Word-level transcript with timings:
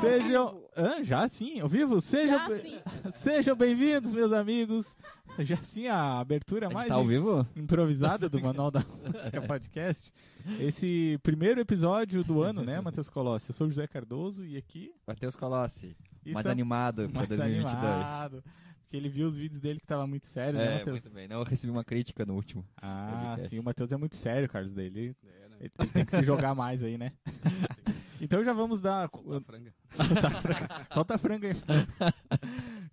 Sejam. 0.00 0.62
Hã? 0.76 1.02
já 1.02 1.26
sim, 1.28 1.60
ao 1.60 1.68
vivo? 1.68 2.00
Sejam, 2.00 2.38
Já 2.38 2.58
sim. 2.60 2.78
Sejam 3.14 3.56
bem-vindos, 3.56 4.12
meus 4.12 4.32
amigos. 4.32 4.94
Já 5.38 5.56
sim, 5.58 5.86
a 5.86 6.18
abertura 6.18 6.66
A 6.66 6.70
mais 6.70 6.88
tá 6.88 6.94
ao 6.94 7.06
vivo? 7.06 7.46
improvisada 7.56 8.28
do 8.28 8.40
Manual 8.40 8.70
da 8.70 8.80
Música 8.80 9.40
Podcast. 9.46 10.12
Esse 10.60 11.18
primeiro 11.22 11.60
episódio 11.60 12.22
do 12.22 12.42
ano, 12.42 12.62
né, 12.62 12.80
Matheus 12.80 13.08
Colossi? 13.08 13.50
Eu 13.50 13.54
sou 13.54 13.66
o 13.66 13.70
José 13.70 13.86
Cardoso 13.86 14.44
e 14.44 14.56
aqui. 14.56 14.92
Matheus 15.06 15.34
Colossi. 15.34 15.86
mais 15.86 16.26
estamos- 16.26 16.46
animado 16.46 17.08
pra 17.08 17.20
mais 17.20 17.28
2022. 17.28 17.82
animado. 17.84 18.44
Porque 18.82 18.96
ele 18.96 19.08
viu 19.08 19.26
os 19.26 19.36
vídeos 19.36 19.58
dele 19.58 19.80
que 19.80 19.86
tava 19.86 20.06
muito 20.06 20.26
sério, 20.26 20.58
né, 20.58 20.74
É, 20.76 20.78
Matheus? 20.78 21.02
muito 21.04 21.14
bem. 21.14 21.26
Não, 21.26 21.38
eu 21.38 21.44
recebi 21.44 21.70
uma 21.72 21.82
crítica 21.84 22.24
no 22.24 22.34
último. 22.34 22.64
Ah, 22.80 23.08
Podcast. 23.30 23.48
sim, 23.48 23.58
o 23.58 23.62
Matheus 23.64 23.90
é 23.92 23.96
muito 23.96 24.14
sério, 24.14 24.48
Carlos 24.48 24.72
dele. 24.72 25.16
É, 25.24 25.48
né? 25.48 25.56
Ele, 25.60 25.72
ele 25.80 25.88
tem 25.88 26.04
que 26.04 26.12
se 26.12 26.22
jogar 26.22 26.54
mais 26.54 26.82
aí, 26.84 26.96
né? 26.96 27.12
então 28.20 28.44
já 28.44 28.52
vamos 28.52 28.80
dar. 28.80 29.10
Soltar 29.10 29.38
a 29.38 29.40
franga. 29.40 29.74
Solta 29.96 30.26
a 30.26 30.30
franga, 30.30 30.86
solta 30.92 31.14
a 31.14 31.18
franga 31.18 31.48
aí. 31.48 31.54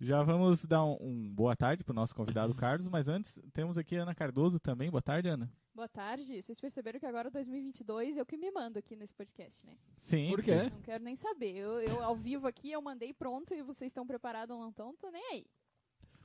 Já 0.00 0.22
vamos 0.22 0.64
dar 0.64 0.84
um, 0.84 0.96
um 1.00 1.34
boa 1.34 1.54
tarde 1.54 1.84
pro 1.84 1.94
nosso 1.94 2.14
convidado 2.14 2.54
Carlos, 2.56 2.88
mas 2.88 3.08
antes 3.08 3.38
temos 3.52 3.78
aqui 3.78 3.96
a 3.96 4.02
Ana 4.02 4.14
Cardoso 4.14 4.58
também. 4.58 4.90
Boa 4.90 5.02
tarde, 5.02 5.28
Ana. 5.28 5.50
Boa 5.74 5.88
tarde. 5.88 6.40
Vocês 6.42 6.58
perceberam 6.58 6.98
que 6.98 7.06
agora 7.06 7.30
2022 7.30 8.16
eu 8.16 8.26
que 8.26 8.36
me 8.36 8.50
mando 8.50 8.78
aqui 8.78 8.96
nesse 8.96 9.14
podcast, 9.14 9.64
né? 9.66 9.76
Sim. 9.96 10.30
Por 10.30 10.42
quê? 10.42 10.70
Não 10.70 10.82
quero 10.82 11.04
nem 11.04 11.16
saber. 11.16 11.56
Eu, 11.56 11.80
eu 11.80 12.02
ao 12.02 12.16
vivo 12.16 12.46
aqui, 12.46 12.72
eu 12.72 12.80
mandei 12.80 13.12
pronto 13.12 13.54
e 13.54 13.62
vocês 13.62 13.90
estão 13.90 14.06
preparados 14.06 14.54
ou 14.54 14.62
não 14.62 14.70
estão, 14.70 14.94
tô 14.96 15.10
nem 15.10 15.22
aí. 15.32 15.46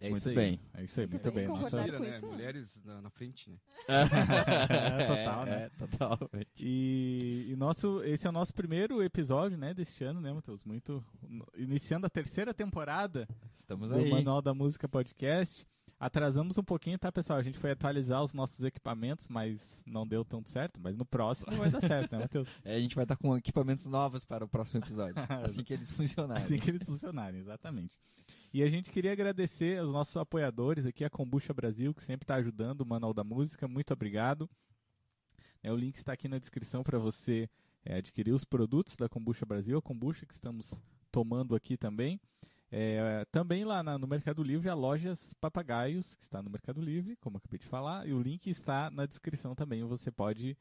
É 0.02 0.10
Muito 0.10 0.20
isso 0.20 0.30
aí. 0.30 0.36
bem. 0.36 0.60
É 0.74 0.84
isso 0.84 1.00
aí, 1.00 1.08
Muito 1.08 1.24
muito 1.24 1.36
bem. 1.36 1.48
bem, 1.48 1.58
Nossa... 1.62 1.84
Vira, 1.84 2.00
né? 2.00 2.10
isso? 2.10 2.26
Mulheres 2.26 2.82
na, 2.86 3.02
na 3.02 3.10
frente, 3.10 3.50
né? 3.50 3.58
É, 3.90 5.06
total, 5.06 5.46
né? 5.46 5.64
É, 5.64 5.70
totalmente. 5.70 6.50
E, 6.62 7.48
e 7.50 7.56
nosso, 7.56 8.02
esse 8.04 8.26
é 8.26 8.30
o 8.30 8.34
nosso 8.34 8.54
primeiro 8.54 9.04
episódio, 9.04 9.58
né, 9.58 9.74
deste 9.74 10.04
ano, 10.04 10.22
né, 10.22 10.32
Matheus? 10.32 10.64
Muito. 10.64 11.04
Iniciando 11.58 12.06
a 12.06 12.10
terceira 12.10 12.54
temporada 12.54 13.28
Estamos 13.54 13.90
do 13.90 13.96
aí. 13.96 14.10
Manual 14.10 14.42
da 14.42 14.54
Música 14.54 14.88
Podcast. 14.88 15.66
Atrasamos 16.00 16.58
um 16.58 16.64
pouquinho, 16.64 16.98
tá, 16.98 17.12
pessoal? 17.12 17.38
A 17.38 17.44
gente 17.44 17.58
foi 17.58 17.72
atualizar 17.72 18.24
os 18.24 18.34
nossos 18.34 18.64
equipamentos, 18.64 19.28
mas 19.28 19.84
não 19.86 20.08
deu 20.08 20.24
tanto 20.24 20.48
certo. 20.50 20.80
Mas 20.80 20.96
no 20.96 21.06
próximo 21.06 21.52
vai 21.58 21.70
dar 21.70 21.82
certo, 21.82 22.14
né, 22.14 22.20
Matheus? 22.24 22.48
É, 22.64 22.76
a 22.76 22.80
gente 22.80 22.96
vai 22.96 23.04
estar 23.04 23.18
com 23.18 23.36
equipamentos 23.36 23.86
novos 23.86 24.24
para 24.24 24.46
o 24.46 24.48
próximo 24.48 24.80
episódio. 24.80 25.16
assim 25.44 25.62
que 25.62 25.74
eles 25.74 25.92
funcionarem. 25.92 26.42
Assim 26.42 26.58
que 26.58 26.70
eles 26.70 26.88
funcionarem, 26.88 27.42
exatamente. 27.42 27.98
E 28.54 28.64
a 28.64 28.68
gente 28.70 28.90
queria 28.92 29.12
agradecer 29.12 29.80
aos 29.80 29.92
nossos 29.92 30.16
apoiadores 30.18 30.86
aqui, 30.86 31.04
a 31.06 31.10
Combucha 31.10 31.54
Brasil, 31.54 31.94
que 31.94 32.02
sempre 32.04 32.24
está 32.24 32.36
ajudando 32.36 32.82
o 32.82 32.86
Manual 32.86 33.14
da 33.14 33.24
Música. 33.24 33.68
Muito 33.68 33.94
obrigado. 33.94 34.50
É, 35.62 35.72
o 35.72 35.76
link 35.76 35.96
está 35.96 36.14
aqui 36.14 36.28
na 36.28 36.40
descrição 36.40 36.84
para 36.84 36.98
você 36.98 37.48
é, 37.86 37.96
adquirir 37.98 38.32
os 38.34 38.44
produtos 38.44 38.96
da 38.96 39.08
Combucha 39.08 39.46
Brasil, 39.46 39.78
a 39.78 39.82
kombucha 39.82 40.26
que 40.26 40.34
estamos 40.34 40.82
tomando 41.12 41.56
aqui 41.56 41.78
também. 41.78 42.20
É, 42.72 43.26
também 43.32 43.64
lá 43.66 43.82
na- 43.84 43.98
no 43.98 44.08
Mercado 44.08 44.44
Livre, 44.44 44.70
a 44.70 44.74
Lojas 44.74 45.34
Papagaios, 45.36 46.16
que 46.16 46.24
está 46.24 46.42
no 46.42 46.50
Mercado 46.50 46.82
Livre, 46.82 47.16
como 47.18 47.36
eu 47.36 47.40
acabei 47.40 47.60
de 47.60 47.66
falar, 47.66 48.08
e 48.08 48.14
o 48.14 48.22
link 48.22 48.48
está 48.48 48.90
na 48.92 49.06
descrição 49.06 49.54
também. 49.56 49.84
Você 49.86 50.12
pode 50.12 50.58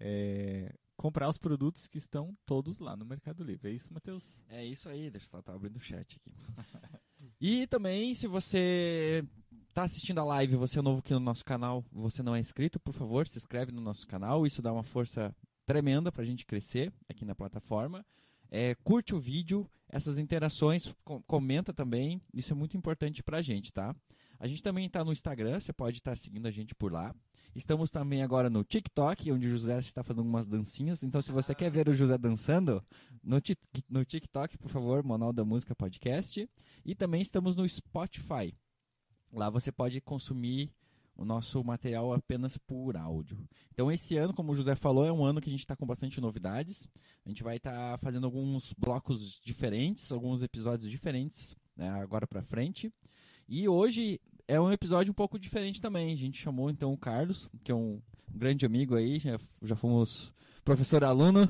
é, 0.00 0.72
comprar 0.96 1.28
os 1.28 1.38
produtos 1.38 1.86
que 1.88 1.98
estão 1.98 2.36
todos 2.46 2.78
lá 2.78 2.96
no 2.96 3.04
Mercado 3.04 3.42
Livre. 3.44 3.70
É 3.70 3.74
isso, 3.74 3.92
Matheus? 3.92 4.38
É 4.48 4.64
isso 4.64 4.88
aí, 4.88 5.10
deixa 5.10 5.26
eu 5.26 5.30
só 5.30 5.42
tá 5.42 5.52
abrindo 5.54 5.76
o 5.76 5.80
chat 5.80 6.16
aqui. 6.16 6.32
e 7.40 7.66
também, 7.66 8.14
se 8.14 8.26
você 8.26 9.24
tá 9.72 9.84
assistindo 9.84 10.18
a 10.18 10.24
live, 10.24 10.56
você 10.56 10.78
é 10.78 10.82
novo 10.82 10.98
aqui 10.98 11.12
no 11.12 11.20
nosso 11.20 11.44
canal, 11.44 11.84
você 11.92 12.22
não 12.22 12.34
é 12.34 12.40
inscrito, 12.40 12.80
por 12.80 12.92
favor, 12.92 13.26
se 13.26 13.38
inscreve 13.38 13.70
no 13.70 13.80
nosso 13.80 14.06
canal, 14.06 14.46
isso 14.46 14.60
dá 14.60 14.72
uma 14.72 14.82
força 14.82 15.34
tremenda 15.66 16.10
pra 16.10 16.24
gente 16.24 16.44
crescer 16.46 16.92
aqui 17.08 17.24
na 17.24 17.34
plataforma. 17.34 18.04
É, 18.50 18.74
curte 18.76 19.14
o 19.14 19.20
vídeo, 19.20 19.68
essas 19.88 20.18
interações, 20.18 20.92
com- 21.04 21.22
comenta 21.22 21.72
também, 21.72 22.20
isso 22.32 22.52
é 22.52 22.56
muito 22.56 22.76
importante 22.76 23.22
pra 23.22 23.42
gente, 23.42 23.72
tá? 23.72 23.94
A 24.40 24.46
gente 24.48 24.62
também 24.62 24.88
tá 24.88 25.04
no 25.04 25.12
Instagram, 25.12 25.60
você 25.60 25.72
pode 25.72 25.98
estar 25.98 26.16
seguindo 26.16 26.46
a 26.46 26.50
gente 26.50 26.74
por 26.74 26.92
lá. 26.92 27.14
Estamos 27.54 27.90
também 27.90 28.22
agora 28.22 28.48
no 28.48 28.62
TikTok, 28.62 29.32
onde 29.32 29.46
o 29.46 29.50
José 29.50 29.78
está 29.78 30.02
fazendo 30.02 30.26
umas 30.26 30.46
dancinhas. 30.46 31.02
Então, 31.02 31.20
se 31.20 31.32
você 31.32 31.54
quer 31.54 31.70
ver 31.70 31.88
o 31.88 31.94
José 31.94 32.16
dançando, 32.16 32.82
no, 33.22 33.40
no 33.88 34.04
TikTok, 34.04 34.58
por 34.58 34.70
favor, 34.70 35.02
Manual 35.02 35.32
da 35.32 35.44
Música 35.44 35.74
Podcast. 35.74 36.48
E 36.84 36.94
também 36.94 37.20
estamos 37.20 37.56
no 37.56 37.68
Spotify. 37.68 38.54
Lá 39.32 39.50
você 39.50 39.72
pode 39.72 40.00
consumir 40.00 40.72
o 41.16 41.24
nosso 41.24 41.62
material 41.64 42.12
apenas 42.12 42.56
por 42.56 42.96
áudio. 42.96 43.36
Então, 43.72 43.90
esse 43.90 44.16
ano, 44.16 44.32
como 44.32 44.52
o 44.52 44.54
José 44.54 44.76
falou, 44.76 45.04
é 45.04 45.12
um 45.12 45.24
ano 45.24 45.40
que 45.40 45.48
a 45.48 45.50
gente 45.50 45.60
está 45.60 45.74
com 45.74 45.84
bastante 45.84 46.20
novidades. 46.20 46.88
A 47.26 47.28
gente 47.28 47.42
vai 47.42 47.56
estar 47.56 47.98
fazendo 47.98 48.24
alguns 48.24 48.72
blocos 48.72 49.40
diferentes, 49.44 50.12
alguns 50.12 50.42
episódios 50.42 50.88
diferentes 50.88 51.56
né, 51.76 51.90
agora 51.90 52.26
para 52.26 52.40
frente. 52.40 52.92
E 53.48 53.68
hoje 53.68 54.20
é 54.48 54.58
um 54.58 54.72
episódio 54.72 55.10
um 55.10 55.14
pouco 55.14 55.38
diferente 55.38 55.80
também. 55.80 56.12
A 56.12 56.16
gente 56.16 56.40
chamou 56.40 56.70
então 56.70 56.92
o 56.92 56.96
Carlos, 56.96 57.50
que 57.62 57.70
é 57.70 57.74
um 57.74 58.00
grande 58.30 58.64
amigo 58.64 58.96
aí, 58.96 59.18
já, 59.18 59.38
já 59.62 59.76
fomos 59.76 60.32
professor 60.64 61.02
e 61.02 61.04
aluno. 61.04 61.40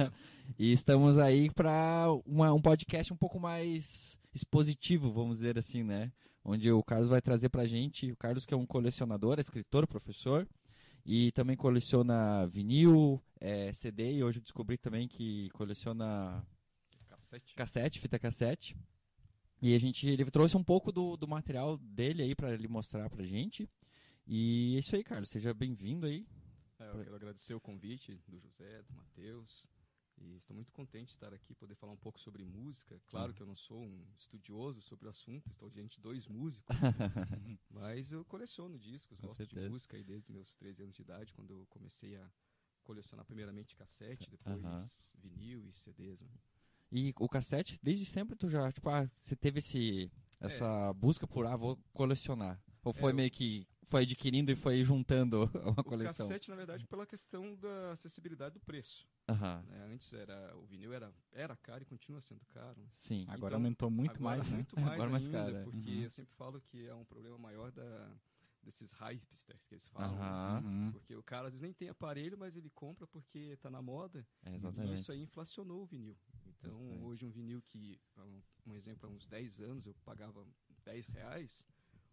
e 0.58 0.70
estamos 0.70 1.18
aí 1.18 1.50
para 1.50 2.06
um 2.26 2.60
podcast 2.60 3.12
um 3.12 3.16
pouco 3.16 3.40
mais 3.40 4.18
expositivo, 4.34 5.10
vamos 5.10 5.38
dizer 5.38 5.58
assim, 5.58 5.82
né? 5.82 6.12
Onde 6.44 6.70
o 6.70 6.82
Carlos 6.82 7.08
vai 7.08 7.22
trazer 7.22 7.48
pra 7.48 7.66
gente, 7.66 8.12
o 8.12 8.16
Carlos 8.16 8.44
que 8.44 8.52
é 8.52 8.56
um 8.56 8.66
colecionador, 8.66 9.40
escritor, 9.40 9.86
professor, 9.86 10.46
e 11.06 11.32
também 11.32 11.56
coleciona 11.56 12.46
vinil, 12.46 13.22
é, 13.40 13.72
CD, 13.72 14.16
e 14.16 14.22
hoje 14.22 14.38
eu 14.38 14.42
descobri 14.42 14.76
também 14.76 15.08
que 15.08 15.48
coleciona 15.54 16.44
Cassete. 17.08 17.54
cassete, 17.54 18.00
fita 18.00 18.18
cassete. 18.18 18.76
E 19.64 19.74
a 19.74 19.78
gente, 19.78 20.06
ele 20.06 20.30
trouxe 20.30 20.58
um 20.58 20.62
pouco 20.62 20.92
do, 20.92 21.16
do 21.16 21.26
material 21.26 21.78
dele 21.78 22.22
aí 22.22 22.34
para 22.34 22.52
ele 22.52 22.68
mostrar 22.68 23.08
pra 23.08 23.24
gente. 23.24 23.66
E 24.26 24.74
é 24.76 24.80
isso 24.80 24.94
aí, 24.94 25.02
Carlos, 25.02 25.30
seja 25.30 25.54
bem-vindo 25.54 26.04
aí. 26.04 26.26
É, 26.78 26.90
eu 26.90 27.02
quero 27.02 27.16
agradecer 27.16 27.54
o 27.54 27.60
convite 27.62 28.20
do 28.28 28.38
José, 28.38 28.82
do 28.82 28.92
Matheus. 28.92 29.66
E 30.18 30.36
estou 30.36 30.54
muito 30.54 30.70
contente 30.70 31.06
de 31.06 31.14
estar 31.14 31.32
aqui, 31.32 31.54
poder 31.54 31.74
falar 31.76 31.94
um 31.94 31.96
pouco 31.96 32.20
sobre 32.20 32.44
música. 32.44 33.00
Claro 33.06 33.32
que 33.32 33.40
eu 33.40 33.46
não 33.46 33.54
sou 33.54 33.80
um 33.80 34.04
estudioso 34.18 34.82
sobre 34.82 35.06
o 35.06 35.10
assunto, 35.10 35.48
estou 35.50 35.70
diante 35.70 35.96
de 35.96 36.02
dois 36.02 36.28
músicos. 36.28 36.76
mas 37.70 38.12
eu 38.12 38.22
coleciono 38.22 38.78
discos, 38.78 39.18
Com 39.18 39.28
gosto 39.28 39.38
certeza. 39.38 39.64
de 39.64 39.70
música 39.72 39.96
aí 39.96 40.04
desde 40.04 40.30
meus 40.30 40.54
13 40.56 40.82
anos 40.82 40.94
de 40.94 41.00
idade, 41.00 41.32
quando 41.32 41.52
eu 41.52 41.66
comecei 41.70 42.14
a 42.16 42.30
colecionar 42.82 43.24
primeiramente 43.24 43.74
cassete, 43.74 44.28
depois 44.30 44.62
Aham. 44.62 44.86
vinil 45.14 45.66
e 45.66 45.72
CDs. 45.72 46.20
né? 46.20 46.28
E 46.94 47.12
o 47.18 47.28
cassete, 47.28 47.76
desde 47.82 48.06
sempre 48.06 48.36
tu 48.36 48.48
já, 48.48 48.70
tipo, 48.70 48.88
ah, 48.88 49.10
você 49.18 49.34
teve 49.34 49.58
esse, 49.58 50.08
essa 50.40 50.92
busca 50.92 51.26
por, 51.26 51.44
ah, 51.44 51.56
vou 51.56 51.76
colecionar. 51.92 52.62
Ou 52.84 52.92
foi 52.92 53.10
É, 53.10 53.14
meio 53.16 53.30
que 53.32 53.66
foi 53.82 54.02
adquirindo 54.02 54.52
e 54.52 54.54
foi 54.54 54.84
juntando 54.84 55.50
uma 55.76 55.82
coleção? 55.82 56.26
O 56.26 56.28
cassete, 56.28 56.50
na 56.50 56.54
verdade, 56.56 56.86
pela 56.86 57.04
questão 57.04 57.56
da 57.56 57.90
acessibilidade 57.90 58.54
do 58.54 58.60
preço. 58.60 59.08
Aham, 59.28 59.64
né? 59.68 59.88
Antes 59.92 60.12
era 60.12 60.56
o 60.56 60.66
vinil 60.66 60.92
era, 60.92 61.12
era 61.32 61.56
caro 61.56 61.82
e 61.82 61.86
continua 61.86 62.20
sendo 62.20 62.44
caro. 62.50 62.88
sim. 62.96 63.24
Agora 63.26 63.54
Então, 63.54 63.58
aumentou 63.58 63.90
muito 63.90 64.22
Agora, 64.22 64.36
mais, 64.36 64.46
né? 64.46 64.56
Muito 64.58 64.76
mais 64.76 64.86
Agora 64.94 65.10
mais 65.10 65.26
caro, 65.26 65.56
é. 65.56 65.64
porque 65.64 65.90
Uhum. 65.90 66.02
eu 66.02 66.10
sempre 66.10 66.34
falo 66.36 66.60
que 66.60 66.86
é 66.86 66.94
um 66.94 67.04
problema 67.04 67.38
maior 67.38 67.72
da, 67.72 68.12
desses 68.62 68.92
hipsters 68.92 69.64
que 69.64 69.74
eles 69.74 69.88
falam. 69.88 70.14
Aham, 70.14 70.62
Uhum. 70.62 70.92
Porque 70.92 71.16
o 71.16 71.22
cara 71.22 71.48
às 71.48 71.54
vezes 71.54 71.62
nem 71.62 71.72
tem 71.72 71.88
aparelho, 71.88 72.36
mas 72.38 72.56
ele 72.56 72.70
compra 72.70 73.04
porque 73.06 73.56
tá 73.56 73.68
na 73.70 73.82
moda. 73.82 74.24
é, 74.44 74.50
E 74.50 74.54
exatamente. 74.56 74.94
isso 75.00 75.10
aí 75.10 75.22
inflacionou 75.22 75.82
o 75.82 75.86
vinil. 75.86 76.16
Então, 76.64 76.80
Exatamente. 76.80 77.04
hoje 77.04 77.26
um 77.26 77.30
vinil 77.30 77.62
que, 77.62 78.00
um, 78.66 78.74
exemplo, 78.74 79.08
há 79.08 79.12
uns 79.12 79.26
10 79.26 79.60
anos 79.60 79.86
eu 79.86 79.94
pagava 80.04 80.46
10 80.84 81.06
reais, 81.08 81.66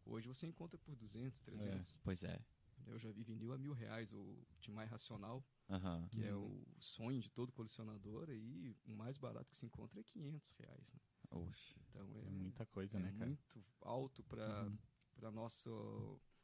hoje 0.06 0.28
você 0.28 0.46
encontra 0.46 0.78
por 0.78 0.96
200, 0.96 1.40
300. 1.42 1.98
Pois 2.04 2.24
é. 2.24 2.40
Eu 2.86 3.00
já 3.00 3.12
vi 3.12 3.24
vinil 3.24 3.54
a 3.54 3.58
mil 3.58 3.74
reais, 3.74 4.12
o 4.12 4.38
Timai 4.60 4.86
Racional, 4.88 5.46
Aham. 5.70 6.06
que 6.10 6.24
é 6.24 6.36
o 6.36 6.66
sonho 6.80 7.22
de 7.22 7.30
todo 7.30 7.52
colecionador, 7.54 8.30
e 8.30 8.76
o 8.86 8.92
mais 8.92 9.18
barato 9.18 9.50
que 9.50 9.56
se 9.56 9.66
encontra 9.66 10.00
é 10.02 10.04
500 10.04 10.52
reais. 10.52 10.92
Né? 10.94 11.00
Oxe. 11.30 11.76
Então 11.90 12.02
é, 12.16 12.28
É 12.28 12.30
muita 12.30 12.66
coisa, 12.66 12.98
é 12.98 13.02
né, 13.02 13.12
cara? 13.14 13.26
muito 13.28 13.64
alto 13.82 14.24
para 14.24 14.64
Uhum. 14.66 14.78
para 15.16 15.32
nossa 15.32 15.70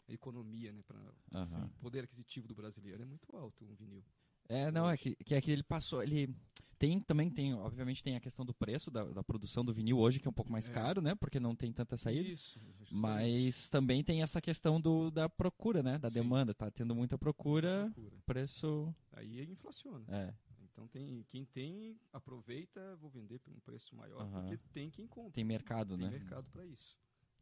economia, 0.08 0.72
né? 0.72 0.84
Para 0.84 1.14
Aham. 1.34 1.70
poder 1.80 2.04
aquisitivo 2.04 2.48
do 2.48 2.54
brasileiro 2.56 3.02
é 3.02 3.06
muito 3.06 3.36
alto 3.36 3.66
um 3.66 3.74
vinil. 3.74 4.06
É, 4.48 4.72
não, 4.72 4.88
é 4.90 4.96
que, 4.96 5.16
que 5.16 5.34
é 5.34 5.42
que 5.42 5.52
ele 5.52 5.64
passou, 5.64 6.02
ele 6.04 6.34
tem 6.78 7.00
também 7.00 7.30
tem, 7.30 7.54
obviamente 7.54 8.04
tem 8.04 8.16
a 8.16 8.20
questão 8.20 8.46
do 8.46 8.54
preço 8.54 8.90
da, 8.92 9.04
da 9.06 9.24
produção 9.24 9.64
do 9.66 9.74
vinil 9.74 9.98
hoje 9.98 10.20
que 10.20 10.28
é 10.28 10.30
um 10.30 10.34
pouco 10.34 10.52
mais 10.52 10.70
É. 10.70 10.74
caro, 10.74 11.02
né? 11.02 11.16
Porque 11.16 11.40
não 11.40 11.56
tem 11.56 11.72
tanta 11.74 11.98
saída. 11.98 12.28
Isso. 12.30 12.60
justamente. 12.80 12.94
Mas 13.02 13.70
também 13.70 14.04
tem 14.04 14.22
essa 14.22 14.42
questão 14.42 14.80
do, 14.80 15.10
da 15.12 15.28
procura, 15.28 15.82
né? 15.84 15.98
Da 15.98 16.10
Sim. 16.10 16.16
demanda. 16.16 16.54
Tá 16.54 16.70
tendo 16.72 16.94
muita 16.96 17.18
procura, 17.18 17.92
Procura. 17.94 18.16
preço. 18.26 18.94
Aí 19.14 19.44
inflaciona. 19.52 20.06
É. 20.10 20.34
Então 20.72 20.88
tem 20.88 21.24
quem 21.30 21.44
tem 21.46 22.00
aproveita, 22.14 22.96
vou 22.98 23.10
vender 23.10 23.40
por 23.40 23.52
um 23.52 23.60
preço 23.60 23.96
maior 23.96 24.30
porque 24.30 24.58
tem 24.72 24.92
quem 24.92 25.08
compra. 25.08 25.32
Tem 25.32 25.44
mercado, 25.44 25.98
Tem 25.98 26.06
né? 26.06 26.12
mercado 26.12 26.48
para 26.52 26.66
isso. 26.66 26.96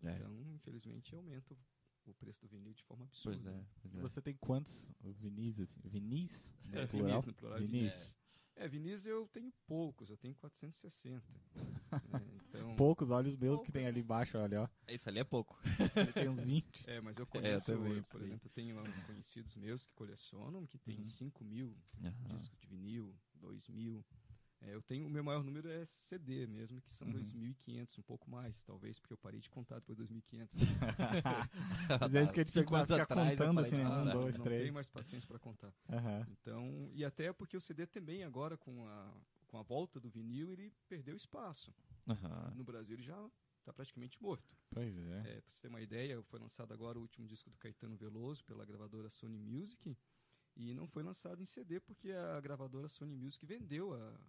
É. 0.03 0.15
Então, 0.15 0.31
infelizmente, 0.55 1.13
aumenta 1.15 1.53
o- 1.53 2.13
preço 2.13 2.39
do 2.41 2.47
vinil 2.47 2.71
de 2.73 2.83
forma 2.83 3.03
absurda. 3.05 3.37
Pois 3.41 3.45
é. 3.47 3.65
pois 3.81 3.95
é. 3.95 4.01
Você 4.01 4.21
tem 4.21 4.35
quantos 4.35 4.93
vinis, 5.01 5.59
assim? 5.59 5.81
Vinis? 5.83 6.53
É, 6.71 6.81
No 6.83 6.87
plural? 6.87 7.07
vinis, 7.09 7.25
no 7.25 7.33
plural, 7.33 7.59
Vinis. 7.59 8.15
É, 8.55 8.67
vinis 8.67 9.05
eu 9.05 9.27
tenho 9.33 9.51
poucos, 9.67 10.09
eu 10.09 10.17
tenho 10.17 10.33
460. 10.35 11.21
né? 11.53 11.71
Então, 12.49 12.75
Poucos 12.77 13.09
olhos 13.09 13.35
meus 13.35 13.55
que 13.61 13.71
Poucos, 13.71 13.73
tem 13.73 13.85
ali 13.85 13.95
né? 13.97 14.01
embaixo, 14.01 14.37
olha, 14.37 14.61
ó. 14.63 14.67
Isso 14.87 15.09
ali 15.09 15.19
é 15.19 15.23
pouco. 15.25 15.59
Ele 15.95 16.13
tem 16.13 16.29
uns 16.29 16.43
20. 16.43 16.89
é, 16.89 17.01
mas 17.01 17.17
eu 17.17 17.27
conheço, 17.27 17.73
também, 17.73 18.01
por 18.03 18.11
por 18.11 18.21
aí. 18.21 18.27
exemplo, 18.27 18.47
eu 18.47 18.51
tenho 18.51 19.03
conhecidos 19.05 19.55
meus 19.55 19.85
que 19.87 19.93
colecionam, 19.93 20.65
que 20.65 20.77
tem 20.77 20.97
Uhum. 20.97 21.03
5 21.03 21.43
mil 21.43 21.75
Aham. 22.01 22.13
discos 22.37 22.57
de 22.59 22.67
vinil, 22.67 23.13
2 23.35 23.67
mil. 23.67 24.05
É, 24.65 24.73
eu 24.73 24.81
tenho, 24.81 25.05
o 25.05 25.09
meu 25.09 25.23
maior 25.23 25.43
número 25.43 25.69
é 25.69 25.85
CD 25.85 26.47
mesmo, 26.47 26.81
que 26.81 26.91
são 26.91 27.07
Uhum. 27.07 27.13
2.500, 27.21 27.99
um 27.99 28.01
pouco 28.01 28.29
mais, 28.29 28.63
talvez, 28.65 28.99
porque 28.99 29.13
eu 29.13 29.17
parei 29.17 29.39
de 29.39 29.49
contar 29.49 29.75
depois 29.79 29.95
de 29.97 30.03
2.500. 30.05 30.55
Às 32.01 32.11
vezes 32.11 32.31
que 32.31 32.39
a 32.39 32.43
gente 32.43 32.51
Cinco 32.53 32.65
fica 32.65 32.77
anos 32.77 32.91
atrás, 32.91 33.31
eu 33.39 33.47
contando 33.47 33.59
assim, 33.61 33.75
de 33.75 33.83
contar. 33.83 34.01
um, 34.01 34.05
não, 34.05 34.13
dois, 34.13 34.37
não 34.37 34.43
três. 34.45 34.61
tenho 34.63 34.73
mais 34.73 34.89
paciência 34.89 35.27
para 35.27 35.37
contar. 35.39 35.71
Aham. 35.89 36.25
Então, 36.31 36.89
e 36.93 37.05
até 37.05 37.31
porque 37.31 37.55
o 37.55 37.61
CD 37.61 37.85
também 37.85 38.23
agora 38.23 38.57
com 38.57 38.85
a 38.87 39.13
com 39.47 39.59
a 39.59 39.61
volta 39.63 39.99
do 39.99 40.09
vinil, 40.09 40.51
ele 40.51 40.73
perdeu 40.89 41.15
espaço. 41.15 41.71
Aham. 42.07 42.51
No 42.55 42.63
Brasil 42.63 42.95
ele 42.95 43.03
já 43.03 43.29
está 43.59 43.71
praticamente 43.71 44.21
morto. 44.21 44.57
Pois 44.71 44.97
é. 44.97 45.19
É, 45.37 45.41
pra 45.41 45.51
você 45.51 45.61
ter 45.61 45.67
uma 45.67 45.79
ideia, 45.81 46.21
foi 46.23 46.39
lançado 46.39 46.73
agora 46.73 46.97
o 46.97 47.01
último 47.01 47.27
disco 47.27 47.49
do 47.51 47.57
Caetano 47.57 47.95
Veloso 47.95 48.43
pela 48.43 48.65
gravadora 48.65 49.09
Sony 49.09 49.37
Music 49.39 49.95
e 50.57 50.73
não 50.73 50.87
foi 50.87 51.03
lançado 51.03 51.41
em 51.41 51.45
CD 51.45 51.79
porque 51.79 52.11
a 52.11 52.41
gravadora 52.41 52.89
Sony 52.89 53.15
Music 53.15 53.45
vendeu 53.45 53.93
a, 53.93 54.19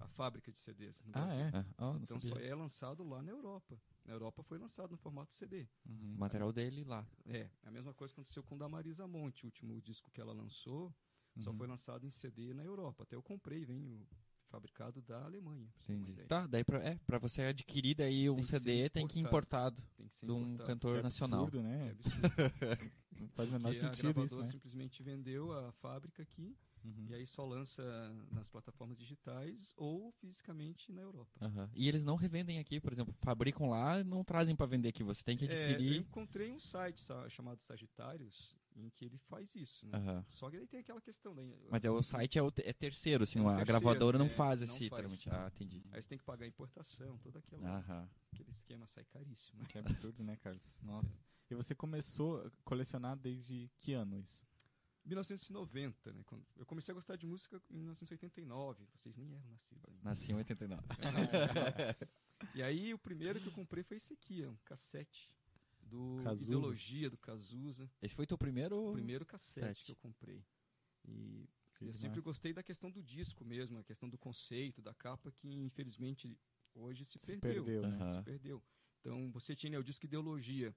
a 0.00 0.08
fábrica 0.08 0.50
de 0.52 0.58
CDs 0.58 1.02
no 1.04 1.10
Ah, 1.14 1.20
Brasil. 1.24 1.40
é? 1.44 1.50
Ah, 1.54 1.64
ó, 1.78 1.92
não 1.94 2.02
Então 2.02 2.20
sabia. 2.20 2.36
só 2.36 2.40
é 2.40 2.54
lançado 2.54 3.04
lá 3.04 3.22
na 3.22 3.30
Europa. 3.30 3.80
Na 4.04 4.12
Europa 4.12 4.42
foi 4.42 4.58
lançado 4.58 4.90
no 4.90 4.96
formato 4.96 5.32
CD. 5.32 5.66
Uhum. 5.86 6.14
O 6.16 6.18
material 6.20 6.52
dele 6.52 6.84
lá. 6.84 7.06
É, 7.26 7.48
a 7.62 7.70
mesma 7.70 7.94
coisa 7.94 8.12
aconteceu 8.12 8.42
com 8.42 8.54
o 8.54 8.58
da 8.58 8.68
Marisa 8.68 9.06
Monte, 9.06 9.44
o 9.44 9.46
último 9.46 9.80
disco 9.80 10.10
que 10.10 10.20
ela 10.20 10.32
lançou, 10.32 10.94
só 11.38 11.50
Uhum. 11.50 11.56
foi 11.56 11.66
lançado 11.66 12.06
em 12.06 12.10
CD 12.10 12.52
na 12.54 12.62
Europa. 12.64 13.02
Até 13.04 13.16
eu 13.16 13.22
comprei, 13.22 13.64
vem 13.64 13.82
o 13.82 14.06
fabricado 14.48 15.02
da 15.02 15.24
Alemanha. 15.24 15.68
Entendi. 15.88 16.14
Tá, 16.26 16.46
daí 16.46 16.62
pra, 16.62 16.78
é, 16.84 16.96
pra 17.06 17.18
você 17.18 17.42
adquirir 17.42 17.94
daí 17.96 18.30
um 18.30 18.36
Tem 18.36 18.44
CD 18.44 18.88
tem 18.88 19.06
que 19.08 19.18
ir 19.18 19.22
importado 19.22 19.82
Tem 19.96 20.06
que 20.06 20.14
ser 20.14 20.26
de 20.26 20.32
um 20.32 20.42
importado. 20.42 20.66
cantor 20.68 20.96
Que 20.98 21.02
nacional. 21.02 21.44
absurdo, 21.46 21.60
Que 21.60 21.66
é 21.66 21.70
né? 21.70 21.90
absurdo. 21.90 22.92
Não 23.20 23.28
faz 23.30 23.48
o 23.48 23.52
menor 23.52 23.72
Porque 23.72 23.84
a 23.86 23.94
sentido 23.94 24.24
isso, 24.24 24.38
né? 24.40 24.46
simplesmente 24.46 25.02
vendeu 25.02 25.52
a 25.52 25.72
fábrica 25.72 26.22
aqui 26.22 26.56
Uhum. 26.84 27.06
e 27.08 27.14
aí 27.14 27.26
só 27.26 27.44
lança 27.44 27.82
nas 28.30 28.48
plataformas 28.48 28.98
digitais 28.98 29.72
ou 29.76 30.12
fisicamente 30.12 30.92
na 30.92 31.00
Europa. 31.02 31.30
Aham. 31.40 31.70
E 31.74 31.88
eles 31.88 32.04
não 32.04 32.16
revendem 32.16 32.58
aqui, 32.58 32.78
por 32.80 32.92
exemplo, 32.92 33.12
fabricam 33.14 33.68
lá 33.70 34.00
e 34.00 34.04
não 34.04 34.22
trazem 34.22 34.54
pra 34.54 34.66
vender 34.66 34.88
aqui. 34.90 35.02
Você 35.02 35.22
tem 35.24 35.36
que 35.36 35.46
É, 35.46 35.48
eu 35.48 35.74
adquirir. 35.74 35.96
encontrei 36.00 36.50
um 36.52 36.58
site 36.60 37.02
chamado 37.30 37.60
Sagitários 37.60 38.54
em 38.76 38.90
que 38.90 39.04
ele 39.04 39.16
faz 39.18 39.54
isso, 39.54 39.86
né? 39.86 39.96
Aham. 39.98 40.24
Só 40.28 40.50
que 40.50 40.56
aí 40.56 40.66
tem 40.66 40.80
aquela 40.80 41.00
questão 41.00 41.34
daí. 41.34 41.54
Mas 41.70 41.84
é, 41.84 41.90
o 41.90 42.02
site 42.02 42.38
é, 42.38 42.42
o 42.42 42.52
é 42.58 42.72
terceiro, 42.72 43.22
assim, 43.24 43.38
É 43.38 43.42
um 43.42 43.44
não 43.44 43.50
é- 43.52 43.54
a 43.54 43.56
terceiro, 43.58 43.80
gravadora 43.80 44.18
não 44.18 44.26
é, 44.26 44.30
faz 44.30 44.60
não 44.60 44.66
esse 44.66 44.88
faz. 44.88 45.00
trâmite. 45.02 45.30
Ah, 45.30 45.50
entendi. 45.54 45.82
Aí 45.92 46.02
você 46.02 46.08
tem 46.08 46.18
que 46.18 46.24
pagar 46.24 46.46
importação, 46.46 47.16
todo 47.18 47.38
aquela, 47.38 48.08
aquele 48.32 48.50
esquema 48.50 48.86
sai 48.86 49.04
caríssimo. 49.04 49.60
né? 49.62 49.66
Que 49.68 49.78
absurdo, 49.78 50.22
né, 50.24 50.36
Carlos? 50.36 50.62
Nossa. 50.82 51.08
E 51.50 51.54
você 51.54 51.74
começou 51.74 52.40
a 52.40 52.50
colecionar 52.64 53.16
desde 53.18 53.70
que 53.78 53.92
ano 53.92 54.16
isso? 54.18 54.42
1990, 55.04 56.12
né? 56.12 56.22
Quando 56.24 56.44
eu 56.56 56.64
comecei 56.66 56.92
a 56.92 56.94
gostar 56.94 57.16
de 57.16 57.26
música 57.26 57.60
em 57.70 57.76
1989. 57.78 58.86
Vocês 58.94 59.16
nem 59.16 59.34
eram 59.34 59.48
nascidos 59.50 59.88
ainda. 59.90 60.00
Nasci 60.02 60.32
em 60.32 60.34
89. 60.34 60.82
E 62.54 62.62
aí 62.62 62.92
o 62.92 62.98
primeiro 62.98 63.40
que 63.40 63.46
eu 63.46 63.52
comprei 63.52 63.82
foi 63.84 63.96
esse 63.96 64.12
aqui, 64.12 64.42
é 64.42 64.48
um 64.48 64.56
cassete 64.64 65.30
do 65.80 66.20
Cazuza. 66.22 66.44
Ideologia 66.44 67.08
do 67.08 67.16
Cazuza. 67.16 67.90
Esse 68.02 68.14
foi 68.14 68.26
teu 68.26 68.36
primeiro. 68.36 68.90
O 68.90 68.92
primeiro 68.92 69.24
cassete 69.24 69.66
Sete. 69.66 69.84
que 69.84 69.92
eu 69.92 69.96
comprei. 69.96 70.44
E 71.06 71.48
Que 71.74 71.84
eu 71.84 71.86
demais. 71.88 71.96
sempre 71.96 72.20
gostei 72.20 72.52
da 72.52 72.62
questão 72.62 72.90
do 72.90 73.02
disco 73.02 73.44
mesmo, 73.44 73.78
a 73.78 73.84
questão 73.84 74.08
do 74.10 74.18
conceito, 74.18 74.82
da 74.82 74.92
capa, 74.92 75.30
que 75.32 75.48
infelizmente 75.54 76.36
hoje 76.74 77.04
se, 77.04 77.18
Se 77.18 77.38
perdeu. 77.38 77.64
perdeu, 77.64 77.82
né? 77.88 77.96
Aham. 77.96 78.18
Se 78.18 78.24
perdeu. 78.24 78.62
Então 79.00 79.30
você 79.30 79.54
tinha 79.54 79.70
né, 79.70 79.78
o 79.78 79.84
disco 79.84 80.04
Ideologia. 80.04 80.74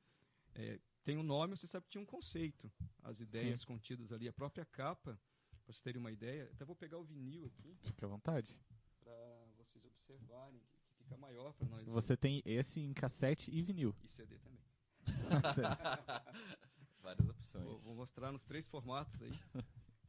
É, 0.53 0.79
tem 1.07 1.17
um 1.17 1.23
nome, 1.23 1.55
você 1.55 1.65
sabe 1.65 1.85
que 1.85 1.91
tinha 1.91 2.01
um 2.01 2.05
conceito. 2.05 2.69
As 3.01 3.21
ideias 3.21 3.63
contidas 3.63 4.11
ali, 4.11 4.27
a 4.27 4.33
própria 4.33 4.65
capa, 4.65 5.17
para 5.63 5.73
vocês 5.73 5.81
terem 5.81 6.01
uma 6.01 6.11
ideia. 6.11 6.49
Até 6.53 6.65
vou 6.65 6.75
pegar 6.75 6.97
o 6.97 7.03
vinil 7.05 7.45
aqui 7.45 7.77
Fique 7.81 8.03
à 8.03 8.07
vontade. 8.09 8.59
para 8.99 9.13
vocês 9.57 9.85
observarem, 9.85 10.59
que, 10.59 11.03
fica 11.03 11.15
maior 11.17 11.53
para 11.53 11.65
nós. 11.69 11.85
Você 11.85 12.17
tem 12.17 12.41
esse 12.45 12.81
em 12.81 12.93
cassete 12.93 13.49
e 13.49 13.61
vinil. 13.61 13.95
E 14.03 14.07
CD 14.09 14.37
também. 14.39 14.61
Várias 17.01 17.29
opções. 17.29 17.63
Vou, 17.63 17.79
vou 17.79 17.95
mostrar 17.95 18.31
nos 18.33 18.43
três 18.43 18.67
formatos 18.67 19.21
aí, 19.21 19.31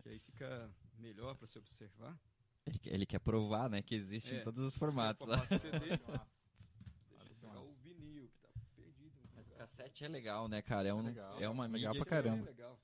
que 0.03 0.09
aí 0.09 0.19
fica 0.19 0.69
melhor 0.99 1.37
para 1.37 1.47
se 1.47 1.57
observar. 1.59 2.19
Ele, 2.67 2.79
quer- 2.81 2.93
ele 2.95 3.07
quer 3.07 3.21
provar, 3.21 3.71
né, 3.71 3.83
que 3.83 3.95
existe 3.95 4.35
É. 4.35 4.41
em 4.41 4.43
todos 4.45 4.65
os 4.65 4.75
formatos. 4.75 5.25
Formato 5.25 5.59
CD. 5.63 5.87
7 9.79 10.05
é 10.05 10.09
legal, 10.09 10.49
né, 10.49 10.61
cara? 10.61 10.89
É, 10.89 10.95
um, 10.95 11.01
é, 11.01 11.11
legal. 11.11 11.41
é 11.41 11.49
uma 11.49 11.67
legal 11.67 11.95
pra 11.95 12.03
é 12.03 12.05
caramba. 12.05 12.43
É 12.43 12.51
legal. 12.51 12.81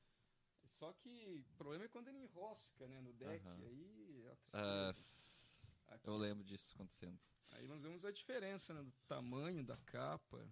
Só 0.69 0.93
que 0.93 1.45
o 1.51 1.57
problema 1.57 1.85
é 1.85 1.89
quando 1.89 2.07
ele 2.07 2.19
enrosca, 2.19 2.87
né, 2.87 3.01
no 3.01 3.13
deck. 3.13 3.45
Aí. 3.49 4.25
Uh, 4.53 5.99
eu 6.05 6.17
lembro 6.17 6.45
disso 6.45 6.73
acontecendo. 6.75 7.19
Aí 7.51 7.67
nós 7.67 7.83
vemos 7.83 8.05
a 8.05 8.13
diferença 8.13 8.73
né, 8.73 8.83
do 8.83 8.93
tamanho 9.09 9.65
da 9.65 9.77
capa. 9.79 10.49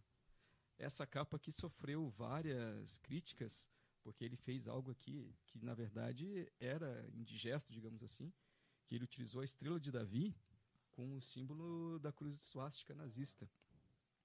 Essa 0.79 1.07
capa 1.07 1.37
aqui 1.37 1.53
sofreu 1.53 2.09
várias 2.09 2.99
críticas, 2.99 3.69
porque 4.03 4.25
ele 4.25 4.37
fez 4.37 4.67
algo 4.67 4.91
aqui 4.91 5.33
que, 5.47 5.65
na 5.65 5.75
verdade, 5.75 6.51
era 6.59 7.09
indigesto, 7.15 7.73
digamos 7.73 8.03
assim, 8.03 8.33
que 8.85 8.97
ele 8.97 9.05
utilizou 9.05 9.43
a 9.43 9.45
estrela 9.45 9.79
de 9.79 9.93
Davi 9.93 10.35
com 10.91 11.17
o 11.17 11.23
símbolo 11.23 12.01
da 12.01 12.13
cruz 12.13 12.41
suástica 12.41 12.95
nazista. 12.97 13.49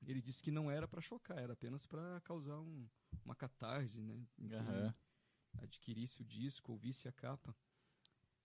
Ele 0.06 0.22
disse 0.22 0.42
que 0.44 0.52
não 0.52 0.70
era 0.70 0.88
para 0.88 1.02
chocar, 1.02 1.38
era 1.38 1.54
apenas 1.54 1.86
para 1.86 2.22
causar 2.22 2.60
um- 2.60 2.88
uma 3.26 3.36
catarse, 3.36 4.00
né? 4.02 4.26
em 4.38 4.48
quem 4.48 4.58
Aham. 4.58 4.96
adquirisse 5.60 6.22
o 6.22 6.26
disco, 6.26 6.72
ouvisse 6.72 7.08
a 7.08 7.12
capa. 7.12 7.56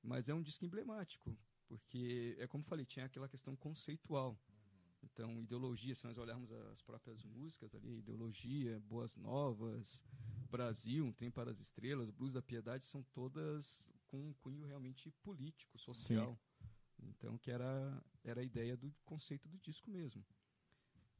Mas 0.03 0.29
é 0.29 0.35
um 0.35 0.43
disco 0.43 0.65
emblemático, 0.65 1.39
porque, 1.69 2.37
é 2.39 2.47
como 2.47 2.65
falei, 2.65 2.85
tinha 2.85 3.07
aquela 3.07 3.29
questão 3.29 3.55
conceitual. 3.55 4.37
Então, 5.03 5.41
ideologia, 5.41 5.95
se 5.95 6.05
nós 6.05 6.17
olharmos 6.17 6.51
as 6.53 6.81
próprias 6.83 7.25
músicas 7.25 7.75
ali, 7.75 7.99
ideologia, 7.99 8.81
Boas 8.81 9.17
Novas, 9.17 10.03
Brasil, 10.51 11.05
Um 11.05 11.13
Trem 11.13 11.31
para 11.31 11.51
as 11.51 11.61
Estrelas, 11.61 12.11
Blues 12.11 12.33
da 12.33 12.43
Piedade, 12.43 12.85
são 12.85 13.03
todas 13.13 13.91
com 14.07 14.29
um 14.29 14.33
cunho 14.35 14.65
realmente 14.65 15.11
político, 15.23 15.79
social. 15.79 16.39
Então, 16.99 17.37
que 17.39 17.51
era, 17.51 18.03
era 18.23 18.41
a 18.41 18.45
ideia 18.45 18.77
do 18.77 18.93
conceito 19.05 19.49
do 19.49 19.59
disco 19.59 19.91
mesmo. 19.91 20.25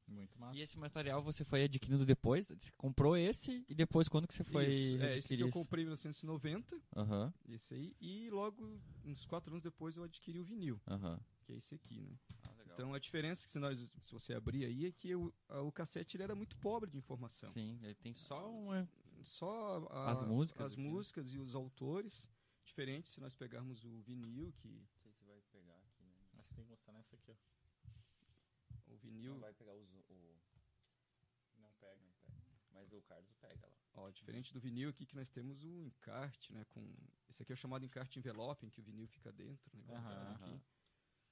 Muito 0.07 0.39
massa. 0.39 0.57
E 0.59 0.61
esse 0.61 0.79
material 0.79 1.23
você 1.23 1.45
foi 1.45 1.65
adquirindo 1.65 2.05
depois? 2.05 2.47
Você 2.47 2.71
comprou 2.77 3.17
esse 3.17 3.65
e 3.69 3.75
depois 3.75 4.09
quando 4.09 4.27
que 4.29 4.35
você 4.35 4.45
foi 4.45 4.67
Isso, 4.71 5.03
é, 5.03 5.19
esse 5.19 5.37
que 5.37 5.43
eu 5.43 5.51
comprei 5.51 5.83
em 5.85 5.87
1990, 5.87 6.81
Aham, 6.97 7.33
esse 7.49 7.75
aí, 7.75 7.97
e 8.01 8.29
logo, 8.31 8.81
uns 9.05 9.25
quatro 9.25 9.51
anos 9.53 9.63
depois, 9.63 9.97
eu 9.97 10.03
adquiri 10.05 10.39
o 10.39 10.45
vinil, 10.45 10.81
aham. 10.89 11.19
que 11.45 11.53
é 11.53 11.57
esse 11.57 11.75
aqui, 11.75 12.01
né? 12.01 12.19
Ah. 12.45 12.53
Então 12.75 12.95
a 12.95 12.99
diferença 12.99 13.45
que 13.47 13.51
se, 13.53 13.59
nós, 13.59 13.79
se 14.01 14.13
você 14.13 14.35
abrir 14.35 14.65
aí 14.65 14.87
é 14.87 14.93
que 14.93 15.15
o, 15.15 15.33
a- 15.49 15.61
o 15.63 15.71
cassete 15.73 16.17
ele 16.17 16.25
era 16.25 16.35
muito 16.35 16.57
pobre 16.57 16.91
de 16.91 16.99
informação. 16.99 17.51
Sim, 17.53 17.79
ele 17.83 17.95
tem 17.95 18.13
só 18.15 18.51
uma... 18.51 18.89
Só 19.23 19.87
a- 19.91 20.11
As 20.11 20.23
músicas 20.25 20.73
as 20.73 20.77
né? 20.77 20.83
músicas 20.83 21.33
e 21.33 21.39
os 21.39 21.55
autores. 21.55 22.29
Diferente 22.65 23.09
se 23.11 23.21
nós 23.21 23.35
pegarmos 23.35 23.85
o 23.85 24.01
vinil, 24.01 24.53
que 24.59 24.69
Não 24.69 24.87
sei 25.03 25.13
se 25.13 25.25
vai 25.25 25.41
pegar 25.53 25.77
aqui, 25.77 26.03
né? 26.05 26.15
Acho 26.39 26.49
que 26.49 26.55
tem 26.57 26.65
que 26.65 26.71
mostrar 26.71 26.93
nessa 26.95 27.15
aqui, 27.17 27.31
ó. 27.31 27.35
O 29.31 29.35
vinil, 29.35 29.55
pegar 29.55 29.75
o... 29.75 30.37
Não 31.59 31.71
pega. 31.81 32.01
Mas 32.73 32.93
o 32.93 33.03
Carlos 33.03 33.35
pega 33.41 33.67
lá. 33.67 33.77
ó, 33.95 34.11
diferente 34.11 34.53
do 34.53 34.59
vinil 34.61 34.89
aqui 34.91 35.05
que 35.05 35.15
nós 35.15 35.31
temos 35.31 35.63
o 35.63 35.83
encarte, 35.85 36.53
né, 36.53 36.65
com 36.71 36.83
esse 37.29 37.43
aqui 37.43 37.53
é 37.53 37.55
o 37.55 37.57
chamado 37.57 37.85
encarte 37.85 38.19
envelope, 38.19 38.67
em 38.67 38.71
que 38.71 38.81
o 38.81 38.83
vinil 38.83 39.07
fica 39.07 39.31
dentro, 39.33 39.77
né, 39.79 39.95
Aham. 39.95 40.33
aqui. 40.33 40.43
Aham. 40.45 40.61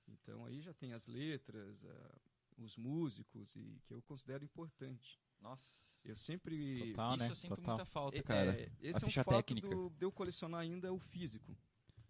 Então 0.09 0.45
aí 0.45 0.61
já 0.61 0.75
tem 0.75 0.93
as 0.93 1.07
letras, 1.07 1.85
ah, 1.85 2.21
os 2.59 2.77
músicos 2.77 3.55
e 3.57 3.81
que 3.87 3.95
eu 3.95 4.03
considero 4.03 4.45
importante. 4.45 5.19
Nossa, 5.41 5.81
Eu 6.05 6.17
sempre 6.17 6.91
Total, 6.93 7.15
isso 7.15 7.25
né? 7.25 7.31
eu 7.31 7.37
sinto 7.37 7.57
Total. 7.57 7.77
muita 7.77 7.85
falta, 7.87 8.19
É, 8.19 8.23
cara. 8.23 8.59
é, 8.61 8.73
esse 8.81 9.03
é 9.05 9.07
ficha 9.07 9.21
um 9.21 9.25
fato 9.25 9.37
técnica. 9.37 9.69
do- 9.69 9.91
de 9.91 10.05
eu 10.05 10.11
colecionar 10.13 10.61
ainda 10.61 10.93
o 10.93 10.99
físico. 10.99 11.57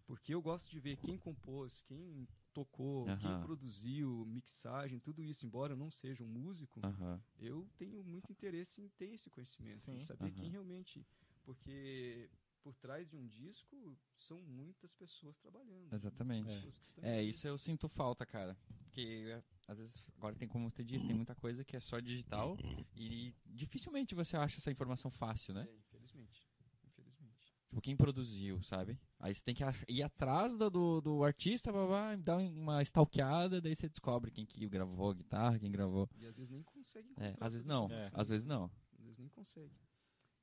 Porque 0.05 0.33
eu 0.33 0.41
gosto 0.41 0.69
de 0.69 0.79
ver 0.79 0.97
quem 0.97 1.17
compôs, 1.17 1.81
quem 1.83 2.27
tocou, 2.51 3.05
quem 3.17 3.29
Aham. 3.29 3.41
produziu, 3.41 4.25
mixagem, 4.25 4.99
tudo 4.99 5.23
isso. 5.23 5.45
Embora 5.45 5.73
eu 5.73 5.77
não 5.77 5.89
seja 5.91 6.23
um 6.23 6.27
músico, 6.27 6.81
Aham. 6.83 7.21
eu 7.37 7.67
tenho 7.77 8.03
muito 8.03 8.31
interesse 8.31 8.81
em 8.81 8.89
ter 8.89 9.13
esse 9.13 9.29
conhecimento, 9.29 9.89
em 9.89 9.97
Sim. 9.97 10.05
saber 10.05 10.31
quem 10.31 10.43
Aham. 10.43 10.51
realmente. 10.51 11.05
Porque 11.43 12.29
por 12.61 12.75
trás 12.75 13.09
de 13.09 13.15
um 13.15 13.27
disco 13.27 13.97
são 14.17 14.39
muitas 14.41 14.93
pessoas 14.93 15.37
trabalhando. 15.37 15.93
Exatamente. 15.93 16.49
pessoas 16.49 16.81
É, 17.01 17.19
ali. 17.19 17.29
isso 17.29 17.47
eu 17.47 17.57
sinto 17.57 17.89
falta, 17.89 18.25
cara. 18.25 18.55
Porque 18.83 19.25
é, 19.29 19.43
às 19.67 19.77
vezes, 19.79 20.05
agora 20.17 20.35
tem 20.35 20.47
como 20.47 20.69
você 20.69 20.83
disse, 20.83 21.05
tem 21.05 21.15
muita 21.15 21.33
coisa 21.35 21.63
que 21.63 21.75
é 21.75 21.79
só 21.79 21.99
digital 21.99 22.57
e 22.95 23.33
dificilmente 23.45 24.13
você 24.13 24.37
acha 24.37 24.57
essa 24.57 24.71
informação 24.71 25.09
fácil, 25.09 25.53
né? 25.53 25.67
É, 25.67 25.75
infelizmente. 25.75 26.47
Infelizmente. 26.85 27.55
Tipo, 27.69 27.81
quem 27.81 27.95
produziu, 27.95 28.61
sabe? 28.63 28.99
Aí 29.23 29.33
você 29.35 29.43
tem 29.43 29.53
que 29.53 29.63
ir 29.87 30.01
atrás 30.01 30.55
do, 30.55 30.69
do, 30.69 30.99
do 31.01 31.23
artista, 31.23 31.71
blá, 31.71 32.15
dar 32.15 32.37
uma 32.37 32.81
stalkeada, 32.81 33.61
daí 33.61 33.75
você 33.75 33.87
descobre 33.87 34.31
quem 34.31 34.45
que 34.47 34.67
gravou 34.67 35.11
a 35.11 35.13
guitarra, 35.13 35.59
quem 35.59 35.71
gravou. 35.71 36.09
E 36.17 36.25
às 36.25 36.35
vezes 36.35 36.49
nem 36.49 36.63
consegue 36.63 37.07
É, 37.17 37.27
encontrar 37.29 37.45
às 37.47 37.53
vezes 37.53 37.67
não, 37.67 37.85
informações, 37.85 38.13
às 38.19 38.29
vezes 38.29 38.45
não. 38.47 38.71
Às 38.97 39.03
vezes 39.05 39.19
nem 39.19 39.29
consegue. 39.29 39.75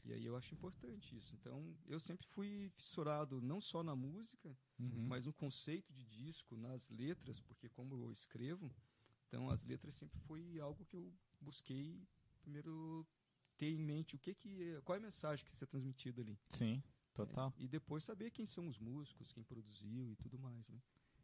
E 0.05 0.13
aí 0.13 0.25
eu 0.25 0.37
acho 0.37 0.55
importante 0.55 1.17
isso. 1.17 1.35
Então, 1.35 1.77
eu 1.87 1.99
sempre 1.99 2.25
fui 2.29 2.71
fissurado 2.77 3.43
não 3.43 3.61
só 3.61 3.83
na 3.83 3.97
música, 3.97 4.57
Uhum. 4.79 5.07
mas 5.09 5.27
no 5.27 5.33
conceito 5.33 5.93
de 5.93 6.05
disco, 6.07 6.57
nas 6.57 6.89
letras, 6.89 7.41
porque 7.41 7.69
como 7.69 7.95
eu 8.05 8.13
escrevo, 8.13 8.73
então 9.27 9.51
as 9.51 9.65
letras 9.65 9.97
sempre 9.97 10.21
foi 10.21 10.61
algo 10.61 10.85
que 10.87 10.95
eu 10.95 11.13
busquei 11.41 12.01
primeiro 12.41 13.05
ter 13.57 13.71
em 13.73 13.79
mente 13.81 14.15
o 14.15 14.19
que 14.21 14.35
que 14.37 14.81
qual 14.85 14.95
é 14.95 14.99
a 15.01 15.03
mensagem 15.03 15.45
que 15.45 15.57
ser 15.57 15.67
transmitida 15.67 16.23
ali. 16.23 16.39
Sim, 16.49 16.81
total. 17.27 17.49
né? 17.51 17.55
E 17.65 17.69
depois 17.69 18.05
saber 18.05 18.31
quem 18.31 18.47
são 18.47 18.67
os 18.69 18.79
músicos, 18.79 19.33
quem 19.33 19.43
produziu 19.45 20.11
e 20.13 20.17
tudo 20.17 20.39
mais, 20.39 20.67
né? 20.69 20.79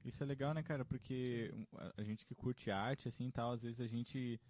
Isso 0.05 0.23
é 0.23 0.27
legal, 0.27 0.53
né, 0.53 0.63
cara? 0.63 0.85
Porque 0.85 1.51
a- 1.77 1.93
a 1.97 2.03
gente 2.03 2.27
que 2.27 2.35
curte 2.35 2.71
arte, 2.71 3.09
assim, 3.09 3.31
tal, 3.31 3.53
às 3.53 3.63
vezes 3.63 3.81
a 3.81 3.87
gente... 3.87 4.41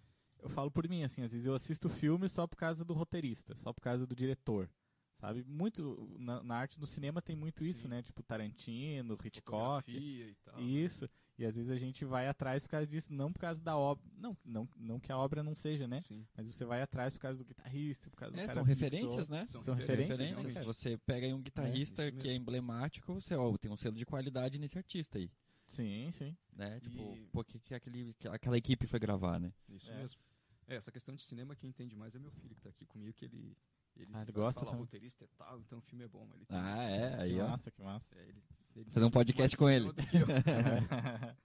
Eu 0.41 0.49
falo 0.49 0.69
por 0.69 0.87
mim, 0.87 1.03
assim, 1.03 1.21
às 1.23 1.31
vezes 1.31 1.45
eu 1.45 1.55
assisto 1.55 1.87
filme 1.89 2.27
só 2.27 2.45
por 2.45 2.57
causa 2.57 2.83
do 2.83 2.93
roteirista, 2.93 3.55
só 3.55 3.71
por 3.71 3.81
causa 3.81 4.05
do 4.05 4.13
diretor, 4.15 4.69
sabe? 5.17 5.43
Muito... 5.45 6.13
Na, 6.19 6.43
na 6.43 6.55
arte 6.57 6.77
do 6.79 6.85
cinema 6.85 7.21
tem 7.21 7.35
muito 7.35 7.63
isso, 7.63 7.83
Sim. 7.83 7.87
né? 7.87 8.01
Tipo 8.01 8.21
Tarantino, 8.21 9.17
Hitchcock... 9.23 9.85
Fotografia 9.91 10.29
e 10.29 10.35
tal. 10.43 10.59
Isso. 10.61 11.09
E 11.37 11.45
às 11.45 11.55
vezes 11.55 11.69
a 11.69 11.77
gente 11.77 12.05
vai 12.05 12.27
atrás 12.29 12.63
por 12.63 12.69
causa 12.69 12.87
disso, 12.87 13.13
não 13.13 13.31
por 13.33 13.39
causa 13.39 13.61
da 13.61 13.77
obra. 13.77 14.01
Não, 14.17 14.37
não, 14.45 14.69
não 14.77 14.99
que 14.99 15.11
a 15.11 15.17
obra 15.17 15.43
não 15.43 15.53
seja, 15.53 15.85
né? 15.85 15.99
Sim. 15.99 16.25
Mas 16.35 16.47
você 16.47 16.63
vai 16.63 16.81
atrás 16.81 17.13
por 17.13 17.19
causa 17.19 17.37
do 17.37 17.43
guitarrista, 17.43 18.09
por 18.09 18.15
causa 18.17 18.33
do 18.33 18.39
É, 18.39 18.45
cara 18.45 18.53
são 18.53 18.63
que 18.63 18.69
referências, 18.69 19.29
mixou. 19.29 19.35
né? 19.35 19.45
São 19.45 19.61
São 19.61 19.75
referências. 19.75 20.65
Você 20.65 20.97
pega 20.99 21.27
aí 21.27 21.33
um 21.33 21.41
guitarrista 21.41 22.07
isso 22.07 22.17
que 22.17 22.29
é 22.29 22.33
emblemático, 22.33 23.13
você 23.15 23.35
ó, 23.35 23.57
tem 23.57 23.69
um 23.69 23.75
selo 23.75 23.95
de 23.97 24.05
qualidade 24.05 24.57
nesse 24.57 24.77
artista 24.77 25.17
aí, 25.17 25.29
Sim, 25.65 26.09
sim. 26.11 26.37
né? 26.53 26.79
Tipo, 26.79 27.15
E- 27.15 27.25
por 27.33 27.43
que, 27.45 27.59
que 27.59 27.73
aquele, 27.75 28.13
que 28.13 28.27
aquela 28.29 28.57
equipe 28.57 28.87
foi 28.87 28.99
gravar, 28.99 29.37
né? 29.39 29.51
Isso 29.67 29.91
É. 29.91 29.97
mesmo. 29.97 30.19
É, 30.67 30.75
essa 30.75 30.91
questão 30.91 31.13
de 31.15 31.23
cinema, 31.23 31.53
quem 31.55 31.69
entende 31.69 31.95
mais 31.95 32.15
é 32.15 32.19
meu 32.19 32.31
filho 32.31 32.55
que 32.55 32.61
tá 32.61 32.69
aqui 32.69 32.85
comigo, 32.85 33.13
que 33.13 33.25
ele. 33.25 33.55
Ele, 33.97 34.11
Ah, 34.13 34.21
ele 34.23 34.31
gosta 34.31 34.59
falar, 34.59 34.71
também. 34.71 34.83
roteirista 34.85 35.23
é 35.23 35.27
tal, 35.37 35.59
então 35.59 35.79
o 35.79 35.81
filme 35.81 36.03
é 36.03 36.07
bom. 36.07 36.27
Ele 36.33 36.45
tem- 36.45 36.57
Ah, 36.57 36.83
é, 36.83 37.21
aí 37.21 37.33
que 37.33 37.39
ó. 37.41 37.47
massa, 37.47 37.71
que 37.71 37.81
massa. 37.81 38.15
É, 38.15 38.21
ele- 38.23 38.43
ele 38.75 38.91
Fazer 38.91 39.05
um 39.05 39.11
podcast 39.11 39.55
com 39.57 39.69
ele. 39.69 39.87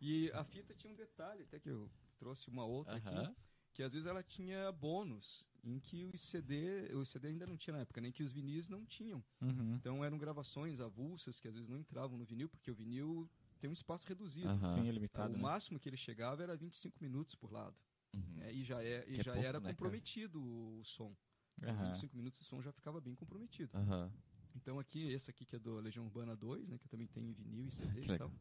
E 0.00 0.30
a 0.32 0.44
fita 0.44 0.74
tinha 0.74 0.92
um 0.92 0.96
detalhe, 0.96 1.42
até 1.42 1.58
que 1.58 1.68
eu 1.70 1.90
trouxe 2.18 2.48
uma 2.48 2.64
outra 2.64 2.96
Aham. 2.96 3.22
aqui, 3.22 3.36
que 3.72 3.82
às 3.82 3.92
vezes 3.92 4.06
ela 4.06 4.22
tinha 4.22 4.70
bônus, 4.72 5.44
em 5.64 5.78
que 5.80 6.04
o 6.06 6.18
CD, 6.18 6.92
o 6.94 7.04
CD 7.04 7.28
ainda 7.28 7.46
não 7.46 7.56
tinha 7.56 7.74
na 7.74 7.80
época, 7.82 8.00
nem 8.00 8.12
que 8.12 8.22
os 8.22 8.32
vinis 8.32 8.68
não 8.68 8.84
tinham. 8.84 9.24
Uhum. 9.40 9.74
Então 9.74 10.04
eram 10.04 10.18
gravações 10.18 10.80
avulsas 10.80 11.40
que 11.40 11.48
às 11.48 11.54
vezes 11.54 11.68
não 11.68 11.78
entravam 11.78 12.18
no 12.18 12.24
vinil, 12.24 12.48
porque 12.48 12.70
o 12.70 12.74
vinil 12.74 13.28
tem 13.58 13.68
um 13.70 13.72
espaço 13.72 14.06
reduzido. 14.06 14.48
Aham. 14.48 14.74
Sim, 14.74 14.88
é 14.88 14.92
limitado. 14.92 15.32
o 15.32 15.36
né? 15.36 15.42
máximo 15.42 15.78
que 15.80 15.88
ele 15.88 15.96
chegava 15.96 16.42
era 16.42 16.56
25 16.56 16.98
minutos 17.02 17.34
por 17.34 17.50
lado. 17.52 17.76
Uhum. 18.14 18.22
né? 18.36 18.52
E 18.52 18.64
já, 18.64 18.82
é, 18.82 19.04
e 19.08 19.18
é 19.20 19.22
já 19.22 19.32
pouco, 19.32 19.46
era 19.46 19.58
né, 19.58 19.64
cara? 19.64 19.74
comprometido 19.74 20.42
o 20.42 20.82
som. 20.84 21.14
Com 21.60 21.70
Aham. 21.70 21.88
25 21.88 22.16
minutos 22.16 22.40
o 22.40 22.44
som 22.44 22.60
já 22.60 22.72
ficava 22.72 23.00
bem 23.00 23.14
comprometido. 23.14 23.76
Aham. 23.76 24.12
Então 24.54 24.78
aqui, 24.78 25.10
esse 25.10 25.30
aqui 25.30 25.44
que 25.44 25.56
é 25.56 25.58
do 25.58 25.76
Legião 25.76 26.04
Urbana 26.04 26.34
2, 26.34 26.68
né, 26.68 26.78
que 26.78 26.84
eu 26.84 26.88
também 26.88 27.06
tenho 27.06 27.28
em 27.28 27.32
vinil 27.32 27.66
e 27.66 27.70
CD 27.70 28.00
e 28.00 28.18
tal. 28.18 28.32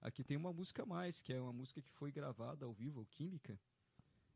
Aqui 0.00 0.22
tem 0.22 0.36
uma 0.36 0.52
música 0.52 0.82
a 0.82 0.86
mais, 0.86 1.22
que 1.22 1.32
é 1.32 1.40
uma 1.40 1.52
música 1.52 1.80
que 1.80 1.90
foi 1.92 2.12
gravada 2.12 2.66
ao 2.66 2.72
vivo, 2.74 3.06
Química, 3.06 3.58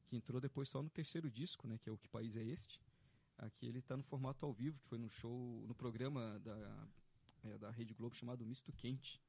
que 0.07 0.17
entrou 0.17 0.41
depois 0.41 0.69
só 0.69 0.83
no 0.83 0.89
terceiro 0.89 1.31
disco, 1.31 1.69
né, 1.69 1.77
que 1.77 1.89
é 1.89 1.93
o 1.93 1.99
Que 1.99 2.09
País 2.09 2.37
é 2.37 2.43
Este. 2.43 2.81
Aqui 3.37 3.67
ele 3.67 3.79
está 3.79 3.97
no 3.97 4.03
formato 4.03 4.45
ao 4.47 4.53
vivo, 4.53 4.79
que 4.81 4.87
foi 4.87 4.99
no 4.99 5.09
show, 5.09 5.65
no 5.67 5.75
programa 5.75 6.39
da, 6.41 6.89
é, 7.45 7.59
da 7.59 7.71
Rede 7.71 7.93
Globo 7.93 8.17
chamado 8.17 8.45
Misto 8.45 8.73
Quente. 8.73 9.21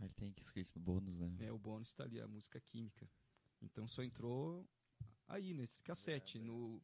Ele 0.00 0.12
tem 0.14 0.32
que 0.32 0.42
escrito 0.42 0.72
no 0.74 0.80
bônus, 0.80 1.16
né? 1.16 1.32
É, 1.38 1.52
o 1.52 1.58
bônus 1.58 1.88
está 1.88 2.04
ali, 2.04 2.20
a 2.20 2.28
música 2.28 2.60
Química. 2.60 3.08
Então 3.62 3.86
só 3.86 4.02
entrou 4.02 4.68
aí, 5.26 5.54
nesse 5.54 5.82
cassete, 5.82 6.38
no... 6.38 6.82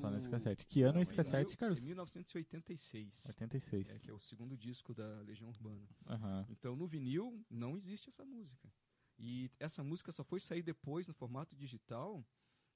Só 0.00 0.10
nesse 0.10 0.28
o- 0.28 0.30
cassete. 0.30 0.66
Que 0.66 0.82
ano 0.82 0.98
é 0.98 1.02
esse 1.02 1.14
cassete, 1.14 1.56
Carlos? 1.56 1.80
Em 1.80 1.84
1986. 1.84 3.24
86. 3.26 3.90
É, 3.90 3.98
que 3.98 4.10
é 4.10 4.14
o 4.14 4.20
segundo 4.20 4.56
disco 4.56 4.94
da 4.94 5.20
Legião 5.22 5.48
Urbana. 5.48 5.86
Aham. 6.06 6.46
Então 6.50 6.76
no 6.76 6.86
vinil 6.86 7.44
não 7.50 7.76
existe 7.76 8.08
essa 8.08 8.24
música. 8.24 8.70
E 9.18 9.50
essa 9.60 9.82
música 9.84 10.10
só 10.12 10.24
foi 10.24 10.40
sair 10.40 10.62
depois 10.62 11.06
no 11.06 11.14
formato 11.14 11.54
digital 11.56 12.24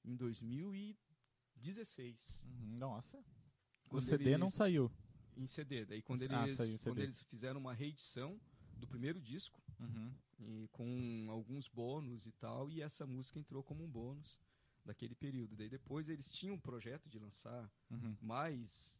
em 0.05 0.15
2016. 0.15 2.45
Uhum, 2.45 2.77
Nossa. 2.77 3.17
O 3.17 3.89
Quando 3.89 4.05
CD 4.05 4.37
não 4.37 4.47
eles- 4.47 4.53
saiu. 4.55 4.91
Em 5.35 5.47
CD. 5.47 5.85
Daí 5.85 6.01
quando 6.01 6.21
Ah, 6.29 6.43
eles, 6.47 6.57
saiu 6.57 6.73
em 6.73 6.77
quando 6.77 6.95
CD. 6.95 7.03
eles 7.03 7.23
fizeram 7.23 7.59
uma 7.59 7.73
reedição 7.73 8.39
do 8.77 8.87
primeiro 8.87 9.19
disco 9.21 9.61
Uhum. 9.79 10.13
e 10.39 10.67
com 10.71 11.27
alguns 11.29 11.67
bônus 11.67 12.25
e 12.25 12.31
tal, 12.33 12.69
e 12.69 12.81
essa 12.81 13.05
música 13.05 13.39
entrou 13.39 13.63
como 13.63 13.83
um 13.83 13.89
bônus 13.89 14.39
daquele 14.85 15.15
período. 15.15 15.55
Daí 15.55 15.69
depois 15.69 16.09
eles 16.09 16.31
tinham 16.31 16.55
um 16.55 16.59
projeto 16.59 17.09
de 17.09 17.19
lançar 17.19 17.69
Uhum. 17.91 18.15
mais 18.21 18.99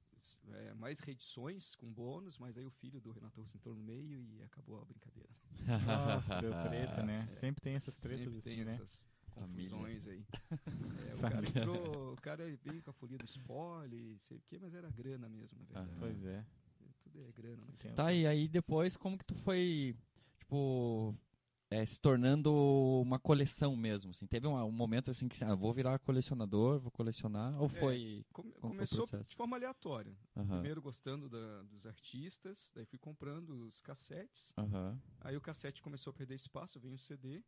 é, 0.52 0.74
mais 0.74 1.00
reedições 1.00 1.76
com 1.76 1.92
bônus, 1.92 2.38
mas 2.38 2.58
aí 2.58 2.66
o 2.66 2.72
filho 2.72 3.00
do 3.00 3.12
Renato 3.12 3.40
Russo 3.40 3.56
entrou 3.56 3.76
no 3.76 3.84
meio 3.84 4.22
e 4.22 4.42
acabou 4.44 4.82
a 4.82 4.86
brincadeira. 4.86 5.30
Nossa, 5.86 6.40
deu 6.42 6.52
treta, 6.64 7.04
né? 7.04 7.26
Sempre 7.40 7.62
tem 7.62 7.76
essas 7.76 7.96
tretas 7.96 8.28
Sempre 8.28 8.40
assim, 8.40 8.56
tem 8.56 8.64
né? 8.66 8.74
essas 8.74 9.08
Família. 9.34 9.70
confusões 9.70 10.08
aí. 10.08 10.26
É, 11.10 11.16
o 11.16 11.20
cara 11.20 11.32
Família. 11.36 11.62
entrou, 11.62 12.14
o 12.14 12.18
cara 12.18 12.44
veio 12.58 12.82
com 12.84 12.90
a 12.90 12.94
folia 12.94 13.18
do 13.18 13.26
spoiler, 13.26 14.18
sei 14.20 14.38
o 14.38 14.42
quê, 14.42 14.58
mas 14.60 14.74
era 14.74 14.90
grana 14.90 15.30
mesmo, 15.30 15.58
na 15.60 15.66
verdade. 15.66 15.90
Aham. 15.92 16.00
Pois 16.00 16.26
é. 16.26 16.46
Tudo 17.04 17.24
é 17.24 17.32
grana, 17.32 17.64
né? 17.66 17.74
Tem 17.80 17.94
Tá, 17.94 18.14
e 18.14 18.28
aí 18.28 18.48
depois 18.48 18.96
como 18.98 19.18
que 19.18 19.26
tu 19.26 19.36
foi, 19.36 19.96
tipo, 20.38 21.16
é, 21.70 21.86
se 21.86 22.00
tornando 22.00 22.52
uma 23.02 23.20
coleção 23.20 23.76
mesmo, 23.76 24.12
assim? 24.12 24.26
Teve 24.28 24.48
um, 24.48 24.56
um 24.64 24.72
momento 24.72 25.12
assim 25.12 25.28
que, 25.28 25.44
ah, 25.44 25.54
vou 25.56 25.74
virar 25.74 26.00
colecionador, 26.00 26.80
vou 26.80 26.92
colecionar, 26.92 27.60
ou 27.62 27.70
foi... 27.70 28.26
Come- 28.34 28.52
Como 28.54 28.62
foi 28.62 28.70
começou 28.70 29.08
processo? 29.08 29.30
de 29.30 29.36
forma 29.36 29.56
aleatória. 29.58 30.18
Aham, 30.36 30.48
Primeiro 30.48 30.82
gostando 30.82 31.30
da- 31.30 31.64
dos 31.64 31.86
artistas, 31.86 32.72
daí 32.74 32.86
fui 32.86 32.98
comprando 33.00 33.66
os 33.68 33.82
cassetes. 33.82 34.52
aham, 34.58 35.00
Aí 35.22 35.36
o 35.38 35.42
cassete 35.42 35.82
começou 35.82 36.12
a 36.12 36.14
perder 36.14 36.36
espaço, 36.36 36.80
veio 36.80 36.96
o 36.96 36.98
CD. 36.98 37.44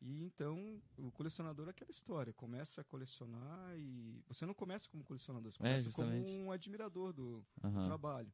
E 0.00 0.22
então 0.22 0.80
o 0.96 1.10
colecionador 1.12 1.66
é 1.68 1.70
aquela 1.72 1.90
história, 1.90 2.32
começa 2.32 2.80
a 2.80 2.84
colecionar 2.84 3.76
e 3.76 4.22
você 4.26 4.46
não 4.46 4.54
começa 4.54 4.88
como 4.88 5.04
colecionador, 5.04 5.52
você 5.52 5.58
É, 5.58 5.62
começa 5.62 5.90
como 5.90 6.08
justamente. 6.08 6.30
um 6.38 6.50
admirador 6.50 7.12
do, 7.12 7.40
do 7.40 7.44
aham. 7.62 7.84
trabalho. 7.84 8.32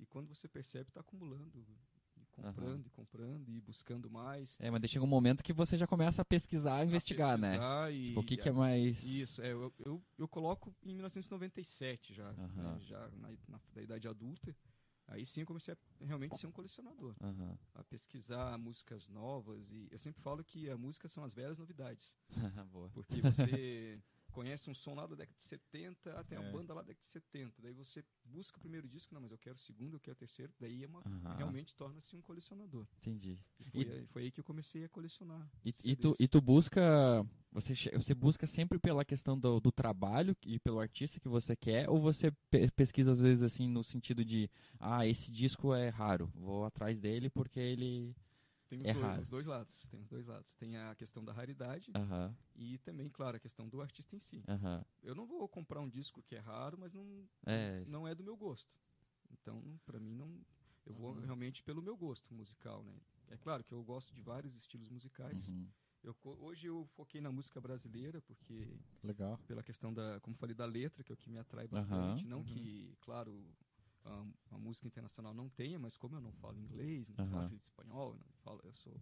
E 0.00 0.06
quando 0.06 0.26
você 0.26 0.48
percebe, 0.48 0.90
está 0.90 1.00
acumulando, 1.00 1.64
comprando, 2.34 2.86
e 2.86 2.90
comprando, 2.90 3.48
e 3.50 3.60
buscando 3.60 4.10
mais. 4.10 4.56
É, 4.60 4.70
mas 4.70 4.80
daí 4.80 4.88
chega 4.88 5.04
um 5.04 5.08
momento 5.08 5.42
que 5.42 5.52
você 5.52 5.76
já 5.78 5.86
começa 5.86 6.22
a 6.22 6.24
pesquisar, 6.24 6.76
a 6.78 6.84
investigar, 6.84 7.38
né? 7.38 7.50
pesquisar 7.52 7.92
E, 7.92 8.08
Tipo, 8.08 8.20
o 8.20 8.24
que, 8.24 8.36
que 8.36 8.48
é 8.48 8.52
mais... 8.52 9.02
Isso, 9.02 9.40
é, 9.42 9.52
eu, 9.52 9.72
eu, 9.84 10.02
eu 10.18 10.28
coloco 10.28 10.74
em 10.82 10.94
1997 10.94 12.14
já, 12.14 12.30
Aham. 12.30 12.74
né, 12.74 12.80
já 12.80 13.08
na, 13.12 13.28
na- 13.48 13.60
da 13.72 13.82
idade 13.82 14.08
adulta. 14.08 14.54
Aí 15.06 15.26
sim 15.26 15.40
eu 15.40 15.46
comecei 15.46 15.74
a 15.74 16.04
realmente 16.06 16.38
ser 16.38 16.46
um 16.46 16.52
colecionador, 16.52 17.14
Aham. 17.22 17.58
a 17.74 17.84
pesquisar 17.84 18.56
músicas 18.58 19.10
novas. 19.10 19.70
E 19.70 19.86
eu 19.90 19.98
sempre 19.98 20.22
falo 20.22 20.42
que 20.42 20.70
a 20.70 20.78
música 20.78 21.08
são 21.08 21.22
as 21.22 21.34
velhas 21.34 21.58
novidades. 21.58 22.16
Boa. 22.72 22.88
Porque 22.90 23.20
você 23.20 24.00
conhece 24.34 24.68
um 24.68 24.74
som 24.74 24.94
lá 24.94 25.06
da 25.06 25.14
década 25.14 25.36
de 25.38 25.44
70, 25.44 26.18
até 26.18 26.38
uma 26.38 26.48
É. 26.48 26.52
banda 26.52 26.74
lá 26.74 26.82
da 26.82 26.88
década 26.88 27.00
de 27.00 27.06
70. 27.06 27.62
Daí 27.62 27.72
você 27.72 28.04
busca 28.24 28.58
o 28.58 28.60
primeiro 28.60 28.88
disco, 28.88 29.14
não, 29.14 29.20
mas 29.22 29.30
eu 29.32 29.38
quero 29.38 29.56
o 29.56 29.58
segundo, 29.58 29.96
eu 29.96 30.00
quero 30.00 30.14
o 30.14 30.18
terceiro. 30.18 30.52
Daí 30.60 30.84
é 30.84 30.86
uma, 30.86 31.02
realmente 31.36 31.74
torna-se 31.74 32.14
um 32.16 32.20
colecionador. 32.20 32.86
Entendi. 32.98 33.38
E 33.60 33.64
foi, 33.64 33.80
aí, 33.82 34.06
foi 34.06 34.22
aí 34.24 34.30
que 34.32 34.40
eu 34.40 34.44
comecei 34.44 34.84
a 34.84 34.88
colecionar. 34.88 35.48
E, 35.64 35.72
e, 35.84 35.96
tu, 35.96 36.14
e 36.18 36.26
tu 36.28 36.40
busca. 36.40 36.80
Você, 37.52 37.72
você 37.92 38.14
busca 38.14 38.48
sempre 38.48 38.80
pela 38.80 39.04
questão 39.04 39.38
do, 39.38 39.60
do 39.60 39.70
trabalho 39.70 40.36
e 40.44 40.58
pelo 40.58 40.80
artista 40.80 41.20
que 41.20 41.28
você 41.28 41.54
quer, 41.54 41.88
ou 41.88 42.00
você 42.00 42.32
pe- 42.50 42.68
pesquisa 42.72 43.12
às 43.12 43.20
vezes 43.20 43.44
assim 43.44 43.68
no 43.68 43.84
sentido 43.84 44.24
de 44.24 44.50
ah, 44.80 45.06
esse 45.06 45.30
disco 45.30 45.72
é 45.72 45.88
raro, 45.88 46.28
vou 46.34 46.64
atrás 46.64 47.00
dele 47.00 47.30
porque 47.30 47.60
ele. 47.60 48.12
Tem 48.68 48.80
os, 48.80 48.88
É 48.88 48.92
dois, 48.92 49.18
os 49.18 49.28
dois 49.30 49.46
lados. 49.46 49.88
Tem 49.88 50.00
os 50.00 50.08
dois 50.08 50.26
lados. 50.26 50.54
Tem 50.54 50.76
a 50.76 50.94
questão 50.94 51.24
da 51.24 51.32
raridade 51.32 51.92
Aham, 51.94 52.34
e 52.56 52.78
também, 52.78 53.08
claro, 53.10 53.36
a 53.36 53.40
questão 53.40 53.68
do 53.68 53.80
artista 53.82 54.16
em 54.16 54.20
si. 54.20 54.42
aham. 54.48 54.84
Eu 55.02 55.14
não 55.14 55.26
vou 55.26 55.46
comprar 55.48 55.80
um 55.80 55.88
disco 55.88 56.22
que 56.22 56.34
é 56.34 56.38
raro, 56.38 56.78
mas 56.78 56.92
não 56.92 57.28
É, 57.46 57.84
não 57.86 58.08
é 58.08 58.14
do 58.14 58.24
meu 58.24 58.36
gosto. 58.36 58.78
Então, 59.30 59.78
pra 59.84 60.00
mim 60.00 60.14
não 60.14 60.40
eu 60.86 60.94
vou 60.94 61.14
Uhum. 61.14 61.24
realmente 61.24 61.62
pelo 61.62 61.82
meu 61.82 61.96
gosto 61.96 62.32
musical, 62.34 62.82
né? 62.84 62.94
É 63.28 63.36
claro 63.38 63.64
que 63.64 63.72
eu 63.72 63.82
gosto 63.82 64.14
de 64.14 64.20
vários 64.22 64.54
estilos 64.56 64.88
musicais. 64.90 65.48
uhum, 65.50 65.68
Eu 66.02 66.14
hoje 66.24 66.66
eu 66.66 66.86
foquei 66.94 67.20
na 67.20 67.32
música 67.32 67.60
brasileira 67.60 68.20
porque 68.22 68.78
Legal. 69.02 69.38
pela 69.46 69.62
questão 69.62 69.92
da, 69.92 70.20
como 70.20 70.36
falei, 70.36 70.54
da 70.54 70.66
letra, 70.66 71.02
que 71.04 71.12
é 71.12 71.14
o 71.14 71.18
que 71.18 71.30
me 71.30 71.38
atrai 71.38 71.66
bastante. 71.68 72.26
Não 72.26 72.40
uhum. 72.40 72.44
que, 72.44 72.96
claro, 73.00 73.54
a, 74.04 74.26
a 74.52 74.58
música 74.58 74.86
internacional 74.86 75.32
não 75.34 75.48
tenha, 75.48 75.78
mas 75.78 75.96
como 75.96 76.16
eu 76.16 76.20
não 76.20 76.32
falo 76.32 76.58
inglês, 76.58 77.08
não 77.08 77.26
falo 77.28 77.54
espanhol, 77.56 78.14
não 78.14 78.32
falo, 78.42 78.60
eu 78.64 78.72
sou 78.74 79.00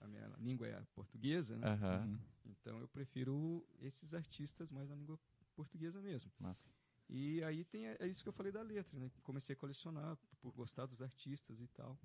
a 0.00 0.06
minha 0.06 0.26
língua 0.38 0.66
é 0.68 0.74
a 0.76 0.86
portuguesa, 0.94 1.56
né? 1.56 1.66
Uhum. 1.74 2.18
Então 2.46 2.78
eu 2.78 2.88
prefiro 2.88 3.66
esses 3.80 4.14
artistas 4.14 4.70
mais 4.70 4.88
na 4.88 4.94
língua 4.94 5.18
portuguesa 5.56 6.00
mesmo. 6.00 6.30
Massa. 6.38 6.70
E 7.08 7.42
aí 7.42 7.64
tem 7.64 7.86
é 7.86 8.06
isso 8.06 8.22
que 8.22 8.28
eu 8.28 8.32
falei 8.32 8.52
da 8.52 8.62
letra, 8.62 8.98
né? 8.98 9.10
Comecei 9.22 9.54
a 9.54 9.56
colecionar 9.56 10.16
por 10.40 10.52
gostar 10.52 10.86
dos 10.86 11.00
artistas 11.00 11.58
e 11.58 11.66
tal. 11.68 11.98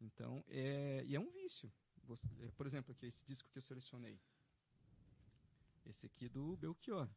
Então, 0.00 0.44
é, 0.48 1.04
e 1.06 1.14
é 1.14 1.20
um 1.20 1.30
vício. 1.30 1.70
É, 2.40 2.50
Por 2.52 2.66
exemplo, 2.66 2.92
aqui 2.92 3.06
esse 3.06 3.24
disco 3.24 3.48
que 3.50 3.58
eu 3.58 3.62
selecionei. 3.62 4.18
Esse 5.84 6.06
aqui 6.06 6.28
do 6.28 6.56
Belchior. 6.56 7.08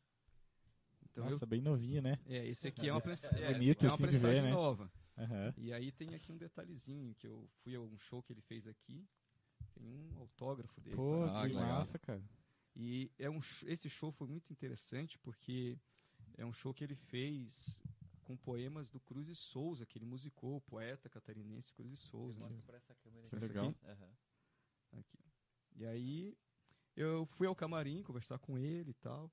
Então 1.04 1.26
eu 1.26 1.32
Nossa, 1.32 1.46
bem 1.46 1.62
novinho, 1.62 2.02
né? 2.02 2.20
é, 2.26 2.48
esse 2.48 2.68
aqui 2.68 2.88
é 2.88 2.94
uma, 2.94 3.02
prens- 3.02 3.24
É 3.26 3.52
é, 3.52 3.54
bonito 3.54 3.86
é 3.86 3.88
uma 3.90 3.94
assim 3.96 4.04
prensagem 4.04 4.42
ver, 4.42 4.44
né? 4.44 4.50
nova. 4.52 4.92
Aham. 5.18 5.54
E 5.58 5.74
aí 5.74 5.92
tem 5.92 6.14
aqui 6.16 6.32
um 6.32 6.38
detalhezinho, 6.38 7.14
que 7.16 7.28
eu 7.28 7.48
fui 7.64 7.76
a 7.76 7.82
um 7.82 7.98
show 7.98 8.24
que 8.24 8.32
ele 8.32 8.42
fez 8.42 8.66
aqui, 8.68 9.06
tem 9.74 9.86
um 9.86 10.18
autógrafo 10.18 10.80
dele. 10.82 10.96
Pô, 10.96 11.24
Ah, 11.26 11.42
que 11.42 11.48
legal. 11.54 11.68
massa, 11.80 12.00
cara. 12.00 12.24
E 12.76 13.12
é 13.20 13.30
um, 13.30 13.42
sh- 13.42 13.64
esse 13.68 13.90
show 13.90 14.12
foi 14.12 14.28
muito 14.28 14.52
interessante 14.52 15.20
porque 15.20 15.78
é 16.38 16.46
um 16.46 16.54
show 16.54 16.74
que 16.74 16.84
ele 16.84 16.96
fez 16.96 17.82
com 18.24 18.38
poemas 18.38 18.88
do 18.88 19.00
Cruz 19.02 19.28
e 19.28 19.36
Souza, 19.36 19.86
que 19.86 19.98
ele 19.98 20.06
musicou, 20.06 20.56
o 20.58 20.62
poeta 20.62 21.10
catarinense 21.10 21.74
Cruz 21.74 21.92
e 21.94 21.98
Souza. 21.98 22.40
né? 22.48 22.62
Que 23.30 23.36
Essa 23.36 23.48
legal. 23.48 23.70
aqui? 23.70 23.78
Aqui. 24.94 25.20
E 25.76 25.86
aí 25.86 26.38
eu 26.96 27.26
fui 27.26 27.48
ao 27.48 27.56
camarim 27.56 28.02
conversar 28.04 28.40
com 28.40 28.58
ele 28.58 28.92
e 28.92 28.96
tal. 28.96 29.30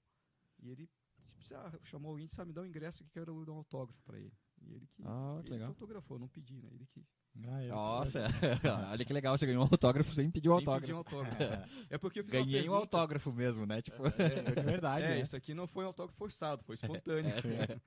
E 0.60 0.70
ele 0.70 0.88
disse, 1.36 1.54
ah, 1.54 1.72
chamou 1.84 2.10
alguém 2.10 2.24
e 2.24 2.28
disse, 2.28 2.40
ah, 2.40 2.44
me 2.44 2.52
dá 2.52 2.62
um 2.62 2.66
ingresso 2.66 3.04
que 3.04 3.10
quero 3.10 3.44
dar 3.44 3.52
um 3.52 3.56
autógrafo 3.58 4.02
pra 4.04 4.18
ele. 4.18 4.32
E 4.62 4.72
ele 4.74 4.86
que, 4.88 5.02
Ah, 5.06 5.40
que 5.44 5.50
ele 5.50 5.58
que 5.58 5.64
autografou, 5.64 6.18
não 6.18 6.28
pedi, 6.28 6.60
né? 6.60 6.68
Ele 6.72 6.86
que 6.86 7.04
Ah, 7.46 7.62
eu- 7.62 7.74
Nossa, 7.74 8.24
olha 8.90 9.04
que 9.04 9.12
legal, 9.12 9.38
você 9.38 9.46
ganhou 9.46 9.62
um 9.62 9.68
autógrafo 9.70 10.12
sem 10.12 10.28
pedir 10.30 10.48
um 10.48 10.56
sem 10.56 10.64
pedir 10.64 10.92
autógrafo. 10.92 10.94
um 10.94 10.96
autógrafo. 10.98 11.38
É 11.90 11.96
porque 11.98 12.18
eu 12.20 12.24
fiz 12.24 12.32
Ganhei 12.32 12.68
um 12.68 12.74
autógrafo 12.74 13.32
mesmo, 13.32 13.64
né? 13.64 13.80
Tipo, 13.80 14.02
É, 14.20 14.54
de 14.56 14.62
verdade, 14.62 15.04
É, 15.04 15.08
né? 15.10 15.20
isso 15.20 15.36
aqui 15.36 15.54
não 15.54 15.68
foi 15.68 15.84
um 15.84 15.88
autógrafo 15.88 16.18
forçado, 16.18 16.64
foi 16.64 16.74
espontâneo. 16.74 17.30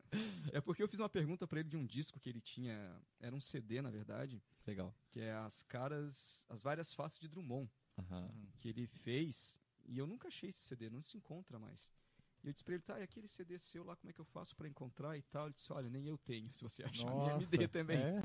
É 0.54 0.62
porque 0.62 0.82
eu 0.84 0.88
fiz 0.88 1.00
uma 1.00 1.10
pergunta 1.10 1.46
pra 1.48 1.60
ele 1.60 1.70
de 1.70 1.78
um 1.78 1.86
disco 1.86 2.20
que 2.20 2.30
ele 2.30 2.40
tinha, 2.42 2.96
era 3.20 3.36
um 3.36 3.40
CD, 3.40 3.82
na 3.82 3.90
verdade, 3.90 4.42
legal. 4.66 4.94
que 5.12 5.20
é 5.20 5.34
as 5.34 5.64
caras, 5.64 6.46
as 6.50 6.62
várias 6.62 6.94
faces 6.94 7.20
de 7.20 7.28
Drummond, 7.28 7.70
Aham. 8.00 8.30
que 8.60 8.70
ele 8.70 8.88
fez, 8.88 9.60
e 9.86 9.98
eu 9.98 10.08
nunca 10.08 10.28
achei 10.30 10.50
esse 10.50 10.64
CD, 10.64 10.90
não 10.90 11.02
se 11.04 11.18
encontra 11.18 11.58
mais. 11.60 11.94
E 12.44 12.48
eu 12.48 12.54
disse 12.54 12.64
pra 12.64 12.74
ele, 12.74 12.84
tá, 12.84 13.00
e 13.00 13.04
aquele 13.04 13.28
CD 13.28 13.60
seu 13.60 13.84
lá, 13.84 13.96
como 13.96 14.10
é 14.10 14.14
que 14.14 14.20
eu 14.20 14.26
faço 14.26 14.56
pra 14.56 14.68
encontrar 14.68 15.18
e 15.18 15.22
tal? 15.24 15.46
Ele 15.46 15.54
disse, 15.54 15.72
olha, 15.72 15.90
nem 15.90 16.08
eu 16.08 16.18
tenho, 16.18 16.52
se 16.52 16.62
você 16.62 16.84
achar, 16.84 17.06
me 17.12 17.16
Nossa, 17.16 17.58
dê 17.58 17.68
também. 17.68 18.00
É? 18.00 18.24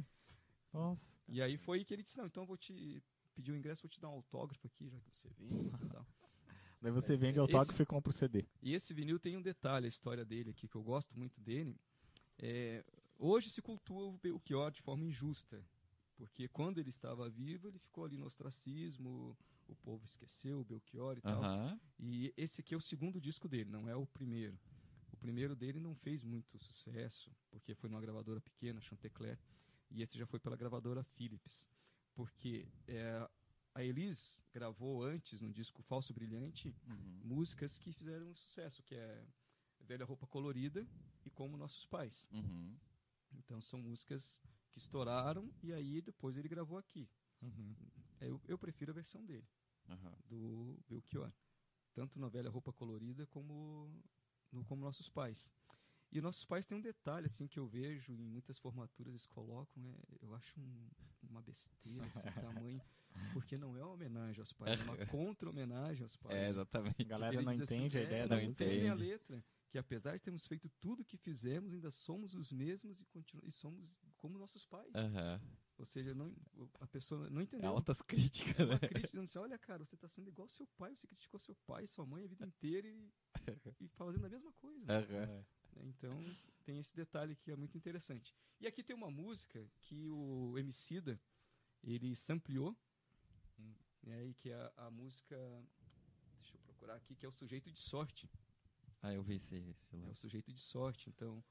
Nossa. 0.73 1.03
E 1.29 1.43
aí 1.43 1.57
foi 1.57 1.85
que 1.85 1.93
ele 1.93 2.03
disse, 2.03 2.17
não, 2.17 2.27
então 2.27 2.45
eu 2.45 2.47
vou 2.47 2.57
te 2.57 3.03
pedir 3.35 3.53
o 3.53 3.57
ingresso, 3.57 3.83
vou 3.83 3.91
te 3.91 4.01
dar 4.01 4.09
um 4.09 4.15
autógrafo 4.15 4.67
aqui, 4.67 4.89
já 4.89 4.99
que 5.01 5.11
você 5.11 5.29
vem 5.39 5.67
e 5.67 5.89
tal. 5.89 6.07
Daí 6.81 6.93
você 6.93 7.17
vende 7.17 7.39
autógrafo 7.39 7.83
e 7.83 7.87
compra 7.87 8.11
o 8.11 8.13
CD. 8.13 8.47
E 8.63 8.75
esse 8.75 8.95
vinil 8.95 9.19
tem 9.19 9.37
um 9.37 9.43
detalhe, 9.43 9.87
a 9.87 9.89
história 9.89 10.25
dele 10.25 10.51
aqui, 10.51 10.69
que 10.69 10.77
eu 10.77 10.83
gosto 10.83 11.19
muito 11.19 11.41
dele. 11.41 11.77
É, 12.39 12.85
hoje 13.19 13.51
se 13.51 13.61
cultua 13.61 14.05
o 14.05 14.19
Belchior 14.19 14.71
de 14.71 14.83
forma 14.83 15.05
injusta, 15.05 15.65
porque 16.17 16.49
quando 16.49 16.79
ele 16.79 16.91
estava 16.91 17.29
vivo, 17.29 17.69
ele 17.69 17.79
ficou 17.79 18.05
ali 18.05 18.17
no 18.17 18.27
ostracismo, 18.27 19.37
o 19.73 19.77
povo 19.77 20.05
esqueceu 20.05 20.61
o 20.61 20.65
Belchior 20.65 21.19
e 21.19 21.21
tal. 21.21 21.43
E 21.99 22.33
esse 22.37 22.61
aqui 22.61 22.75
é 22.75 22.77
o 22.77 22.81
segundo 22.81 23.21
disco 23.21 23.49
dele, 23.49 23.71
não 23.71 23.89
é 23.89 23.97
o 23.97 24.07
primeiro. 24.07 24.59
O 25.13 25.17
primeiro 25.17 25.57
dele 25.57 25.81
não 25.81 25.95
fez 25.95 26.23
muito 26.23 26.59
sucesso, 26.59 27.31
porque 27.51 27.75
foi 27.75 27.89
numa 27.89 28.01
gravadora 28.01 28.41
pequena, 28.41 28.81
Chantecler, 28.81 29.39
e 29.91 30.03
esse 30.03 30.17
já 30.19 30.27
foi 30.27 30.39
pela 30.39 30.57
gravadora 30.57 31.03
Philips. 31.03 31.69
Porque 32.15 32.69
é, 32.87 33.29
a 33.75 33.83
Elis 33.85 34.43
gravou 34.53 35.03
antes, 35.05 35.41
no 35.41 35.53
disco 35.53 35.83
Falso 35.83 36.13
Brilhante, 36.15 36.75
Uhum. 36.87 37.21
músicas 37.25 37.79
que 37.79 37.93
fizeram 37.93 38.35
sucesso, 38.35 38.83
que 38.83 38.95
é 38.95 39.27
Velha 39.81 40.05
Roupa 40.05 40.27
Colorida 40.27 40.87
e 41.25 41.31
Como 41.31 41.57
Nossos 41.57 41.87
Pais. 41.87 42.29
Uhum. 42.33 42.77
Então 43.33 43.61
são 43.61 43.79
músicas 43.81 44.41
que 44.71 44.79
estouraram 44.79 45.51
e 45.63 45.73
aí 45.73 46.01
depois 46.01 46.37
ele 46.37 46.49
gravou 46.49 46.79
aqui. 46.79 47.09
Eu, 48.21 48.41
eu 48.47 48.59
prefiro 48.59 48.91
a 48.93 48.95
versão 48.95 49.25
dele, 49.25 49.47
Aham. 49.89 50.15
do 50.25 50.79
Belchior. 50.89 51.33
Tanto 51.95 52.19
na 52.19 52.29
Velha 52.29 52.51
Roupa 52.51 52.73
Colorida 52.73 53.27
como 53.27 53.91
no 54.53 54.65
Como 54.65 54.85
Nossos 54.85 55.09
Pais. 55.09 55.53
E 56.13 56.21
Nossos 56.21 56.45
Pais 56.45 56.67
tem 56.67 56.77
um 56.79 56.81
detalhe 56.81 57.27
assim 57.27 57.47
que 57.49 57.59
eu 57.59 57.67
vejo 57.67 58.13
em 58.13 58.17
muitas 58.17 58.59
formaturas 58.59 59.13
eles 59.13 59.27
colocam, 59.27 59.83
é, 60.09 60.25
eu 60.25 60.35
acho 60.35 60.59
um- 60.61 60.89
uma 61.29 61.43
besteira 61.43 62.07
esse 62.07 62.23
tamanho, 62.71 62.81
porque 63.33 63.59
não 63.59 63.77
é 63.77 63.83
uma 63.85 63.95
homenagem 63.95 64.41
aos 64.41 64.53
pais, 64.53 64.79
é 64.81 64.83
uma 64.85 64.97
contra-homenagem 65.07 66.03
aos 66.05 66.17
pais. 66.17 66.37
É, 66.37 66.49
exatamente. 66.49 67.03
A 67.03 67.05
galera 67.05 67.43
não 67.43 67.53
diz 67.53 67.63
assim, 67.63 67.77
entende 67.77 67.99
a 67.99 68.01
é, 68.01 68.05
ideia 68.05 68.23
não 68.23 68.37
da 68.37 68.43
música. 68.43 68.65
entende. 68.65 68.89
a 68.89 68.95
letra. 68.95 69.45
Que 69.69 69.79
apesar 69.79 70.13
de 70.13 70.21
termos 70.21 70.47
feito 70.47 70.71
tudo 70.81 71.05
que 71.05 71.17
fizemos, 71.17 71.73
ainda 71.75 71.91
somos 71.91 72.35
os 72.35 72.53
mesmos 72.53 73.01
e, 73.01 73.05
continu 73.07 73.43
e 73.45 73.51
somos 73.51 73.99
como 74.17 74.39
nossos 74.39 74.65
pais. 74.65 74.95
Aham. 74.95 75.41
Ou 75.79 75.85
seja, 75.85 76.15
não, 76.15 76.35
a 76.81 76.87
pessoa 76.87 77.29
não 77.29 77.41
É 77.41 77.45
entendeu. 77.45 77.69
altas 77.71 78.01
críticas, 78.01 78.59
É 78.59 78.65
uma 78.65 78.73
né? 78.75 78.79
crítica 78.79 79.09
dizendo 79.09 79.25
assim, 79.25 79.39
olha 79.39 79.59
cara, 79.59 79.85
você 79.85 79.95
está 79.95 80.09
sendo 80.09 80.29
igual 80.29 80.47
ao 80.47 80.49
seu 80.49 80.67
pai, 80.79 80.95
você 80.95 81.07
criticou 81.07 81.39
seu 81.39 81.55
pai, 81.67 81.87
sua 81.87 82.07
mãe 82.07 82.25
a 82.25 82.27
vida 82.27 82.47
inteira 82.47 82.89
e, 82.89 83.11
e 83.81 83.89
fazendo 83.89 84.25
a 84.25 84.29
mesma 84.31 84.53
coisa. 84.55 84.85
É. 84.91 85.27
né? 85.27 85.45
Então 85.83 86.19
tem 86.65 86.79
esse 86.79 86.95
detalhe 86.97 87.37
que 87.37 87.51
é 87.51 87.57
muito 87.57 87.77
interessante. 87.77 88.35
E 88.59 88.67
aqui 88.67 88.83
tem 88.83 88.97
uma 88.97 89.11
música 89.11 89.69
que 89.83 90.09
o 90.09 90.57
Emicida, 90.59 91.21
ele 91.83 92.15
sampleou, 92.17 92.75
Hum. 93.59 93.75
né, 94.03 94.27
e 94.27 94.35
que 94.35 94.51
é 94.51 94.55
a, 94.55 94.87
a 94.87 94.91
música, 94.91 95.37
deixa 96.41 96.57
eu 96.57 96.61
procurar 96.61 96.95
aqui, 96.95 97.15
que 97.15 97.25
é 97.25 97.29
o 97.29 97.33
Sujeito 97.33 97.71
de 97.71 97.79
Sorte. 97.79 98.31
Ah, 99.03 99.13
eu 99.13 99.23
vi 99.23 99.35
esse, 99.37 99.57
esse 99.57 99.95
É 99.95 100.09
o 100.11 100.15
sujeito 100.17 100.51
de 100.53 100.59
sorte, 100.59 101.11
então. 101.11 101.45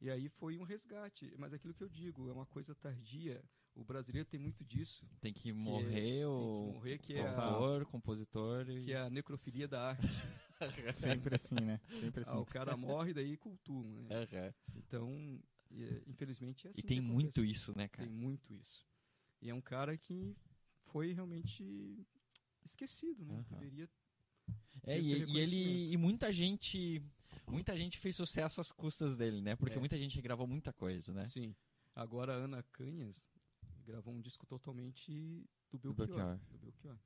E 0.00 0.10
aí 0.10 0.28
foi 0.28 0.56
um 0.58 0.62
resgate. 0.62 1.32
Mas 1.38 1.52
aquilo 1.52 1.74
que 1.74 1.82
eu 1.82 1.88
digo, 1.88 2.28
é 2.28 2.32
uma 2.32 2.46
coisa 2.46 2.74
tardia. 2.74 3.44
O 3.78 3.84
brasileiro 3.84 4.28
tem 4.28 4.40
muito 4.40 4.64
disso. 4.64 5.06
Tem 5.20 5.32
que 5.32 5.42
que 5.42 5.52
morrer 5.52 5.98
é- 5.98 6.02
tem 6.02 6.24
o 6.24 6.66
que 6.66 6.74
morrer, 6.74 6.98
que 6.98 7.14
é, 7.14 7.22
a, 7.22 7.40
autor, 7.44 7.86
compositor 7.86 8.68
e... 8.68 8.84
que 8.84 8.92
é 8.92 8.98
a 8.98 9.08
necrofilia 9.08 9.68
da 9.68 9.90
arte. 9.90 10.02
Sempre 10.92 11.36
assim, 11.36 11.54
né? 11.54 11.80
Sempre 12.00 12.22
assim. 12.22 12.32
Ah, 12.32 12.40
o 12.40 12.44
cara 12.44 12.76
morre, 12.76 13.14
daí 13.14 13.36
cultua. 13.36 13.84
Né? 14.02 14.08
Aham. 14.34 14.54
Então, 14.74 15.40
é, 15.70 16.02
infelizmente 16.08 16.66
é 16.66 16.70
assim 16.70 16.80
E 16.80 16.82
tem 16.82 16.96
que 17.00 17.06
muito 17.06 17.44
isso, 17.44 17.72
né, 17.78 17.86
cara? 17.86 18.08
Tem 18.08 18.16
muito 18.16 18.52
isso. 18.52 18.84
E 19.40 19.48
é 19.48 19.54
um 19.54 19.60
cara 19.60 19.96
que 19.96 20.36
foi 20.86 21.12
realmente 21.12 22.04
esquecido, 22.64 23.24
né? 23.24 23.44
Aham. 23.48 23.60
Deveria 23.60 23.88
É, 24.82 24.98
e, 24.98 25.22
e 25.22 25.38
ele 25.38 25.92
e 25.92 25.96
muita 25.96 26.32
gente 26.32 27.00
muita 27.46 27.76
gente 27.76 27.96
fez 27.96 28.16
sucesso 28.16 28.60
às 28.60 28.72
custas 28.72 29.14
dele, 29.14 29.40
né? 29.40 29.54
Porque 29.54 29.76
É. 29.76 29.78
muita 29.78 29.96
gente 29.96 30.20
gravou 30.20 30.48
muita 30.48 30.72
coisa, 30.72 31.12
né? 31.12 31.24
Sim. 31.26 31.54
Agora 31.94 32.32
a 32.32 32.36
Ana 32.36 32.62
Canhas 32.72 33.24
gravou 33.88 34.12
um 34.14 34.20
disco 34.20 34.46
totalmente 34.46 35.10
do 35.70 35.78
Do 35.78 35.94
Belchior. 35.94 36.38
Do 36.50 36.58
Belchior. 36.58 36.98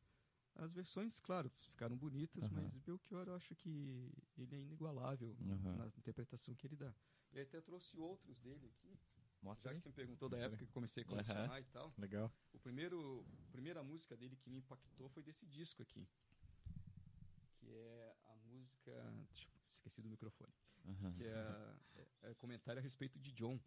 As 0.57 0.73
versões, 0.73 1.19
claro, 1.21 1.49
ficaram 1.61 1.97
bonitas, 1.97 2.45
Aham. 2.45 2.55
mas 2.63 2.75
o 2.75 2.81
Belchior 2.81 3.27
eu 3.29 3.35
acho 3.35 3.55
que 3.55 4.13
ele 4.37 4.55
é 4.55 4.61
inigualável 4.61 5.35
Aham. 5.41 5.77
na 5.77 5.87
interpretação 5.87 6.55
que 6.55 6.67
ele 6.67 6.77
dá. 6.77 6.93
E 7.33 7.41
até 7.41 7.61
trouxe 7.61 7.97
outros 7.99 8.39
dele 8.41 8.67
aqui, 8.67 8.99
Mostra 9.41 9.71
já 9.71 9.75
aí. 9.75 9.77
que 9.77 9.83
você 9.83 9.89
me 9.89 9.95
perguntou 9.95 10.29
da 10.29 10.37
Mostra 10.37 10.53
época 10.55 10.67
que 10.67 10.73
comecei 10.73 11.03
a 11.05 11.07
colecionar 11.07 11.61
e 11.61 11.65
tal. 11.65 11.95
Legal. 11.97 12.31
O 12.53 12.59
primeiro, 12.59 13.25
a 13.49 13.53
primeira 13.53 13.83
música 13.83 14.17
dele 14.17 14.37
que 14.37 14.51
me 14.51 14.59
impactou 14.59 15.09
foi 15.09 15.23
desse 15.23 15.47
disco 15.47 15.81
aqui. 15.81 16.07
Que 17.59 17.71
é 17.71 18.17
a 18.27 18.37
música. 18.37 18.93
Deixa 19.31 19.49
eu, 19.49 19.53
esqueci 19.73 20.03
do 20.03 20.11
microfone 20.11 20.53
que 21.17 21.25
é, 21.25 21.77
é, 21.95 22.31
é 22.31 22.35
comentário 22.35 22.81
a 22.81 22.83
respeito 22.83 23.19
de 23.19 23.33
John. 23.33 23.59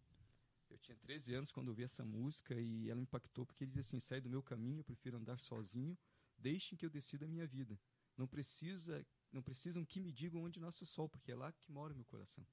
Eu 0.70 0.78
tinha 0.80 0.98
13 0.98 1.34
anos 1.36 1.52
quando 1.52 1.70
ouvi 1.70 1.84
essa 1.84 2.04
música 2.04 2.60
e 2.60 2.90
ela 2.90 2.98
me 2.98 3.04
impactou 3.04 3.46
porque 3.46 3.64
ele 3.64 3.72
diz 3.72 3.86
assim: 3.86 4.00
sai 4.00 4.20
do 4.22 4.30
meu 4.30 4.42
caminho, 4.44 4.80
eu 4.80 4.84
prefiro 4.84 5.18
andar 5.18 5.38
sozinho, 5.38 5.98
deixem 6.38 6.78
que 6.78 6.86
eu 6.86 6.90
decida 6.90 7.26
a 7.26 7.28
minha 7.28 7.46
vida. 7.48 7.80
Não 8.18 8.28
precisa, 8.28 9.06
não 9.32 9.42
precisam 9.44 9.84
que 9.86 10.00
me 10.00 10.12
digam 10.12 10.42
onde 10.44 10.60
nasce 10.60 10.84
o 10.84 10.86
sol, 10.86 11.08
porque 11.10 11.32
é 11.32 11.36
lá 11.36 11.52
que 11.52 11.72
mora 11.72 11.94
o 11.94 11.96
meu 11.96 12.06
coração. 12.06 12.46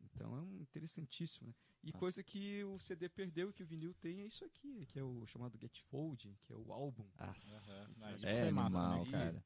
Então 0.00 0.36
é 0.36 0.40
um 0.40 0.60
interessantíssimo, 0.60 1.48
né? 1.48 1.54
E 1.82 1.90
Ah. 1.94 1.98
coisa 1.98 2.22
que 2.22 2.62
o 2.64 2.78
CD 2.78 3.08
perdeu 3.08 3.48
e 3.50 3.52
que 3.52 3.62
o 3.62 3.66
vinil 3.66 3.94
tem 3.94 4.20
é 4.20 4.26
isso 4.26 4.44
aqui, 4.44 4.84
que 4.86 4.98
é 4.98 5.02
o 5.02 5.24
chamado 5.26 5.58
Getfold, 5.58 6.36
que 6.42 6.52
é 6.52 6.56
o 6.56 6.72
álbum. 6.72 7.08
Ah, 7.16 7.34
isso 8.14 8.26
é, 8.26 8.46
é 8.46 8.48
animal, 8.48 9.04
né? 9.06 9.10
cara. 9.10 9.44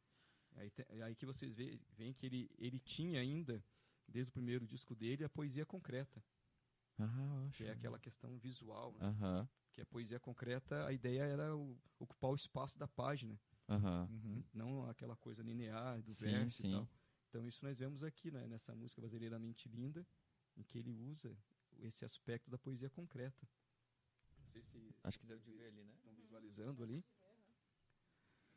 Aí, 0.57 0.73
aí 1.03 1.15
que 1.15 1.27
vocês 1.27 1.55
veem 1.55 2.13
que 2.13 2.27
ele, 2.27 2.51
ele 2.59 2.79
tinha 2.81 3.21
ainda, 3.21 3.65
desde 4.09 4.31
o 4.31 4.33
primeiro 4.33 4.67
disco 4.67 4.95
dele, 4.95 5.25
a 5.25 5.29
poesia 5.29 5.65
concreta, 5.67 6.23
Ah, 6.99 7.45
acho. 7.49 7.57
que 7.59 7.65
é 7.65 7.71
aquela 7.73 7.99
questão 7.99 8.39
visual, 8.39 8.93
né? 8.93 9.07
Aham. 9.07 9.49
que 9.73 9.81
a 9.81 9.87
poesia 9.87 10.21
concreta, 10.21 10.87
a 10.87 10.93
ideia 10.93 11.25
era 11.25 11.57
o- 11.57 11.77
ocupar 11.99 12.31
o 12.31 12.35
espaço 12.37 12.79
da 12.79 12.87
página. 12.87 13.37
Uhum. 13.69 14.45
não 14.53 14.89
aquela 14.89 15.17
coisa 15.17 15.43
linear 15.43 16.01
do 16.03 16.13
Sim, 16.15 16.25
verso 16.31 16.63
sim. 16.63 16.69
e 16.69 16.73
tal. 16.73 16.89
Então 17.29 17.49
isso 17.49 17.65
nós 17.65 17.77
vemos 17.77 18.05
aqui, 18.05 18.31
né, 18.31 18.47
nessa 18.47 18.73
música 18.75 19.01
Brasileiramente 19.01 19.69
Linda, 19.69 20.07
em 20.57 20.63
que 20.63 20.79
ele 20.79 20.93
usa 20.93 21.37
esse 21.79 22.05
aspecto 22.05 22.49
da 22.51 22.57
poesia 22.59 22.89
concreta. 22.91 23.49
Não 24.39 24.47
sei 24.47 24.63
se 24.63 24.95
Acho 25.03 25.19
que 25.19 25.27
ver 25.27 25.67
ali, 25.67 25.83
né? 25.83 25.93
estão 25.97 26.15
visualizando 26.15 26.85
ali. 26.85 27.03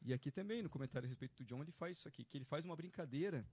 E 0.03 0.13
aqui 0.13 0.29
também, 0.31 0.61
no 0.61 0.69
comentário 0.69 1.07
a 1.07 1.09
respeito 1.09 1.35
do 1.37 1.43
John, 1.45 1.61
ele 1.63 1.71
faz 1.71 1.97
isso 1.97 2.07
aqui, 2.07 2.23
que 2.23 2.37
ele 2.37 2.45
faz 2.45 2.63
uma 2.63 2.75
brincadeira 2.75 3.43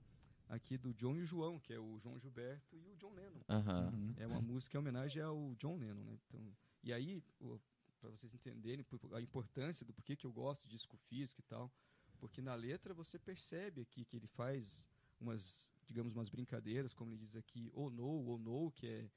aqui 0.49 0.77
do 0.77 0.93
John 0.95 1.17
e 1.17 1.21
o 1.23 1.25
João, 1.25 1.59
que 1.59 1.73
é 1.73 1.79
o 1.79 1.99
João 1.99 2.19
Gilberto 2.19 2.77
e 2.77 2.91
o 2.91 2.97
John 2.97 3.13
Lennon. 3.13 3.41
Uhum. 3.49 4.15
É 4.17 4.27
uma 4.27 4.41
música 4.41 4.77
em 4.77 4.81
homenagem 4.81 5.23
ao 5.23 5.55
John 5.57 5.77
Lennon, 5.77 6.03
né? 6.05 6.19
Então, 6.27 6.55
e 6.83 6.93
aí, 6.93 7.23
para 8.01 8.11
vocês 8.11 8.35
entenderem 8.35 8.85
a 9.13 9.21
importância 9.21 9.85
do 9.87 9.93
porquê 9.93 10.15
que 10.17 10.27
eu 10.27 10.33
gosto 10.33 10.63
de 10.65 10.71
disco 10.71 10.97
físico 10.97 11.41
e 11.41 11.45
tal, 11.45 11.73
porque 12.19 12.41
na 12.43 12.55
letra 12.55 12.93
você 12.95 13.19
percebe 13.19 13.81
aqui 13.81 14.05
que 14.05 14.17
ele 14.17 14.27
faz 14.27 14.89
umas, 15.21 15.73
digamos, 15.87 16.15
umas 16.15 16.29
brincadeiras, 16.29 16.93
como 16.95 17.11
ele 17.13 17.19
diz 17.19 17.35
aqui, 17.37 17.71
oh 17.75 17.91
no, 17.91 18.27
oh 18.29 18.39
no, 18.39 18.71
que 18.73 18.87
é 18.87 19.11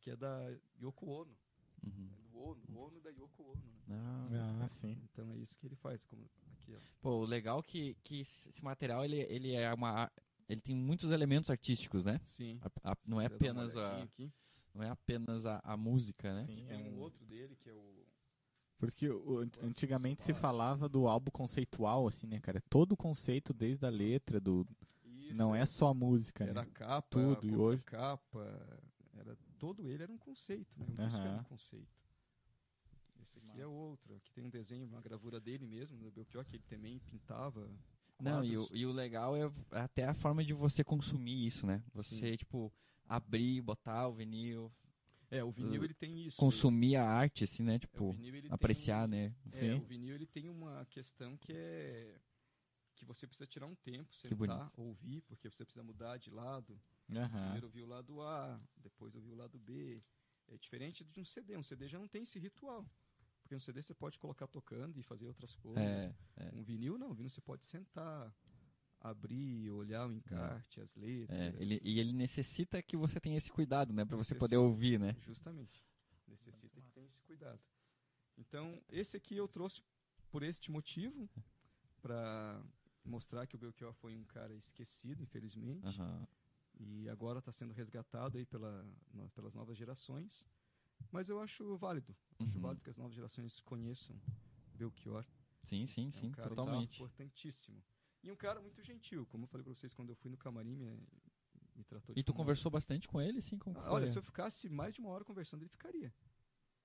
que 0.00 0.10
é 0.10 0.16
da 0.16 0.56
Yoko 0.80 1.06
Ono, 1.10 1.36
Uhum. 1.82 2.10
é 2.12 2.20
do 2.30 2.38
Ono, 2.38 2.78
Ono 2.78 3.00
da 3.00 3.10
Yoko 3.10 3.42
Ono, 3.42 3.62
né? 3.66 3.78
Ah, 3.90 4.60
Ah, 4.64 4.68
sim. 4.68 4.98
Então 5.04 5.30
é 5.32 5.36
isso 5.38 5.58
que 5.58 5.66
ele 5.66 5.76
faz, 5.76 6.04
como 6.04 6.24
aqui, 6.52 6.74
ó. 6.74 6.80
Pô, 7.00 7.10
o 7.20 7.24
legal 7.24 7.62
que, 7.62 7.94
que 8.04 8.20
esse 8.20 8.62
material 8.64 9.04
ele, 9.04 9.20
ele 9.22 9.52
é 9.54 9.72
uma 9.72 10.10
ele 10.52 10.60
tem 10.60 10.74
muitos 10.76 11.10
elementos 11.12 11.50
artísticos, 11.50 12.04
né? 12.04 12.20
Sim. 12.24 12.58
A- 12.62 12.92
a- 12.92 12.96
não 13.06 13.20
é 13.20 13.26
apenas 13.26 13.76
a 13.76 14.06
não 14.74 14.82
é 14.82 14.88
apenas 14.90 15.46
a, 15.46 15.60
a 15.64 15.76
música, 15.76 16.32
né? 16.34 16.46
Sim, 16.46 16.62
é 16.68 16.76
Tem 16.76 16.92
um 16.92 16.96
um- 16.96 17.00
outro 17.00 17.24
dele 17.26 17.56
que 17.56 17.68
é 17.68 17.74
o 17.74 18.06
Por 18.78 18.88
isso 18.88 18.96
que 18.96 19.08
o- 19.10 19.40
antigamente 19.62 20.22
se 20.22 20.32
falava 20.32 20.88
do 20.88 21.06
álbum 21.06 21.30
conceitual, 21.30 22.06
assim, 22.06 22.26
né, 22.26 22.40
cara? 22.40 22.62
Todo 22.70 22.92
o 22.92 22.96
conceito, 22.96 23.52
desde 23.52 23.84
a 23.84 23.90
letra, 23.90 24.40
do 24.40 24.66
Isso, 25.04 25.36
não 25.36 25.54
é 25.54 25.66
só 25.66 25.88
a 25.88 25.94
música, 25.94 26.44
Era 26.44 26.62
a 26.62 26.64
né? 26.64 26.70
capa, 26.72 27.08
Tudo, 27.10 27.46
e 27.46 27.54
hoje- 27.56 27.82
capa, 27.82 28.80
era 29.14 29.36
todo 29.58 29.86
ele 29.88 30.02
era 30.02 30.10
um 30.12 30.16
conceito, 30.18 30.72
né? 30.78 30.86
O 30.88 30.94
disco 30.96 31.18
era 31.20 31.40
um 31.40 31.44
conceito. 31.44 32.00
Esse 33.20 33.38
aqui 33.38 33.48
é 33.60 33.66
Massa. 33.66 33.68
outro, 33.68 34.14
aqui 34.16 34.32
tem 34.32 34.42
um 34.44 34.48
desenho, 34.50 34.86
uma 34.86 35.00
gravura 35.02 35.38
dele 35.38 35.66
mesmo, 35.66 35.98
do 35.98 36.10
Belchior, 36.10 36.44
que 36.46 36.56
ele 36.56 36.64
também 36.66 36.98
pintava. 37.00 37.68
Não, 38.20 38.44
e 38.44 38.56
o, 38.56 38.68
e 38.72 38.86
o 38.86 38.92
legal 38.92 39.36
é 39.36 39.50
até 39.72 40.04
a 40.06 40.14
forma 40.14 40.44
de 40.44 40.52
você 40.52 40.84
consumir 40.84 41.46
isso, 41.46 41.66
né? 41.66 41.82
Você, 41.94 42.36
tipo, 42.36 42.72
abrir, 43.06 43.60
botar 43.62 44.06
o 44.08 44.12
vinil, 44.14 44.72
É, 45.30 45.42
o 45.44 45.50
vinil 45.50 45.80
uh, 45.80 45.84
ele 45.84 45.94
tem 45.94 46.26
isso. 46.26 46.36
consumir 46.36 46.96
a 46.96 47.04
arte, 47.08 47.44
assim, 47.44 47.62
né? 47.62 47.76
É, 47.76 47.78
Tipo, 47.78 48.12
vinil, 48.12 48.34
ele 48.34 48.42
tem 48.48 48.54
apreciar, 48.54 49.06
um- 49.06 49.10
né? 49.10 49.34
É, 49.46 49.50
Sim. 49.50 49.74
o 49.74 49.82
vinil 49.84 50.14
ele 50.14 50.26
tem 50.26 50.48
uma 50.48 50.84
questão 50.86 51.36
que 51.36 51.52
é 51.52 52.16
que 52.96 53.04
você 53.06 53.26
precisa 53.26 53.46
tirar 53.46 53.66
um 53.66 53.74
tempo, 53.76 54.14
sentar, 54.14 54.70
ouvir, 54.76 55.22
porque 55.22 55.48
você 55.48 55.64
precisa 55.64 55.82
mudar 55.82 56.18
de 56.18 56.28
lado. 56.30 56.78
Aham. 57.10 57.40
Primeiro 57.44 57.66
ouvir 57.68 57.82
o 57.82 57.86
lado 57.86 58.20
A, 58.20 58.60
depois 58.76 59.14
ouvir 59.14 59.30
o 59.30 59.34
lado 59.36 59.58
B. 59.58 60.02
É 60.48 60.56
diferente 60.58 61.02
de 61.04 61.18
um 61.18 61.24
CD. 61.24 61.56
Um 61.56 61.62
CD 61.62 61.88
já 61.88 61.98
não 61.98 62.06
tem 62.06 62.24
esse 62.24 62.38
ritual. 62.38 62.84
Porque 63.50 63.56
um 63.56 63.60
CD 63.60 63.82
você 63.82 63.92
pode 63.92 64.16
colocar 64.16 64.46
tocando 64.46 64.96
e 64.96 65.02
fazer 65.02 65.26
outras 65.26 65.56
coisas. 65.56 65.82
É, 65.82 66.14
é. 66.36 66.50
Um 66.54 66.62
vinil 66.62 66.96
não. 66.96 67.10
Um 67.10 67.14
vinil 67.14 67.28
você 67.28 67.40
pode 67.40 67.64
sentar, 67.64 68.32
abrir, 69.00 69.68
olhar 69.72 70.06
o 70.06 70.12
encarte, 70.12 70.80
as 70.80 70.94
letras. 70.94 71.36
É, 71.36 71.52
ele, 71.60 71.80
e 71.82 71.98
ele 71.98 72.12
necessita 72.12 72.80
que 72.80 72.96
você 72.96 73.18
tenha 73.18 73.36
esse 73.36 73.50
cuidado, 73.50 73.92
né? 73.92 74.04
Pra 74.04 74.16
você 74.16 74.36
poder 74.36 74.56
ouvir, 74.56 75.00
né? 75.00 75.16
Justamente. 75.26 75.84
Necessita 76.28 76.80
que 76.80 76.80
tenha 76.92 77.06
esse 77.08 77.20
cuidado. 77.22 77.58
Então, 78.38 78.80
esse 78.88 79.16
aqui 79.16 79.36
eu 79.36 79.48
trouxe 79.48 79.82
por 80.30 80.44
este 80.44 80.70
motivo, 80.70 81.28
para 82.00 82.62
mostrar 83.04 83.48
que 83.48 83.56
o 83.56 83.58
Belchior 83.58 83.92
foi 83.94 84.14
um 84.14 84.22
cara 84.26 84.54
esquecido, 84.54 85.24
infelizmente. 85.24 85.84
E 86.78 87.08
agora 87.08 87.40
está 87.40 87.50
sendo 87.50 87.74
resgatado 87.74 88.38
aí 88.38 88.46
pela, 88.46 88.86
no- 89.12 89.28
pelas 89.30 89.56
novas 89.56 89.76
gerações. 89.76 90.46
Mas 91.10 91.28
eu 91.28 91.40
acho 91.40 91.76
válido. 91.76 92.16
Acho 92.38 92.56
Uhum. 92.56 92.60
válido 92.62 92.82
que 92.82 92.90
as 92.90 92.96
novas 92.96 93.14
gerações 93.14 93.60
conheçam 93.62 94.20
Belchior. 94.74 95.24
Sim, 95.62 95.86
sim, 95.86 96.08
é 96.08 96.10
sim, 96.12 96.28
um 96.28 96.32
cara 96.32 96.48
totalmente. 96.50 96.94
importantíssimo. 96.94 97.82
E 98.22 98.30
um 98.30 98.36
cara 98.36 98.60
muito 98.60 98.82
gentil. 98.82 99.26
Como 99.26 99.44
eu 99.44 99.48
falei 99.48 99.64
para 99.64 99.74
vocês 99.74 99.92
quando 99.94 100.10
eu 100.10 100.14
fui 100.16 100.30
no 100.30 100.36
camarim, 100.36 100.76
me, 100.76 100.98
me 101.74 101.84
tratou 101.84 102.14
de 102.14 102.20
E 102.20 102.24
tu 102.24 102.32
conversou 102.32 102.70
bastante 102.70 103.08
com 103.08 103.20
ele, 103.20 103.40
sim? 103.40 103.58
Como 103.58 103.74
que 103.76 103.82
Ah, 103.82 103.92
Olha, 103.92 104.06
se 104.06 104.18
eu 104.18 104.22
ficasse 104.22 104.68
mais 104.68 104.94
de 104.94 105.00
uma 105.00 105.10
hora 105.10 105.24
conversando, 105.24 105.62
ele 105.62 105.68
ficaria. 105.70 106.14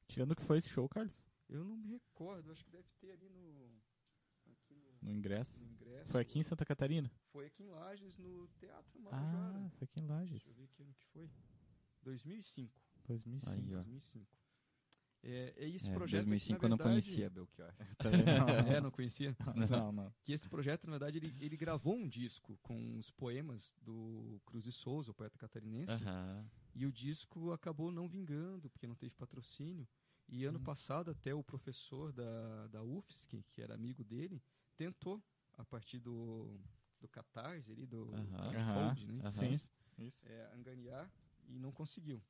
Tirando 0.07 0.31
o 0.31 0.35
que 0.35 0.43
foi 0.43 0.57
esse 0.57 0.69
show, 0.69 0.87
Carlos? 0.89 1.23
Eu 1.49 1.63
não 1.63 1.75
me 1.77 1.87
recordo, 1.89 2.51
acho 2.51 2.63
que 2.63 2.71
deve 2.71 2.87
ter 2.99 3.11
ali 3.11 3.29
no. 3.29 3.69
No, 4.69 4.99
No 5.01 5.11
ingresso. 5.11 5.63
no 5.63 5.69
ingresso. 5.71 6.11
Foi 6.11 6.21
aqui 6.21 6.39
em 6.39 6.43
Santa 6.43 6.65
Catarina? 6.65 7.11
Foi 7.31 7.45
aqui 7.47 7.63
em 7.63 7.69
Lages, 7.69 8.17
no 8.17 8.47
Teatro 8.49 8.99
Ah, 8.99 9.11
Marajara. 9.11 9.69
foi 9.71 9.85
aqui 9.85 9.99
em 9.99 10.05
Lages. 10.05 10.31
Deixa 10.31 10.49
eu 10.49 10.53
ver 10.53 10.63
aqui 10.65 10.83
no 10.83 10.93
que 10.93 11.05
foi. 11.07 11.29
2005. 12.03 12.84
2005. 13.07 13.49
Aí, 13.51 13.73
ó. 13.73 13.83
2005. 13.83 14.25
É, 15.27 15.53
é 15.57 15.69
esse 15.69 15.89
É, 15.89 15.93
projeto 15.93 16.21
aqui, 16.21 16.29
2005 16.29 16.61
na 16.61 16.65
eu 16.65 16.69
não 16.69 16.77
verdade- 16.77 17.01
conhecia 17.01 17.29
Belchior. 17.31 17.73
Também 17.97 18.25
não. 18.47 18.49
É, 18.71 18.79
não 18.81 18.91
conhecia? 18.91 19.35
não, 19.89 19.91
não. 19.91 20.13
Que 20.23 20.33
esse 20.33 20.47
projeto, 20.47 20.85
na 20.85 20.91
verdade, 20.91 21.17
ele, 21.17 21.35
ele 21.43 21.57
gravou 21.57 21.95
um 21.95 22.07
disco 22.07 22.57
com 22.61 22.99
os 22.99 23.09
poemas 23.09 23.75
do 23.81 24.39
Cruz 24.45 24.63
de 24.63 24.71
Souza, 24.71 25.09
o 25.11 25.15
poeta 25.15 25.37
catarinense, 25.37 26.03
e 26.75 26.85
o 26.85 26.91
disco 26.91 27.51
acabou 27.51 27.91
não 27.91 28.07
vingando, 28.07 28.69
porque 28.69 28.85
não 28.85 28.95
teve 28.95 29.15
patrocínio. 29.15 29.87
E 30.27 30.43
ano 30.45 30.59
Hum. 30.59 30.63
passado, 30.63 31.09
até 31.11 31.33
o 31.33 31.43
professor 31.43 32.11
da, 32.11 32.67
da 32.67 32.83
UFSC, 32.83 33.43
que 33.51 33.61
era 33.61 33.73
amigo 33.75 34.03
dele, 34.03 34.41
tentou, 34.75 35.23
a 35.57 35.63
partir 35.65 35.99
do, 35.99 36.59
do 36.99 37.07
Catarse, 37.07 37.71
ali, 37.71 37.85
do 37.87 38.11
Aham. 38.13 38.51
crowdfunding, 38.51 39.11
né? 39.13 39.21
Aham. 39.23 39.31
Sim. 39.31 39.59
Isso. 39.99 40.23
É, 40.27 40.51
angariar 40.53 41.11
e 41.47 41.57
não 41.59 41.71
conseguiu. 41.71 42.21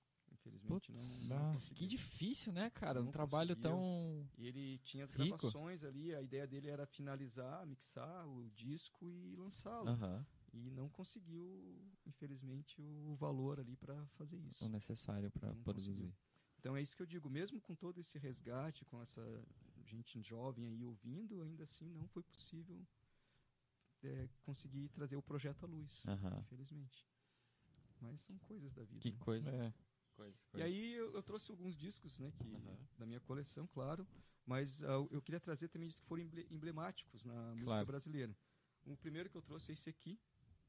Infelizmente, 0.46 0.92
não, 0.92 1.38
não 1.40 1.54
conseguiu. 1.56 1.76
Que 1.76 1.88
difícil, 1.88 2.54
né, 2.54 2.70
cara? 2.70 3.02
Um 3.02 3.06
Não 3.06 3.12
trabalho 3.12 3.56
conseguiu. 3.56 3.72
tão. 3.72 4.30
E 4.38 4.48
ele 4.48 4.78
tinha 4.80 5.06
as 5.06 5.12
Rico. 5.12 5.38
gravações 5.38 5.84
ali, 5.84 6.14
a 6.14 6.22
ideia 6.22 6.46
dele 6.46 6.70
era 6.70 6.86
finalizar, 6.86 7.66
mixar 7.66 8.28
o 8.28 8.50
disco 8.52 9.06
e 9.10 9.36
lançá-lo. 9.36 9.90
E 10.54 10.70
não 10.70 10.88
conseguiu, 10.88 11.82
infelizmente, 12.06 12.82
o 12.82 13.16
valor 13.16 13.60
ali 13.60 13.76
para 13.76 14.06
fazer 14.18 14.38
isso. 14.38 14.64
O 14.64 14.70
necessário 14.70 15.30
pra 15.32 15.50
Não 15.52 15.64
produzir. 15.64 15.92
conseguiu. 15.92 16.14
Então 16.60 16.78
é 16.78 16.82
isso 16.82 16.96
que 16.96 17.02
eu 17.02 17.06
digo, 17.08 17.30
mesmo 17.30 17.60
com 17.62 17.76
todo 17.76 18.00
esse 18.00 18.18
resgate, 18.18 18.86
com 18.86 19.02
essa 19.02 19.22
gente 19.84 20.22
jovem 20.22 20.66
aí 20.68 20.84
ouvindo, 20.84 21.42
ainda 21.42 21.64
assim 21.64 21.94
não 21.94 22.08
foi 22.08 22.24
possível 22.24 22.80
é, 24.04 24.30
conseguir 24.44 24.90
trazer 24.90 25.16
o 25.16 25.22
projeto 25.22 25.64
à 25.64 25.68
luz, 25.68 26.04
infelizmente. 26.40 27.06
Mas 28.02 28.22
são 28.22 28.38
coisas 28.40 28.74
da 28.74 28.84
vida. 28.84 29.00
Que 29.02 29.12
né? 29.12 29.18
coisa. 29.20 29.50
É. 29.52 29.74
coisa, 30.15 30.38
E 30.56 30.62
aí 30.62 30.93
eu, 30.93 31.13
eu 31.13 31.21
trouxe 31.23 31.51
alguns 31.51 31.75
discos, 31.75 32.17
né, 32.19 32.32
que, 32.39 32.56
Aham. 32.56 32.78
da 32.97 33.06
minha 33.06 33.19
coleção, 33.19 33.67
claro, 33.67 34.08
mas 34.45 34.84
ah, 34.84 35.06
eu 35.12 35.21
queria 35.21 35.39
trazer 35.39 35.67
também 35.69 35.88
discos 35.88 36.04
que 36.04 36.08
foram 36.08 36.23
emble- 36.23 36.47
emblemáticos 36.49 37.23
na 37.25 37.34
música 37.56 37.65
Claro. 37.65 37.86
brasileira. 37.88 38.36
O 38.86 38.95
primeiro 38.95 39.30
que 39.30 39.36
eu 39.38 39.41
trouxe 39.41 39.71
é 39.71 39.73
esse 39.73 39.89
aqui, 39.89 40.19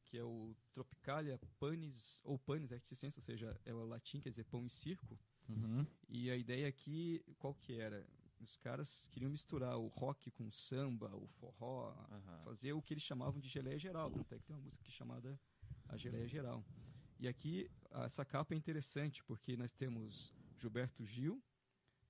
que 0.04 0.16
é 0.16 0.24
o 0.24 0.54
Tropicalia 0.72 1.38
Panis, 1.58 2.20
ou 2.24 2.38
Panis 2.38 2.72
Articense, 2.72 3.18
ou 3.18 3.22
seja, 3.24 3.60
é 3.64 3.74
o 3.74 3.84
latim, 3.84 4.20
quer 4.20 4.30
dizer 4.30 4.44
pão 4.44 4.64
e 4.66 4.70
circo. 4.70 5.18
Uhum. 5.48 5.86
E 6.08 6.30
a 6.30 6.36
ideia 6.36 6.66
aqui, 6.68 7.22
qual 7.38 7.54
que 7.54 7.78
era? 7.78 8.06
Os 8.40 8.56
caras 8.56 9.08
queriam 9.12 9.30
misturar 9.30 9.76
o 9.78 9.86
rock 9.88 10.30
com 10.30 10.46
o 10.46 10.52
samba, 10.52 11.14
o 11.16 11.26
forró, 11.26 11.90
Aham. 12.10 12.42
fazer 12.44 12.72
o 12.72 12.82
que 12.82 12.94
eles 12.94 13.02
chamavam 13.02 13.40
de 13.40 13.48
geleia 13.48 13.78
geral. 13.78 14.10
Tanto 14.10 14.34
é 14.34 14.38
que 14.38 14.44
tem 14.44 14.54
uma 14.54 14.62
música 14.62 14.82
aqui 14.82 14.92
chamada 14.92 15.38
A 15.88 15.96
Geleia 15.96 16.26
Geral. 16.28 16.64
E 17.18 17.26
aqui, 17.26 17.70
essa 18.04 18.24
capa 18.24 18.54
é 18.54 18.56
interessante, 18.56 19.22
porque 19.24 19.56
nós 19.56 19.72
temos 19.74 20.34
Gilberto 20.58 21.04
Gil, 21.04 21.42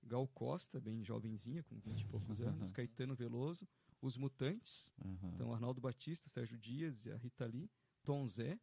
Gal 0.03 0.27
Costa, 0.29 0.81
bem 0.81 1.03
jovenzinha, 1.03 1.62
com 1.64 1.79
20 1.79 2.01
e 2.01 2.05
poucos 2.07 2.40
anos, 2.40 2.70
Caetano 2.70 3.14
Veloso, 3.14 3.66
Os 4.01 4.16
Mutantes, 4.16 4.92
Aham. 5.05 5.33
então 5.35 5.53
Arnaldo 5.53 5.81
Batista, 5.81 6.29
Sérgio 6.31 6.59
Dias 6.59 7.05
e 7.05 7.11
a 7.11 7.16
Rita 7.16 7.46
Lee, 7.46 7.70
Tom 8.05 8.29
Zé. 8.29 8.59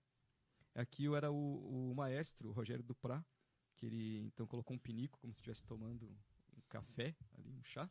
Aqui 0.75 1.05
eu 1.05 1.15
era 1.15 1.31
o, 1.31 1.91
o 1.91 1.95
maestro, 1.95 2.49
o 2.49 2.51
Rogério 2.51 2.83
Duprá, 2.83 3.23
que 3.75 3.85
ele 3.85 4.25
então 4.25 4.47
colocou 4.47 4.75
um 4.75 4.79
pinico, 4.79 5.19
como 5.19 5.33
se 5.33 5.37
estivesse 5.37 5.65
tomando 5.65 6.07
um 6.07 6.61
café 6.69 7.15
ali, 7.37 7.53
um 7.53 7.63
chá. 7.63 7.89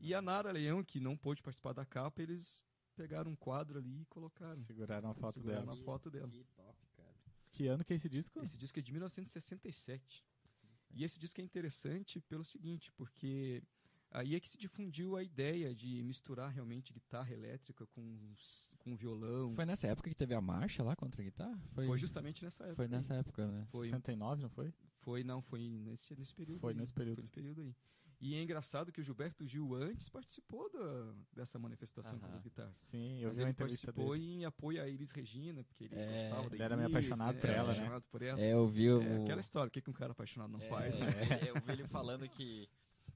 E 0.00 0.14
a 0.14 0.22
Nara 0.22 0.50
Leão, 0.52 0.82
que 0.82 1.00
não 1.00 1.16
pôde 1.16 1.42
participar 1.42 1.72
da 1.72 1.84
capa, 1.84 2.22
eles 2.22 2.64
pegaram 2.96 3.30
um 3.30 3.36
quadro 3.36 3.78
ali 3.78 4.02
e 4.02 4.04
colocaram. 4.06 4.62
Seguraram 4.64 5.10
a 5.10 5.14
foto 5.14 5.34
seguraram 5.34 5.66
dela. 5.66 5.80
a 5.80 5.84
foto 5.84 6.10
dela. 6.10 6.28
Que 6.28 6.44
top. 6.56 6.91
Que 7.52 7.66
ano 7.66 7.84
que 7.84 7.92
é 7.92 7.96
esse 7.96 8.08
disco? 8.08 8.42
Esse 8.42 8.56
disco 8.56 8.78
é 8.78 8.82
de 8.82 8.90
1967. 8.92 10.24
E 10.94 11.04
esse 11.04 11.18
disco 11.18 11.40
é 11.40 11.44
interessante 11.44 12.20
pelo 12.20 12.44
seguinte, 12.44 12.90
porque 12.92 13.62
aí 14.10 14.34
é 14.34 14.40
que 14.40 14.48
se 14.48 14.58
difundiu 14.58 15.16
a 15.16 15.22
ideia 15.22 15.74
de 15.74 16.02
misturar 16.02 16.50
realmente 16.50 16.92
guitarra 16.92 17.32
elétrica 17.32 17.86
com, 17.86 18.34
com 18.78 18.96
violão. 18.96 19.54
Foi 19.54 19.64
nessa 19.64 19.86
época 19.86 20.10
que 20.10 20.16
teve 20.16 20.34
a 20.34 20.40
marcha 20.40 20.82
lá 20.82 20.96
contra 20.96 21.20
a 21.20 21.24
guitarra? 21.24 21.62
Foi, 21.74 21.98
justamente 21.98 22.44
nessa 22.44 22.64
época. 22.64 22.76
Foi 22.76 22.84
aí. 22.84 22.90
nessa 22.90 23.14
época, 23.14 23.46
né? 23.46 23.66
Foi, 23.70 23.86
69, 23.86 24.42
não 24.42 24.50
foi? 24.50 24.72
foi 25.00 25.24
não, 25.24 25.40
foi 25.42 25.60
nesse, 25.60 26.14
nesse 26.16 26.34
período 26.34 26.60
Foi 26.60 26.72
aí. 26.72 26.78
nesse 26.78 26.92
período. 26.92 27.16
Foi 27.16 27.22
nesse 27.22 27.32
período 27.32 27.60
aí. 27.62 27.74
E 28.24 28.36
é 28.36 28.42
engraçado 28.42 28.92
que 28.92 29.00
o 29.00 29.02
Gilberto 29.02 29.44
Gil 29.44 29.74
antes 29.74 30.08
participou 30.08 30.70
da, 30.70 31.12
dessa 31.32 31.58
manifestação 31.58 32.20
com 32.20 32.26
as 32.32 32.44
guitarras. 32.44 32.76
Sim, 32.76 33.18
eu 33.20 33.26
Mas 33.28 33.36
vi 33.36 33.42
uma 33.42 33.48
ele 33.48 33.50
entrevista 33.50 33.86
participou 33.88 34.14
dele. 34.16 34.32
em 34.34 34.44
apoio 34.44 34.80
a 34.80 34.88
Iris 34.88 35.10
Regina, 35.10 35.64
porque 35.64 35.84
ele 35.84 35.94
É, 35.96 36.12
gostava 36.28 36.48
da 36.48 36.54
ele 36.54 36.62
era 36.62 36.76
meio 36.76 36.88
apaixonado 36.88 37.34
né? 37.34 37.40
por 37.40 37.50
Era 37.50 37.58
ela, 37.58 37.66
né? 37.66 37.72
apaixonado 37.74 38.04
por 38.12 38.22
ela. 38.22 38.40
É, 38.40 38.52
eu 38.52 38.66
vi 38.68 38.90
o. 38.92 39.02
É 39.02 39.22
aquela 39.24 39.40
história, 39.40 39.66
o 39.66 39.70
que, 39.72 39.80
que 39.82 39.90
um 39.90 39.92
cara 39.92 40.12
apaixonado 40.12 40.52
não 40.52 40.60
É, 40.62 40.68
faz, 40.68 40.94
né? 40.96 41.06
eu 41.50 41.54
vi 41.66 41.72
ele 41.72 41.84
falando 41.88 42.28
que, 42.28 42.68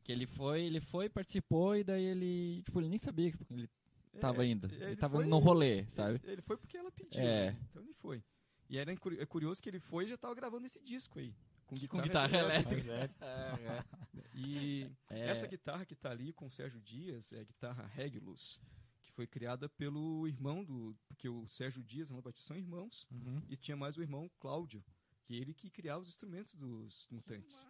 que 0.03 0.11
ele 0.11 0.27
foi, 0.27 0.63
ele 0.65 0.81
foi, 0.81 1.09
participou 1.09 1.77
e 1.77 1.85
daí 1.85 2.03
ele, 2.05 2.63
tipo, 2.65 2.81
ele 2.81 2.89
nem 2.89 2.99
sabia 2.99 3.31
que 3.31 3.39
ele 3.49 3.71
tava 4.19 4.45
É, 4.45 4.49
indo. 4.49 4.67
ele 4.67 4.85
Ele 4.87 4.97
tava 4.97 5.19
foi- 5.19 5.27
no 5.27 5.39
rolê, 5.39 5.85
sabe? 5.87 6.21
Ele, 6.25 6.33
ele 6.33 6.43
foi 6.43 6.57
porque 6.57 6.77
ela 6.77 6.91
pediu. 6.91 7.21
É. 7.23 7.53
né? 7.53 7.59
Então 7.71 7.81
ele 7.81 7.95
foi. 7.95 8.25
E 8.69 8.77
era 8.77 8.91
é 8.93 9.27
curioso 9.27 9.63
que 9.63 9.69
ele 9.69 9.79
foi 9.79 10.07
e 10.07 10.09
já 10.09 10.17
tava 10.17 10.35
gravando 10.35 10.67
esse 10.67 10.81
disco 10.83 11.21
aí. 11.21 11.33
Com 11.67 11.75
guitarra, 11.77 12.29
guitarra 12.29 12.65
Mas 12.65 12.89
é, 12.89 13.11
E 14.35 14.91
É. 15.11 15.29
essa 15.29 15.47
guitarra 15.47 15.85
que 15.85 15.97
tá 15.97 16.11
ali 16.11 16.33
com 16.33 16.47
o 16.47 16.51
Sérgio 16.51 16.81
Dias 16.81 17.33
é 17.33 17.41
a 17.41 17.45
guitarra 17.45 17.87
Regulus, 17.87 18.61
que 19.03 19.11
foi 19.13 19.27
criada 19.27 19.69
pelo 19.69 20.29
irmão 20.29 20.63
do. 20.63 20.97
Porque 21.09 21.29
o 21.29 21.49
Sérgio 21.49 21.83
Dias 21.83 22.09
e 22.09 22.13
o 22.13 22.15
Ana 22.15 22.23
Batista 22.23 22.49
são 22.49 22.57
irmãos. 22.57 23.07
Uhum. 23.11 23.43
E 23.49 23.57
tinha 23.57 23.77
mais 23.77 23.97
o 23.97 24.03
irmão 24.03 24.31
Cláudio, 24.39 24.85
que 25.25 25.35
ele 25.35 25.55
que 25.55 25.71
criava 25.71 26.03
os 26.03 26.09
instrumentos 26.09 26.55
dos 26.55 27.09
mutantes. 27.11 27.67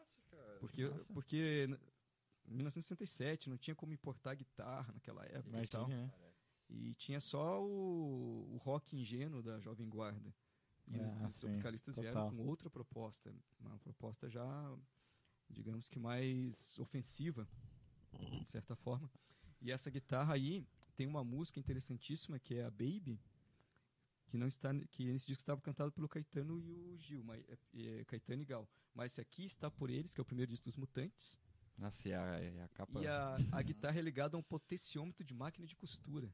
Porque, 0.61 0.89
massa. 0.89 1.05
porque 1.13 1.69
em 2.47 2.55
1967 2.55 3.49
não 3.49 3.57
tinha 3.57 3.75
como 3.75 3.93
importar 3.93 4.35
guitarra 4.35 4.93
naquela 4.93 5.25
época 5.25 5.63
e 5.63 5.69
tal. 5.69 5.85
Imagina, 5.85 6.07
né? 6.07 6.13
E 6.69 6.95
tinha 6.95 7.21
só 7.21 7.63
o, 7.63 8.55
o 8.55 8.57
rock 8.59 8.97
ingênuo 8.97 9.43
da 9.43 9.61
Jovem 9.61 9.89
Guarda. 9.89 10.35
E 10.89 10.99
os- 11.01 11.13
Ah, 11.17 11.27
os 11.27 11.35
tropicalistas 11.41 11.95
vieram 12.03 12.21
com 12.31 12.37
outra 12.49 12.71
proposta. 12.71 13.35
Uma 13.61 13.79
proposta 13.79 14.29
já, 14.29 14.77
digamos 15.51 15.89
que 15.89 15.99
mais 15.99 16.79
ofensiva, 16.79 17.49
de 18.43 18.49
certa 18.51 18.75
forma. 18.77 19.11
E 19.61 19.71
essa 19.73 19.91
guitarra 19.91 20.35
aí 20.35 20.65
tem 20.95 21.07
uma 21.07 21.25
música 21.25 21.59
interessantíssima 21.59 22.39
que 22.39 22.55
é 22.55 22.65
a 22.65 22.71
Baby, 22.71 23.19
que 24.29 24.37
não 24.37 24.47
está 24.47 24.73
que 24.91 25.05
nesse 25.13 25.27
disco 25.27 25.41
estava 25.43 25.61
cantado 25.61 25.93
pelo 25.93 26.09
Caetano 26.09 26.59
e 26.61 26.73
o 26.73 26.97
Gil, 26.99 27.23
mas, 27.25 27.45
é, 27.49 27.59
é, 28.01 28.05
Caetano 28.05 28.43
e 28.43 28.45
Gal. 28.45 28.69
Mas 28.95 29.13
esse 29.13 29.21
aqui 29.21 29.45
está 29.45 29.71
por 29.71 29.91
eles, 29.91 30.15
que 30.15 30.21
é 30.21 30.23
o 30.23 30.25
primeiro 30.25 30.51
disco 30.51 30.65
dos 30.67 30.77
Mutantes. 30.77 31.39
Nossa, 31.79 32.09
e 32.09 32.13
a, 32.15 32.37
a 32.65 32.69
capa. 32.69 33.01
E 33.01 33.07
a, 33.07 33.37
a 33.53 33.63
guitarra 33.63 33.99
é 33.99 34.03
ligada 34.03 34.37
a 34.37 34.41
um 34.41 34.43
potenciômetro 34.43 35.23
de 35.25 35.35
máquina 35.35 35.67
de 35.67 35.77
costura 35.77 36.33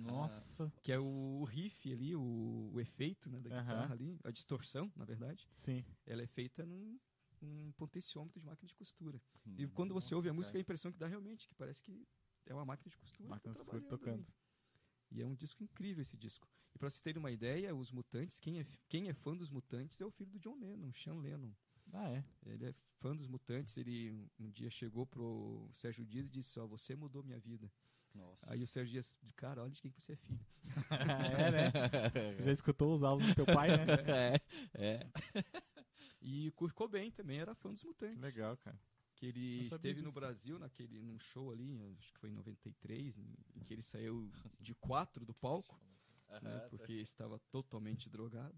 Nossa, 0.00 0.72
que 0.82 0.90
é 0.92 0.98
o 0.98 1.44
riff 1.44 1.92
ali, 1.92 2.14
o, 2.16 2.70
o 2.72 2.80
efeito 2.80 3.28
né, 3.30 3.38
da 3.40 3.50
guitarra 3.50 3.92
ali, 3.94 4.18
a 4.24 4.30
distorção, 4.30 4.90
na 4.96 5.04
verdade, 5.04 5.46
sim. 5.52 5.84
ela 6.06 6.22
é 6.22 6.26
feita 6.26 6.64
num, 6.64 6.98
num 7.40 7.72
potenciômetro 7.72 8.40
de 8.40 8.46
máquina 8.46 8.66
de 8.66 8.74
costura. 8.74 9.20
Hum, 9.46 9.54
E 9.58 9.66
quando 9.68 9.92
você 9.92 10.14
ouve 10.14 10.28
a 10.28 10.32
música, 10.32 10.52
a 10.52 10.52
cara. 10.54 10.62
impressão 10.62 10.90
que 10.92 10.98
dá 10.98 11.06
realmente, 11.06 11.46
que 11.46 11.54
parece 11.54 11.82
que 11.82 12.06
é 12.46 12.54
uma 12.54 12.64
máquina 12.64 12.88
de 12.90 12.96
costura. 12.96 13.24
que 13.26 13.30
Máquina 13.30 13.54
tá 13.54 13.60
de 13.60 13.66
costura 13.66 13.90
tocando. 13.90 14.14
ali. 14.14 14.26
E 15.10 15.22
é 15.22 15.26
um 15.26 15.34
disco 15.34 15.62
incrível 15.62 16.02
esse 16.02 16.16
disco. 16.16 16.48
E 16.74 16.78
pra 16.78 16.88
vocês 16.90 17.00
terem 17.02 17.18
uma 17.18 17.30
ideia, 17.30 17.74
os 17.74 17.90
Mutantes, 17.92 18.38
quem 18.38 18.60
é, 18.60 18.66
quem 18.88 19.08
é 19.08 19.14
fã 19.14 19.34
dos 19.36 19.50
Mutantes 19.50 20.00
é 20.00 20.04
o 20.04 20.10
filho 20.10 20.30
do 20.30 20.38
John 20.38 20.58
Lennon, 20.58 20.92
Sean 20.92 21.14
Lennon. 21.14 21.52
Ah, 21.92 22.10
é. 22.10 22.24
Ele 22.44 22.66
é 22.66 22.74
fã 22.98 23.14
dos 23.16 23.26
Mutantes, 23.26 23.76
ele 23.76 24.10
um- 24.38 24.50
dia 24.50 24.70
chegou 24.70 25.06
pro 25.06 25.70
Sérgio 25.74 26.04
Dias 26.04 26.26
e 26.26 26.30
disse, 26.30 26.58
ó, 26.58 26.66
você 26.66 26.94
mudou 26.94 27.22
minha 27.22 27.38
vida. 27.38 27.70
Nossa. 28.14 28.52
Aí 28.52 28.62
o 28.62 28.66
Sérgio 28.66 28.92
Dias, 28.92 29.16
cara, 29.36 29.62
olha 29.62 29.70
de 29.70 29.80
quem 29.80 29.90
que 29.90 30.02
você 30.02 30.12
é 30.12 30.16
filho. 30.16 30.40
é, 30.90 31.50
né? 31.50 31.70
Você 32.36 32.44
já 32.44 32.52
escutou 32.52 32.94
os 32.94 33.02
álbuns 33.02 33.28
do 33.28 33.34
teu 33.34 33.46
pai, 33.46 33.68
né? 33.68 33.84
é, 34.74 35.06
é. 35.34 35.44
E 36.20 36.50
Kurt 36.52 36.74
Cobain 36.74 37.10
também 37.10 37.38
era 37.38 37.54
fã 37.54 37.72
dos 37.72 37.84
Mutantes. 37.84 38.20
Legal, 38.20 38.56
cara. 38.56 38.78
Que 39.14 39.26
ele 39.26 39.64
esteve 39.66 40.00
no 40.00 40.08
disso. 40.08 40.14
Brasil 40.14 40.58
naquele, 40.58 41.00
num 41.02 41.18
show 41.18 41.50
ali, 41.50 41.76
acho 41.98 42.12
que 42.12 42.18
foi 42.20 42.30
em 42.30 42.32
93, 42.32 43.18
em, 43.18 43.34
em 43.56 43.64
que 43.64 43.74
ele 43.74 43.82
saiu 43.82 44.30
de 44.60 44.74
quatro 44.76 45.24
do 45.24 45.34
palco, 45.34 45.78
né, 46.42 46.66
porque 46.70 46.92
estava 46.92 47.38
totalmente 47.50 48.08
drogado. 48.08 48.56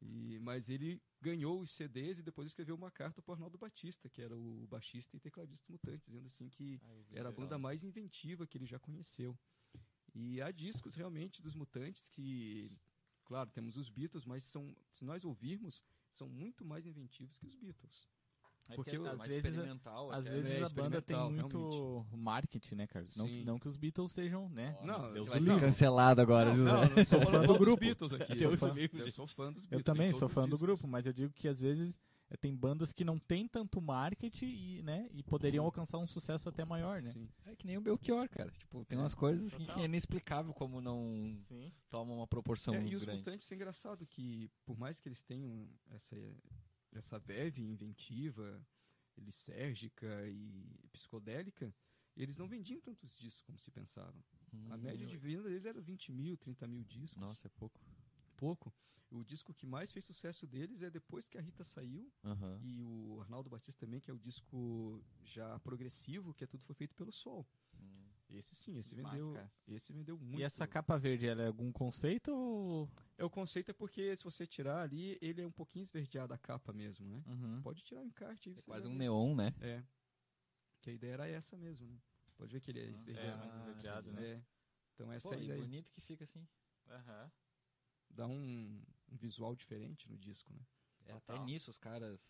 E, 0.00 0.38
mas 0.40 0.68
ele 0.68 1.00
ganhou 1.20 1.60
os 1.60 1.70
CDs 1.70 2.18
e 2.18 2.22
depois 2.22 2.48
escreveu 2.48 2.74
uma 2.74 2.90
carta 2.90 3.20
para 3.20 3.34
Arnaldo 3.34 3.58
Batista, 3.58 4.08
que 4.08 4.22
era 4.22 4.36
o 4.36 4.66
baixista 4.68 5.16
e 5.16 5.20
tecladista 5.20 5.64
dos 5.64 5.70
Mutantes, 5.70 6.06
dizendo 6.06 6.26
assim 6.26 6.48
que 6.48 6.80
era 7.12 7.28
a 7.28 7.32
banda 7.32 7.58
mais 7.58 7.84
inventiva 7.84 8.46
que 8.46 8.56
ele 8.56 8.66
já 8.66 8.78
conheceu. 8.78 9.36
E 10.14 10.40
há 10.40 10.50
discos 10.50 10.94
realmente 10.94 11.42
dos 11.42 11.54
Mutantes 11.54 12.08
que, 12.08 12.70
claro, 13.24 13.50
temos 13.50 13.76
os 13.76 13.88
Beatles, 13.88 14.24
mas 14.24 14.44
são, 14.44 14.74
se 14.90 15.04
nós 15.04 15.24
ouvirmos, 15.24 15.84
são 16.10 16.28
muito 16.28 16.64
mais 16.64 16.86
inventivos 16.86 17.36
que 17.38 17.46
os 17.46 17.54
Beatles. 17.54 18.08
Porque 18.76 18.96
às 18.96 19.02
mais 19.18 19.30
vezes, 19.30 19.44
experimental 19.46 20.12
às 20.12 20.26
vezes 20.26 20.50
é, 20.50 20.62
a 20.62 20.68
banda 20.68 21.00
tem 21.02 21.16
muito 21.30 22.06
marketing, 22.12 22.74
né, 22.74 22.86
cara? 22.86 23.06
Não, 23.16 23.26
Sim. 23.26 23.44
não 23.44 23.58
que 23.58 23.68
os 23.68 23.76
Beatles 23.76 24.12
sejam, 24.12 24.48
né? 24.50 24.76
Não, 24.82 25.12
Deus 25.12 25.26
você 25.26 25.30
o 25.30 25.32
vai 25.32 25.38
livre. 25.40 25.54
ser 25.54 25.60
Cancelado 25.60 26.20
agora, 26.20 26.50
não, 26.50 26.56
José. 26.56 26.70
não, 26.70 26.80
não 26.82 26.88
sou 27.04 27.04
Sou 27.22 27.30
fã 27.30 27.40
do 27.40 27.46
dos 27.48 27.58
grupo. 27.58 27.80
Beatles 27.80 28.12
aqui. 28.12 28.38
Sou 28.38 28.50
Eu, 28.52 28.58
fã. 28.58 28.74
eu 28.76 29.10
sou 29.10 29.26
fã 29.26 29.52
dos 29.52 29.64
Eu 29.64 29.68
Beatles. 29.70 29.84
também 29.84 30.10
tem 30.10 30.18
sou 30.18 30.28
fã 30.28 30.42
os 30.42 30.46
do 30.48 30.50
discos. 30.56 30.60
grupo, 30.66 30.86
mas 30.86 31.06
eu 31.06 31.12
digo 31.12 31.32
que 31.32 31.48
às 31.48 31.58
vezes 31.58 31.98
eh, 32.30 32.36
tem 32.36 32.54
bandas 32.54 32.92
que 32.92 33.04
não 33.04 33.18
tem 33.18 33.48
tanto 33.48 33.80
marketing 33.80 34.44
e, 34.46 34.82
né, 34.82 35.08
e 35.12 35.22
poderiam 35.22 35.64
alcançar 35.64 35.96
um 35.98 36.06
sucesso 36.06 36.48
até 36.48 36.62
maior, 36.64 37.00
né? 37.00 37.10
Sim. 37.12 37.26
É 37.46 37.56
que 37.56 37.66
nem 37.66 37.78
o 37.78 37.80
Belchior, 37.80 38.28
cara. 38.28 38.50
Tipo, 38.50 38.84
tem 38.84 38.98
É, 38.98 39.00
umas 39.02 39.14
coisas 39.14 39.52
total. 39.52 39.76
que 39.76 39.80
é 39.80 39.84
inexplicável 39.86 40.52
como 40.52 40.80
não 40.82 41.38
Sim. 41.48 41.72
toma 41.88 42.12
uma 42.12 42.26
proporção 42.26 42.74
É, 42.74 42.82
e 42.86 42.94
os 42.94 43.02
grande. 43.02 43.20
mutantes 43.20 43.50
é 43.50 43.54
engraçado 43.54 44.06
que, 44.06 44.50
por 44.66 44.78
mais 44.78 45.00
que 45.00 45.08
eles 45.08 45.22
tenham 45.22 45.66
essa, 45.90 46.14
essa 46.98 47.18
verve 47.18 47.62
inventiva, 47.62 48.60
lisérgica 49.16 50.28
e 50.28 50.78
psicodélica, 50.92 51.74
eles 52.16 52.36
não 52.36 52.48
vendiam 52.48 52.80
tantos 52.80 53.14
discos 53.14 53.42
como 53.42 53.58
se 53.58 53.70
pensava. 53.70 54.16
A 54.70 54.76
Hum. 54.76 54.80
média 54.80 55.06
de 55.06 55.16
venda 55.16 55.42
deles 55.44 55.64
era 55.64 55.80
20 55.80 56.10
mil, 56.12 56.36
30 56.36 56.66
mil 56.66 56.82
discos. 56.84 57.20
Nossa, 57.20 57.46
é 57.46 57.50
pouco. 57.50 57.80
pouco. 58.36 58.72
O 59.10 59.24
disco 59.24 59.54
que 59.54 59.66
mais 59.66 59.90
fez 59.90 60.04
sucesso 60.04 60.46
deles 60.46 60.82
é 60.82 60.90
depois 60.90 61.28
que 61.28 61.38
a 61.38 61.40
Rita 61.40 61.64
saiu 61.64 62.12
Aham. 62.22 62.58
e 62.60 62.82
o 62.82 63.20
Arnaldo 63.22 63.48
Batista 63.48 63.86
também, 63.86 64.00
que 64.00 64.10
é 64.10 64.14
o 64.14 64.18
disco 64.18 65.02
já 65.22 65.58
progressivo, 65.60 66.34
que 66.34 66.44
é 66.44 66.46
tudo 66.46 66.62
foi 66.64 66.74
feito 66.74 66.94
pelo 66.94 67.10
Sol. 67.10 67.46
Esse 68.30 68.54
sim, 68.54 68.76
esse 68.78 68.94
vendeu, 68.94 69.34
esse 69.66 69.90
vendeu 69.92 70.18
muito. 70.18 70.38
E 70.38 70.42
essa 70.42 70.66
capa 70.66 70.98
verde, 70.98 71.26
ela 71.26 71.42
é 71.42 71.46
algum 71.46 71.72
conceito 71.72 72.30
ou... 72.30 72.88
É 73.16 73.24
o 73.24 73.30
conceito 73.30 73.70
é 73.70 73.74
porque 73.74 74.14
se 74.16 74.22
você 74.22 74.46
tirar 74.46 74.82
ali, 74.82 75.18
ele 75.22 75.40
é 75.40 75.46
um 75.46 75.50
pouquinho 75.50 75.82
esverdeado 75.82 76.34
a 76.34 76.38
capa 76.38 76.72
mesmo, 76.72 77.06
né? 77.08 77.22
Uhum. 77.26 77.62
Pode 77.62 77.82
tirar 77.82 78.02
o 78.02 78.04
encarte 78.04 78.50
aí, 78.50 78.54
É 78.54 78.60
você 78.60 78.66
quase 78.66 78.86
um 78.86 78.90
ver. 78.92 78.98
neon, 78.98 79.34
né? 79.34 79.54
É. 79.60 79.82
Que 80.82 80.90
a 80.90 80.92
ideia 80.92 81.12
era 81.14 81.26
essa 81.28 81.56
mesmo, 81.56 81.86
né? 81.88 81.98
Pode 82.36 82.52
ver 82.52 82.60
que 82.60 82.70
ele 82.70 82.80
é 82.80 82.84
esverdeado. 82.90 83.38
mais 83.38 83.54
esverdeado, 83.54 84.12
né? 84.12 84.22
É. 84.32 84.42
Então 84.94 85.10
essa 85.10 85.28
Pô, 85.30 85.34
é 85.34 85.38
a 85.38 85.40
ideia. 85.42 85.60
bonito 85.60 85.90
que 85.90 86.00
fica 86.02 86.24
assim. 86.24 86.46
Aham. 86.88 87.32
Dá 88.10 88.26
um, 88.26 88.82
um 89.10 89.16
visual 89.16 89.56
diferente 89.56 90.08
no 90.08 90.18
disco, 90.18 90.52
né? 90.52 90.60
É, 91.06 91.12
até 91.12 91.38
nisso 91.44 91.70
os 91.70 91.78
caras. 91.78 92.20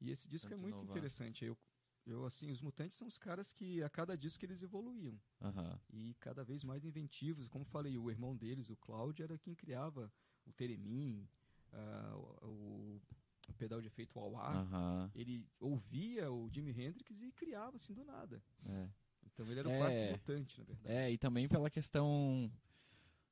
E 0.00 0.10
esse 0.10 0.26
disco 0.28 0.46
é 0.46 0.50
Tanto 0.50 0.62
muito 0.62 0.76
inovar. 0.76 0.90
interessante. 0.96 1.44
Eu, 1.44 1.58
eu, 2.06 2.24
assim, 2.24 2.50
os 2.50 2.60
Mutantes 2.60 2.96
são 2.96 3.06
os 3.06 3.18
caras 3.18 3.52
que 3.52 3.82
a 3.82 3.88
cada 3.90 4.16
disco 4.16 4.44
eles 4.44 4.62
evoluíam. 4.62 5.18
Aham. 5.40 5.78
E 5.92 6.14
cada 6.20 6.42
vez 6.44 6.64
mais 6.64 6.84
inventivos. 6.84 7.48
Como 7.48 7.64
falei, 7.64 7.96
o 7.98 8.10
irmão 8.10 8.36
deles, 8.36 8.70
o 8.70 8.76
Cláudio, 8.76 9.22
era 9.24 9.38
quem 9.38 9.54
criava 9.54 10.12
o 10.46 10.52
Teremin, 10.52 11.28
ah, 11.72 12.12
o, 12.42 13.00
o 13.48 13.52
pedal 13.58 13.80
de 13.80 13.86
efeito 13.86 14.18
ao 14.18 14.36
ar. 14.36 14.56
Aham. 14.56 15.10
Ele 15.14 15.46
ouvia 15.60 16.30
o 16.32 16.48
Jimi 16.50 16.70
Hendrix 16.70 17.20
e 17.20 17.30
criava 17.32 17.76
assim 17.76 17.92
do 17.92 18.04
nada. 18.04 18.42
É. 18.64 18.88
Então 19.26 19.46
ele 19.50 19.60
era 19.60 19.68
o 19.68 19.72
É. 19.72 19.78
quarto 19.78 20.10
mutante, 20.12 20.58
na 20.58 20.64
verdade. 20.64 20.94
É, 20.96 21.10
e 21.12 21.18
também 21.18 21.48
pela 21.48 21.70
questão 21.70 22.50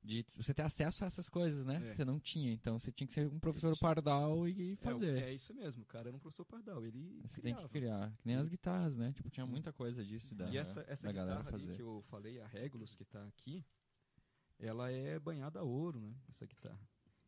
de 0.03 0.25
você 0.35 0.53
ter 0.53 0.61
acesso 0.63 1.03
a 1.03 1.07
essas 1.07 1.27
coisas, 1.29 1.65
né? 1.65 1.75
É. 1.75 1.93
Você 1.93 2.05
não 2.05 2.19
tinha, 2.19 2.51
então 2.51 2.79
você 2.79 2.91
tinha 2.91 3.05
que 3.07 3.13
ser 3.13 3.27
um 3.27 3.39
professor 3.39 3.77
pardal 3.77 4.47
e 4.47 4.73
É, 4.73 4.75
fazer. 4.77 5.21
É, 5.23 5.33
isso 5.33 5.53
mesmo, 5.53 5.83
o 5.83 5.85
cara 5.85 6.07
era 6.09 6.15
um 6.15 6.19
professor 6.19 6.45
Pardal. 6.45 6.85
Ele 6.85 7.19
Você 7.23 7.41
tem 7.41 7.53
criava. 7.53 7.67
que 7.67 7.79
criar, 7.79 8.11
que 8.17 8.25
nem 8.27 8.35
as 8.37 8.47
guitarras, 8.47 8.97
né? 8.97 9.11
Tipo, 9.11 9.29
tinha 9.29 9.45
Sim. 9.45 9.51
muita 9.51 9.73
coisa 9.73 10.03
disso 10.03 10.33
da, 10.33 10.49
E 10.49 10.57
essa, 10.57 10.83
essa 10.87 11.07
da 11.07 11.11
galera 11.13 11.43
fazer. 11.43 11.75
que 11.75 11.81
eu 11.81 12.01
falei, 12.09 12.39
a 12.39 12.47
Regulus, 12.47 12.95
que 12.95 13.03
tá 13.05 13.23
aqui, 13.25 13.63
ela 14.57 14.89
é 14.91 15.19
banhada 15.19 15.59
a 15.59 15.63
ouro, 15.63 15.99
né? 15.99 16.13
Essa 16.29 16.45
guitarra. 16.45 16.79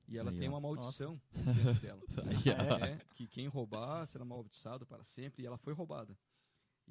E 0.08 0.18
ela 0.18 0.32
Aí, 0.32 0.40
tem 0.40 0.50
uma 0.50 0.60
maldição 0.60 1.22
dentro 1.34 1.82
dela. 1.82 2.02
Aí. 2.26 2.84
É, 2.94 2.98
que 3.16 3.28
quem 3.28 3.48
roubar 3.48 4.06
será 4.06 4.24
amaldiçado 4.24 4.86
para 4.86 5.04
sempre. 5.04 5.44
E 5.44 5.46
ela 5.46 5.58
foi 5.58 5.74
roubada. 5.74 6.18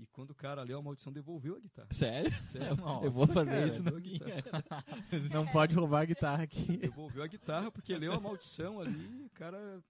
E 0.00 0.06
quando 0.06 0.30
o 0.30 0.34
cara 0.34 0.62
leu 0.62 0.78
a 0.78 0.82
maldição, 0.82 1.12
devolveu 1.12 1.56
a 1.56 1.60
guitarra. 1.60 1.88
Sério? 1.92 2.30
Sério. 2.44 2.76
Nossa, 2.76 3.04
eu 3.06 3.10
vou 3.10 3.26
fazer 3.26 3.50
cara, 3.56 3.66
isso 3.66 3.82
na 3.82 3.90
guitarra. 3.92 4.84
Não 5.32 5.46
pode 5.46 5.74
roubar 5.74 6.00
a 6.02 6.04
guitarra 6.06 6.42
aqui. 6.44 6.76
Devolveu 6.78 7.22
a 7.22 7.26
guitarra 7.26 7.70
porque 7.70 7.96
leu 7.96 8.12
a 8.12 8.20
maldição 8.20 8.80
ali. 8.80 9.24
O 9.26 9.30
cara 9.30 9.82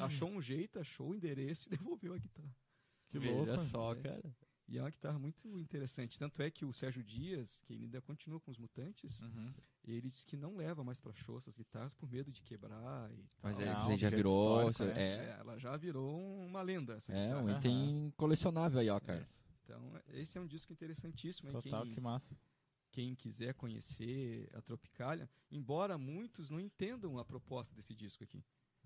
achou 0.00 0.28
um 0.30 0.40
jeito, 0.40 0.78
achou 0.78 1.10
o 1.10 1.14
endereço 1.14 1.68
e 1.68 1.70
devolveu 1.76 2.14
a 2.14 2.18
guitarra. 2.18 2.54
Que 3.08 3.18
Veja 3.18 3.34
louco. 3.34 3.58
só, 3.58 3.94
né? 3.94 4.02
cara. 4.02 4.36
E 4.68 4.78
é 4.78 4.82
uma 4.82 4.90
guitarra 4.90 5.16
muito 5.18 5.58
interessante. 5.60 6.18
Tanto 6.18 6.42
é 6.42 6.50
que 6.50 6.64
o 6.64 6.72
Sérgio 6.72 7.02
Dias, 7.04 7.60
que 7.64 7.72
ainda 7.72 8.00
continua 8.00 8.40
com 8.40 8.50
os 8.50 8.58
Mutantes, 8.58 9.20
Uhum. 9.20 9.54
ele 9.86 10.10
diz 10.10 10.24
que 10.24 10.36
não 10.36 10.56
leva 10.56 10.82
mais 10.82 11.00
pra 11.00 11.12
show 11.14 11.38
essas 11.38 11.56
guitarras 11.56 11.94
por 11.94 12.10
medo 12.10 12.32
de 12.32 12.42
quebrar 12.42 13.08
e 13.12 13.24
Mas 13.40 13.56
tal. 13.58 13.64
é, 13.64 13.68
Ah, 13.70 13.84
ele 13.86 13.96
já 13.96 14.08
objeto 14.08 14.16
virou. 14.16 14.70
é, 14.70 14.98
É, 14.98 15.36
ela 15.38 15.56
já 15.56 15.76
virou 15.76 16.40
uma 16.44 16.62
lenda 16.62 16.94
essa 16.94 17.12
é, 17.12 17.26
guitarra. 17.28 17.44
um 17.44 17.50
item 17.56 18.12
colecionável 18.16 18.80
aí, 18.80 18.90
ó, 18.90 18.98
cara. 18.98 19.24
Então, 19.66 20.00
esse 20.10 20.38
é 20.38 20.40
um 20.40 20.46
disco 20.46 20.72
interessantíssimo. 20.72 21.50
Total, 21.50 21.82
quem, 21.82 21.92
que 21.94 22.00
massa. 22.00 22.36
quem 22.92 23.14
quiser 23.16 23.52
conhecer 23.54 24.48
a 24.54 24.62
Tropicália, 24.62 25.28
embora 25.50 25.98
muitos 25.98 26.48
não 26.50 26.60
entendam 26.60 27.18
a 27.18 27.24
proposta 27.24 27.74
desse 27.74 27.92
disco 27.92 28.22
aqui. 28.22 28.44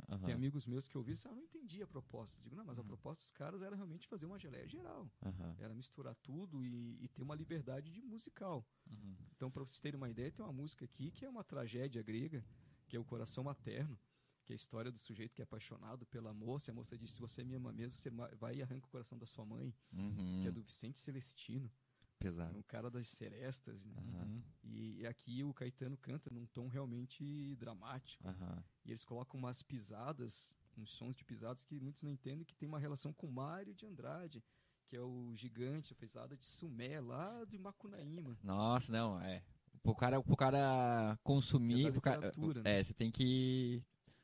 Aham, 0.09 0.25
Tem 0.25 0.35
amigos 0.35 0.67
meus 0.67 0.89
que 0.89 0.97
ouviram 0.97 1.21
e 1.23 1.29
ah, 1.29 1.35
não 1.35 1.43
entendi 1.43 1.83
a 1.83 1.87
proposta. 1.87 2.41
Digo, 2.43 2.57
não, 2.57 2.65
mas 2.65 2.79
a 2.79 2.81
Uhum. 2.81 2.89
proposta 2.89 3.23
dos 3.23 3.31
caras 3.31 3.61
era 3.61 3.77
realmente 3.77 4.09
fazer 4.09 4.25
uma 4.25 4.39
geleia 4.39 4.67
geral. 4.67 5.09
aham, 5.23 5.55
Era 5.59 5.75
misturar 5.75 6.15
tudo 6.17 6.65
e, 6.65 6.97
e 7.05 7.09
ter 7.09 7.23
uma 7.23 7.35
liberdade 7.35 7.93
de 7.93 8.01
musical. 8.01 8.67
uhum. 8.91 9.17
Então, 9.37 9.51
para 9.51 9.63
vocês 9.63 9.81
terem 9.81 9.99
uma 9.99 10.09
ideia, 10.09 10.33
tem 10.33 10.43
uma 10.45 10.53
música 10.53 10.85
aqui 10.87 11.11
que 11.11 11.27
é 11.27 11.29
uma 11.29 11.45
tragédia 11.45 12.03
grega, 12.03 12.43
que 12.89 12.97
é 12.97 12.99
o 12.99 13.05
Coração 13.05 13.45
Materno, 13.45 13.99
que 14.45 14.53
é 14.53 14.55
a 14.55 14.57
história 14.57 14.91
do 14.91 14.99
sujeito 14.99 15.35
que 15.35 15.43
é 15.43 15.45
apaixonado 15.45 16.05
pela 16.07 16.33
moça, 16.33 16.71
e 16.71 16.73
a 16.73 16.75
moça 16.75 16.97
diz, 16.97 17.11
se 17.11 17.21
você 17.21 17.45
me 17.45 17.55
ama 17.55 17.73
mesmo, 17.73 17.97
você 17.97 18.11
vai 18.11 18.57
e 18.57 18.63
arranca 18.63 18.87
o 18.87 18.91
coração 18.91 19.17
da 19.19 19.27
sua 19.27 19.45
mãe, 19.45 19.75
Uhum. 19.93 20.41
que 20.43 20.49
é 20.49 20.51
do 20.51 20.63
Vicente 20.63 20.99
Celestino, 20.99 21.71
Pesado. 22.19 22.57
um 22.59 22.63
cara 22.63 22.91
das 22.91 23.09
serestas. 23.09 23.85
né? 23.85 23.95
Uhum. 24.25 24.43
E, 24.65 25.07
aqui 25.07 25.43
o 25.45 25.55
Caetano 25.55 25.97
canta 25.97 26.31
num 26.31 26.47
tom 26.47 26.69
realmente 26.69 27.55
dramático. 27.57 28.27
aham. 28.27 28.63
E 28.85 28.91
eles 28.91 29.05
colocam 29.05 29.39
umas 29.39 29.63
pisadas, 29.63 30.57
uns 30.77 30.91
sons 30.91 31.15
de 31.17 31.25
pisadas 31.25 31.65
que 31.65 31.79
muitos 31.81 32.03
não 32.03 32.11
entendem, 32.11 32.45
que 32.45 32.55
tem 32.55 32.69
uma 32.69 32.79
relação 32.79 33.13
com 33.13 33.27
Mário 33.31 33.75
de 33.75 33.87
Andrade, 33.87 34.43
que 34.87 34.97
é 34.97 35.01
o 35.01 35.33
gigante, 35.37 35.93
a 35.93 35.97
pisada 35.97 36.37
de 36.37 36.45
Sumé, 36.45 37.01
lá 37.01 37.45
de 37.45 37.57
Macunaíma. 37.59 38.37
Nossa, 38.43 38.91
não, 38.93 39.21
é. 39.21 39.43
Pro 39.83 39.95
cara, 39.95 40.21
pro 40.23 40.37
cara 40.37 41.19
consumir, 41.23 41.87
É 41.87 41.93
pro 41.93 42.01
cara- 42.03 42.17
literatura, 42.17 42.63
né? 42.63 42.81
é, 42.81 42.85
você 42.85 42.93
tem 42.93 43.11
que 43.11 43.83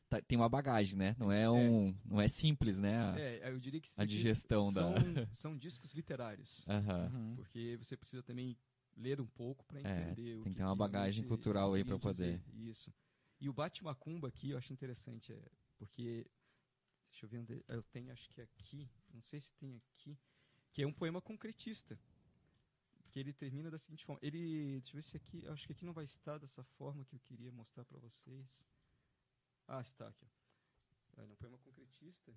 tá- 0.09 0.21
tem 0.23 0.37
uma 0.39 0.49
bagagem, 0.49 0.97
né? 0.99 1.15
Não 1.19 1.31
é 1.33 1.51
um, 1.51 1.95
não 2.05 2.21
é 2.21 2.29
simples, 2.29 2.79
né? 2.79 2.97
A, 2.99 3.19
É, 3.19 3.51
eu 3.51 3.59
diria 3.59 3.81
que 3.81 3.89
a 3.97 4.05
digestão 4.05 4.73
da. 4.73 4.83
são, 4.83 4.95
são 5.33 5.57
discos 5.57 5.93
literários. 5.93 6.65
Uhum. 6.67 7.35
Porque 7.37 7.77
você 7.77 7.97
precisa 7.97 8.23
também 8.23 8.57
ler 8.97 9.21
um 9.21 9.27
pouco 9.27 9.65
para 9.67 9.81
É, 9.81 10.11
entender 10.11 10.37
o 10.37 10.43
tem 10.43 10.53
que 10.53 10.59
ter 10.59 10.65
uma 10.65 10.77
bagagem 10.77 11.25
cultural 11.27 11.75
aí 11.75 11.83
queriam 11.83 12.01
poder. 12.01 12.43
Isso. 12.55 12.93
E 13.41 13.49
o 13.49 13.53
Bate 13.53 13.85
Macumba 13.85 14.29
aqui 14.29 14.51
eu 14.51 14.59
acho 14.59 14.73
interessante, 14.73 15.33
é, 15.33 15.43
porque. 15.77 16.27
Deixa 17.11 17.25
eu 17.25 17.29
ver 17.31 17.39
onde. 17.39 17.65
Eu 17.69 17.83
tenho, 17.85 18.13
acho 18.13 18.29
que 18.31 18.41
aqui. 18.41 18.89
Não 19.13 19.21
sei 19.23 19.41
se 19.41 19.53
tem 19.55 19.77
aqui. 19.77 20.19
Que 20.73 20.83
é 20.83 20.87
um 20.87 20.93
poema 20.93 21.21
concretista. 21.21 21.99
Que 23.11 23.21
ele 23.21 23.33
termina 23.33 23.71
da 23.71 23.79
seguinte 23.79 24.05
forma. 24.05 24.19
Ele. 24.23 24.81
Deixa 24.81 24.91
eu 24.91 24.95
ver 24.97 25.03
se 25.03 25.17
aqui. 25.17 25.47
Acho 25.49 25.67
que 25.67 25.73
aqui 25.73 25.85
não 25.87 25.93
vai 25.95 26.05
estar 26.05 26.37
dessa 26.39 26.63
forma 26.63 27.05
que 27.05 27.15
eu 27.15 27.21
queria 27.21 27.51
mostrar 27.53 27.85
para 27.85 27.99
vocês. 27.99 28.67
Ah, 29.69 29.81
está 29.81 30.09
aqui. 30.09 30.27
É 31.17 31.23
um 31.23 31.35
poema 31.37 31.59
concretista. 31.59 32.33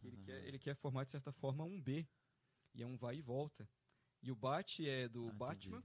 Que 0.00 0.06
ele, 0.08 0.16
quer, 0.18 0.44
ele 0.46 0.58
quer 0.58 0.74
formar, 0.76 1.04
de 1.04 1.10
certa 1.10 1.32
forma, 1.32 1.64
um 1.64 1.80
B. 1.80 2.06
E 2.74 2.82
é 2.82 2.86
um 2.86 2.96
vai 2.96 3.16
e 3.16 3.22
volta. 3.22 3.68
E 4.22 4.30
o 4.30 4.34
bate 4.36 4.88
é 4.88 5.08
do 5.08 5.28
Ah. 5.28 5.32
Batman. 5.32 5.82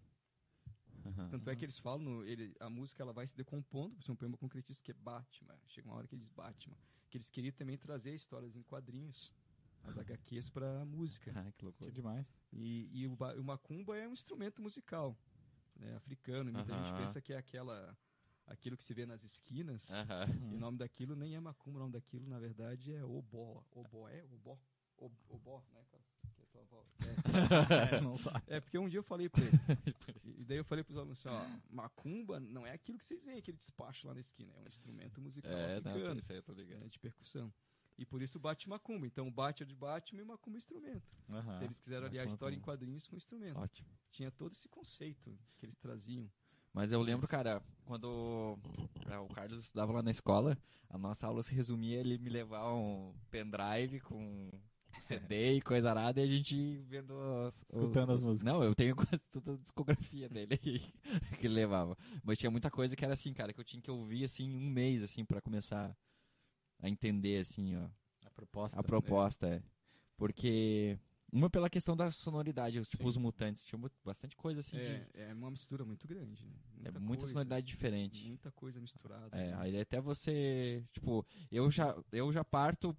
aham. 1.06 1.30
Tanto 1.30 1.50
é 1.50 1.56
que 1.56 1.64
eles 1.66 1.78
falam, 1.80 2.00
no- 2.00 2.26
ele, 2.26 2.56
a 2.60 2.70
música 2.70 3.02
ela 3.04 3.14
vai 3.14 3.28
se 3.28 3.36
decompondo, 3.36 3.96
por 3.96 4.04
ser 4.04 4.12
um 4.12 4.16
poema 4.16 4.38
concretista 4.38 4.84
que 4.84 4.92
é 4.92 4.94
Batman. 4.94 5.58
Chega 5.68 5.88
uma 5.88 5.96
hora 5.98 6.08
que 6.08 6.16
eles 6.16 6.28
Batman. 6.30 6.76
Que 7.10 7.18
eles 7.18 7.30
queriam 7.30 7.54
também 7.54 7.78
trazer 7.78 8.14
histórias 8.14 8.56
em 8.56 8.64
quadrinhos, 8.64 9.32
as 9.84 9.98
HQs 9.98 10.50
para 10.50 10.86
música. 10.86 11.32
Ai, 11.36 11.52
que 11.52 11.58
Que 11.60 11.66
loucura. 11.66 11.92
demais. 11.92 12.26
E, 12.52 12.90
e 12.92 13.08
o, 13.08 13.14
o 13.14 13.44
macumba 13.44 13.96
é 13.98 14.08
um 14.08 14.14
instrumento 14.14 14.62
musical, 14.62 15.18
né, 15.76 15.96
africano. 15.96 16.52
Muita 16.52 16.74
gente 16.74 16.90
Aham. 16.92 16.98
pensa 17.00 17.22
que 17.22 17.32
é 17.34 17.38
aquela, 17.38 17.98
aquilo 18.50 18.76
que 18.78 18.84
se 18.84 18.94
vê 18.94 19.06
nas 19.06 19.24
esquinas. 19.24 19.90
Aham. 19.92 20.26
E 20.52 20.56
o 20.56 20.60
nome 20.60 20.78
daquilo 20.78 21.16
nem 21.16 21.36
é 21.36 21.40
macumba, 21.40 21.78
o 21.78 21.82
nome 21.82 21.94
daquilo 21.94 22.28
na 22.28 22.40
verdade 22.40 22.94
é 22.94 23.04
obó. 23.04 23.64
Oboé, 23.72 24.26
obó, 24.32 24.60
Ob- 24.98 25.16
obó, 25.30 25.64
né? 25.74 25.82
cara? 25.90 26.04
Que 26.36 26.42
é 26.42 26.46
tua 26.48 26.62
avó. 26.62 26.86
É. 27.00 27.96
É, 27.98 28.02
não 28.02 28.18
sabe. 28.18 28.44
É, 28.48 28.60
porque 28.60 28.78
um 28.78 28.90
dia 28.90 29.00
eu 29.00 29.04
falei 29.04 29.30
pra 29.30 29.42
ele. 29.44 29.52
e 30.40 30.44
daí 30.44 30.58
eu 30.58 30.66
falei 30.66 30.84
pros 30.84 30.98
alunos 30.98 31.20
assim, 31.26 31.30
ó, 31.30 31.46
macumba 31.70 32.40
não 32.40 32.66
é 32.68 32.72
aquilo 32.74 32.98
que 32.98 33.06
vocês 33.06 33.24
veem, 33.24 33.38
aquele 33.40 33.58
despacho 33.58 34.08
lá 34.08 34.14
na 34.14 34.20
esquina. 34.20 34.54
É 34.58 34.60
um 34.62 34.68
instrumento 34.68 35.22
musical 35.22 35.52
É, 35.52 35.80
não, 35.82 35.92
africano, 35.92 36.20
isso 36.20 36.32
aí 36.32 36.38
eu 36.38 36.44
tô 36.44 36.54
ligado. 36.54 36.80
né, 36.82 36.88
de 36.90 37.00
percussão. 37.00 37.54
E 37.98 38.06
por 38.06 38.22
isso 38.22 38.40
bate 38.40 38.68
macumba. 38.70 39.06
Então 39.06 39.30
bate 39.30 39.64
é 39.64 39.66
de 39.66 39.76
Batman 39.76 40.22
e 40.22 40.26
macumba 40.26 40.58
é 40.58 40.60
instrumento. 40.60 41.12
Aham. 41.30 41.64
Eles 41.64 41.80
quiseram 41.80 42.08
aliar 42.08 42.24
a 42.24 42.28
história 42.28 42.56
em 42.56 42.58
macumba. 42.60 42.72
quadrinhos 42.78 43.08
com 43.08 43.16
instrumento. 43.18 43.58
Ótimo. 43.60 43.90
Tinha 44.10 44.32
todo 44.32 44.54
esse 44.54 44.70
conceito 44.70 45.38
que 45.58 45.66
eles 45.66 45.76
traziam. 45.78 46.30
Mas 46.74 46.92
eu 46.92 47.02
lembro, 47.02 47.28
cara, 47.28 47.62
quando 47.86 48.58
é, 49.08 49.18
o 49.18 49.28
Carlos 49.30 49.64
estudava 49.64 49.92
lá 49.92 50.04
na 50.04 50.12
escola, 50.12 50.58
a 50.90 50.98
nossa 50.98 51.28
aula 51.28 51.42
se 51.44 51.54
resumia 51.54 52.00
ele 52.00 52.18
me 52.18 52.30
levar 52.30 52.74
um 52.74 53.14
pendrive 53.30 54.00
com 54.02 54.50
CD 55.00 55.56
e 55.56 55.62
coisa 55.62 55.90
arada 55.90 56.20
e 56.20 56.24
a 56.24 56.28
gente 56.28 56.78
vendo 56.88 57.14
os, 57.14 57.64
Escutando 57.64 58.12
as 58.12 58.22
músicas. 58.22 58.44
Não, 58.44 58.64
eu 58.64 58.76
tenho 58.76 58.96
quase 58.98 59.20
toda 59.32 59.54
a 59.54 59.58
discografia 59.58 60.30
dele 60.30 60.58
que 61.40 61.48
ele 61.48 61.56
levava. 61.56 61.98
Mas 62.24 62.38
tinha 62.38 62.52
muita 62.52 62.70
coisa 62.70 62.96
que 62.96 63.04
era 63.04 63.14
assim, 63.14 63.34
cara, 63.34 63.54
que 63.54 63.60
eu 63.60 63.66
tinha 63.66 63.82
que 63.82 63.92
ouvir 63.92 64.24
assim 64.24 64.56
um 64.56 64.70
mês 64.70 65.02
assim 65.02 65.26
para 65.26 65.42
começar 65.42 65.96
a 66.82 66.90
entender 66.90 67.40
assim, 67.40 67.76
ó, 67.76 67.88
A 68.26 68.30
proposta. 68.32 68.80
a 68.80 68.84
proposta 68.84 69.48
é. 69.48 69.64
Porque 70.18 70.98
uma 71.32 71.50
pela 71.50 71.70
questão 71.70 71.96
da 71.96 72.10
sonoridade, 72.12 72.82
tipo 72.86 73.04
Sim. 73.04 73.10
os 73.10 73.18
mutantes, 73.18 73.64
tinha 73.64 73.80
bastante 74.04 74.36
coisa 74.36 74.60
assim 74.62 74.78
de 74.78 74.84
É, 74.84 75.08
é 75.30 75.34
uma 75.34 75.52
mistura 75.52 75.86
muito 75.86 76.08
grande. 76.08 76.46
Né? 76.46 76.54
é 76.86 76.92
muita 77.00 77.22
coisa, 77.22 77.28
sonoridade 77.34 77.66
diferente. 77.68 78.28
Muita 78.28 78.52
coisa 78.52 78.80
misturada. 78.80 79.36
É, 79.38 79.52
né? 79.52 79.58
aí 79.60 79.80
até 79.80 80.00
você, 80.02 80.84
tipo, 80.92 81.26
eu 81.52 81.70
já, 81.70 81.96
eu 82.12 82.32
já 82.32 82.44
parto, 82.44 82.96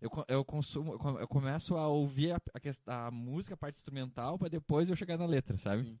eu, 0.00 0.10
eu 0.28 0.44
consumo, 0.44 0.92
eu 0.92 0.98
co- 0.98 1.18
eu 1.18 1.28
começo 1.28 1.76
a 1.76 1.88
ouvir 1.88 2.32
a, 2.32 2.40
a, 2.86 3.06
a 3.06 3.10
música, 3.10 3.54
a 3.54 3.56
parte 3.58 3.76
instrumental, 3.78 4.38
pra 4.38 4.48
depois 4.48 4.88
eu 4.88 4.96
chegar 4.96 5.16
na 5.18 5.26
letra, 5.26 5.56
sabe? 5.56 5.82
Sim. 5.82 5.98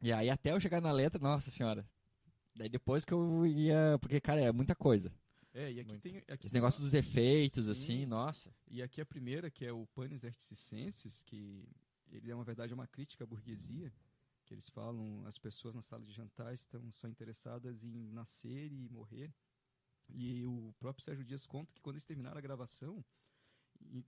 E 0.00 0.12
aí 0.12 0.30
até 0.30 0.52
eu 0.52 0.60
chegar 0.60 0.80
na 0.80 0.92
letra, 0.92 1.20
nossa 1.20 1.50
senhora, 1.50 1.84
daí 2.54 2.68
depois 2.68 3.04
que 3.04 3.12
eu 3.12 3.44
ia, 3.46 3.98
porque, 4.00 4.20
cara, 4.20 4.40
é 4.40 4.52
muita 4.52 4.74
coisa. 4.74 5.12
É, 5.54 5.72
e 5.72 5.80
aqui 5.80 5.88
Muito. 5.90 6.02
tem. 6.02 6.18
Aqui 6.18 6.46
Esse 6.46 6.52
tem 6.52 6.60
negócio 6.60 6.80
uma- 6.80 6.86
dos 6.86 6.94
efeitos, 6.94 7.64
Sim. 7.66 7.70
assim, 7.72 8.06
nossa. 8.06 8.54
E 8.68 8.82
aqui 8.82 9.00
a 9.00 9.06
primeira, 9.06 9.50
que 9.50 9.64
é 9.64 9.72
o 9.72 9.86
Panis 9.88 10.24
Articenses, 10.24 11.22
que 11.22 11.68
ele 12.10 12.30
é, 12.30 12.34
na 12.34 12.42
verdade, 12.44 12.72
uma 12.74 12.86
crítica 12.86 13.24
à 13.24 13.26
burguesia, 13.26 13.92
que 14.44 14.54
eles 14.54 14.68
falam, 14.68 15.24
as 15.26 15.38
pessoas 15.38 15.74
na 15.74 15.82
sala 15.82 16.04
de 16.04 16.12
jantar 16.12 16.54
estão 16.54 16.90
só 16.92 17.08
interessadas 17.08 17.82
em 17.82 18.10
nascer 18.12 18.72
e 18.72 18.88
morrer. 18.88 19.34
E 20.08 20.44
o 20.46 20.72
próprio 20.78 21.04
Sérgio 21.04 21.24
Dias 21.24 21.44
conta 21.44 21.72
que 21.72 21.80
quando 21.82 21.96
eles 21.96 22.06
terminaram 22.06 22.38
a 22.38 22.40
gravação, 22.42 23.04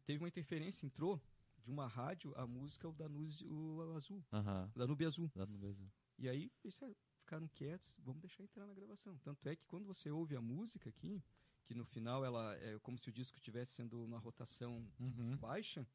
teve 0.05 0.18
uma 0.22 0.29
interferência, 0.29 0.87
entrou 0.87 1.20
de 1.59 1.70
uma 1.70 1.87
rádio 1.87 2.33
a 2.37 2.46
música 2.46 2.88
o 2.88 2.92
Danúbio 2.92 3.94
Azul, 3.96 4.24
Aham. 4.33 4.70
Danúbio 4.74 5.07
Azul. 5.07 5.31
No 5.35 5.59
Brasil. 5.59 5.90
E 6.18 6.29
aí 6.29 6.50
eles 6.64 6.83
ah, 6.83 6.90
ficaram 7.30 7.46
quietos, 7.46 7.96
vamos 8.02 8.20
deixar 8.20 8.42
entrar 8.42 8.66
na 8.66 8.74
gravação. 8.74 9.16
Tanto 9.18 9.48
é 9.48 9.54
que 9.54 9.64
quando 9.66 9.86
você 9.86 10.10
ouve 10.10 10.34
a 10.34 10.40
música 10.40 10.88
aqui, 10.88 11.22
que 11.64 11.74
no 11.74 11.84
final 11.84 12.24
ela 12.24 12.56
é 12.56 12.76
como 12.80 12.98
se 12.98 13.08
o 13.08 13.12
disco 13.12 13.36
estivesse 13.36 13.72
sendo 13.74 14.02
uma 14.02 14.18
rotação 14.18 14.84
Uhum. 14.98 15.36
baixa, 15.36 15.86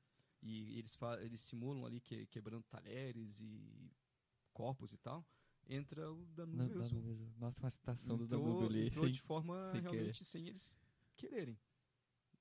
e 0.42 0.78
eles, 0.80 0.98
eles 1.22 1.42
simulam 1.42 1.86
ali 1.86 2.00
que, 2.00 2.26
quebrando 2.28 2.64
talheres 2.64 3.42
e 3.42 3.92
copos 4.54 4.94
e 4.94 4.98
tal, 4.98 5.26
entra 5.68 6.10
o 6.10 6.26
Danúbio. 6.28 6.80
Nossa, 7.38 7.60
uma 7.62 7.70
citação 7.70 8.18
do 8.18 8.24
Entrou, 8.24 8.42
Danúbio 8.42 8.68
ali. 8.68 8.88
entrou 8.88 9.04
sem- 9.04 9.12
de 9.14 9.22
forma 9.22 9.72
sem 9.74 9.82
realmente 9.82 10.24
sem 10.24 10.48
eles 10.48 10.80
quererem. 11.18 11.60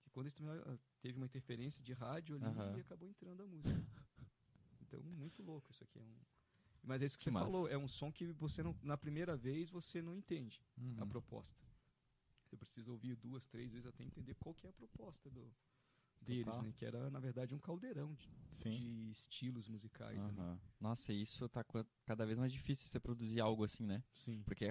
E 0.06 0.10
quando 0.10 0.26
eles 0.26 0.34
terminaram, 0.36 0.62
ah, 0.72 0.78
teve 1.00 1.16
uma 1.16 1.26
interferência 1.26 1.82
de 1.82 1.92
rádio 1.92 2.36
ali 2.36 2.44
Aham. 2.44 2.76
e 2.76 2.80
acabou 2.80 3.08
entrando 3.08 3.42
a 3.42 3.46
música. 3.46 3.84
Então, 4.82 5.02
muito 5.02 5.42
louco 5.42 5.68
isso 5.72 5.82
aqui. 5.82 5.98
É 5.98 6.02
um... 6.02 6.16
Mas 6.84 7.02
é 7.02 7.06
isso 7.06 7.16
que, 7.16 7.24
Que 7.24 7.24
você 7.24 7.30
massa. 7.30 7.46
falou, 7.46 7.68
é 7.68 7.76
um 7.78 7.88
som 7.88 8.12
que 8.12 8.26
você 8.32 8.62
não, 8.62 8.76
na 8.82 8.96
primeira 8.96 9.36
vez 9.36 9.70
você 9.70 10.02
não 10.02 10.14
entende 10.14 10.60
Uhum. 10.76 10.96
a 10.98 11.06
proposta. 11.06 11.58
Você 12.44 12.56
precisa 12.56 12.90
ouvir 12.92 13.16
duas, 13.16 13.46
três 13.46 13.72
vezes 13.72 13.86
até 13.86 14.04
entender 14.04 14.34
qual 14.34 14.54
que 14.54 14.66
é 14.66 14.70
a 14.70 14.72
proposta 14.72 15.30
do, 15.30 15.50
deles, 16.20 16.60
né? 16.60 16.72
Que 16.76 16.84
era, 16.84 17.10
na 17.10 17.18
verdade, 17.20 17.54
um 17.54 17.58
caldeirão 17.58 18.14
de, 18.14 18.28
de 18.76 19.10
estilos 19.10 19.68
musicais. 19.68 20.24
Aham. 20.28 20.60
Nossa, 20.80 21.12
isso 21.12 21.48
tá 21.48 21.64
cada 22.04 22.26
vez 22.26 22.38
mais 22.38 22.52
difícil 22.52 22.88
você 22.88 23.00
produzir 23.00 23.40
algo 23.40 23.64
assim, 23.64 23.86
né? 23.86 24.02
Sim. 24.12 24.42
Porque 24.44 24.66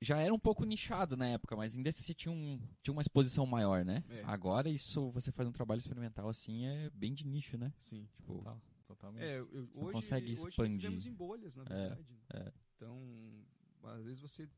já 0.00 0.18
era 0.18 0.34
um 0.34 0.38
pouco 0.38 0.64
nichado 0.64 1.16
na 1.16 1.28
época, 1.28 1.54
mas 1.54 1.76
ainda 1.76 1.92
se 1.92 2.12
tinha, 2.14 2.32
um, 2.32 2.58
tinha 2.82 2.92
uma 2.92 3.02
exposição 3.02 3.46
maior, 3.46 3.84
né? 3.84 4.02
É. 4.08 4.24
Agora 4.24 4.68
isso, 4.68 5.10
você 5.12 5.30
faz 5.30 5.48
um 5.48 5.52
trabalho 5.52 5.78
experimental 5.78 6.28
assim, 6.28 6.64
é 6.66 6.90
bem 6.90 7.14
de 7.14 7.26
nicho, 7.26 7.56
né? 7.56 7.72
Sim. 7.78 8.08
Tipo, 8.16 8.38
Total. 8.38 8.60
Totalmente. 8.96 9.24
É, 9.24 9.38
eu, 9.38 9.70
hoje, 9.74 9.92
consegue 9.92 10.32
hoje 10.32 10.42
nós 10.42 10.48
expandir. 10.50 10.80
vivemos 10.80 11.06
em 11.06 11.12
bolhas, 11.14 11.56
na 11.56 11.62
É, 11.64 11.66
verdade. 11.88 12.20
é. 12.34 12.52
Então, 12.76 13.44
às 13.84 14.04
vezes 14.04 14.20
você 14.20 14.48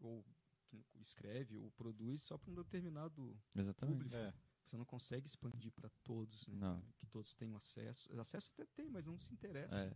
ou 0.00 0.24
escreve 1.00 1.56
ou 1.56 1.70
produz 1.72 2.22
só 2.22 2.38
para 2.38 2.50
um 2.50 2.54
determinado 2.54 3.36
exatamente. 3.54 3.96
público. 3.96 4.14
É. 4.16 4.32
Você 4.64 4.76
não 4.76 4.84
consegue 4.84 5.26
expandir 5.26 5.72
para 5.72 5.88
todos, 6.04 6.46
né? 6.46 6.54
Não. 6.56 6.80
Que 6.98 7.06
todos 7.06 7.34
tenham 7.34 7.56
acesso. 7.56 8.08
Acesso 8.20 8.50
até 8.54 8.64
tem, 8.66 8.88
mas 8.88 9.04
não 9.04 9.18
se 9.18 9.32
interessa. 9.32 9.74
É, 9.76 9.92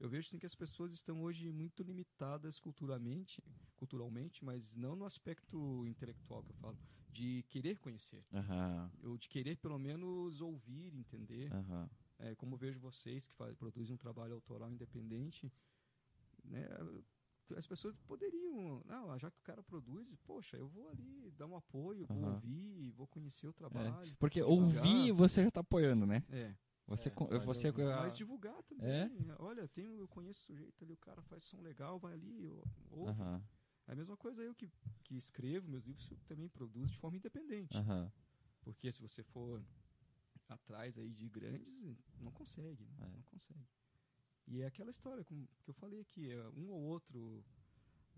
Eu 0.00 0.08
vejo 0.08 0.28
sim 0.28 0.38
que 0.38 0.46
as 0.46 0.54
pessoas 0.54 0.92
estão 0.92 1.22
hoje 1.22 1.50
muito 1.52 1.82
limitadas 1.82 2.58
culturalmente, 2.58 3.42
culturalmente, 3.76 4.42
mas 4.44 4.74
não 4.74 4.96
no 4.96 5.04
aspecto 5.04 5.86
intelectual 5.86 6.42
que 6.42 6.50
eu 6.50 6.54
falo, 6.56 6.78
de 7.10 7.42
querer 7.48 7.78
conhecer, 7.78 8.24
ou 9.02 9.16
de 9.18 9.28
querer 9.28 9.56
pelo 9.56 9.78
menos 9.78 10.40
ouvir, 10.40 10.94
entender. 10.94 11.50
É, 12.18 12.34
como 12.34 12.56
vejo 12.56 12.80
vocês 12.80 13.26
que 13.26 13.34
faz, 13.34 13.54
produzem 13.54 13.94
um 13.94 13.98
trabalho 13.98 14.34
autoral 14.34 14.70
independente, 14.70 15.52
né, 16.44 16.66
as 17.56 17.66
pessoas 17.66 17.94
poderiam, 18.06 18.82
não, 18.86 19.16
já 19.18 19.30
que 19.30 19.38
o 19.38 19.42
cara 19.42 19.62
produz, 19.62 20.08
poxa, 20.24 20.56
eu 20.56 20.66
vou 20.66 20.88
ali 20.88 21.30
dar 21.32 21.46
um 21.46 21.56
apoio, 21.56 22.06
vou 22.06 22.22
Aham. 22.22 22.34
ouvir, 22.34 22.90
vou 22.92 23.06
conhecer 23.06 23.46
o 23.46 23.52
trabalho. 23.52 24.16
Porque 24.18 24.40
divulgar. 24.40 24.84
ouvir 24.84 25.12
você 25.12 25.44
já 25.44 25.50
tá 25.50 25.60
apoiando, 25.60 26.06
né? 26.06 26.24
É, 26.30 26.54
Você, 26.86 27.08
É, 27.08 27.38
você 27.44 27.72
mas 27.72 28.16
divulgar 28.16 28.62
também. 28.64 28.88
É? 28.88 29.10
Olha, 29.38 29.68
tem, 29.68 29.98
eu 29.98 30.08
conheço 30.08 30.40
o 30.42 30.46
sujeito 30.46 30.82
ali, 30.82 30.92
o 30.92 30.96
cara 30.96 31.20
faz 31.22 31.44
som 31.44 31.60
legal, 31.60 31.98
vai 31.98 32.14
ali, 32.14 32.46
ou- 32.46 32.64
ouve. 32.90 33.10
aham, 33.10 33.42
É 33.88 33.92
a 33.92 33.96
mesma 33.96 34.16
coisa 34.16 34.42
eu 34.42 34.54
que, 34.54 34.68
que 35.04 35.16
escrevo 35.16 35.68
meus 35.68 35.84
livros, 35.84 36.10
eu 36.10 36.16
também 36.26 36.48
produzo 36.48 36.92
de 36.92 36.98
forma 36.98 37.16
independente. 37.16 37.76
aham. 37.76 38.10
Porque 38.62 38.90
se 38.90 39.00
você 39.00 39.22
for 39.22 39.62
atrás 40.48 40.96
aí 40.98 41.12
de 41.12 41.28
grandes, 41.28 41.76
não 42.20 42.30
consegue, 42.30 42.84
né? 42.84 42.96
É. 43.00 43.06
não 43.16 43.22
consegue. 43.22 43.66
E 44.48 44.62
é 44.62 44.66
aquela 44.66 44.90
história 44.90 45.24
como, 45.24 45.46
que 45.62 45.70
eu 45.70 45.74
falei 45.74 46.00
aqui, 46.00 46.30
é, 46.30 46.48
um 46.50 46.70
ou 46.70 46.80
outro 46.82 47.44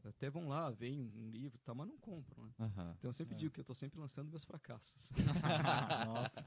até 0.04 0.30
vão 0.30 0.48
lá, 0.48 0.70
veem 0.70 1.00
um, 1.00 1.28
livro, 1.30 1.58
tal, 1.64 1.74
mas 1.74 1.88
não 1.88 1.96
compram, 1.98 2.44
né? 2.44 2.52
aham. 2.60 2.94
Então 2.98 3.08
eu 3.08 3.12
sempre 3.12 3.34
É. 3.34 3.38
digo 3.38 3.52
que 3.52 3.60
eu 3.60 3.62
estou 3.62 3.74
sempre 3.74 3.98
lançando 3.98 4.28
meus 4.30 4.44
fracassos. 4.44 5.10
Nossa. 6.06 6.44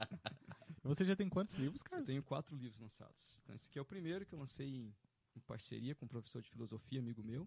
Você 0.84 1.04
já 1.04 1.14
tem 1.14 1.28
quantos 1.28 1.54
livros, 1.56 1.80
eu 1.82 1.90
Carlos? 1.90 2.06
tenho 2.06 2.22
quatro 2.22 2.56
livros 2.56 2.80
lançados. 2.80 3.40
Então 3.42 3.54
esse 3.54 3.68
aqui 3.68 3.78
é 3.78 3.82
o 3.82 3.84
primeiro 3.84 4.24
que 4.24 4.34
eu 4.34 4.38
lancei 4.38 4.68
em, 4.68 4.94
em 5.36 5.40
parceria 5.40 5.94
com 5.94 6.04
um 6.06 6.08
professor 6.08 6.40
de 6.42 6.48
filosofia, 6.50 6.98
amigo 7.00 7.22
meu, 7.22 7.46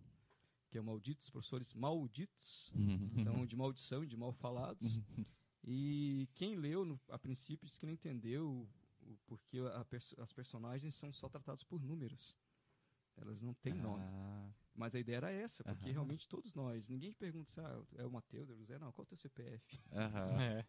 que 0.70 0.78
é 0.78 0.82
o 0.82 0.84
Malditos, 0.84 1.30
professores 1.30 1.74
Malditos, 1.74 2.72
Uhum. 2.76 3.10
então 3.18 3.46
de 3.46 3.56
maldição 3.56 4.04
e 4.04 4.08
de 4.08 4.16
mal 4.18 4.32
falados. 4.34 5.00
E 5.68 6.30
quem 6.36 6.56
leu, 6.56 6.86
no- 6.86 7.00
a 7.10 7.18
princípio, 7.18 7.66
disse 7.66 7.80
que 7.80 7.86
não 7.86 7.94
entendeu 7.94 8.68
a 9.76 9.84
perso- 9.86 10.20
as 10.22 10.32
personagens 10.32 10.94
são 10.96 11.12
só 11.12 11.28
tratadas 11.28 11.64
por 11.64 11.82
números. 11.82 12.36
Elas 13.18 13.42
não 13.42 13.54
têm 13.54 13.74
nome. 13.74 14.04
Ah, 14.04 14.52
Mas 14.78 14.94
a 14.94 15.00
ideia 15.00 15.16
era 15.18 15.32
essa, 15.32 15.64
porque 15.64 15.90
realmente 15.90 16.28
todos 16.28 16.54
nós, 16.54 16.90
ninguém 16.90 17.14
pergunta 17.14 17.50
se 17.50 17.60
ah, 17.62 17.82
é 17.96 18.06
o 18.06 18.12
Matheus, 18.12 18.50
é 18.50 18.54
o 18.54 18.58
José, 18.58 18.78
não, 18.78 18.92
qual 18.92 19.04
é 19.04 19.06
o 19.06 19.08
teu 19.08 19.18
CPF? 19.18 19.80
aham. 19.94 20.38
É. 20.42 20.66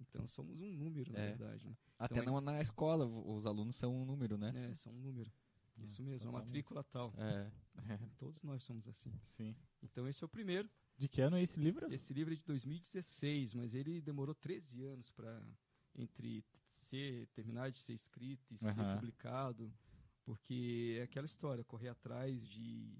Então 0.00 0.26
somos 0.26 0.60
um 0.60 0.72
número, 0.72 1.12
na 1.12 1.18
É. 1.20 1.28
verdade. 1.28 1.68
Né? 1.68 1.76
Até 1.98 2.18
Então, 2.20 2.34
na, 2.40 2.52
na 2.52 2.60
escola, 2.60 3.06
os 3.06 3.46
alunos 3.46 3.76
são 3.76 3.94
um 4.02 4.04
número, 4.04 4.36
né? 4.36 4.52
É, 4.70 4.74
são 4.74 4.92
um 4.92 4.98
número. 5.00 5.32
Isso 5.78 6.02
Hum, 6.02 6.06
mesmo, 6.06 6.28
a 6.28 6.32
totalmente. 6.32 6.46
matrícula 6.48 6.84
tal. 6.84 7.14
É. 7.16 7.50
Todos 8.18 8.42
nós 8.42 8.62
somos 8.64 8.88
assim. 8.88 9.12
Sim. 9.24 9.54
Então 9.80 10.08
esse 10.08 10.22
é 10.24 10.26
o 10.26 10.28
primeiro. 10.28 10.68
De 11.00 11.08
que 11.08 11.22
ano 11.22 11.38
é 11.38 11.42
esse 11.42 11.58
livro? 11.58 11.90
Esse 11.90 12.12
livro 12.12 12.34
é 12.34 12.36
de 12.36 12.44
2016, 12.44 13.54
mas 13.54 13.72
ele 13.74 14.02
demorou 14.02 14.34
13 14.34 14.84
anos 14.84 15.10
para 15.10 15.42
entre 15.96 16.44
ser 16.62 17.26
terminar 17.28 17.70
de 17.70 17.78
ser 17.78 17.94
escrito 17.94 18.52
e 18.52 18.58
ser 18.58 18.68
Aham. 18.68 18.96
publicado, 18.96 19.72
porque 20.26 20.98
é 21.00 21.04
aquela 21.04 21.24
história, 21.24 21.64
correr 21.64 21.88
atrás 21.88 22.46
de, 22.46 22.92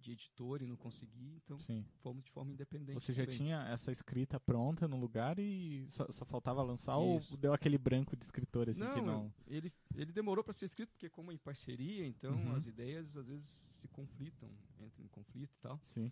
de 0.00 0.12
editor 0.12 0.62
e 0.62 0.66
não 0.66 0.76
conseguir, 0.76 1.34
então 1.44 1.60
Sim. 1.60 1.84
fomos 2.00 2.24
de 2.24 2.30
forma 2.30 2.52
independente. 2.52 2.98
Você 2.98 3.12
já 3.12 3.24
também. 3.24 3.36
tinha 3.36 3.58
essa 3.68 3.92
escrita 3.92 4.40
pronta 4.40 4.88
no 4.88 4.96
lugar 4.98 5.38
e 5.38 5.86
só, 5.90 6.10
só 6.10 6.24
faltava 6.24 6.62
lançar 6.62 6.98
Isso. 7.18 7.34
ou 7.34 7.38
deu 7.38 7.52
aquele 7.52 7.76
branco 7.76 8.16
de 8.16 8.24
escritor 8.24 8.70
assim 8.70 8.80
não, 8.80 8.92
que 8.94 9.00
não. 9.02 9.34
Ele, 9.46 9.70
ele 9.94 10.10
demorou 10.10 10.42
para 10.42 10.54
ser 10.54 10.64
escrito 10.64 10.88
porque 10.92 11.10
como 11.10 11.30
é 11.30 11.34
em 11.34 11.38
parceria, 11.38 12.06
então 12.06 12.32
Uhum. 12.32 12.54
as 12.54 12.66
ideias 12.66 13.14
às 13.14 13.28
vezes 13.28 13.46
se 13.46 13.88
conflitam, 13.88 14.48
entram 14.80 15.04
em 15.04 15.08
conflito 15.08 15.52
e 15.54 15.60
tal. 15.60 15.78
Sim. 15.82 16.10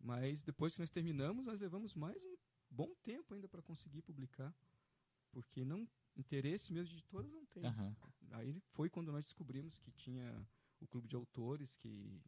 Mas 0.00 0.42
depois 0.42 0.74
que 0.74 0.80
nós 0.80 0.90
terminamos, 0.90 1.46
nós 1.46 1.60
levamos 1.60 1.94
mais 1.94 2.22
um 2.24 2.36
bom 2.70 2.94
tempo 3.02 3.34
ainda 3.34 3.48
para 3.48 3.62
conseguir 3.62 4.02
publicar, 4.02 4.54
porque 5.32 5.64
não 5.64 5.88
interesse 6.16 6.72
mesmo 6.72 6.88
de 6.88 6.94
editoras 6.96 7.30
não 7.32 7.44
tem. 7.46 7.64
Aham. 7.64 7.96
Aí 8.32 8.60
foi 8.72 8.88
quando 8.88 9.10
nós 9.12 9.24
descobrimos 9.24 9.78
que 9.78 9.90
tinha 9.92 10.46
o 10.80 10.86
clube 10.86 11.08
de 11.08 11.16
autores 11.16 11.76
que 11.76 12.20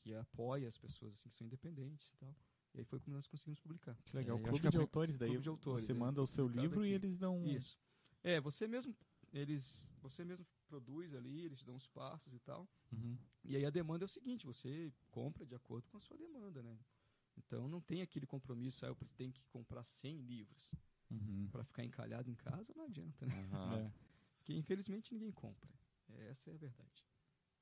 que 0.00 0.12
apoia 0.14 0.66
as 0.66 0.76
pessoas 0.76 1.12
assim 1.14 1.28
que 1.28 1.36
são 1.36 1.46
independentes 1.46 2.08
e 2.10 2.16
tal. 2.16 2.34
E 2.74 2.78
aí 2.80 2.84
foi 2.84 2.98
como 2.98 3.14
nós 3.14 3.26
conseguimos 3.28 3.60
publicar. 3.60 3.96
Que 4.04 4.16
legal. 4.16 4.36
É, 4.36 4.40
o 4.40 4.42
clube 4.42 4.62
de 4.62 4.68
pri- 4.70 4.80
autores 4.80 5.16
daí. 5.16 5.28
Clube 5.28 5.42
de 5.44 5.48
autores, 5.48 5.84
você 5.84 5.92
é, 5.92 5.94
manda 5.94 6.20
o 6.20 6.26
seu 6.26 6.48
livro 6.48 6.84
e 6.84 6.88
aqui. 6.94 7.06
eles 7.06 7.16
dão. 7.18 7.46
Isso. 7.46 7.78
É, 8.24 8.40
você 8.40 8.66
mesmo 8.66 8.96
eles 9.32 9.94
você 10.02 10.24
mesmo 10.24 10.44
produz 10.72 11.12
ali, 11.14 11.44
eles 11.44 11.58
te 11.58 11.66
dão 11.66 11.76
os 11.76 11.86
passos 11.86 12.32
e 12.32 12.38
tal. 12.40 12.66
Uhum. 12.90 13.18
E 13.44 13.56
aí 13.56 13.64
a 13.66 13.70
demanda 13.70 14.04
é 14.04 14.06
o 14.06 14.08
seguinte, 14.08 14.46
você 14.46 14.90
compra 15.10 15.44
de 15.44 15.54
acordo 15.54 15.86
com 15.90 15.98
a 15.98 16.00
sua 16.00 16.16
demanda, 16.16 16.62
né? 16.62 16.78
Então 17.36 17.68
não 17.68 17.80
tem 17.80 18.00
aquele 18.00 18.26
compromisso, 18.26 18.86
ah, 18.86 18.88
eu 18.88 18.96
tenho 19.16 19.32
que 19.32 19.44
comprar 19.50 19.84
100 19.84 20.16
livros 20.22 20.70
Uhum. 21.10 21.46
para 21.52 21.62
ficar 21.62 21.84
encalhado 21.84 22.30
em 22.30 22.34
casa, 22.34 22.72
não 22.74 22.84
adianta, 22.84 23.26
né? 23.26 23.34
Aham. 23.52 23.80
É. 23.80 23.92
Porque 24.38 24.54
infelizmente 24.54 25.12
ninguém 25.12 25.30
compra. 25.30 25.70
Essa 26.30 26.50
é 26.50 26.54
a 26.54 26.56
verdade. 26.56 27.04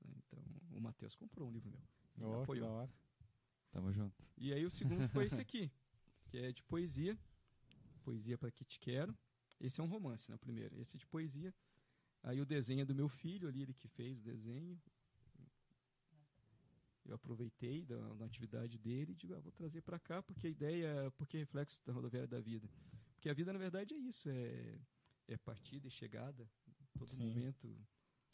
né? 0.03 0.13
Então 0.19 0.39
o 0.71 0.81
Matheus 0.81 1.17
comprou 1.17 1.49
um 1.49 1.53
livro 1.53 1.69
meu. 1.69 1.81
e 2.17 2.21
que 2.37 2.43
apoiou. 2.43 2.67
da 2.69 2.73
hora. 2.73 2.95
Tamo 3.73 3.93
junto. 3.93 4.25
E 4.37 4.53
aí 4.53 4.65
o 4.65 4.71
segundo 4.71 5.09
foi 5.09 5.25
esse 5.27 5.41
aqui, 5.47 5.69
que 6.29 6.39
é 6.39 6.53
de 6.53 6.63
poesia. 6.63 7.19
Poesia 8.05 8.39
para 8.39 8.51
que 8.53 8.65
te 8.65 8.79
quero. 8.79 9.17
Esse 9.61 9.81
é 9.81 9.85
um 9.85 9.89
romance, 9.89 10.29
né? 10.31 10.37
O 10.37 10.39
primeiro. 10.39 10.79
Esse 10.81 10.97
é 10.97 10.99
de 10.99 11.07
poesia. 11.07 11.53
Aí 12.23 12.41
o 12.41 12.47
desenho 12.47 12.83
é 12.83 12.85
do 12.85 12.95
meu 12.95 13.09
filho 13.09 13.49
ali, 13.49 13.63
ele 13.63 13.75
que 13.75 13.89
fez 13.89 14.19
o 14.19 14.23
desenho. 14.23 14.81
Eu 17.05 17.15
aproveitei 17.15 17.85
da, 17.85 18.15
da 18.15 18.25
atividade 18.25 18.79
dele 18.79 19.13
e 19.13 19.15
digo, 19.17 19.35
ah, 19.35 19.41
vou 19.41 19.51
trazer 19.51 19.81
para 19.81 19.99
cá 19.99 20.23
porque 20.23 20.47
a 20.47 20.51
ideia, 20.51 21.11
porque 21.17 21.37
é 21.39 21.41
reflexo 21.41 21.85
da 21.85 21.93
rodoviária 21.93 22.29
da 22.29 22.41
vida. 22.41 22.69
Porque 23.15 23.29
a 23.29 23.35
vida 23.35 23.53
na 23.53 23.59
verdade 23.59 23.95
é 23.95 23.99
isso, 23.99 24.29
é, 24.29 24.79
é 25.27 25.37
partida 25.39 25.89
e 25.89 25.91
chegada. 25.91 26.49
Todo 26.99 27.15
Sim. 27.15 27.29
momento. 27.29 27.77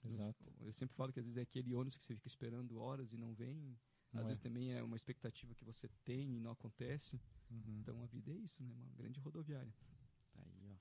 Exato. 0.05 0.53
Eu 0.61 0.73
sempre 0.73 0.95
falo 0.95 1.13
que 1.13 1.21
às 1.21 1.25
vezes 1.25 1.39
é 1.39 1.43
aquele 1.43 1.73
ônibus 1.75 1.97
que 1.97 2.05
você 2.05 2.15
fica 2.15 2.29
esperando 2.29 2.79
horas 2.79 3.13
e 3.13 3.17
não 3.17 3.35
vem. 3.35 3.79
Não 4.13 4.21
Às 4.21 4.27
é. 4.27 4.29
vezes 4.29 4.43
também 4.43 4.73
é 4.73 4.83
uma 4.83 4.97
expectativa 4.97 5.55
que 5.55 5.65
você 5.65 5.89
tem 6.05 6.37
e 6.37 6.41
não 6.41 6.53
acontece. 6.53 7.21
Uhum. 7.51 7.79
Então 7.81 8.03
a 8.03 8.07
vida 8.07 8.31
é 8.33 8.37
isso, 8.37 8.63
né? 8.63 8.75
Uma 8.75 8.95
grande 8.95 9.21
rodoviária. 9.21 9.73
Tá 10.33 10.41
Aí, 10.43 10.71
ó. 10.71 10.77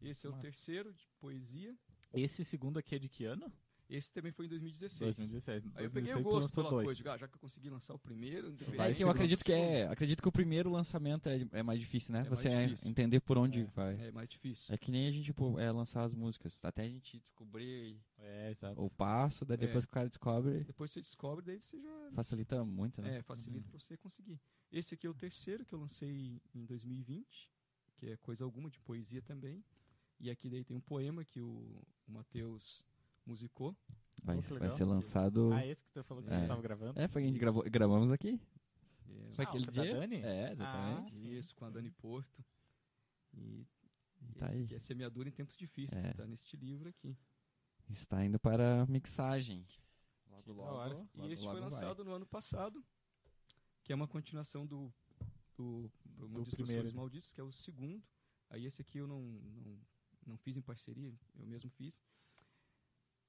Esse 0.00 0.26
é 0.26 0.30
o 0.30 0.32
Massa. 0.32 0.42
terceiro 0.42 0.92
de 0.94 1.06
poesia. 1.18 1.76
Esse 2.12 2.44
segundo 2.44 2.78
aqui 2.78 2.94
é 2.94 2.98
de 2.98 3.08
que 3.08 3.24
ano? 3.24 3.52
Esse 3.88 4.12
também 4.12 4.30
foi 4.30 4.46
em 4.46 4.48
2016. 4.48 5.16
2017. 5.16 5.72
Aí 5.74 5.84
eu 5.84 5.90
peguei 5.90 6.12
o 6.14 6.22
2016 6.22 6.22
tu 6.22 6.30
gosto 6.30 6.54
pela 6.54 6.70
dois. 6.70 6.84
coisa. 6.86 7.12
ah, 7.12 7.16
já 7.18 7.26
que 7.26 7.34
eu 7.34 7.40
consegui 7.40 7.68
lançar 7.70 7.92
o 7.92 7.98
primeiro, 7.98 8.54
Vai 8.76 8.92
É 8.92 8.94
que 8.94 9.02
eu 9.02 9.08
o 9.08 9.10
acredito 9.10 9.42
que 9.44 9.52
é, 9.52 9.88
acredito 9.88 10.22
que 10.22 10.28
o 10.28 10.32
primeiro 10.32 10.70
lançamento 10.70 11.28
é, 11.28 11.44
é 11.50 11.60
mais 11.64 11.80
difícil, 11.80 12.12
né? 12.12 12.20
É 12.20 12.22
mais 12.22 12.38
Você 12.38 12.48
é 12.48 12.66
difícil. 12.66 12.88
entender 12.88 13.18
por 13.18 13.36
onde 13.36 13.62
É. 13.62 13.64
vai. 13.64 14.00
É 14.00 14.12
mais 14.12 14.28
difícil. 14.28 14.72
É 14.72 14.78
que 14.78 14.92
nem 14.92 15.08
a 15.08 15.10
gente 15.10 15.24
tipo, 15.24 15.58
é, 15.58 15.72
lançar 15.72 16.04
as 16.04 16.14
músicas. 16.14 16.60
Até 16.62 16.82
a 16.84 16.88
gente 16.88 17.18
descobrir 17.18 18.00
É, 18.18 18.50
exato. 18.52 18.80
o 18.80 18.88
passo, 18.88 19.44
daí 19.44 19.56
É. 19.56 19.66
depois 19.66 19.84
que 19.84 19.90
o 19.90 19.94
cara 19.94 20.08
descobre, 20.08 20.62
Depois 20.62 20.92
você 20.92 21.00
descobre, 21.00 21.44
daí 21.44 21.58
você 21.60 21.80
já 21.80 22.10
facilita 22.12 22.64
muito, 22.64 23.02
né? 23.02 23.16
é, 23.18 23.22
facilita 23.22 23.68
pra 23.70 23.80
você 23.80 23.96
conseguir. 23.96 24.38
Esse 24.70 24.94
aqui 24.94 25.04
é 25.04 25.10
o 25.10 25.14
terceiro 25.14 25.64
que 25.64 25.72
eu 25.74 25.80
lancei 25.80 26.40
em 26.54 26.64
2020, 26.64 27.50
que 27.96 28.06
é 28.10 28.16
coisa 28.18 28.44
alguma 28.44 28.70
de 28.70 28.78
poesia 28.78 29.20
também. 29.20 29.64
E 30.20 30.30
aqui 30.30 30.48
daí 30.50 30.62
tem 30.64 30.76
um 30.76 30.80
poema 30.80 31.24
que 31.24 31.40
o, 31.40 31.48
o 32.06 32.12
Matheus 32.12 32.84
musicou. 33.24 33.74
Vai, 34.22 34.36
que 34.38 34.52
vai 34.54 34.70
ser 34.70 34.84
lançado. 34.84 35.50
Ah, 35.52 35.66
esse 35.66 35.82
que 35.84 35.90
tu 35.92 36.04
falou 36.04 36.22
que 36.22 36.28
É. 36.30 36.40
você 36.40 36.46
tava 36.46 36.60
gravando? 36.60 37.00
É, 37.00 37.08
foi 37.08 37.22
que 37.22 37.28
a 37.28 37.30
gente 37.30 37.40
gravou, 37.40 37.62
gravamos 37.64 38.10
aqui. 38.12 38.38
É, 39.08 39.32
Foi 39.32 39.44
Ah, 39.44 39.48
aquele 39.48 39.66
da 39.66 39.72
dia. 39.82 39.94
Dani? 39.94 40.16
É, 40.16 40.52
exatamente. 40.52 41.14
Ah, 41.16 41.18
Isso, 41.18 41.54
com 41.56 41.64
a. 41.64 41.70
Dani 41.70 41.90
Porto. 41.90 42.44
E, 43.32 43.66
e 44.20 44.34
Tá 44.34 44.46
esse 44.48 44.56
aí. 44.58 44.64
aqui 44.64 44.74
é 44.74 44.78
semeadura 44.78 45.28
em 45.28 45.32
tempos 45.32 45.56
difíceis, 45.56 46.04
É. 46.04 46.10
que 46.10 46.16
tá 46.16 46.26
neste 46.26 46.56
livro 46.56 46.88
aqui. 46.88 47.16
Está 47.88 48.24
indo 48.24 48.38
para 48.38 48.86
mixagem. 48.86 49.66
Logo, 50.28 50.52
logo. 50.52 50.68
hora. 50.76 50.94
logo, 51.14 51.28
e 51.28 51.32
este 51.32 51.44
logo 51.46 51.58
foi 51.58 51.60
vai. 51.68 51.70
lançado 51.70 52.04
no 52.04 52.12
ano 52.12 52.26
passado, 52.26 52.84
que 53.82 53.92
é 53.92 53.96
uma 53.96 54.06
continuação 54.06 54.66
do, 54.66 54.92
do, 55.56 55.90
do, 56.04 56.28
Do 56.28 56.44
dos 56.44 56.54
primeiro. 56.54 56.92
Malditos, 56.94 57.30
que 57.32 57.40
é 57.40 57.44
o 57.44 57.50
segundo. 57.52 58.02
Aí 58.50 58.64
esse 58.66 58.82
aqui 58.82 58.98
eu 58.98 59.06
não, 59.06 59.20
não, 59.22 59.78
não 60.26 60.36
fiz 60.36 60.56
em 60.56 60.62
parceria, 60.62 61.14
eu 61.38 61.46
mesmo 61.46 61.70
fiz. 61.70 62.02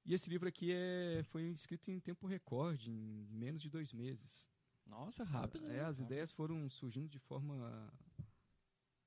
E 0.04 0.14
esse 0.14 0.28
livro 0.28 0.48
aqui 0.48 0.72
é, 0.72 1.22
foi 1.30 1.44
escrito 1.50 1.90
em 1.90 2.00
tempo 2.00 2.26
recorde, 2.26 2.90
em 2.90 3.26
menos 3.30 3.62
de 3.62 3.70
dois 3.70 3.92
meses. 3.92 4.48
Nossa, 4.84 5.22
rápido. 5.22 5.64
É, 5.66 5.74
né? 5.74 5.84
as 5.84 6.00
ideias 6.00 6.32
foram 6.32 6.68
surgindo 6.68 7.08
de 7.08 7.18
forma 7.20 7.92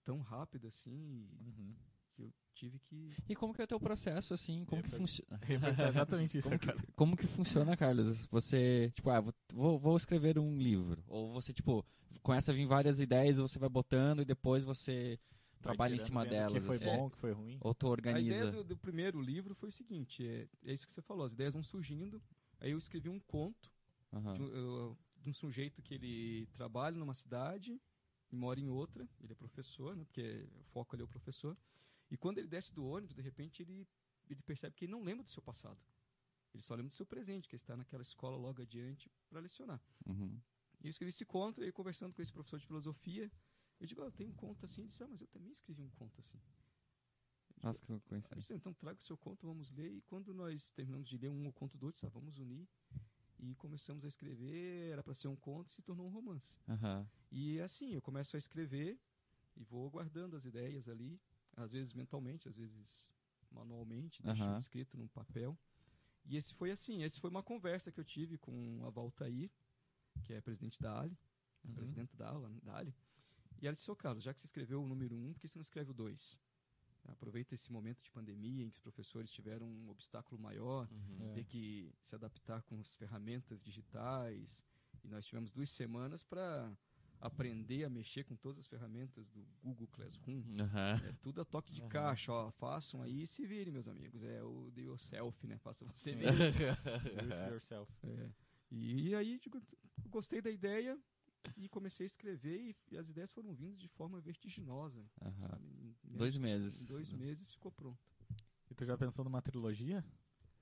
tão 0.05 0.21
rápida 0.21 0.67
assim, 0.69 1.27
Uhum. 1.41 1.75
que 2.13 2.21
eu 2.21 2.33
tive 2.53 2.79
que 2.79 3.13
E 3.27 3.36
como 3.36 3.53
que 3.53 3.61
é 3.61 3.65
o 3.65 3.67
teu 3.67 3.79
processo, 3.79 4.33
assim? 4.33 4.63
Como 4.65 4.81
que 4.81 4.89
funciona? 4.89 5.38
Exatamente 5.89 6.38
isso, 6.38 6.47
Como 6.47 6.59
que, 6.59 6.91
como 6.93 7.17
que 7.17 7.27
funciona, 7.27 7.75
Carlos? 7.75 8.25
Você, 8.27 8.89
tipo, 8.95 9.09
ah, 9.09 9.19
vou, 9.53 9.77
vou 9.77 9.97
escrever 9.97 10.39
um 10.39 10.57
livro. 10.57 11.03
Ou 11.07 11.33
você, 11.33 11.53
tipo, 11.53 11.86
começa 12.21 12.51
a 12.51 12.55
vir 12.55 12.65
várias 12.65 13.01
ideias, 13.01 13.38
você 13.38 13.59
vai 13.59 13.67
botando 13.67 14.21
e 14.21 14.25
depois 14.25 14.63
você 14.63 15.19
trabalha 15.66 15.95
em 15.95 15.99
cima 15.99 16.26
delas. 16.26 16.53
Que 16.53 16.68
foi 16.68 16.76
assim. 16.76 16.86
bom, 16.86 17.09
que 17.09 17.18
foi 17.18 17.32
ruim. 17.32 17.57
Ou 17.61 17.74
tu 17.74 17.88
A 17.88 17.89
organiza. 17.89 18.22
ideia 18.36 18.51
do, 18.51 18.63
do 18.63 18.78
primeiro 18.78 19.20
livro 19.22 19.55
foi 19.55 19.70
o 19.70 19.72
seguinte, 19.72 20.26
é, 20.26 20.47
é 20.63 20.74
isso 20.74 20.86
que 20.86 20.93
você 20.93 21.01
falou, 21.01 21.26
as 21.26 21.34
ideias 21.34 21.53
vão 21.53 21.63
surgindo, 21.63 22.22
aí 22.59 22.72
eu 22.72 22.78
escrevi 22.78 23.09
um 23.09 23.20
conto 23.20 23.72
Aham. 24.13 24.34
de, 24.34 24.41
um, 24.41 24.47
eu- 24.47 24.97
de 25.18 25.30
um 25.30 25.34
sujeito 25.34 25.82
que 25.82 25.93
ele 25.95 26.45
trabalha 26.53 26.95
numa 26.97 27.13
cidade 27.13 27.82
e 28.32 28.36
mora 28.36 28.59
em 28.59 28.68
outra, 28.70 29.07
ele 29.22 29.32
é 29.32 29.36
professor, 29.36 29.95
né, 29.95 30.03
porque 30.05 30.47
o 30.59 30.63
foco 30.66 30.95
ali 30.95 31.01
é 31.01 31.05
o 31.05 31.07
professor, 31.07 31.57
e 32.11 32.16
quando 32.18 32.38
ele 32.38 32.47
desce 32.47 32.74
do 32.74 32.86
ônibus, 32.86 33.16
de 33.16 33.22
repente 33.22 33.61
ele, 33.63 33.88
ele 34.30 34.41
percebe 34.43 34.76
que 34.76 34.86
ele 34.86 34.91
não 34.91 35.03
lembra 35.03 35.24
do 35.24 35.30
seu 35.30 35.41
passado, 35.41 35.80
ele 36.53 36.61
só 36.63 36.74
lembra 36.76 36.89
do 36.89 36.95
seu 36.95 37.05
presente, 37.05 37.49
que 37.49 37.55
ele 37.55 37.61
está 37.61 37.76
naquela 37.76 38.03
escola 38.03 38.38
logo 38.38 38.61
adiante 38.61 39.11
para 39.30 39.39
lecionar. 39.39 39.82
Uhum. 40.05 40.39
E 40.82 40.88
eu 40.88 40.91
escrevi 40.91 41.09
esse 41.09 41.26
conto, 41.26 41.63
e 41.63 41.72
conversando 41.72 42.13
com 42.13 42.22
esse 42.22 42.32
professor 42.32 42.59
de 42.59 42.66
filosofia, 42.68 43.32
eu 43.80 43.86
digo, 43.88 44.01
ah, 44.01 44.05
eu 44.05 44.11
tenho 44.11 44.30
um 44.30 44.34
conto 44.34 44.65
assim. 44.65 44.82
Ele 44.82 44.89
disse, 44.89 45.03
ah, 45.03 45.07
mas 45.07 45.21
eu 45.21 45.28
também 45.28 45.51
escrevi 45.51 45.82
um 45.82 45.89
conto 45.91 46.19
assim. 46.19 46.38
Digo, 47.49 47.67
Nossa, 47.67 47.82
que 47.86 47.88
coincidência. 48.01 48.36
disse, 48.36 48.53
então 48.53 48.73
traga 48.73 48.99
o 48.99 49.03
seu 49.03 49.17
conto, 49.17 49.45
vamos 49.45 49.71
ler. 49.71 49.91
E 49.91 50.01
quando 50.01 50.34
nós 50.34 50.69
terminamos 50.71 51.07
de 51.07 51.17
ler 51.17 51.30
um 51.30 51.47
o 51.47 51.53
conto 51.53 51.78
do 51.78 51.86
outro, 51.88 52.05
ah, 52.05 52.09
vamos 52.09 52.38
unir. 52.39 52.67
E 53.39 53.53
começamos 53.55 54.05
a 54.05 54.07
escrever, 54.07 54.91
era 54.91 55.03
para 55.03 55.13
ser 55.13 55.28
um 55.28 55.36
conto, 55.36 55.69
se 55.71 55.82
tornou 55.82 56.07
um 56.07 56.09
romance. 56.09 56.59
Aham. 56.69 57.07
E 57.32 57.59
assim, 57.59 57.93
eu 57.93 58.01
começo 58.01 58.36
a 58.36 58.39
escrever 58.39 58.97
e 59.57 59.63
vou 59.63 59.89
guardando 59.89 60.36
as 60.36 60.45
ideias 60.45 60.88
ali, 60.88 61.19
às 61.55 61.71
vezes 61.71 61.93
mentalmente, 61.93 62.47
às 62.47 62.55
vezes 62.55 63.13
manualmente, 63.51 64.21
deixo 64.23 64.41
Aham. 64.43 64.57
escrito 64.57 64.97
num 64.97 65.07
papel. 65.07 65.57
E 66.23 66.38
esse 66.38 66.53
foi 66.53 66.71
assim, 66.71 67.03
esse 67.03 67.19
foi 67.19 67.30
uma 67.30 67.43
conversa 67.43 67.91
que 67.91 67.99
eu 67.99 68.03
tive 68.05 68.38
com 68.38 68.84
a 68.86 68.89
Valtair, 68.89 69.51
que 70.23 70.34
é 70.34 70.41
presidente 70.41 70.80
da 70.82 70.99
Ali, 71.01 71.17
Uhum. 71.65 71.73
presidente 71.73 72.15
da, 72.15 72.30
Ala- 72.30 72.49
da 72.63 72.78
Ali. 72.78 72.95
E 73.62 73.68
ela 73.68 73.76
disse, 73.76 73.89
ô 73.89 73.95
Carlos, 73.95 74.24
já 74.24 74.34
que 74.34 74.39
você 74.41 74.47
escreveu 74.47 74.82
o 74.84 74.88
número 74.88 75.16
um, 75.16 75.34
por 75.34 75.39
que 75.41 75.47
você 75.47 75.58
não 75.58 75.64
escreve 75.64 75.91
o 75.91 75.93
dois? 75.93 76.39
Aproveita 77.08 77.53
esse 77.53 77.72
momento 77.72 78.01
de 78.01 78.10
pandemia 78.12 78.66
em 78.66 78.70
que 78.70 78.78
os 78.78 78.82
professores 78.82 79.30
tiveram 79.32 79.68
um 79.68 79.89
obstáculo 79.89 80.41
maior, 80.41 80.89
Uhum. 80.91 81.30
É. 81.30 81.34
ter 81.34 81.43
que 81.45 81.93
se 82.01 82.16
adaptar 82.16 82.64
com 82.64 82.80
as 82.80 82.95
ferramentas 82.95 83.64
digitais. 83.64 84.66
E 85.03 85.08
nós 85.08 85.26
tivemos 85.26 85.51
duas 85.51 85.70
semanas 85.70 86.24
para 86.24 86.76
aprender 87.22 87.84
a 87.86 87.89
mexer 87.89 88.24
com 88.24 88.36
todas 88.36 88.60
as 88.60 88.68
ferramentas 88.68 89.30
do 89.30 89.45
Google 89.64 89.88
Classroom. 89.88 90.43
Aham. 90.60 91.01
É 91.06 91.14
tudo 91.22 91.41
a 91.41 91.45
toque 91.45 91.72
de 91.72 91.82
Aham. 91.82 91.89
caixa, 91.89 92.32
ó. 92.32 92.51
Façam 92.51 93.01
aí 93.03 93.22
e 93.24 93.28
se 93.28 93.45
virem, 93.45 93.72
meus 93.72 93.88
amigos. 93.88 94.24
É 94.24 94.43
o 94.43 94.72
do 94.72 94.82
yourself, 94.82 95.45
né? 95.47 95.58
Faça 95.60 95.86
você 95.86 96.16
mesmo. 96.16 96.36
Do 97.14 97.34
it 97.34 97.51
yourself. 97.53 97.91
É. 98.03 98.32
E 98.72 99.14
aí, 99.16 99.38
digo, 99.39 99.62
gostei 100.10 100.41
da 100.41 100.49
ideia 100.49 100.99
e 101.58 101.68
comecei 101.70 102.06
a 102.06 102.08
escrever 102.08 102.60
e, 102.60 102.76
e 102.93 102.98
as 102.98 103.10
ideias 103.10 103.32
foram 103.32 103.54
vindo 103.54 103.76
de 103.78 103.88
forma 103.88 104.20
vertiginosa. 104.20 105.04
Em- 105.24 105.96
em- 106.14 106.18
Dois 106.18 106.38
meses. 106.38 106.84
Em 106.84 106.88
dois 106.88 107.12
meses 107.12 107.52
ficou 107.52 107.72
pronto. 107.72 108.00
E 108.70 108.74
tu 108.76 108.86
já 108.86 108.98
pensou 108.98 109.24
numa 109.26 109.41
trilogia? 109.41 110.04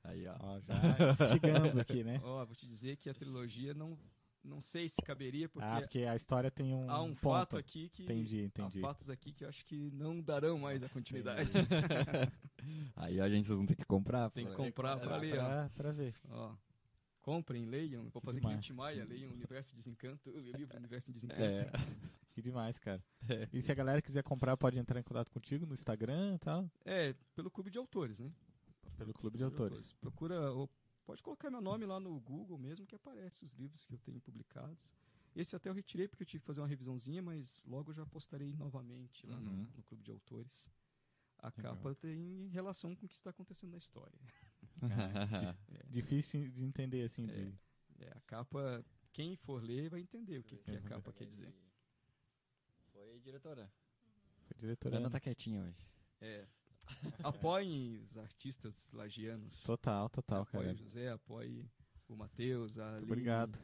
Aí, 0.04 0.28
ó. 0.28 0.36
Ó, 0.40 0.60
já 0.60 1.26
instigando 1.26 1.80
aqui, 1.80 2.04
né? 2.04 2.20
Ó, 2.24 2.46
vou 2.46 2.56
te 2.56 2.68
dizer 2.68 2.98
que 2.98 3.10
a 3.10 3.14
trilogia 3.14 3.74
não, 3.74 3.98
não 4.44 4.60
sei 4.60 4.90
se 4.90 5.02
caberia, 5.02 5.48
porque 5.48 5.66
ah, 5.66 5.80
porque 5.80 6.00
a 6.00 6.14
história 6.16 6.52
tem 6.52 6.74
um, 6.74 6.92
há 6.92 7.02
um 7.02 7.16
ponto. 7.16 7.22
fato 7.22 7.58
aqui 7.58 7.88
que 7.88 8.04
Entendi, 8.04 8.42
entendi. 8.44 8.80
há 8.80 8.82
fatos 8.82 9.10
aqui 9.10 9.32
que 9.32 9.46
eu 9.46 9.50
acho 9.50 9.66
que 9.66 9.90
não 9.92 10.22
darão 10.22 10.58
mais 10.60 10.84
a 10.84 10.90
continuidade. 10.90 11.50
Aí 12.96 13.20
a 13.22 13.30
gente 13.30 13.46
vocês 13.48 13.58
vão 13.58 13.66
ter 13.66 13.76
que 13.76 13.86
comprar. 13.86 14.30
Tem 14.32 14.46
que 14.46 14.54
comprar 14.56 14.98
pra 14.98 15.08
Pra, 15.08 15.18
ler, 15.18 15.40
ó. 15.40 15.46
pra, 15.48 15.70
pra 15.70 15.92
ver. 15.92 16.16
Ó, 16.30 16.54
comprem, 17.24 17.66
leiam. 17.66 18.04
Vou 18.10 18.22
Que 18.22 18.26
fazer 18.28 18.40
que 18.42 18.48
demais. 18.48 18.66
Tim 18.66 18.74
Maia, 18.74 19.04
leiam 19.06 19.32
o 19.32 19.34
Universo 19.34 19.72
de 19.72 19.78
Desencanto, 19.78 20.30
o 20.30 20.40
livro 20.40 20.78
Universo 20.78 21.08
de 21.08 21.14
Desencanto. 21.14 21.42
É. 21.42 21.72
Que 22.34 22.42
demais, 22.42 22.80
cara. 22.80 23.00
É. 23.30 23.48
E 23.54 23.62
se 23.62 23.72
a 23.72 23.76
galera 23.76 24.02
quiser 24.02 24.24
comprar, 24.24 24.58
pode 24.58 24.80
entrar 24.80 25.00
em 25.00 25.04
contato 25.04 25.30
contigo 25.30 25.68
no 25.68 25.76
Instagram 25.76 26.34
e 26.34 26.40
tal? 26.40 26.68
É, 26.84 27.14
pelo 27.36 27.52
clube 27.52 27.70
de 27.70 27.78
autores, 27.78 28.20
né? 28.20 28.32
Pelo 28.98 29.14
Clube 29.14 29.38
de 29.38 29.44
Autores. 29.44 29.94
Procura, 30.02 30.36
pode 31.06 31.22
colocar 31.22 31.52
meu 31.52 31.62
nome 31.62 31.86
lá 31.86 32.00
no 32.00 32.20
Google 32.20 32.58
mesmo, 32.58 32.88
que 32.88 32.96
aparece 32.96 33.46
os 33.46 33.54
livros 33.54 33.86
que 33.86 33.94
eu 33.94 34.00
tenho 34.00 34.20
publicados. 34.20 34.92
Esse 35.36 35.56
até 35.56 35.70
eu 35.70 35.76
retirei 35.76 36.08
porque 36.08 36.24
eu 36.24 36.28
tive 36.28 36.42
que 36.42 36.48
fazer 36.48 36.60
uma 36.62 36.68
revisãozinha, 36.68 37.22
mas 37.22 37.64
logo 37.68 37.92
eu 37.92 37.94
já 37.94 38.06
postarei 38.08 38.52
novamente 38.56 39.28
lá 39.28 39.40
no- 39.40 39.52
Uhum. 39.52 39.68
no, 39.76 39.84
clube 39.84 40.02
de 40.04 40.10
autores. 40.10 40.68
A 41.38 41.54
Legal. 41.56 41.76
capa 41.76 41.94
tem 41.94 42.48
relação 42.50 42.96
com 42.96 43.06
o 43.06 43.10
que 43.10 43.14
está 43.16 43.30
acontecendo 43.30 43.74
na 43.74 43.78
história. 43.78 44.18
É, 44.90 45.84
Difícil 45.90 46.50
de 46.52 46.64
entender, 46.64 47.04
assim, 47.04 47.26
de... 47.26 47.54
é, 48.00 48.10
a 48.16 48.22
capa, 48.22 48.84
quem 49.12 49.36
for 49.36 49.62
ler 49.64 49.90
vai 49.90 50.00
entender 50.02 50.40
o 50.40 50.44
que, 50.44 50.58
que 50.58 50.72
a 50.72 50.74
Uhum. 50.76 50.82
capa 50.84 51.14
quer 51.14 51.26
dizer. 51.26 51.54
Foi 52.92 53.20
diretora. 53.20 53.72
Foi 54.48 54.58
diretora. 54.60 54.98
Ana 54.98 55.10
tá 55.10 55.20
quietinha 55.20 55.62
hoje. 55.62 55.88
É, 56.22 56.46
apoiem 57.24 57.98
os 58.02 58.18
artistas 58.18 58.92
lagianos. 58.94 59.62
Total, 59.64 60.10
total, 60.10 60.42
apoie 60.44 60.64
cara. 60.64 60.74
o 60.74 60.78
José, 60.78 61.10
apoie 61.10 61.70
o 62.08 62.16
Matheus, 62.16 62.78
a 62.78 62.84
Muito 62.84 62.96
Aline. 62.98 63.12
obrigado. 63.12 63.60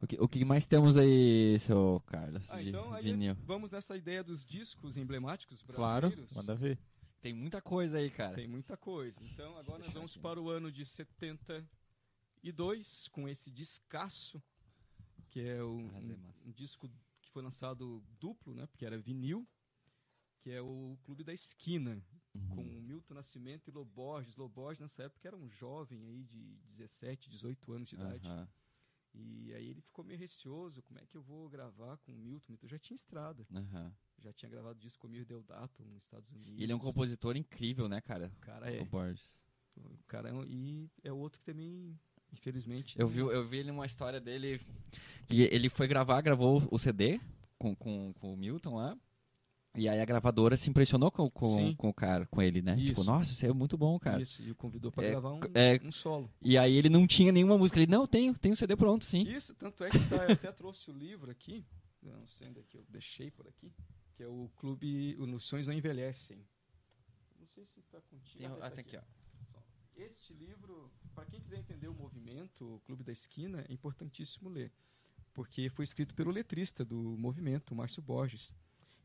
O 0.00 0.06
que, 0.06 0.16
o 0.20 0.28
que 0.28 0.44
mais 0.44 0.64
temos 0.66 0.96
aí, 0.96 1.58
seu 1.60 2.00
Carlos, 2.06 2.48
Ah, 2.50 2.62
de 2.62 2.68
então 2.68 2.92
aí 2.94 3.02
vinil? 3.02 3.34
vamos 3.44 3.72
nessa 3.72 3.96
ideia 3.96 4.22
dos 4.22 4.44
discos 4.44 4.96
emblemáticos 4.96 5.60
Claro, 5.62 6.06
brasileiros. 6.08 6.36
manda 6.36 6.54
ver. 6.54 6.78
Tem 7.20 7.32
muita 7.34 7.60
coisa 7.60 7.98
aí, 7.98 8.10
cara. 8.10 8.34
Tem 8.34 8.46
muita 8.48 8.76
coisa. 8.76 9.20
Então 9.24 9.56
agora 9.56 9.78
nós 9.84 9.92
vamos 9.92 10.12
aqui, 10.12 10.18
né? 10.18 10.22
para 10.22 10.40
o 10.40 10.48
ano 10.50 10.70
de 10.70 10.84
72 10.84 13.08
com 13.08 13.28
esse 13.28 13.50
descasso 13.50 14.42
que 15.30 15.40
é 15.40 15.62
um, 15.62 15.86
um- 15.86 16.32
um 16.46 16.52
disco 16.52 16.88
que 17.20 17.28
foi 17.30 17.42
lançado 17.42 18.02
duplo, 18.18 18.54
né? 18.54 18.66
Porque 18.66 18.86
era 18.86 18.98
vinil, 18.98 19.46
que 20.40 20.50
é 20.50 20.60
o 20.62 20.96
Clube 21.04 21.22
da 21.24 21.34
Esquina, 21.34 22.02
Uhum. 22.34 22.48
com 22.54 22.62
Milton 22.62 23.14
Nascimento 23.14 23.68
e 23.68 23.72
Loborges. 23.72 24.36
Loborges 24.36 24.78
nessa 24.80 25.02
época 25.04 25.26
era 25.26 25.36
um 25.36 25.48
jovem 25.50 26.04
aí 26.06 26.22
de 26.24 26.56
17, 26.76 27.28
18 27.28 27.72
anos 27.72 27.88
de 27.88 27.96
idade. 27.96 28.28
E 29.20 29.52
aí 29.52 29.68
ele 29.68 29.80
ficou 29.80 30.04
meio 30.04 30.18
receoso, 30.18 30.80
como 30.82 31.00
é 31.00 31.06
que 31.06 31.16
eu 31.16 31.22
vou 31.22 31.48
gravar 31.48 31.96
com 31.98 32.12
o 32.12 32.14
Milton? 32.14 32.52
Milton 32.52 32.68
já 32.68 32.78
tinha 32.78 32.94
estrada, 32.94 33.44
aham. 33.52 33.92
já 34.20 34.32
tinha 34.32 34.48
gravado 34.48 34.78
disco 34.78 34.98
com 35.00 35.08
o 35.08 35.10
Mir 35.10 35.24
Deodato 35.24 35.84
nos 35.84 36.04
Estados 36.04 36.30
Unidos. 36.30 36.58
E 36.60 36.62
ele 36.62 36.72
é 36.72 36.76
um 36.76 36.78
compositor 36.78 37.36
incrível, 37.36 37.88
né, 37.88 38.00
cara? 38.00 38.32
O 38.36 38.40
cara 38.40 38.72
é. 38.72 38.80
O 38.80 38.84
Borges. 38.84 39.36
O 39.76 39.98
cara 40.06 40.28
é 40.28 40.32
um- 40.32 40.44
e 40.44 40.88
é 41.04 41.12
outro 41.12 41.38
que 41.40 41.44
também, 41.44 41.98
infelizmente. 42.32 42.98
Eu 42.98 43.08
vi, 43.08 43.20
eu 43.20 43.46
vi 43.46 43.58
ele 43.58 43.70
uma 43.70 43.86
história 43.86 44.20
dele 44.20 44.60
que 45.26 45.42
ele 45.42 45.68
foi 45.68 45.86
gravar, 45.88 46.20
gravou 46.20 46.66
o 46.70 46.78
CD 46.78 47.20
com, 47.58 47.74
com, 47.74 48.12
com 48.14 48.34
o 48.34 48.36
Milton 48.36 48.76
lá. 48.76 48.96
E 49.74 49.88
aí 49.88 50.00
a 50.00 50.04
gravadora 50.04 50.56
se 50.56 50.68
impressionou 50.70 51.10
com, 51.10 51.30
com, 51.30 51.74
com 51.76 51.88
o 51.88 51.94
cara, 51.94 52.26
com 52.26 52.42
ele, 52.42 52.60
né? 52.62 52.74
Tipo, 52.76 53.00
Isso. 53.02 53.04
nossa, 53.04 53.32
isso 53.32 53.46
é 53.46 53.52
muito 53.52 53.76
bom, 53.78 53.98
cara. 53.98 54.20
Isso, 54.20 54.42
e 54.42 54.50
o 54.50 54.54
convidou 54.54 54.90
para 54.90 55.04
É, 55.06 55.10
gravar 55.10 55.32
um, 55.34 55.40
é- 55.54 55.80
um 55.84 55.92
solo. 55.92 56.30
E 56.42 56.58
aí 56.58 56.74
ele 56.74 56.88
não 56.88 57.06
tinha 57.06 57.30
nenhuma 57.30 57.56
música. 57.56 57.78
Ele, 57.78 57.90
não, 57.90 58.06
tenho, 58.06 58.34
tenho 58.36 58.54
o 58.54 58.56
CD 58.56 58.74
pronto, 58.76 59.04
sim. 59.04 59.22
Isso, 59.22 59.54
tanto 59.54 59.84
é 59.84 59.90
que 59.90 59.98
tá, 60.08 60.24
eu 60.24 60.32
até 60.32 60.50
trouxe 60.50 60.90
o 60.90 60.94
livro 60.94 61.30
aqui, 61.30 61.64
não 62.02 62.26
sei 62.26 62.48
onde 62.48 62.60
é 62.60 62.62
que 62.62 62.76
eu 62.76 62.84
deixei 62.88 63.30
por 63.30 63.46
aqui, 63.46 63.72
que 64.16 64.22
é 64.22 64.26
o 64.26 64.50
Clube 64.56 65.14
Os 65.16 65.44
Sonhos 65.44 65.66
Não 65.68 65.74
Envelhecem. 65.74 66.44
Não 67.38 67.46
sei 67.46 67.64
se 67.66 67.78
está 67.78 68.00
contigo. 68.00 68.38
Tem, 68.38 68.46
Ah, 68.46 68.54
ah, 68.54 68.70
tá 68.70 68.80
aqui, 68.80 68.96
aqui, 68.96 68.96
ó. 68.96 69.18
Este 69.96 70.32
livro, 70.32 70.90
para 71.14 71.24
quem 71.26 71.40
quiser 71.40 71.58
entender 71.58 71.88
o 71.88 71.94
movimento, 71.94 72.76
o 72.76 72.80
Clube 72.80 73.04
da 73.04 73.12
Esquina, 73.12 73.64
é 73.68 73.72
importantíssimo 73.72 74.48
ler. 74.48 74.72
Porque 75.34 75.68
foi 75.68 75.84
escrito 75.84 76.14
pelo 76.14 76.30
letrista 76.30 76.84
do 76.84 76.96
movimento, 77.18 77.72
o 77.72 77.76
Márcio 77.76 78.02
Borges. 78.02 78.54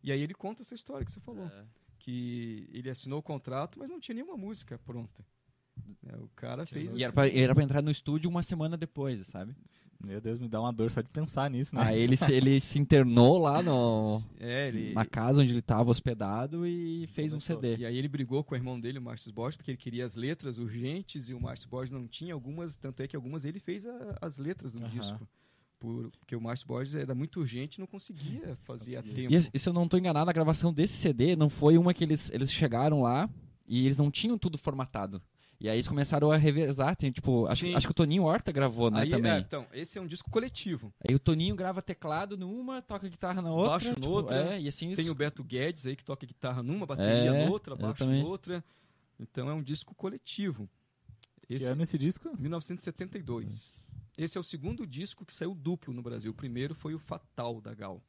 E 0.03 0.11
aí 0.11 0.21
ele 0.21 0.33
conta 0.33 0.61
essa 0.61 0.75
história 0.75 1.05
que 1.05 1.11
você 1.11 1.19
falou. 1.19 1.45
É. 1.47 1.63
Que 1.99 2.67
ele 2.73 2.89
assinou 2.89 3.19
o 3.19 3.23
contrato, 3.23 3.79
mas 3.79 3.89
não 3.89 3.99
tinha 3.99 4.15
nenhuma 4.15 4.35
música 4.35 4.77
pronta. 4.79 5.25
É, 6.05 6.15
o 6.17 6.29
cara 6.35 6.65
fez. 6.65 6.91
E 6.93 6.97
era 6.97 7.05
assim, 7.07 7.13
pra, 7.15 7.27
era 7.29 7.55
pra 7.55 7.63
entrar 7.63 7.81
no 7.81 7.89
estúdio 7.89 8.29
uma 8.29 8.43
semana 8.43 8.75
depois, 8.77 9.25
sabe? 9.27 9.55
Meu 10.05 10.19
Deus, 10.19 10.37
me 10.37 10.49
dá 10.49 10.59
uma 10.59 10.73
dor 10.73 10.91
só 10.91 10.99
de 11.01 11.07
pensar 11.09 11.49
nisso, 11.49 11.73
né? 11.73 11.81
Aí 11.81 11.97
ele, 12.01 12.17
se- 12.17 12.33
ele 12.33 12.59
se 12.59 12.77
internou 12.77 13.37
lá 13.37 13.63
no, 13.63 14.21
É, 14.37 14.67
ele, 14.67 14.93
na 14.93 15.05
casa 15.05 15.41
onde 15.41 15.53
ele 15.53 15.61
tava 15.61 15.89
hospedado 15.89 16.67
e 16.67 17.07
fez 17.07 17.31
um 17.31 17.37
Começou. 17.37 17.61
CD. 17.61 17.77
E 17.83 17.85
aí 17.85 17.97
ele 17.97 18.09
brigou 18.09 18.43
com 18.43 18.53
o 18.53 18.57
irmão 18.57 18.77
dele, 18.77 18.99
o 18.99 19.01
Márcio 19.01 19.31
Borges, 19.31 19.55
porque 19.55 19.71
ele 19.71 19.77
queria 19.77 20.03
as 20.03 20.15
letras 20.17 20.57
urgentes 20.57 21.29
e 21.29 21.33
o 21.33 21.39
Márcio 21.39 21.69
Borges 21.69 21.93
não 21.93 22.05
tinha 22.05 22.33
algumas, 22.33 22.75
tanto 22.75 23.01
é 23.01 23.07
que 23.07 23.15
algumas 23.15 23.45
ele 23.45 23.59
fez 23.61 23.85
a- 23.87 24.17
as 24.21 24.37
letras 24.37 24.73
do 24.73 24.79
Aham. 24.83 24.89
disco. 24.89 25.27
Por, 25.83 26.09
porque 26.11 26.33
o 26.33 26.39
Márcio 26.39 26.65
Borges 26.65 26.95
era 26.95 27.13
muito 27.13 27.41
urgente 27.41 27.75
e 27.75 27.81
não 27.81 27.87
conseguia 27.87 28.57
fazer 28.63 28.95
a 28.95 29.03
tempo. 29.03 29.33
E, 29.33 29.49
e 29.53 29.59
se 29.59 29.67
eu 29.67 29.73
não 29.73 29.85
tô 29.85 29.97
enganado, 29.97 30.29
a 30.29 30.33
gravação 30.33 30.73
desse 30.73 30.93
CD 30.93 31.35
não 31.35 31.49
foi 31.49 31.77
uma 31.77 31.93
que 31.93 32.05
eles, 32.05 32.31
eles 32.31 32.49
chegaram 32.49 33.01
lá 33.01 33.29
e 33.67 33.85
eles 33.85 33.97
não 33.97 34.09
tinham 34.09 34.37
tudo 34.37 34.57
formatado. 34.57 35.21
E 35.59 35.67
aí 35.67 35.75
eles 35.75 35.87
começaram 35.87 36.31
a 36.31 36.37
revezar. 36.37 36.95
Tem, 36.95 37.11
tipo, 37.11 37.47
acho, 37.47 37.65
acho 37.75 37.85
que 37.85 37.91
o 37.91 37.93
Toninho 37.93 38.23
Horta 38.23 38.49
gravou, 38.49 38.89
né, 38.89 39.01
Aí, 39.01 39.09
também. 39.09 39.33
é, 39.33 39.39
então, 39.39 39.67
esse 39.73 39.97
é 39.97 40.01
um 40.01 40.07
disco 40.07 40.29
coletivo. 40.31 40.93
Aí 41.05 41.13
o 41.13 41.19
Toninho 41.19 41.53
grava 41.53 41.81
teclado 41.81 42.37
numa, 42.37 42.81
toca 42.81 43.09
guitarra 43.09 43.41
na 43.41 43.51
outra. 43.51 43.69
Baixo 43.71 43.93
tipo, 43.93 43.99
noutra. 44.07 44.53
É, 44.53 44.61
e 44.61 44.69
assim 44.69 44.93
Tem 44.95 45.03
isso- 45.03 45.11
o 45.11 45.15
Beto 45.15 45.43
Guedes 45.43 45.85
aí 45.85 45.97
que 45.97 46.05
toca 46.05 46.25
guitarra 46.25 46.63
numa, 46.63 46.85
bateria 46.85 47.11
É, 47.35 47.45
noutra, 47.45 47.75
baixo 47.75 47.97
exatamente. 47.97 48.23
noutra. 48.23 48.63
Então 49.19 49.49
é 49.49 49.53
um 49.53 49.61
disco 49.61 49.93
coletivo. 49.93 50.69
Que 51.45 51.55
Esse 51.55 51.65
ano 51.65 51.83
esse 51.83 51.97
disco? 51.97 52.29
1972. 52.39 53.73
Esse 54.17 54.37
é 54.37 54.41
o 54.41 54.43
segundo 54.43 54.85
disco 54.85 55.25
que 55.25 55.33
saiu 55.33 55.55
duplo 55.55 55.93
no 55.93 56.01
Brasil. 56.01 56.31
O 56.31 56.35
primeiro 56.35 56.75
foi 56.75 56.93
o 56.93 56.99
Fatal 56.99 57.59
da 57.59 57.73
Gal. 57.73 58.01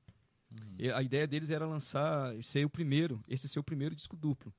E 0.78 0.90
A 0.90 1.02
ideia 1.02 1.26
deles 1.26 1.50
era 1.50 1.66
lançar, 1.66 2.32
ser 2.42 2.64
o 2.64 2.70
primeiro, 2.70 3.22
esse 3.28 3.48
ser 3.48 3.58
o 3.58 3.64
primeiro 3.64 3.94
disco 3.94 4.16
duplo. 4.16 4.52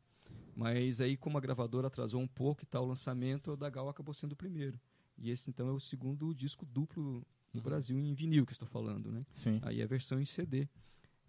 Mas 0.55 0.99
aí, 1.01 1.15
como 1.17 1.37
a 1.37 1.41
gravadora 1.41 1.87
atrasou 1.87 2.21
um 2.21 2.27
pouco 2.27 2.63
e 2.63 2.65
tal 2.65 2.83
o 2.83 2.87
lançamento, 2.87 3.51
o 3.51 3.57
da 3.57 3.69
Gal 3.69 3.87
acabou 3.89 4.13
sendo 4.13 4.31
o 4.33 4.35
primeiro. 4.35 4.79
E 5.17 5.29
esse 5.29 5.49
então 5.49 5.67
é 5.67 5.71
o 5.71 5.79
segundo 5.79 6.33
disco 6.33 6.65
duplo 6.65 7.25
no 7.53 7.59
Uhum. 7.59 7.63
Brasil 7.63 7.97
em 7.99 8.13
vinil 8.13 8.45
que 8.45 8.51
estou 8.53 8.67
falando, 8.67 9.11
né? 9.11 9.19
Sim. 9.33 9.59
Aí 9.63 9.81
a 9.81 9.85
versão 9.87 10.19
em 10.19 10.25
CD. 10.25 10.67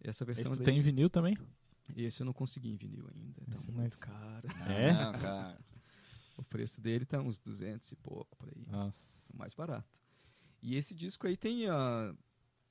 Essa 0.01 0.25
versão 0.25 0.53
daí- 0.57 0.65
tem 0.65 0.81
vinil 0.81 1.09
também? 1.11 1.37
esse 1.97 2.21
eu 2.21 2.25
não 2.25 2.33
consegui 2.33 2.69
em 2.69 2.77
vinil 2.77 3.09
ainda. 3.15 3.41
Tá 3.43 3.53
Esse 3.53 3.63
é 3.63 3.73
muito 3.73 3.77
mais- 3.77 3.95
caro. 3.95 4.49
Ah, 4.57 4.73
É? 4.73 4.93
não, 4.93 5.13
cara. 5.13 5.59
O 6.37 6.43
preço 6.45 6.81
dele 6.83 7.07
tá 7.07 7.19
uns 7.23 7.39
200 7.39 7.91
e 7.93 7.97
pouco 7.97 8.37
por 8.37 8.49
aí. 8.49 8.67
Nossa. 8.67 8.99
o 9.33 9.39
mais 9.39 9.55
barato. 9.55 9.89
E 10.67 10.75
esse 10.75 10.93
disco 10.95 11.27
aí 11.29 11.37
tem 11.37 11.69
a 11.69 12.13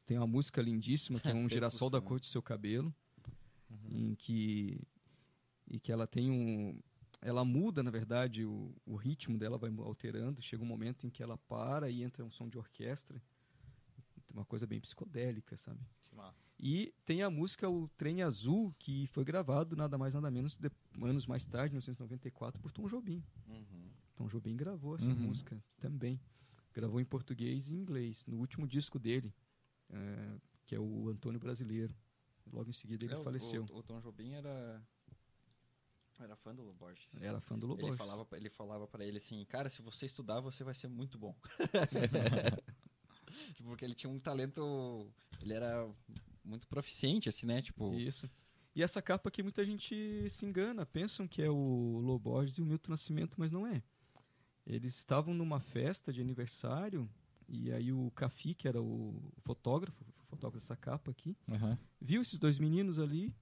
tem 0.06 0.18
uma 0.18 0.28
música 0.28 0.62
lindíssima 0.62 1.18
que 1.20 1.30
é 1.30 1.34
um 1.34 1.48
girassol 1.50 1.90
da 1.90 2.02
cor 2.02 2.20
do 2.20 2.26
seu 2.26 2.42
cabelo, 2.42 2.94
Uhum. 3.70 4.10
em 4.12 4.16
que 4.16 4.80
e 5.68 5.80
que 5.80 5.92
ela 5.92 6.06
tem 6.06 6.30
um 6.30 6.80
ela 7.22 7.44
muda 7.44 7.82
na 7.82 7.90
verdade 7.90 8.46
o, 8.46 8.76
o 8.86 8.96
ritmo 8.96 9.38
dela 9.38 9.58
vai 9.58 9.72
alterando 9.80 10.42
chega 10.42 10.62
um 10.62 10.68
momento 10.68 11.08
em 11.08 11.10
que 11.10 11.24
ela 11.24 11.38
para 11.38 11.90
e 11.90 12.04
entra 12.04 12.24
um 12.24 12.30
som 12.30 12.48
de 12.48 12.58
orquestra 12.58 13.20
uma 14.34 14.46
coisa 14.46 14.68
bem 14.68 14.80
psicodélica 14.82 15.56
sabe 15.58 15.80
e 16.60 16.94
tem 17.06 17.24
a 17.24 17.30
música 17.30 17.68
o 17.70 17.88
Trem 17.98 18.22
Azul 18.22 18.76
que 18.78 19.08
foi 19.08 19.24
gravado 19.26 19.76
nada 19.76 19.98
mais 19.98 20.14
nada 20.14 20.30
menos 20.30 20.56
de, 20.56 20.70
anos 21.02 21.26
mais 21.26 21.48
tarde 21.48 21.72
1994 21.74 22.62
por 22.62 22.72
Tom 22.72 22.88
Jobim 22.88 23.24
Uhum. 23.48 23.90
Tom 24.16 24.28
Jobim 24.28 24.56
gravou 24.56 24.96
essa 24.96 25.10
Uhum. 25.10 25.16
música 25.16 25.60
também 25.80 26.20
gravou 26.76 27.00
em 27.00 27.06
português 27.06 27.70
e 27.70 27.74
inglês 27.74 28.26
no 28.28 28.38
último 28.38 28.68
disco 28.68 29.00
dele 29.00 29.34
eh, 29.90 30.38
que 30.66 30.76
é 30.76 30.80
o 30.80 31.10
Antônio 31.10 31.40
Brasileiro 31.40 31.96
logo 32.52 32.70
em 32.70 32.74
seguida 32.74 33.06
ele 33.06 33.16
É, 33.16 33.24
faleceu 33.24 33.66
O, 33.72 33.78
o 33.78 33.84
Tom 33.84 34.00
Jobim 34.02 34.34
era 34.34 34.86
era 36.20 36.36
fã 36.36 36.54
do 36.56 36.64
Loborges. 36.64 37.22
era 37.22 37.42
fã 37.42 37.58
do 37.58 37.66
Ele 37.66 37.74
Loborges 37.74 37.98
falava, 37.98 38.28
ele 38.38 38.50
falava 38.50 38.88
pra 38.88 39.04
ele 39.06 39.18
assim, 39.18 39.44
cara, 39.46 39.70
se 39.70 39.82
você 39.82 40.06
estudar, 40.06 40.40
você 40.40 40.64
vai 40.64 40.74
ser 40.74 40.88
muito 40.88 41.18
bom. 41.18 41.36
Tipo, 41.58 42.64
Porque 43.66 43.84
ele 43.84 43.94
tinha 43.96 44.10
um 44.10 44.20
talento, 44.20 45.12
ele 45.42 45.54
era 45.54 45.90
muito 46.44 46.68
proficiente, 46.68 47.28
assim, 47.28 47.46
né? 47.46 47.62
Tipo, 47.62 47.94
Isso. 47.96 48.30
E 48.74 48.82
essa 48.84 49.02
capa 49.02 49.28
aqui 49.30 49.42
muita 49.44 49.66
gente 49.66 50.30
se 50.30 50.46
engana, 50.46 50.86
pensam 50.86 51.28
que 51.28 51.42
é 51.42 51.50
o 51.50 52.00
Loborges 52.02 52.58
e 52.58 52.62
o 52.62 52.66
Milton 52.66 52.92
Nascimento, 52.92 53.36
mas 53.38 53.52
não 53.52 53.66
é. 53.68 53.82
Eles 54.66 54.96
estavam 54.96 55.34
numa 55.34 55.60
festa 55.60 56.12
de 56.12 56.22
aniversário 56.22 57.10
e 57.48 57.72
aí 57.72 57.92
o 57.92 58.12
Cafi, 58.16 58.56
que 58.56 58.68
era 58.68 58.82
o 58.82 59.32
fotógrafo, 59.42 60.04
o 60.04 60.26
fotógrafo 60.26 60.58
dessa 60.58 60.76
capa 60.76 61.12
aqui, 61.12 61.38
Aham. 61.50 61.78
viu 62.02 62.22
esses 62.22 62.40
dois 62.40 62.58
meninos 62.58 62.98
ali 62.98 63.34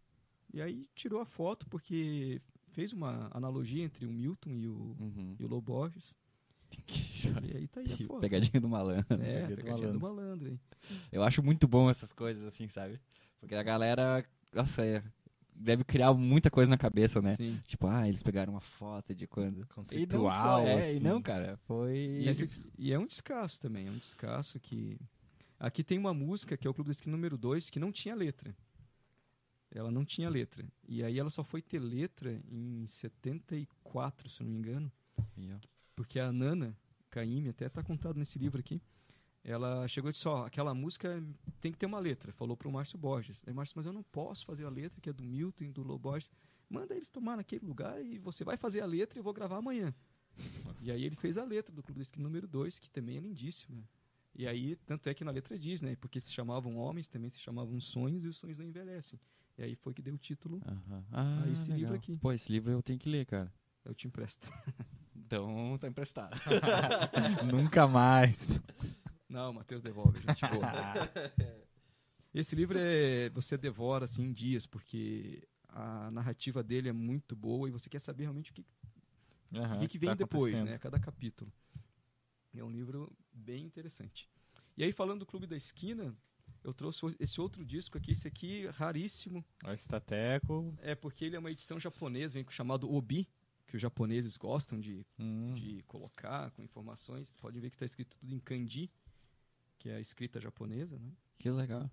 e 0.53 0.61
aí 0.61 0.87
tirou 0.93 1.21
a 1.21 1.25
foto 1.25 1.65
porque 1.67 2.41
fez 2.71 2.91
uma 2.91 3.29
analogia 3.31 3.83
entre 3.83 4.05
o 4.05 4.11
Milton 4.11 4.51
e 4.51 4.67
o, 4.67 4.95
uhum. 4.99 5.35
e 5.39 5.43
o 5.43 5.47
Loborges. 5.47 6.15
E 7.43 7.55
aí 7.55 7.67
tá 7.67 7.81
aí 7.81 7.93
a 7.93 7.97
foto. 8.07 8.19
Pegadinha 8.19 8.59
do 8.59 8.67
malandro. 8.67 9.05
É, 9.13 9.15
Pegadinha 9.15 9.55
do 9.55 9.55
pegadinha 9.55 9.91
do 9.93 9.99
malandro 9.99 10.47
aí. 10.49 10.59
Eu 11.11 11.23
acho 11.23 11.43
muito 11.43 11.67
bom 11.67 11.89
essas 11.89 12.11
coisas, 12.11 12.43
assim, 12.45 12.67
sabe? 12.67 12.99
Porque 13.39 13.55
a 13.55 13.63
galera, 13.63 14.25
nossa, 14.51 14.83
é, 14.83 15.03
deve 15.63 15.83
criar 15.83 16.13
muita 16.13 16.51
coisa 16.51 16.69
na 16.69 16.77
cabeça, 16.77 17.21
né? 17.21 17.35
Sim. 17.35 17.59
Tipo, 17.65 17.87
ah, 17.87 18.07
eles 18.07 18.21
pegaram 18.21 18.53
uma 18.53 18.61
foto 18.61 19.15
de 19.15 19.25
quando. 19.25 19.65
Conceitual, 19.67 20.61
E 20.61 20.65
não, 20.65 20.71
foi, 20.71 20.71
é, 20.71 20.93
e 20.93 20.95
assim. 20.97 21.03
não, 21.03 21.21
cara, 21.21 21.57
foi. 21.65 21.97
E, 21.97 22.27
esse 22.29 22.49
e 22.77 22.91
é 22.91 22.99
um 22.99 23.07
descasso 23.07 23.59
também, 23.59 23.87
é 23.87 23.91
um 23.91 23.97
descasso 23.97 24.59
que. 24.59 24.99
Aqui 25.59 25.83
tem 25.83 25.97
uma 25.97 26.13
música 26.13 26.57
que 26.57 26.67
é 26.67 26.69
o 26.69 26.73
Clube 26.73 26.89
da 26.89 26.91
Esquina 26.91 27.15
número 27.15 27.37
2 27.37 27.69
que 27.69 27.79
não 27.79 27.91
tinha 27.91 28.13
letra. 28.13 28.53
Ela 29.71 29.89
não 29.89 30.03
tinha 30.03 30.29
letra. 30.29 30.65
E 30.87 31.03
aí 31.03 31.17
ela 31.17 31.29
só 31.29 31.43
foi 31.43 31.61
ter 31.61 31.79
letra 31.79 32.39
em 32.51 32.85
74, 32.85 34.29
se 34.29 34.43
não 34.43 34.51
me 34.51 34.57
engano. 34.57 34.91
Porque 35.95 36.19
a 36.19 36.31
Nana 36.31 36.77
Caymmi, 37.09 37.49
até 37.49 37.69
tá 37.69 37.81
contado 37.81 38.17
nesse 38.17 38.37
livro 38.37 38.59
aqui, 38.59 38.81
ela 39.43 39.87
chegou 39.87 40.09
e 40.09 40.13
disse, 40.13 40.27
ó, 40.27 40.45
aquela 40.45 40.73
música 40.73 41.21
tem 41.59 41.71
que 41.71 41.77
ter 41.77 41.85
uma 41.85 41.99
letra. 41.99 42.31
Falou 42.31 42.55
pro 42.55 42.71
Márcio 42.71 42.97
Borges. 42.97 43.43
Aí 43.45 43.53
Márcio, 43.53 43.73
mas 43.77 43.85
eu 43.85 43.93
não 43.93 44.03
posso 44.03 44.45
fazer 44.45 44.65
a 44.65 44.69
letra, 44.69 45.01
que 45.01 45.09
é 45.09 45.13
do 45.13 45.23
Milton 45.23 45.65
e 45.65 45.71
do 45.71 45.83
Lô 45.83 45.97
Borges. 45.97 46.31
Manda 46.69 46.95
eles 46.95 47.09
tomar 47.09 47.35
naquele 47.37 47.65
lugar 47.65 48.03
e 48.03 48.17
você 48.17 48.43
vai 48.43 48.55
fazer 48.57 48.81
a 48.81 48.85
letra 48.85 49.17
e 49.17 49.19
eu 49.19 49.23
vou 49.23 49.33
gravar 49.33 49.57
amanhã. 49.57 49.93
E 50.81 50.89
aí 50.91 51.03
ele 51.03 51.15
fez 51.15 51.37
a 51.37 51.43
letra 51.43 51.73
do 51.75 51.83
Clube 51.83 51.99
da 51.99 52.03
Esquina 52.03 52.23
número 52.23 52.47
2, 52.47 52.79
que 52.79 52.89
também 52.89 53.17
é 53.17 53.19
lindíssima. 53.19 53.83
E 54.35 54.47
aí, 54.47 54.75
tanto 54.77 55.07
é 55.07 55.13
que 55.13 55.23
na 55.23 55.29
letra 55.29 55.59
diz, 55.59 55.83
né? 55.83 55.95
Porque 55.95 56.19
se 56.19 56.31
chamavam 56.33 56.75
homens, 56.77 57.07
também 57.07 57.29
se 57.29 57.37
chamavam 57.39 57.79
sonhos, 57.79 58.23
e 58.23 58.27
os 58.27 58.37
sonhos 58.37 58.57
não 58.57 58.65
envelhecem. 58.65 59.19
E 59.55 59.61
aí 59.61 59.75
foi 59.75 59.93
que 59.93 60.01
deu 60.01 60.15
o 60.15 60.17
título. 60.17 60.59
Ah, 60.65 61.03
Ah, 61.11 61.43
esse 61.51 61.67
livro 61.69 61.91
legal. 61.93 61.95
aqui. 61.97 62.17
Pô, 62.17 62.31
esse 62.31 62.51
livro 62.51 62.71
eu 62.71 62.81
tenho 62.81 62.97
que 62.97 63.07
ler, 63.07 63.27
cara. 63.27 63.53
eu 63.85 63.93
te 63.93 64.07
empresto. 64.07 64.51
Então, 65.15 65.77
tá 65.79 65.87
emprestado. 65.87 66.33
Nunca 67.51 67.87
mais. 67.87 68.59
Não, 69.33 69.49
o 69.49 69.53
Matheus 69.55 69.81
devolve, 69.81 70.19
gente. 70.19 70.41
boa. 70.41 70.63
Esse 72.31 72.55
livro 72.55 72.77
é 72.79 73.29
você 73.31 73.57
devora 73.57 74.05
assim 74.05 74.25
em 74.25 74.31
dias, 74.31 74.67
porque 74.67 75.47
a 75.69 76.11
narrativa 76.11 76.61
dele 76.61 76.89
é 76.89 76.93
muito 76.93 77.35
boa 77.35 77.67
e 77.67 77.71
você 77.71 77.89
quer 77.89 77.97
saber 77.97 78.23
realmente 78.23 78.51
o 78.51 78.53
que, 78.53 78.61
o 78.61 79.79
que, 79.79 79.87
que 79.87 79.97
vem 79.97 80.09
tá 80.09 80.15
depois, 80.15 80.61
né? 80.61 80.77
Cada 80.77 80.99
capítulo. 80.99 81.51
É 82.55 82.63
um 82.63 82.69
livro 82.69 83.11
bem 83.33 83.65
interessante. 83.65 84.29
E 84.77 84.83
aí, 84.83 84.91
falando 84.91 85.21
do 85.21 85.25
Clube 85.25 85.47
da 85.47 85.57
Esquina, 85.57 86.15
eu 86.63 86.71
trouxe 86.71 87.15
esse 87.19 87.41
outro 87.41 87.65
disco 87.65 87.97
aqui, 87.97 88.11
esse 88.11 88.27
aqui 88.27 88.67
raríssimo. 88.67 89.43
Ó, 89.63 89.71
Esse 89.71 89.87
tateco. 89.87 90.75
É 90.79 90.93
porque 90.93 91.25
ele 91.25 91.35
é 91.35 91.39
uma 91.39 91.49
edição 91.51 91.79
japonesa, 91.79 92.35
vem 92.35 92.43
com 92.43 92.51
o 92.51 92.53
chamado 92.53 92.91
Obi, 92.91 93.27
que 93.65 93.75
os 93.75 93.81
japoneses 93.81 94.37
gostam 94.37 94.79
de 94.79 95.03
Hum, 95.17 95.55
de 95.55 95.81
colocar 95.87 96.51
com 96.51 96.61
informações. 96.61 97.35
Pode 97.37 97.59
ver 97.59 97.71
que 97.71 97.75
está 97.75 97.85
escrito 97.85 98.15
tudo 98.17 98.35
em 98.35 98.39
kanji, 98.39 98.91
que 99.83 99.89
é 99.89 99.95
a 99.95 99.99
escrita 99.99 100.39
japonesa, 100.39 100.97
né? 100.97 101.11
Que 101.37 101.49
legal. 101.51 101.91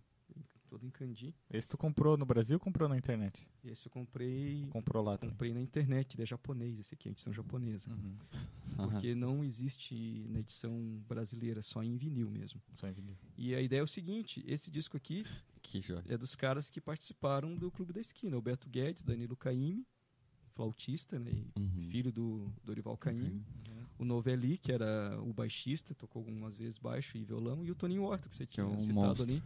Tudo 0.68 0.86
em 0.86 0.90
kanji. 0.90 1.34
Esse 1.50 1.68
tu 1.68 1.76
comprou 1.76 2.16
no 2.16 2.24
Brasil 2.24 2.54
ou 2.54 2.60
comprou 2.60 2.88
na 2.88 2.96
internet? 2.96 3.44
Esse 3.64 3.86
eu 3.88 3.90
comprei, 3.90 4.64
Comprou 4.70 5.02
lá 5.02 5.18
também. 5.18 5.32
comprei 5.32 5.52
na 5.52 5.60
internet, 5.60 6.14
ele 6.14 6.22
é 6.22 6.26
japonês, 6.26 6.78
esse 6.78 6.94
aqui 6.94 7.08
é 7.08 7.10
a 7.10 7.12
edição 7.12 7.32
japonesa. 7.32 7.90
Uhum. 7.90 8.16
Porque 9.00 9.12
não 9.16 9.42
existe 9.44 10.24
na 10.28 10.38
edição 10.38 11.02
brasileira, 11.08 11.60
só 11.62 11.82
em 11.82 11.96
vinil 11.96 12.30
mesmo. 12.30 12.62
Só 12.76 12.86
em 12.86 12.92
vinil. 12.92 13.16
E 13.36 13.52
a 13.52 13.60
ideia 13.60 13.80
é 13.80 13.82
o 13.82 13.88
seguinte, 13.88 14.44
esse 14.46 14.70
disco 14.70 14.96
aqui 14.96 15.24
Que 15.60 15.80
joia. 15.82 16.04
é 16.08 16.16
dos 16.16 16.36
caras 16.36 16.70
que 16.70 16.80
participaram 16.80 17.56
do 17.56 17.68
Clube 17.72 17.92
da 17.92 18.00
Esquina. 18.00 18.38
O 18.38 18.40
Beto 18.40 18.68
Guedes, 18.70 19.02
Danilo 19.02 19.36
Caymmi, 19.36 19.84
flautista, 20.54 21.18
né? 21.18 21.32
Uhum. 21.58 21.88
filho 21.90 22.12
do 22.12 22.52
Dorival 22.62 22.96
Caymmi. 22.96 23.44
O 24.00 24.04
Novelli, 24.06 24.56
que 24.56 24.72
era 24.72 25.20
o 25.20 25.30
baixista, 25.30 25.94
tocou 25.94 26.20
algumas 26.20 26.56
vezes 26.56 26.78
baixo 26.78 27.18
e 27.18 27.22
violão, 27.24 27.62
e 27.62 27.70
o 27.70 27.74
Toninho 27.74 28.02
Horta, 28.04 28.30
que 28.30 28.34
você 28.36 28.44
é 28.44 28.46
tinha 28.46 28.66
um 28.66 28.78
citado 28.78 28.94
monstro. 29.08 29.24
ali. 29.24 29.42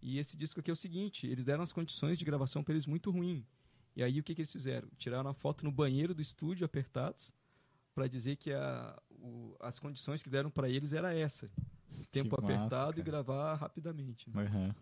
E 0.00 0.18
esse 0.18 0.38
disco 0.38 0.58
aqui 0.60 0.70
é 0.70 0.72
o 0.72 0.76
seguinte, 0.76 1.26
eles 1.26 1.44
deram 1.44 1.62
as 1.62 1.70
condições 1.70 2.16
de 2.16 2.24
gravação 2.24 2.64
para 2.64 2.72
eles 2.72 2.86
muito 2.86 3.10
ruim. 3.10 3.44
E 3.94 4.02
aí 4.02 4.18
o 4.18 4.22
que, 4.22 4.34
que 4.34 4.40
eles 4.40 4.50
fizeram? 4.50 4.88
Tiraram 4.96 5.28
a 5.28 5.34
foto 5.34 5.64
no 5.66 5.70
banheiro 5.70 6.14
do 6.14 6.22
estúdio, 6.22 6.64
apertados, 6.64 7.30
para 7.94 8.06
dizer 8.08 8.36
que 8.36 8.52
a, 8.54 8.98
o- 9.10 9.54
as 9.60 9.78
condições 9.78 10.22
que 10.22 10.30
deram 10.30 10.50
para 10.50 10.66
eles 10.68 10.94
era 10.94 11.14
essa. 11.14 11.50
Tempo 12.10 12.40
massa, 12.40 12.54
apertado 12.56 12.92
e 12.92 13.02
cara. 13.02 13.04
gravar 13.04 13.54
rapidamente. 13.54 14.30
né? 14.30 14.44
Aham. 14.44 14.74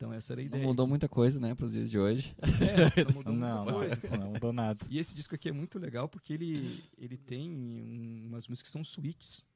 Então 0.00 0.14
essa 0.14 0.32
era 0.32 0.40
a 0.40 0.44
Não 0.44 0.48
ideia. 0.48 0.64
mudou 0.66 0.86
muita 0.86 1.06
coisa, 1.10 1.38
né, 1.38 1.54
pros 1.54 1.72
dias 1.72 1.90
de 1.90 1.98
hoje. 1.98 2.34
É, 2.98 3.04
não 3.04 3.12
mudou 3.12 3.32
Não, 3.34 3.64
muita 3.64 3.70
não, 3.72 3.78
coisa. 3.78 4.16
não 4.18 4.30
mudou 4.32 4.50
nada. 4.50 4.86
E 4.88 4.98
esse 4.98 5.14
disco 5.14 5.34
aqui 5.34 5.50
é 5.50 5.52
muito 5.52 5.78
legal 5.78 6.08
porque 6.08 6.32
ele, 6.32 6.82
ele 6.96 7.18
tem 7.18 7.50
um- 7.50 8.24
umas 8.28 8.48
músicas 8.48 8.70
que 8.70 8.72
são 8.72 8.82
suítes. 8.82 9.46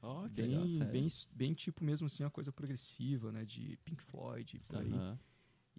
Oh, 0.00 0.28
bem, 0.28 0.78
bem, 0.92 1.08
bem 1.34 1.52
tipo 1.52 1.82
mesmo 1.82 2.06
assim, 2.06 2.22
uma 2.22 2.30
coisa 2.30 2.52
progressiva, 2.52 3.32
né? 3.32 3.44
De 3.44 3.76
Pink 3.84 4.00
Floyd 4.00 4.56
e 4.56 4.60
por 4.60 4.76
aí. 4.76 4.92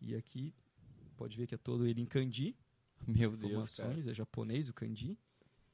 E 0.02 0.14
aqui 0.14 0.54
pode 1.16 1.38
ver 1.38 1.48
que 1.48 1.56
é 1.56 1.58
todo 1.58 1.88
ele 1.88 2.02
em 2.02 2.06
kanji, 2.06 2.58
Meu 3.08 3.38
Deus, 3.38 3.78
cara. 3.78 3.88
informações, 3.94 4.06
é 4.08 4.14
japonês 4.14 4.68
o 4.68 4.74
kanji. 4.74 5.18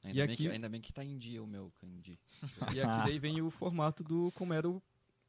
Ainda, 0.04 0.20
E 0.20 0.22
bem 0.28 0.34
aqui- 0.36 0.43
que, 0.43 0.50
ainda 0.50 0.70
bem 0.70 0.82
que 0.82 0.93
tá 0.93 1.04
em 1.04 1.18
dia 1.18 1.41
o 1.41 1.48
meu 1.48 1.74
kanji. 1.82 2.20
E 2.76 2.80
aqui 2.80 2.82
daí 3.16 3.18
vem 3.18 3.41
o 3.41 3.50
formato 3.50 4.04
do 4.04 4.32
como 4.36 4.54
era 4.54 4.70
o, 4.70 4.80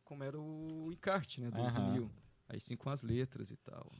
como 0.04 0.22
era 0.22 0.38
o 0.38 0.90
encarte, 0.92 1.40
né? 1.40 1.50
Do 1.50 1.62
Aham. 1.62 1.86
vinil. 1.92 2.10
Aí 2.48 2.60
sim 2.60 2.76
com 2.76 2.90
as 2.90 3.02
letras 3.02 3.50
e 3.50 3.56
tal. 3.56 3.90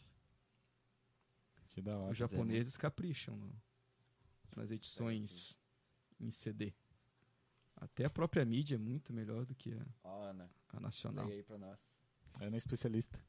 Que 1.71 1.83
da 1.83 1.99
hora. 1.99 2.13
Os 2.13 2.17
japoneses 2.19 2.77
capricham 2.77 3.37
no- 3.37 3.55
nas 4.57 4.71
edições 4.71 5.59
em 6.21 6.31
CD. 6.31 6.73
Até 7.77 8.07
a 8.07 8.11
própria 8.11 8.45
mídia 8.45 8.77
é 8.77 8.79
muito 8.79 9.13
melhor 9.13 9.45
do 9.45 9.55
que 9.55 9.75
a, 9.75 9.87
Ó, 10.05 10.23
Ana, 10.25 10.51
a 10.73 10.81
nacional. 10.81 11.27
leia 11.27 11.39
aí 11.39 11.43
pra 11.43 11.59
nós. 11.59 11.79
Ana 12.41 12.57
é 12.57 12.59
especialista. 12.59 13.21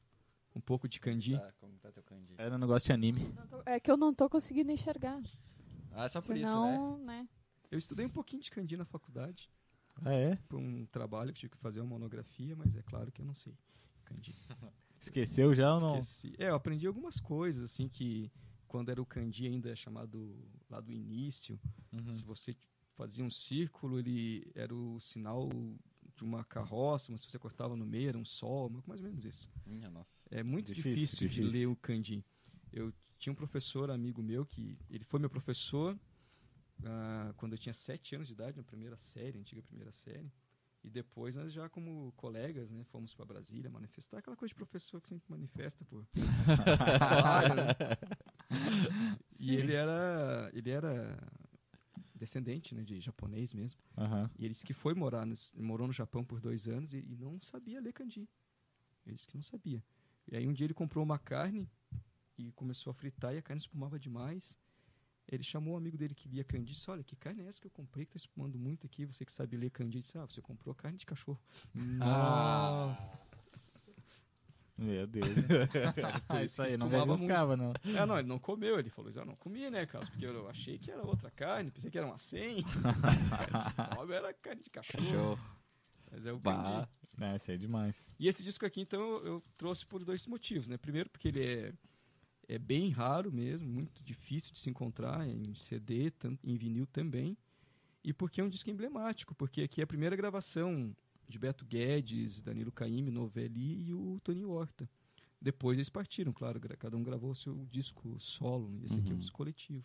Um 0.54 0.60
pouco 0.60 0.88
de 0.88 0.98
kanji. 0.98 1.36
Tá, 1.36 1.52
como 1.60 1.76
tá 1.78 1.92
teu 1.92 2.02
kanji? 2.02 2.34
Ana 2.38 2.56
não 2.56 2.66
gosta 2.66 2.86
de 2.86 2.92
anime. 2.92 3.28
Não 3.34 3.46
tô- 3.46 3.62
É 3.66 3.78
que 3.78 3.90
eu 3.90 3.96
não 3.96 4.14
tô 4.14 4.28
conseguindo 4.30 4.70
enxergar. 4.72 5.20
Ah, 5.92 6.04
é 6.04 6.08
só 6.08 6.22
por 6.22 6.34
isso, 6.36 6.46
né? 6.46 6.72
Senão, 6.72 6.98
né? 6.98 7.28
Eu 7.70 7.78
estudei 7.78 8.06
um 8.06 8.10
pouquinho 8.10 8.42
de 8.42 8.50
kanji 8.50 8.76
na 8.76 8.84
faculdade. 8.86 9.50
Ah, 10.00 10.12
é? 10.14 10.36
para 10.36 10.56
um 10.56 10.86
trabalho 10.86 11.32
que 11.34 11.40
tive 11.40 11.50
que 11.50 11.58
fazer 11.58 11.80
uma 11.80 11.88
monografia, 11.90 12.54
mas 12.56 12.74
é 12.76 12.82
claro 12.82 13.10
que 13.12 13.20
eu 13.20 13.26
não 13.26 13.34
sei 13.34 13.58
kanji. 14.04 14.34
Esqueceu 15.08 15.54
já 15.54 15.74
ou 15.74 15.80
não? 15.80 15.98
Esqueci. 15.98 16.34
É, 16.38 16.50
eu 16.50 16.54
aprendi 16.54 16.86
algumas 16.86 17.18
coisas, 17.20 17.62
assim, 17.62 17.88
que 17.88 18.30
quando 18.66 18.90
era 18.90 19.00
o 19.00 19.06
kanji 19.06 19.46
ainda 19.46 19.74
chamado 19.74 20.36
lá 20.68 20.80
do 20.80 20.92
início, 20.92 21.58
Uhum. 21.92 22.12
se 22.12 22.22
você 22.22 22.54
fazia 22.94 23.24
um 23.24 23.30
círculo, 23.30 23.98
ele 23.98 24.50
era 24.54 24.74
o 24.74 25.00
sinal 25.00 25.48
de 26.16 26.24
uma 26.24 26.44
carroça, 26.44 27.10
mas 27.12 27.20
se 27.22 27.30
você 27.30 27.38
cortava 27.38 27.76
no 27.76 27.86
meio 27.86 28.08
era 28.08 28.18
um 28.18 28.24
sol, 28.24 28.68
mais 28.86 29.00
ou 29.00 29.06
menos 29.08 29.24
isso. 29.24 29.48
Minha 29.64 29.88
nossa. 29.88 30.20
É 30.30 30.42
muito 30.42 30.72
Difícil, 30.74 30.94
difícil, 30.94 31.28
difícil. 31.28 31.44
de 31.44 31.50
ler 31.58 31.66
o 31.66 31.76
kanji. 31.76 32.24
Eu 32.72 32.92
tinha 33.18 33.32
um 33.32 33.36
professor 33.36 33.90
amigo 33.90 34.22
meu 34.22 34.44
que 34.44 34.76
ele 34.90 35.04
foi 35.04 35.18
meu 35.20 35.30
professor 35.30 35.98
ah, 36.84 37.32
quando 37.36 37.52
eu 37.52 37.58
tinha 37.58 37.72
sete 37.74 38.14
anos 38.14 38.26
de 38.28 38.34
idade, 38.34 38.56
na 38.56 38.62
primeira 38.64 38.96
série, 38.96 39.38
antiga 39.38 39.62
primeira 39.62 39.92
série. 39.92 40.30
E 40.82 40.90
depois 40.90 41.34
nós 41.34 41.52
já 41.52 41.68
como 41.68 42.12
colegas, 42.12 42.70
né, 42.70 42.84
fomos 42.84 43.14
para 43.14 43.24
Brasília 43.24 43.68
manifestar 43.68 44.18
aquela 44.18 44.36
coisa 44.36 44.50
de 44.50 44.54
professor 44.54 45.00
que 45.00 45.08
sempre 45.08 45.28
manifesta 45.28 45.84
por 45.84 46.06
salário, 46.98 47.54
né? 47.56 47.64
E 49.40 49.54
ele 49.54 49.74
era 49.74 50.50
ele 50.52 50.70
era 50.70 51.18
descendente, 52.14 52.74
né, 52.74 52.82
de 52.82 53.00
japonês 53.00 53.52
mesmo. 53.52 53.80
Aham. 53.96 54.30
E 54.38 54.44
ele 54.44 54.52
disse 54.52 54.66
que 54.66 54.72
foi 54.72 54.94
morar 54.94 55.26
no, 55.26 55.34
morou 55.56 55.86
no 55.86 55.92
Japão 55.92 56.24
por 56.24 56.40
dois 56.40 56.68
anos 56.68 56.92
e, 56.92 56.98
e 56.98 57.16
não 57.16 57.40
sabia 57.42 57.80
ler 57.80 57.92
kanji. 57.92 58.28
Ele 59.06 59.16
disse 59.16 59.28
que 59.28 59.36
não 59.36 59.42
sabia. 59.42 59.82
E 60.26 60.36
aí 60.36 60.46
um 60.46 60.52
dia 60.52 60.66
ele 60.66 60.74
comprou 60.74 61.02
uma 61.04 61.18
carne 61.18 61.68
e 62.36 62.52
começou 62.52 62.90
a 62.90 62.94
fritar 62.94 63.34
e 63.34 63.38
a 63.38 63.42
carne 63.42 63.60
espumava 63.60 63.98
demais. 63.98 64.56
Ele 65.30 65.42
chamou 65.42 65.74
um 65.74 65.76
amigo 65.76 65.96
dele 65.98 66.14
que 66.14 66.28
lia 66.28 66.42
kanji 66.42 66.64
e 66.64 66.74
disse, 66.74 66.90
olha, 66.90 67.04
que 67.04 67.14
carne 67.14 67.42
é 67.42 67.46
essa 67.46 67.60
que 67.60 67.66
eu 67.66 67.70
comprei 67.70 68.06
que 68.06 68.12
tá 68.12 68.16
espumando 68.16 68.58
muito 68.58 68.86
aqui? 68.86 69.04
Você 69.04 69.24
que 69.24 69.32
sabe 69.32 69.56
ler 69.56 69.70
kanji. 69.70 69.98
Ele 69.98 70.02
disse, 70.02 70.16
ah, 70.16 70.24
você 70.24 70.40
comprou 70.40 70.74
carne 70.74 70.96
de 70.96 71.04
cachorro. 71.04 71.38
Nossa. 71.74 73.28
Meu 74.78 75.06
Deus. 75.06 75.28
Por 76.28 76.40
Isso 76.42 76.62
aí, 76.62 76.76
não 76.76 76.86
arriscava, 76.86 77.56
não. 77.56 77.72
Ah, 77.98 78.06
não, 78.06 78.18
ele 78.18 78.28
não 78.28 78.38
comeu. 78.38 78.78
Ele 78.78 78.88
falou, 78.88 79.12
ah, 79.16 79.24
não 79.24 79.36
comi, 79.36 79.68
né, 79.68 79.84
Carlos? 79.84 80.08
Porque 80.08 80.24
eu 80.24 80.48
achei 80.48 80.78
que 80.78 80.90
era 80.90 81.04
outra 81.04 81.30
carne, 81.30 81.70
pensei 81.70 81.90
que 81.90 81.98
era 81.98 82.06
uma 82.06 82.16
100. 82.16 82.64
Logo 83.96 84.12
era 84.14 84.32
carne 84.32 84.62
de 84.62 84.70
cachorro. 84.70 85.04
Cachorro. 85.04 85.40
Mas 86.10 86.24
é 86.24 86.32
o 86.32 86.38
Bah. 86.38 86.54
kanji. 86.54 86.98
É, 87.20 87.36
isso 87.36 87.50
é 87.50 87.56
demais. 87.56 88.14
E 88.18 88.28
esse 88.28 88.44
disco 88.44 88.64
aqui, 88.64 88.80
então, 88.80 89.00
eu, 89.00 89.26
eu 89.26 89.42
trouxe 89.56 89.84
por 89.84 90.04
dois 90.04 90.24
motivos, 90.26 90.68
né? 90.68 90.76
Primeiro, 90.76 91.10
porque 91.10 91.28
ele 91.28 91.44
é, 91.44 91.72
é 92.48 92.58
bem 92.58 92.90
raro 92.90 93.30
mesmo, 93.30 93.68
muito 93.68 94.02
difícil 94.02 94.52
de 94.52 94.58
se 94.58 94.70
encontrar 94.70 95.28
em 95.28 95.54
CD, 95.54 96.12
em 96.42 96.56
vinil 96.56 96.86
também. 96.86 97.36
E 98.02 98.12
porque 98.12 98.40
é 98.40 98.44
um 98.44 98.48
disco 98.48 98.70
emblemático, 98.70 99.34
porque 99.34 99.62
aqui 99.62 99.80
é 99.80 99.84
a 99.84 99.86
primeira 99.86 100.16
gravação 100.16 100.96
de 101.28 101.38
Beto 101.38 101.64
Guedes, 101.66 102.40
Danilo 102.42 102.72
Caymmi, 102.72 103.10
Novelli 103.10 103.86
e 103.88 103.92
o 103.92 104.18
Toninho 104.24 104.50
Horta. 104.50 104.88
Depois 105.40 105.76
eles 105.76 105.88
partiram, 105.88 106.32
claro, 106.32 106.58
cada 106.78 106.96
um 106.96 107.02
gravou 107.02 107.30
o 107.30 107.34
seu 107.34 107.54
disco 107.66 108.18
solo, 108.18 108.72
e 108.80 108.86
esse 108.86 108.98
aqui 108.98 109.08
é 109.08 109.10
um 109.10 109.14
Uhum. 109.14 109.20
disco 109.20 109.36
coletivo. 109.36 109.84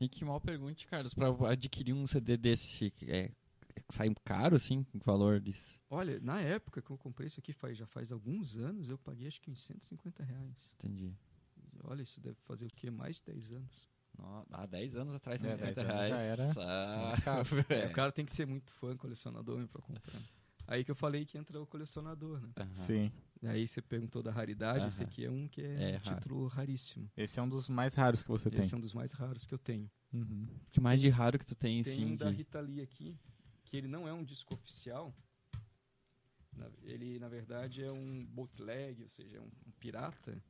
E 0.00 0.08
que 0.08 0.24
mal 0.24 0.40
pergunte, 0.40 0.86
Carlos, 0.86 1.14
pra 1.14 1.28
adquirir 1.50 1.92
um 1.94 2.06
CD 2.06 2.36
desse, 2.36 2.92
é, 3.06 3.30
sai 3.88 4.12
caro, 4.24 4.56
assim, 4.56 4.84
o 4.92 4.98
valor 4.98 5.40
disso? 5.40 5.80
Olha, 5.88 6.18
na 6.20 6.40
época 6.40 6.82
que 6.82 6.90
eu 6.90 6.98
comprei 6.98 7.28
isso 7.28 7.38
aqui, 7.38 7.52
faz, 7.52 7.78
já 7.78 7.86
faz 7.86 8.10
alguns 8.10 8.56
anos, 8.56 8.88
eu 8.88 8.98
paguei 8.98 9.28
acho 9.28 9.40
que 9.40 9.50
uns 9.50 9.62
150 9.62 10.22
reais. 10.24 10.74
Entendi. 10.78 11.14
Olha, 11.82 12.02
isso 12.02 12.20
deve 12.20 12.36
fazer 12.42 12.66
o 12.66 12.70
quê? 12.74 12.90
Mais 12.90 13.16
de 13.16 13.24
10 13.24 13.52
anos. 13.52 13.88
No- 14.16 14.46
Há 14.50 14.66
10 14.66 14.94
anos 14.94 15.14
atrás, 15.14 15.42
É, 15.42 15.48
150 15.56 15.74
10 15.84 15.90
anos 15.90 16.08
já 16.08 16.18
reais. 16.18 16.38
era- 16.38 16.52
Ah, 16.58 17.14
É, 17.70 17.80
é. 17.82 17.86
o 17.86 17.92
cara 17.92 18.12
tem 18.12 18.24
que 18.24 18.32
ser 18.32 18.46
muito 18.46 18.70
fã, 18.72 18.96
colecionador 18.96 19.66
pra 19.68 19.80
comprar. 19.82 20.22
Aí 20.66 20.84
que 20.84 20.90
eu 20.90 20.94
falei 20.94 21.24
que 21.26 21.36
entra 21.36 21.60
o 21.60 21.66
colecionador, 21.66 22.40
né? 22.40 22.50
Sim. 22.72 23.10
Aí 23.42 23.66
você 23.66 23.82
perguntou 23.82 24.22
da 24.22 24.30
raridade, 24.30 24.86
esse 24.86 25.02
aqui 25.02 25.24
é 25.24 25.30
um 25.30 25.48
que 25.48 25.60
é, 25.60 25.92
É 25.92 25.96
um 25.96 25.98
raro. 25.98 26.20
título 26.20 26.46
raríssimo. 26.46 27.10
Esse 27.16 27.40
é 27.40 27.42
um 27.42 27.48
dos 27.48 27.68
mais 27.68 27.94
raros 27.94 28.22
que 28.22 28.28
você 28.28 28.48
tem. 28.48 28.60
Esse 28.60 28.72
é 28.72 28.76
um 28.76 28.80
dos 28.80 28.94
mais 28.94 29.12
raros 29.12 29.44
que 29.44 29.52
eu 29.52 29.58
tenho. 29.58 29.90
Uhum. 30.12 30.46
O 30.68 30.70
que 30.70 30.80
mais 30.80 31.00
de 31.00 31.08
raro 31.08 31.38
que 31.38 31.44
tu 31.46 31.54
tem, 31.56 31.82
Tem 31.82 31.92
assim? 31.92 32.04
um 32.04 32.16
da 32.16 32.30
Rita 32.30 32.60
Lee 32.60 32.80
aqui, 32.80 33.18
que 33.64 33.76
ele 33.76 33.88
não 33.88 34.06
é 34.06 34.12
um 34.12 34.22
disco 34.22 34.54
oficial. 34.54 35.12
Ele, 36.82 37.18
na 37.18 37.28
verdade, 37.28 37.82
é 37.82 37.90
um 37.90 38.24
bootleg, 38.26 39.02
ou 39.02 39.08
seja, 39.08 39.38
é 39.38 39.40
um, 39.40 39.50
um 39.66 39.70
pirata. 39.80 40.40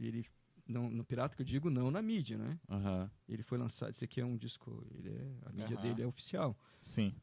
Ele, 0.00 0.26
não, 0.66 0.88
no 0.90 1.04
pirata 1.04 1.36
que 1.36 1.42
eu 1.42 1.46
digo, 1.46 1.68
não 1.70 1.90
na 1.90 2.00
mídia, 2.00 2.38
né? 2.38 2.58
Aham. 2.68 3.10
Ele 3.28 3.42
foi 3.42 3.58
lançado, 3.58 3.90
esse 3.90 4.04
aqui 4.04 4.20
é 4.20 4.24
um 4.24 4.36
disco, 4.36 4.84
ele 4.94 5.10
é, 5.10 5.36
a 5.46 5.52
mídia 5.52 5.76
Aham. 5.76 5.82
dele 5.82 6.02
é 6.02 6.06
oficial. 6.06 6.58
Sim. 6.80 7.14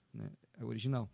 é 0.58 0.64
original. 0.64 1.10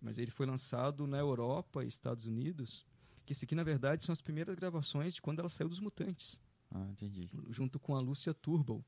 Mas 0.00 0.16
ele 0.18 0.30
foi 0.30 0.46
lançado 0.46 1.06
na 1.06 1.18
Europa 1.18 1.84
e 1.84 1.88
Estados 1.88 2.24
Unidos. 2.26 2.86
Que 3.26 3.32
esse 3.32 3.44
aqui, 3.44 3.54
na 3.54 3.62
verdade, 3.62 4.04
são 4.04 4.12
as 4.12 4.22
primeiras 4.22 4.54
gravações 4.56 5.14
de 5.14 5.20
quando 5.22 5.40
ela 5.40 5.48
saiu 5.48 5.68
dos 5.68 5.78
Mutantes, 5.80 6.40
Ah, 6.70 6.86
entendi. 6.90 7.28
junto 7.50 7.78
com 7.78 7.94
a 7.94 8.00
Lúcia 8.00 8.32
Turbo. 8.32 8.84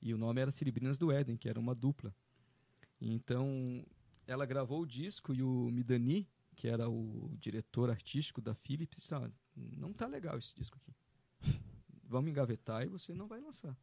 E 0.00 0.12
o 0.14 0.18
nome 0.18 0.40
era 0.40 0.50
Cerebrinas 0.50 0.98
do 0.98 1.10
Éden, 1.12 1.36
que 1.36 1.48
era 1.48 1.58
uma 1.60 1.74
dupla. 1.74 2.14
Então, 3.00 3.84
ela 4.26 4.46
gravou 4.46 4.82
o 4.82 4.86
disco 4.86 5.34
e 5.34 5.42
o 5.42 5.70
Midani, 5.70 6.28
que 6.56 6.68
era 6.68 6.88
o 6.88 7.34
diretor 7.38 7.90
artístico 7.90 8.40
da 8.40 8.54
Philips, 8.54 8.98
disse: 8.98 9.14
ah, 9.14 9.30
não 9.56 9.92
tá 9.92 10.06
legal 10.06 10.38
esse 10.38 10.54
disco 10.54 10.76
aqui. 10.78 10.92
Vamos 12.14 12.30
engavetar 12.30 12.84
e 12.84 12.88
você 12.88 13.12
não 13.12 13.26
vai 13.26 13.40
lançar. 13.40 13.76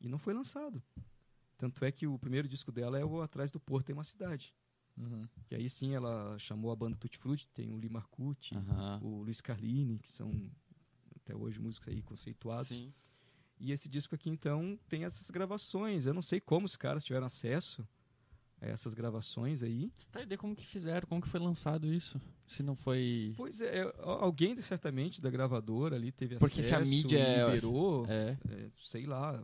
E 0.00 0.08
não 0.08 0.16
foi 0.16 0.32
lançado. 0.32 0.80
Tanto 1.58 1.84
é 1.84 1.90
que 1.90 2.06
o 2.06 2.16
primeiro 2.16 2.46
disco 2.46 2.70
dela 2.70 2.96
é 2.96 3.04
o 3.04 3.20
Atrás 3.20 3.50
do 3.50 3.58
Porto 3.58 3.90
em 3.90 3.94
uma 3.94 4.04
Cidade. 4.04 4.54
Uhum. 4.96 5.26
Que 5.44 5.56
aí 5.56 5.68
sim 5.68 5.92
ela 5.92 6.38
chamou 6.38 6.70
a 6.70 6.76
banda 6.76 6.96
Tutti 6.96 7.18
Frutti, 7.18 7.48
tem 7.48 7.72
o 7.72 7.76
Lee 7.76 7.90
Marcucci, 7.90 8.54
Aham. 8.54 9.00
o 9.02 9.22
Luiz 9.24 9.40
Carlini, 9.40 9.98
que 9.98 10.08
são 10.08 10.30
até 11.16 11.34
hoje 11.34 11.58
músicos 11.58 11.88
aí 11.88 12.00
conceituados. 12.00 12.68
Sim. 12.68 12.94
E 13.58 13.72
esse 13.72 13.88
disco 13.88 14.14
aqui 14.14 14.30
então 14.30 14.78
tem 14.88 15.02
essas 15.04 15.28
gravações. 15.28 16.06
Eu 16.06 16.14
não 16.14 16.22
sei 16.22 16.40
como 16.40 16.66
os 16.66 16.76
caras 16.76 17.02
tiveram 17.02 17.26
acesso 17.26 17.84
essas 18.60 18.94
gravações 18.94 19.62
aí. 19.62 19.92
Tá, 20.10 20.22
e 20.22 20.36
como 20.36 20.54
que 20.56 20.66
fizeram? 20.66 21.06
Como 21.06 21.20
que 21.20 21.28
foi 21.28 21.40
lançado 21.40 21.92
isso? 21.92 22.20
Se 22.46 22.62
não 22.62 22.74
foi... 22.74 23.32
Pois 23.36 23.60
é, 23.60 23.78
é, 23.80 23.94
alguém 24.02 24.60
certamente 24.62 25.20
da 25.20 25.30
gravadora 25.30 25.96
ali 25.96 26.12
teve 26.12 26.36
Porque 26.36 26.62
se 26.62 26.74
acesso, 26.74 26.82
a 26.90 26.94
mídia 26.94 27.18
é- 27.18 27.44
liberou, 27.46 28.06
É. 28.08 28.36
é, 28.50 28.68
sei 28.78 29.06
lá, 29.06 29.42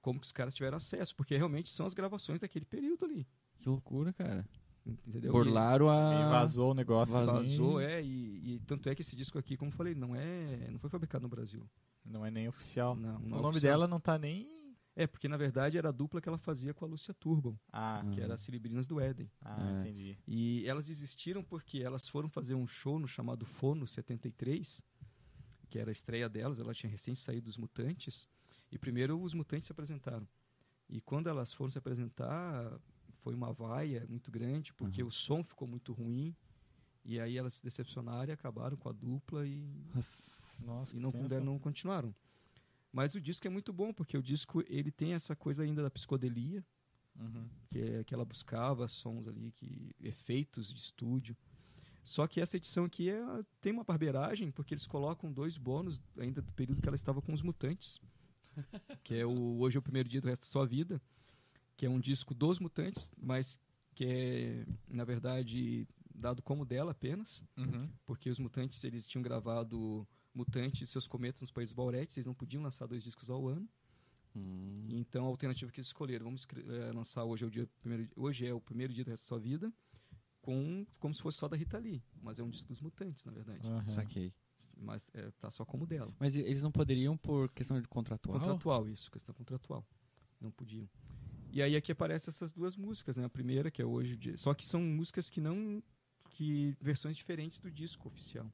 como 0.00 0.18
que 0.20 0.26
os 0.26 0.32
caras 0.32 0.54
tiveram 0.54 0.76
acesso, 0.76 1.14
porque 1.16 1.36
realmente 1.36 1.70
são 1.70 1.86
as 1.86 1.94
gravações 1.94 2.40
daquele 2.40 2.64
período 2.64 3.04
ali, 3.04 3.26
Que 3.60 3.68
loucura, 3.68 4.12
cara. 4.12 4.46
entendeu? 4.86 5.32
Burlaram 5.32 5.88
a... 5.88 6.14
E 6.26 6.30
vazou 6.30 6.72
o 6.72 6.74
negócio. 6.74 7.12
Vazou. 7.14 7.38
assim, 7.38 7.50
Vazou, 7.50 7.80
é, 7.80 8.02
e, 8.02 8.54
e 8.54 8.60
tanto 8.66 8.88
é 8.88 8.94
que 8.94 9.02
esse 9.02 9.14
disco 9.14 9.38
aqui, 9.38 9.56
como 9.56 9.70
eu 9.70 9.74
falei, 9.76 9.94
não 9.94 10.14
é, 10.16 10.68
não 10.70 10.78
foi 10.78 10.90
fabricado 10.90 11.22
no 11.22 11.28
Brasil. 11.28 11.68
Não 12.04 12.26
é 12.26 12.30
nem 12.30 12.48
oficial. 12.48 12.96
Não, 12.96 13.16
o 13.16 13.20
não 13.20 13.38
é 13.38 13.42
nome 13.42 13.48
oficial. 13.50 13.72
dela 13.72 13.86
não 13.86 14.00
tá 14.00 14.18
nem. 14.18 14.48
É, 14.94 15.06
porque 15.06 15.26
na 15.26 15.38
verdade 15.38 15.78
era 15.78 15.88
a 15.88 15.92
dupla 15.92 16.20
que 16.20 16.28
ela 16.28 16.36
fazia 16.38 16.74
com 16.74 16.84
a 16.84 16.88
Lúcia 16.88 17.14
Turbo, 17.14 17.58
Ah, 17.72 18.04
que 18.12 18.20
era 18.20 18.34
as 18.34 18.40
Celebrinas 18.40 18.86
do 18.86 19.00
Éden. 19.00 19.30
ah 19.40 19.56
É. 19.58 19.80
entendi. 19.80 20.18
E 20.26 20.66
elas 20.66 20.86
desistiram 20.86 21.42
porque 21.42 21.78
elas 21.78 22.06
foram 22.06 22.28
fazer 22.28 22.54
um 22.54 22.66
show 22.66 22.98
no 22.98 23.08
chamado 23.08 23.46
Fono 23.46 23.86
73, 23.86 24.82
que 25.70 25.78
era 25.78 25.90
a 25.90 25.92
estreia 25.92 26.28
delas, 26.28 26.60
ela 26.60 26.74
tinha 26.74 26.90
recém 26.90 27.14
saído 27.14 27.46
dos 27.46 27.56
Mutantes, 27.56 28.28
e 28.70 28.78
primeiro 28.78 29.18
os 29.20 29.32
Mutantes 29.32 29.66
se 29.66 29.72
apresentaram. 29.72 30.28
E 30.88 31.00
quando 31.00 31.28
elas 31.28 31.54
foram 31.54 31.70
se 31.70 31.78
apresentar, 31.78 32.78
foi 33.22 33.34
uma 33.34 33.50
vaia 33.52 34.04
muito 34.08 34.30
grande, 34.30 34.74
porque 34.74 35.00
Uhum. 35.00 35.08
o 35.08 35.10
som 35.10 35.42
ficou 35.42 35.66
muito 35.66 35.94
ruim, 35.94 36.36
e 37.02 37.18
aí 37.18 37.38
elas 37.38 37.54
se 37.54 37.62
decepcionaram 37.64 38.28
e 38.28 38.32
acabaram 38.32 38.76
com 38.76 38.90
a 38.90 38.92
dupla 38.92 39.46
e 39.46 39.86
Nossa, 40.60 40.94
e 40.94 41.00
não, 41.00 41.10
puderam, 41.10 41.46
não 41.46 41.58
continuaram. 41.58 42.14
Mas 42.92 43.14
o 43.14 43.20
disco 43.20 43.46
é 43.46 43.50
muito 43.50 43.72
bom, 43.72 43.92
porque 43.92 44.16
o 44.18 44.22
disco 44.22 44.62
ele 44.68 44.90
tem 44.90 45.14
essa 45.14 45.34
coisa 45.34 45.62
ainda 45.62 45.82
da 45.82 45.90
psicodelia, 45.90 46.64
Uhum. 47.18 47.46
que, 47.70 47.78
é, 47.78 48.04
que 48.04 48.14
ela 48.14 48.24
buscava 48.24 48.88
sons 48.88 49.28
ali, 49.28 49.50
que 49.52 49.94
efeitos 50.00 50.72
de 50.72 50.78
estúdio. 50.80 51.36
Só 52.02 52.26
que 52.26 52.40
essa 52.40 52.56
edição 52.56 52.84
aqui 52.86 53.10
é, 53.10 53.22
tem 53.60 53.72
uma 53.72 53.84
barbeiragem, 53.84 54.50
porque 54.50 54.72
eles 54.74 54.86
colocam 54.86 55.30
dois 55.32 55.56
bônus 55.58 56.00
ainda 56.18 56.40
do 56.42 56.50
período 56.52 56.80
que 56.80 56.88
ela 56.88 56.96
estava 56.96 57.20
com 57.22 57.32
os 57.32 57.42
Mutantes. 57.42 58.00
que 59.04 59.14
é 59.14 59.24
o 59.26 59.58
Hoje 59.60 59.76
é 59.76 59.78
o 59.78 59.82
Primeiro 59.82 60.08
Dia 60.08 60.20
do 60.20 60.26
Resto 60.28 60.42
da 60.42 60.48
Sua 60.50 60.66
Vida, 60.66 61.00
que 61.76 61.86
é 61.86 61.88
um 61.90 62.00
disco 62.00 62.34
dos 62.34 62.58
Mutantes, 62.58 63.14
mas 63.18 63.60
que 63.94 64.04
é, 64.06 64.66
na 64.88 65.04
verdade, 65.04 65.86
dado 66.14 66.40
como 66.42 66.64
dela 66.64 66.92
apenas 66.92 67.42
Uhum. 67.58 67.88
porque 68.06 68.30
os 68.30 68.38
Mutantes 68.38 68.82
eles 68.84 69.04
tinham 69.06 69.22
gravado 69.22 70.06
Mutantes 70.34 70.88
e 70.88 70.90
seus 70.90 71.06
cometas 71.06 71.40
nos 71.42 71.50
países 71.50 71.72
Bauretes, 71.72 72.16
eles 72.16 72.26
não 72.26 72.34
podiam 72.34 72.62
lançar 72.62 72.86
dois 72.86 73.02
discos 73.02 73.28
ao 73.30 73.46
ano. 73.48 73.68
Hum. 74.34 74.86
Então 74.90 75.24
a 75.24 75.28
alternativa 75.28 75.70
que 75.70 75.78
eles 75.80 75.88
escolheram, 75.88 76.24
vamos 76.24 76.46
eh, 76.56 76.92
lançar 76.92 77.22
hoje 77.24 77.44
é 77.44 77.46
o 77.46 77.50
dia 77.50 77.68
primeiro, 77.80 78.08
hoje 78.16 78.46
é 78.46 78.54
o 78.54 78.60
primeiro 78.60 78.92
dia 78.92 79.04
do 79.04 79.10
resto 79.10 79.24
da 79.24 79.28
sua 79.28 79.38
vida, 79.38 79.72
com 80.40 80.86
como 80.98 81.14
se 81.14 81.20
fosse 81.20 81.36
só 81.38 81.46
da 81.48 81.56
Rita 81.56 81.78
Lee, 81.78 82.02
mas 82.22 82.38
é 82.38 82.42
um 82.42 82.48
disco 82.48 82.68
dos 82.68 82.80
Mutantes, 82.80 83.24
na 83.26 83.32
verdade. 83.32 83.66
Uhum. 83.66 83.90
Saquei. 83.90 84.32
Mas 84.78 85.04
é, 85.12 85.30
tá 85.32 85.50
só 85.50 85.64
como 85.66 85.86
dela. 85.86 86.14
Mas 86.18 86.34
eles 86.34 86.62
não 86.62 86.72
poderiam 86.72 87.16
por 87.16 87.50
questão 87.52 87.78
de 87.80 87.86
contratual? 87.88 88.38
Contratual 88.40 88.88
isso, 88.88 89.10
questão 89.10 89.34
contratual. 89.34 89.84
Não 90.40 90.50
podiam. 90.50 90.88
E 91.50 91.60
aí 91.60 91.76
aqui 91.76 91.92
aparecem 91.92 92.30
essas 92.30 92.52
duas 92.54 92.74
músicas, 92.76 93.16
né? 93.18 93.24
A 93.24 93.28
primeira 93.28 93.70
que 93.70 93.82
é 93.82 93.84
hoje, 93.84 94.14
o 94.14 94.16
dia- 94.16 94.36
só 94.38 94.54
que 94.54 94.64
são 94.64 94.80
músicas 94.80 95.28
que 95.28 95.40
não 95.40 95.82
que 96.30 96.74
versões 96.80 97.16
diferentes 97.16 97.60
do 97.60 97.70
disco 97.70 98.08
oficial. 98.08 98.50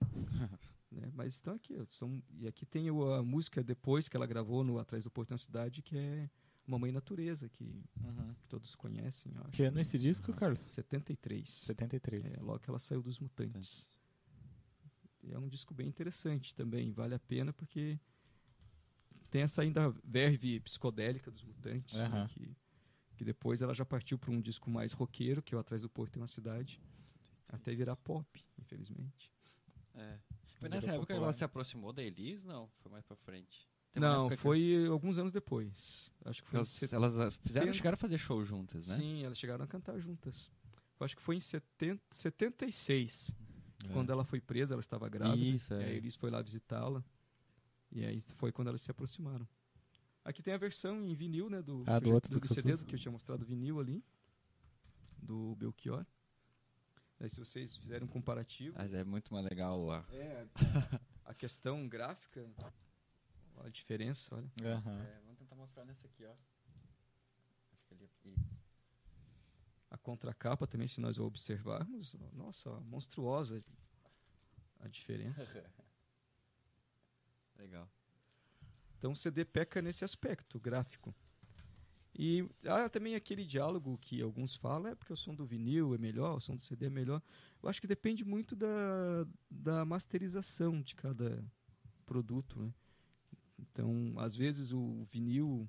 né? 0.92 1.10
Mas 1.14 1.34
estão 1.34 1.54
aqui, 1.54 1.74
são 1.88 2.22
e 2.38 2.46
aqui 2.46 2.64
tem 2.66 2.88
a 2.88 3.22
música 3.22 3.62
depois 3.62 4.08
que 4.08 4.16
ela 4.16 4.26
gravou 4.26 4.62
no 4.62 4.78
Atrás 4.78 5.04
do 5.04 5.10
Porto 5.10 5.30
na 5.30 5.38
Cidade, 5.38 5.82
que 5.82 5.96
é 5.96 6.30
Mamãe 6.66 6.92
Natureza, 6.92 7.48
que, 7.48 7.64
Uhum. 8.02 8.34
que 8.34 8.46
todos 8.48 8.74
conhecem, 8.76 9.32
eu 9.34 9.40
acho. 9.42 9.50
Que 9.52 9.62
ano 9.64 9.78
é 9.78 9.82
esse 9.82 9.98
disco, 9.98 10.32
Carlos? 10.32 10.60
73. 10.60 11.48
73. 11.48 12.24
É, 12.34 12.40
logo 12.40 12.58
que 12.60 12.70
ela 12.70 12.78
saiu 12.78 13.02
dos 13.02 13.18
Mutantes. 13.18 13.86
É 15.28 15.38
um 15.38 15.48
disco 15.48 15.72
bem 15.72 15.86
interessante 15.88 16.54
também, 16.54 16.92
vale 16.92 17.14
a 17.14 17.18
pena 17.18 17.52
porque 17.52 17.98
tem 19.30 19.42
essa 19.42 19.62
ainda 19.62 19.90
verve 20.04 20.60
psicodélica 20.60 21.30
dos 21.30 21.42
Mutantes, 21.44 21.94
né, 21.96 22.04
Aham. 22.06 22.28
que, 22.28 22.56
Que 23.16 23.24
depois 23.24 23.62
ela 23.62 23.72
já 23.74 23.84
partiu 23.84 24.18
para 24.18 24.30
um 24.32 24.40
disco 24.40 24.68
mais 24.70 24.92
roqueiro, 24.92 25.40
que 25.42 25.54
é 25.54 25.56
o 25.56 25.60
Atrás 25.60 25.82
do 25.82 25.88
Porto 25.88 26.12
tem 26.12 26.20
uma 26.20 26.26
cidade, 26.26 26.80
até 27.48 27.72
virar 27.74 27.94
pop, 27.96 28.26
infelizmente. 28.58 29.30
É. 29.94 30.18
Foi 30.62 30.68
nessa 30.70 30.86
época 30.90 31.00
que 31.00 31.12
popular, 31.12 31.18
ela 31.18 31.26
né? 31.28 31.32
se 31.34 31.44
aproximou 31.44 31.92
da 31.92 32.02
Elis? 32.02 32.44
Não, 32.44 32.68
foi 32.80 32.90
mais 32.90 33.04
pra 33.04 33.16
frente. 33.16 33.68
Tem 33.92 34.00
Não, 34.00 34.22
época 34.26 34.36
que 34.36 34.42
foi 34.42 34.86
alguns 34.90 35.18
anos 35.18 35.32
depois. 35.32 36.10
Acho 36.24 36.42
que 36.42 36.48
foi 36.48 36.56
Elas, 36.58 36.92
elas 36.92 37.18
ah, 37.18 37.30
fizeram, 37.30 37.66
Tem- 37.66 37.74
chegaram 37.74 37.94
a 37.94 37.98
fazer 37.98 38.16
show 38.18 38.42
juntas, 38.44 38.86
né? 38.88 38.96
Sim, 38.96 39.22
elas 39.24 39.38
chegaram 39.38 39.64
a 39.64 39.68
cantar 39.68 39.98
juntas. 39.98 40.50
Eu 40.98 41.04
acho 41.04 41.14
que 41.16 41.22
foi 41.22 41.36
em 41.36 41.40
70, 41.40 42.00
76, 42.10 43.30
É. 43.84 43.88
quando 43.92 44.10
ela 44.10 44.24
foi 44.24 44.40
presa, 44.40 44.74
ela 44.74 44.80
estava 44.80 45.08
grávida. 45.08 45.44
Isso, 45.44 45.74
E 45.74 45.82
é. 45.82 45.84
aí 45.86 45.96
eles 45.96 46.16
foi 46.16 46.30
lá 46.30 46.40
visitá-la. 46.40 47.04
E 47.90 48.04
aí 48.04 48.20
foi 48.36 48.50
quando 48.52 48.68
elas 48.68 48.80
se 48.80 48.90
aproximaram. 48.90 49.46
Aqui 50.24 50.42
tem 50.42 50.54
a 50.54 50.58
versão 50.58 51.04
em 51.04 51.14
vinil, 51.14 51.50
né? 51.50 51.60
Do, 51.60 51.82
Ah, 51.86 51.98
que 51.98 52.04
do 52.08 52.14
outro 52.14 52.30
do, 52.30 52.40
do 52.40 52.48
CD 52.48 52.62
Cazuza. 52.70 52.84
do 52.84 52.88
que 52.88 52.94
eu 52.94 52.98
tinha 52.98 53.12
mostrado 53.12 53.42
o 53.42 53.46
vinil 53.46 53.80
ali. 53.80 54.02
Do 55.20 55.54
Belchior. 55.56 56.06
Aí 57.22 57.28
se 57.28 57.38
vocês 57.38 57.76
fizerem 57.76 58.04
um 58.04 58.10
comparativo. 58.10 58.76
Mas 58.76 58.92
é 58.92 59.04
muito 59.04 59.32
mais 59.32 59.46
legal 59.46 59.92
a, 59.92 60.04
É, 60.10 60.44
a, 61.24 61.30
a 61.30 61.34
questão 61.34 61.88
gráfica. 61.88 62.44
A 63.64 63.68
diferença, 63.68 64.34
olha. 64.34 64.50
É, 64.60 65.20
vamos 65.20 65.38
tentar 65.38 65.54
mostrar 65.54 65.84
nessa 65.84 66.04
aqui, 66.08 66.24
ó. 66.24 66.34
Isso. 68.24 68.50
A 69.88 69.96
contracapa 69.98 70.66
também, 70.66 70.88
se 70.88 71.00
nós 71.00 71.18
observarmos, 71.18 72.14
nossa, 72.32 72.70
monstruosa 72.80 73.62
a 74.80 74.88
diferença. 74.88 75.64
Legal. 77.56 77.88
Então 78.98 79.12
o 79.12 79.16
CD 79.16 79.44
peca 79.44 79.80
nesse 79.80 80.04
aspecto 80.04 80.58
gráfico. 80.58 81.14
E 82.18 82.46
há 82.66 82.88
também 82.88 83.14
aquele 83.14 83.44
diálogo 83.44 83.96
que 83.98 84.20
alguns 84.20 84.54
falam, 84.54 84.92
é 84.92 84.94
porque 84.94 85.12
o 85.12 85.16
som 85.16 85.34
do 85.34 85.46
vinil 85.46 85.94
é 85.94 85.98
melhor, 85.98 86.36
o 86.36 86.40
som 86.40 86.54
do 86.54 86.60
CD 86.60 86.86
é 86.86 86.90
melhor. 86.90 87.22
Eu 87.62 87.68
acho 87.68 87.80
que 87.80 87.86
depende 87.86 88.24
muito 88.24 88.54
da, 88.54 89.26
da 89.50 89.84
masterização 89.84 90.82
de 90.82 90.94
cada 90.94 91.42
produto. 92.04 92.60
Né? 92.60 92.72
Então, 93.58 94.14
às 94.18 94.36
vezes 94.36 94.72
o 94.72 95.04
vinil 95.04 95.66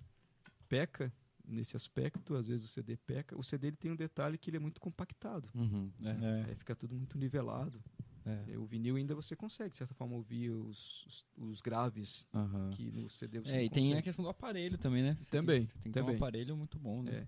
peca 0.68 1.14
nesse 1.46 1.76
aspecto, 1.76 2.36
às 2.36 2.48
vezes 2.48 2.70
o 2.70 2.72
CD 2.72 2.98
peca. 2.98 3.38
O 3.38 3.44
CD 3.44 3.68
ele 3.68 3.78
tem 3.78 3.92
um 3.92 3.96
detalhe 3.96 4.38
que 4.38 4.50
ele 4.50 4.58
é 4.58 4.60
muito 4.60 4.82
compactado. 4.82 5.50
Uhum, 5.54 5.92
é, 6.02 6.46
Aí 6.50 6.56
fica 6.56 6.76
tudo 6.76 6.96
muito 6.96 7.18
nivelado. 7.18 7.82
É. 8.26 8.54
É, 8.54 8.58
O 8.58 8.66
vinil 8.66 8.96
ainda 8.96 9.14
você 9.16 9.36
consegue, 9.36 9.72
de 9.72 9.78
certa 9.78 9.94
forma, 9.94 10.16
ouvir 10.16 10.50
os, 10.52 11.06
os, 11.06 11.26
os 11.38 11.62
graves 11.62 12.26
Aham. 12.34 12.70
que 12.72 12.92
no 12.92 13.10
CD 13.10 13.40
você 13.40 13.52
É, 13.54 13.58
não 13.58 13.64
e 13.66 13.70
tem 13.70 13.94
a 13.96 14.02
questão 14.02 14.24
do 14.24 14.30
aparelho 14.30 14.78
também, 14.78 15.04
né? 15.04 15.16
Você 15.20 15.30
Também, 15.32 15.60
Tem, 15.60 15.68
você 15.68 15.74
tem 15.74 15.82
que 15.84 15.90
ter 15.90 16.00
também. 16.00 16.14
um 16.16 16.18
aparelho 16.18 16.56
muito 16.58 16.80
bom, 16.80 17.02
né? 17.04 17.12
É. 17.12 17.28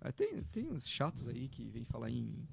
Ah, 0.00 0.12
tem, 0.12 0.42
tem 0.44 0.68
uns 0.70 0.88
chatos 0.88 1.28
aí 1.28 1.48
que 1.48 1.68
vêm 1.70 1.84
falar 1.84 2.10
em, 2.10 2.46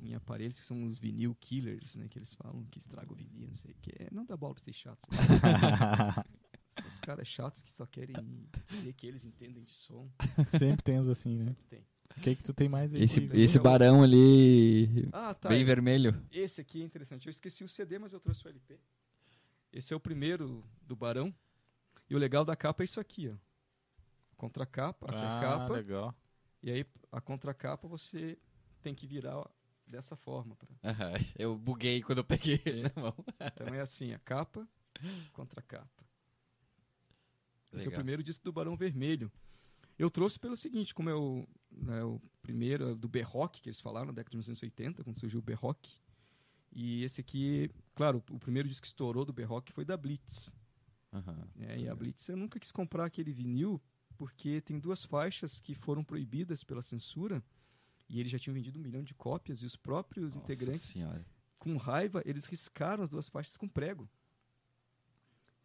em 0.00 0.14
aparelhos 0.14 0.58
que 0.58 0.64
são 0.64 0.84
os 0.84 0.98
vinil 0.98 1.34
killers, 1.34 1.96
né? 1.96 2.08
Que 2.08 2.18
eles 2.18 2.32
falam 2.34 2.64
que 2.70 2.78
estragam 2.78 3.12
o 3.12 3.16
vinil, 3.16 3.48
não 3.48 3.54
sei 3.54 3.72
o 3.72 3.76
que. 3.82 3.90
É, 4.02 4.08
não 4.10 4.24
dá 4.24 4.36
bola 4.36 4.54
pra 4.54 4.62
esses 4.62 4.76
chatos. 4.76 5.06
né? 5.10 5.18
os 6.86 6.98
caras 7.00 7.28
chatos 7.28 7.62
que 7.62 7.70
só 7.70 7.84
querem 7.86 8.48
dizer 8.70 8.92
que 8.94 9.06
eles 9.06 9.24
entendem 9.24 9.62
de 9.64 9.74
som. 9.74 10.10
Sempre 10.46 10.82
tem 10.82 10.98
uns 10.98 11.08
assim, 11.08 11.36
né? 11.36 11.54
Tem. 11.68 11.84
O 12.16 12.20
que 12.20 12.36
que 12.36 12.42
tu 12.44 12.54
tem 12.54 12.68
mais 12.68 12.94
aí? 12.94 13.02
Esse, 13.02 13.28
esse 13.34 13.58
barão 13.58 14.02
ali, 14.02 15.08
Ah, 15.12 15.34
tá. 15.34 15.48
bem 15.48 15.62
é- 15.62 15.64
vermelho. 15.64 16.22
Esse 16.30 16.60
aqui 16.60 16.80
é 16.82 16.84
interessante. 16.84 17.26
Eu 17.26 17.30
esqueci 17.30 17.64
o 17.64 17.68
CD, 17.68 17.98
mas 17.98 18.12
eu 18.12 18.20
trouxe 18.20 18.46
o 18.46 18.48
LP. 18.48 18.78
Esse 19.72 19.92
é 19.92 19.96
o 19.96 20.00
primeiro 20.00 20.64
do 20.82 20.94
Barão. 20.94 21.34
E 22.08 22.14
o 22.14 22.18
legal 22.18 22.44
da 22.44 22.54
capa 22.54 22.82
é 22.82 22.86
isso 22.86 23.00
aqui, 23.00 23.28
ó. 23.28 23.34
Contracapa, 24.36 25.06
aqui 25.06 25.16
é 25.16 25.26
a 25.26 25.38
Ah, 25.38 25.40
capa. 25.40 25.74
legal. 25.74 26.14
E 26.62 26.70
aí 26.70 26.86
a 27.10 27.20
contracapa 27.20 27.88
você 27.88 28.38
tem 28.82 28.94
que 28.94 29.06
virar 29.06 29.44
dessa 29.86 30.14
forma. 30.14 30.54
Pra... 30.56 30.68
Aham, 30.90 31.12
Eu 31.36 31.56
buguei 31.58 32.02
quando 32.02 32.18
eu 32.18 32.24
peguei 32.24 32.60
ele 32.64 32.82
na 32.82 33.02
mão. 33.02 33.14
Então 33.40 33.74
é 33.74 33.80
assim, 33.80 34.12
a 34.12 34.18
capa, 34.18 34.66
contracapa. 35.32 36.04
Esse 37.72 37.86
é 37.88 37.90
o 37.90 37.94
primeiro 37.94 38.22
disco 38.22 38.44
do 38.44 38.52
Barão 38.52 38.76
Vermelho. 38.76 39.32
Eu 39.98 40.10
trouxe 40.10 40.38
pelo 40.38 40.56
seguinte, 40.56 40.94
como 40.94 41.08
é 41.08 41.14
o, 41.14 41.46
né, 41.70 42.02
o 42.02 42.20
primeiro 42.42 42.90
é 42.90 42.94
do 42.94 43.08
B-Rock, 43.08 43.60
que 43.62 43.68
eles 43.68 43.80
falaram 43.80 44.06
na 44.06 44.12
década 44.12 44.30
de 44.30 44.36
1980, 44.36 45.04
quando 45.04 45.18
surgiu 45.20 45.38
o 45.38 45.42
B-Rock. 45.42 45.96
E 46.72 47.04
esse 47.04 47.20
aqui, 47.20 47.70
claro, 47.94 48.22
o 48.30 48.38
primeiro 48.38 48.68
disco 48.68 48.82
que 48.82 48.88
estourou 48.88 49.24
do 49.24 49.32
B-Rock 49.32 49.72
foi 49.72 49.84
da 49.84 49.96
Blitz. 49.96 50.52
Aham. 51.12 51.48
né, 51.54 51.78
e 51.78 51.88
a 51.88 51.94
Blitz, 51.94 52.28
eu 52.28 52.36
nunca 52.36 52.58
quis 52.58 52.72
comprar 52.72 53.04
aquele 53.04 53.32
vinil, 53.32 53.80
porque 54.16 54.60
tem 54.60 54.80
duas 54.80 55.04
faixas 55.04 55.60
que 55.60 55.72
foram 55.74 56.02
proibidas 56.02 56.64
pela 56.64 56.82
censura, 56.82 57.42
e 58.08 58.18
eles 58.18 58.32
já 58.32 58.38
tinham 58.38 58.54
vendido 58.54 58.78
um 58.80 58.82
milhão 58.82 59.02
de 59.04 59.14
cópias, 59.14 59.62
e 59.62 59.66
os 59.66 59.76
próprios 59.76 60.34
Nossa 60.34 60.44
integrantes 60.44 60.90
senhora. 60.90 61.24
com 61.56 61.76
raiva, 61.76 62.20
eles 62.24 62.46
riscaram 62.46 63.04
as 63.04 63.10
duas 63.10 63.28
faixas 63.28 63.56
com 63.56 63.68
prego. 63.68 64.10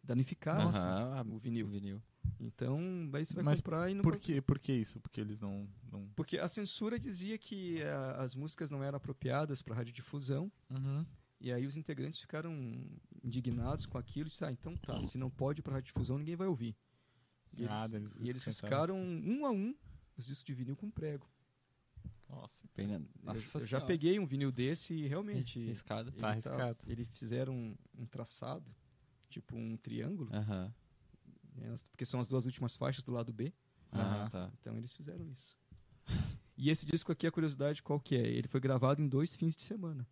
Danificaram 0.02 0.68
Aham, 0.68 1.26
o 1.28 1.34
o 1.34 1.38
vinil. 1.38 2.00
Então, 2.38 2.78
aí 3.12 3.24
você 3.24 3.34
vai 3.34 3.44
Mas 3.44 3.60
comprar 3.60 3.90
e 3.90 3.94
não 3.94 4.02
Por 4.02 4.12
pode- 4.14 4.22
que, 4.24 4.40
por 4.40 4.58
que 4.58 4.72
isso? 4.72 4.98
Porque 5.00 5.20
eles 5.20 5.38
não. 5.40 5.68
não... 5.90 6.08
Porque 6.16 6.38
a 6.38 6.48
censura 6.48 6.98
dizia 6.98 7.36
que 7.38 7.82
ah, 7.82 8.22
as 8.22 8.34
músicas 8.34 8.70
não 8.70 8.82
eram 8.82 8.96
apropriadas 8.96 9.60
para 9.62 9.74
radiodifusão, 9.74 10.50
Uhum. 10.70 11.04
e 11.40 11.52
aí 11.52 11.66
os 11.66 11.76
integrantes 11.76 12.18
ficaram 12.20 12.52
indignados 13.22 13.84
com 13.86 13.98
aquilo 13.98 14.26
e 14.28 14.30
disseram, 14.30 14.50
ah, 14.50 14.52
então 14.52 14.76
tá, 14.76 15.00
se 15.02 15.18
não 15.18 15.30
pode 15.30 15.62
para 15.62 15.74
radiodifusão, 15.74 16.18
ninguém 16.18 16.36
vai 16.36 16.46
ouvir. 16.46 16.74
E 17.52 17.62
eles, 17.64 17.70
Ah, 17.72 17.86
eles 17.92 18.16
e 18.20 18.28
eles 18.28 18.44
riscaram 18.44 18.96
um 18.98 19.44
a 19.44 19.50
um 19.50 19.74
os 20.16 20.26
discos 20.26 20.44
de 20.44 20.54
vinil 20.54 20.76
com 20.76 20.90
prego. 20.90 21.28
Nossa. 22.28 22.68
Bem 22.76 22.86
na- 22.86 22.94
Eu- 22.94 23.06
Nossa 23.22 23.58
eu 23.58 23.66
já 23.66 23.80
peguei 23.80 24.18
um 24.18 24.26
vinil 24.26 24.52
desse 24.52 24.94
e 24.94 25.06
realmente... 25.08 25.58
Riscado. 25.66 26.12
Tá 26.12 26.18
ele 26.18 26.26
arriscado. 26.26 26.78
Eles 26.86 27.08
fizeram 27.08 27.52
um, 27.54 27.76
um 27.98 28.06
traçado, 28.06 28.70
tipo 29.28 29.56
um 29.56 29.76
triângulo, 29.76 30.30
Aham. 30.32 30.72
As- 31.68 31.82
porque 31.84 32.04
são 32.06 32.20
as 32.20 32.28
duas 32.28 32.46
últimas 32.46 32.76
faixas 32.76 33.04
do 33.04 33.12
lado 33.12 33.32
B. 33.32 33.52
Ah, 33.92 34.28
tá. 34.30 34.50
Então 34.60 34.76
eles 34.76 34.92
fizeram 34.92 35.26
isso. 35.28 35.56
E 36.56 36.70
esse 36.70 36.84
disco 36.86 37.10
aqui, 37.12 37.26
a 37.26 37.32
curiosidade 37.32 37.82
qual 37.82 37.98
que 37.98 38.14
é? 38.14 38.26
Ele 38.26 38.46
foi 38.48 38.60
gravado 38.60 39.00
em 39.02 39.08
dois 39.08 39.34
fins 39.36 39.56
de 39.56 39.62
semana. 39.62 40.06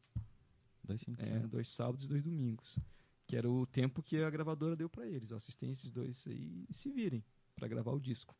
Dois 0.85 1.03
fins 1.03 1.17
de 1.17 1.23
É, 1.23 1.27
semana. 1.27 1.49
dois 1.49 1.69
sábados 1.69 2.05
e 2.05 2.09
dois 2.09 2.23
domingos. 2.23 2.79
Que 3.27 3.37
era 3.37 3.49
o 3.51 3.67
tempo 3.67 4.03
que 4.03 4.17
a 4.23 4.31
gravadora 4.31 4.75
deu 4.75 4.89
pra 4.89 5.07
eles. 5.07 5.31
Ó, 5.31 5.37
assistem 5.37 5.71
esses 5.71 5.91
dois 5.93 6.27
aí 6.27 6.65
e 6.69 6.75
se 6.75 6.91
virem 6.91 7.23
pra 7.55 7.69
gravar 7.69 7.93
o 7.93 8.01
disco. 8.01 8.35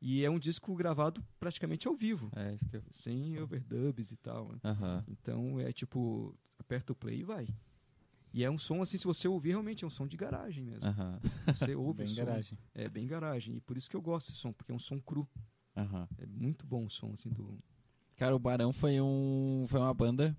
E 0.00 0.24
é 0.24 0.28
um 0.30 0.38
disco 0.38 0.74
gravado 0.74 1.24
praticamente 1.40 1.86
ao 1.88 1.94
vivo, 1.94 2.30
É, 2.36 2.52
isso 2.54 2.68
que 2.68 2.76
eu... 2.76 2.82
sem 2.90 3.40
overdubs 3.40 4.10
e 4.10 4.16
tal. 4.16 4.52
né? 4.52 4.58
Aham. 4.64 5.04
Então 5.08 5.58
é 5.60 5.72
tipo, 5.72 6.36
aperta 6.58 6.92
o 6.92 6.96
play 6.96 7.20
e 7.20 7.24
vai. 7.24 7.48
E 8.36 8.44
é 8.44 8.50
um 8.50 8.58
som 8.58 8.82
assim, 8.82 8.98
se 8.98 9.04
você 9.04 9.26
ouvir, 9.26 9.48
realmente 9.52 9.82
é 9.82 9.86
um 9.86 9.90
som 9.90 10.06
de 10.06 10.14
garagem 10.14 10.62
mesmo. 10.62 10.82
Você 11.46 11.74
ouve 11.74 12.02
Bem 12.04 12.06
o 12.06 12.08
som. 12.10 12.16
garagem. 12.16 12.58
É 12.74 12.86
bem 12.86 13.06
garagem. 13.06 13.56
E 13.56 13.60
por 13.62 13.78
isso 13.78 13.88
que 13.88 13.96
eu 13.96 14.02
gosto 14.02 14.28
desse 14.28 14.40
som, 14.42 14.52
porque 14.52 14.70
é 14.70 14.74
um 14.74 14.78
som 14.78 15.00
cru. 15.00 15.26
É 16.18 16.26
muito 16.26 16.66
bom 16.66 16.84
o 16.84 16.90
som 16.90 17.12
assim 17.14 17.30
do. 17.30 17.56
Cara, 18.18 18.36
o 18.36 18.38
Barão 18.38 18.74
foi 18.74 19.00
um 19.00 19.64
foi 19.68 19.80
uma 19.80 19.94
banda 19.94 20.36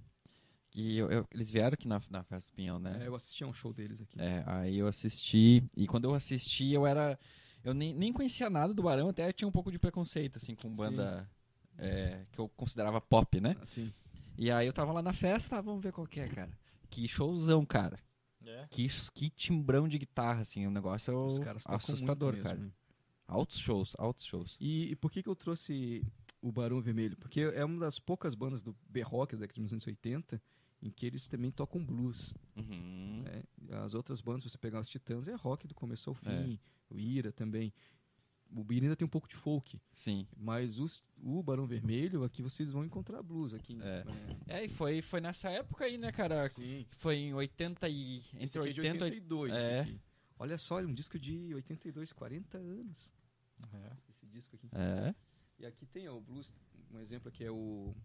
que 0.70 0.98
eu- 0.98 1.10
eu- 1.10 1.28
eles 1.34 1.50
vieram 1.50 1.74
aqui 1.74 1.88
na, 1.88 2.00
na 2.12 2.24
festa 2.24 2.52
do 2.52 2.56
Pinhão, 2.56 2.78
né? 2.78 3.00
É, 3.02 3.08
eu 3.08 3.16
assisti 3.16 3.43
a 3.43 3.48
um 3.48 3.54
show 3.54 3.74
deles 3.74 4.00
aqui. 4.00 4.22
É, 4.22 4.43
aí 4.45 4.78
eu 4.78 4.86
assisti 4.88 5.64
e 5.76 5.88
quando 5.88 6.04
eu 6.06 6.14
assisti 6.14 6.72
eu 6.72 6.86
era 6.86 7.20
eu 7.64 7.74
nem, 7.74 7.95
nem 7.95 8.14
conhecia 8.14 8.48
nada 8.48 8.76
do 8.76 8.84
Barão, 8.84 9.10
até 9.10 9.32
tinha 9.32 9.48
um 9.48 9.52
pouco 9.52 9.72
de 9.72 9.80
preconceito 9.80 10.38
assim 10.38 10.54
com 10.54 10.72
banda 10.72 11.28
é, 11.80 12.26
que 12.32 12.38
eu 12.39 12.48
considerava 12.50 13.02
pop, 13.02 13.41
né? 13.41 13.56
Assim. 13.60 13.91
E 14.38 14.52
aí 14.52 14.68
eu 14.68 14.74
tava 14.74 14.91
lá 14.91 15.02
na 15.02 15.14
festa, 15.14 15.56
tá, 15.56 15.62
vamos 15.62 15.82
ver 15.82 15.91
qual 15.91 16.06
que 16.06 16.20
é, 16.20 16.28
cara. 16.28 16.52
Que 16.89 17.07
showzão, 17.07 17.65
cara. 17.65 17.99
É. 18.45 18.67
Que, 18.69 18.88
que 19.13 19.29
timbrão 19.29 19.88
de 19.88 19.97
guitarra, 19.97 20.41
assim, 20.41 20.65
o 20.65 20.71
negócio 20.71 21.11
é 21.11 21.15
o- 21.15 21.27
assustador, 21.75 22.31
muito 22.33 22.43
cara. 22.43 22.55
mesmo, 22.55 22.69
né? 22.69 22.73
Altos 23.27 23.57
shows, 23.59 23.93
altos 23.97 24.25
shows. 24.25 24.55
E, 24.59 24.91
e 24.91 24.95
por 24.95 25.11
que, 25.11 25.21
que 25.21 25.27
eu 25.27 25.35
trouxe 25.35 26.01
o 26.41 26.49
Barão 26.49 26.79
Vermelho? 26.81 27.17
Porque 27.17 27.41
é 27.41 27.65
uma 27.65 27.79
das 27.79 27.99
poucas 27.99 28.33
bandas 28.33 28.63
do 28.63 28.73
B-Rock 28.89 29.35
da 29.35 29.41
década 29.41 29.53
de 29.55 29.59
1980 29.61 30.41
em 30.81 30.89
que 30.89 31.05
eles 31.05 31.27
também 31.27 31.51
tocam 31.51 31.83
blues. 31.83 32.33
Uhum. 32.55 33.23
né? 33.25 33.43
As 33.83 33.93
outras 33.93 34.21
bandas, 34.21 34.43
se 34.43 34.49
você 34.49 34.57
pegar 34.57 34.79
os 34.79 34.88
Titãs, 34.88 35.27
é 35.27 35.33
rock 35.35 35.67
do 35.67 35.73
começo 35.75 36.09
ao 36.09 36.15
É. 36.31 36.43
fim. 36.43 36.59
O 36.89 36.97
Ira 36.97 37.33
também. 37.33 37.73
O 38.50 38.62
Ira 38.72 38.86
ainda 38.86 38.95
tem 38.95 39.06
um 39.06 39.10
pouco 39.10 39.28
de 39.28 39.36
folk. 39.36 39.80
Sim. 39.93 40.26
Mas 40.36 40.80
os- 40.80 41.04
o 41.22 41.43
Barão 41.43 41.68
Vermelho, 41.68 42.24
aqui 42.24 42.41
vocês 42.41 42.72
vão 42.72 42.86
encontrar 42.86 43.22
blues. 43.22 43.54
Aqui, 43.54 43.78
É. 43.82 44.04
É, 44.48 44.66
e 44.66 44.68
foi, 44.70 45.02
foi 45.02 45.20
nessa 45.22 45.50
época 45.50 45.86
aí, 45.86 45.98
né, 45.98 46.12
cara? 46.12 46.48
Sim. 46.50 46.86
Foi 46.91 47.16
em 47.18 47.34
80 47.34 47.88
e... 47.89 48.18
Esse 48.39 48.58
Entre 48.58 48.60
aqui 48.60 48.70
é 48.70 48.74
de 48.74 48.82
80 48.82 48.98
e... 49.08 49.10
82, 49.12 49.54
é. 49.54 49.58
esse 49.58 49.89
aqui. 49.91 50.02
Olha 50.39 50.58
só, 50.58 50.80
é 50.80 50.86
um 50.86 50.93
disco 50.93 51.18
de 51.20 51.54
82, 51.56 52.14
40 52.14 52.58
anos. 52.58 53.12
É. 53.74 53.91
Esse 54.10 54.26
disco 54.28 54.56
aqui. 54.56 54.70
É. 54.74 55.14
E 55.60 55.66
aqui 55.66 55.86
tem 55.86 56.08
ó, 56.08 56.16
o 56.16 56.22
blues, 56.22 56.54
um 56.91 57.00
exemplo 57.00 57.28
aqui 57.30 57.43
é 57.43 57.52
o 57.52 57.95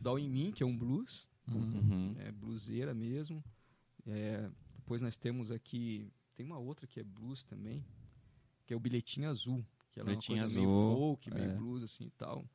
Down 0.00 0.18
in 0.18 0.28
Me, 0.28 0.52
que 0.52 0.62
é 0.62 0.66
um 0.66 0.76
blues. 0.76 1.28
Uhum. 1.48 2.14
é 2.18 2.30
bluseira 2.30 2.92
mesmo. 2.94 3.42
É, 4.06 4.48
depois 4.76 5.00
nós 5.02 5.16
temos 5.16 5.50
aqui, 5.50 6.12
tem 6.34 6.44
uma 6.46 6.58
outra 6.58 6.86
que 6.86 7.00
é 7.00 7.02
blues 7.04 7.44
também, 7.44 7.84
que 8.70 8.74
é 8.74 8.76
o 8.76 8.78
Bilhetinho 8.78 9.28
Azul, 9.28 9.66
que 9.90 9.98
ela 9.98 10.10
Bilhetinho 10.10 10.38
é 10.38 10.42
uma 10.42 10.46
coisa 10.46 10.60
Azul, 10.60 10.72
meio 10.72 10.96
folk, 10.96 11.34
meio 11.34 11.50
é. 11.50 11.54
blues 11.56 11.82
assim 11.82 12.04
e 12.04 12.10
tal. 12.10 12.48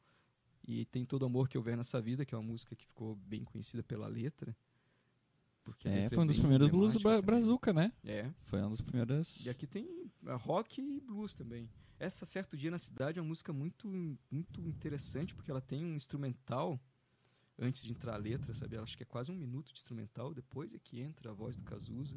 E 0.65 0.85
tem 0.85 1.03
Todo 1.03 1.25
Amor 1.25 1.49
Que 1.49 1.57
Houver 1.57 1.75
Nessa 1.75 1.99
Vida, 2.01 2.25
que 2.25 2.33
é 2.33 2.37
uma 2.37 2.49
música 2.49 2.73
que 2.73 2.87
ficou 2.87 3.17
bem 3.17 3.43
conhecida 3.43 3.83
pela 3.83 4.07
letra. 4.07 4.55
Porque 5.61 5.89
É, 5.89 6.07
foi 6.09 6.19
um 6.19 6.25
dos 6.25 6.39
primeiros 6.39 6.69
blues 6.69 6.95
emblemática 6.95 7.21
bra 7.21 7.37
brazuca, 7.37 7.73
né? 7.73 7.91
É. 8.01 8.31
Foi 8.45 8.61
uma 8.61 8.69
das 8.69 8.79
primeiras. 8.79 9.45
E 9.45 9.49
aqui 9.49 9.67
tem 9.67 10.09
ah, 10.25 10.35
rock 10.35 10.81
e 10.81 11.01
blues 11.01 11.33
também. 11.33 11.69
Essa 11.99 12.25
Certo 12.25 12.55
Dia 12.55 12.71
na 12.71 12.79
Cidade 12.79 13.19
é 13.19 13.21
uma 13.21 13.27
música 13.27 13.51
muito, 13.51 13.89
muito 14.31 14.61
interessante, 14.61 15.35
porque 15.35 15.51
ela 15.51 15.59
tem 15.59 15.83
um 15.83 15.97
instrumental 15.97 16.79
antes 17.59 17.83
de 17.83 17.91
entrar 17.91 18.13
a 18.13 18.17
letra, 18.17 18.53
sabe? 18.53 18.77
Acho 18.77 18.95
que 18.95 19.03
é 19.03 19.05
quase 19.05 19.33
um 19.33 19.35
minuto 19.35 19.73
de 19.73 19.79
instrumental, 19.79 20.33
depois 20.33 20.73
é 20.73 20.79
que 20.79 21.01
entra 21.01 21.31
a 21.31 21.33
voz 21.33 21.57
do 21.57 21.63
Cazuza 21.65 22.15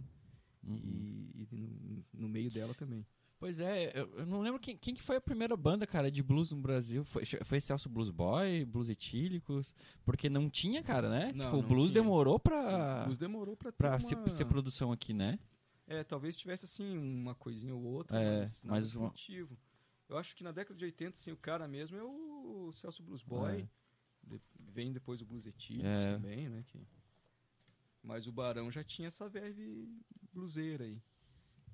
Uhum. 0.62 1.30
e, 1.34 1.48
e 1.50 1.56
no, 1.56 2.04
no 2.12 2.28
meio 2.28 2.50
dela 2.50 2.74
também. 2.74 3.04
Pois 3.38 3.60
é, 3.60 3.92
eu, 3.96 4.26
não 4.26 4.40
lembro 4.40 4.58
quem, 4.58 4.76
quem 4.76 4.94
que 4.94 5.02
foi 5.02 5.16
a 5.16 5.20
primeira 5.20 5.56
banda, 5.56 5.86
cara, 5.86 6.10
de 6.10 6.22
blues 6.22 6.50
no 6.50 6.56
Brasil. 6.60 7.04
Foi, 7.04 7.24
foi 7.24 7.60
Celso 7.60 7.88
Blues 7.88 8.10
Boy, 8.10 8.64
Blues 8.64 8.88
Etílicos? 8.88 9.72
Porque 10.04 10.28
não 10.28 10.50
tinha, 10.50 10.82
cara, 10.82 11.08
né? 11.08 11.32
Não, 11.34 11.44
tipo, 11.46 11.56
o 11.58 11.62
não 11.62 11.68
blues 11.68 11.92
tinha. 11.92 12.02
demorou 12.02 12.34
O 12.34 12.40
pra, 12.40 13.04
blues 13.04 13.18
demorou 13.18 13.56
pra 13.56 13.70
pra 13.70 13.90
uma... 13.90 14.00
ser, 14.00 14.30
ser 14.30 14.44
produção 14.46 14.90
aqui, 14.90 15.12
né? 15.14 15.38
É, 15.86 16.02
talvez 16.02 16.36
tivesse 16.36 16.64
assim 16.64 16.98
uma 16.98 17.34
coisinha 17.34 17.74
ou 17.74 17.82
outra, 17.82 18.20
É, 18.20 18.40
mas 18.40 18.64
nada 18.64 18.74
mas 18.74 18.90
definitivo. 18.92 19.56
Eu 20.08 20.18
acho 20.18 20.34
que 20.34 20.42
na 20.42 20.50
década 20.52 20.76
de 20.76 20.84
80, 20.86 21.16
assim, 21.16 21.30
o 21.32 21.36
cara 21.36 21.68
mesmo 21.68 21.96
é 21.96 22.02
o 22.02 22.70
Celso 22.72 23.02
Blues 23.02 23.22
Boy. 23.22 23.60
É. 23.62 23.68
De- 24.26 24.42
vem 24.58 24.92
depois 24.92 25.20
o 25.22 25.24
Blues 25.24 25.46
Etílicos 25.46 25.86
É. 25.88 26.12
também, 26.14 26.48
né? 26.48 26.64
Que... 26.66 26.80
Mas 28.02 28.26
o 28.26 28.32
Barão 28.32 28.70
já 28.70 28.82
tinha 28.82 29.08
essa 29.08 29.28
verve 29.28 29.88
bluseira 30.32 30.84
aí. 30.84 31.00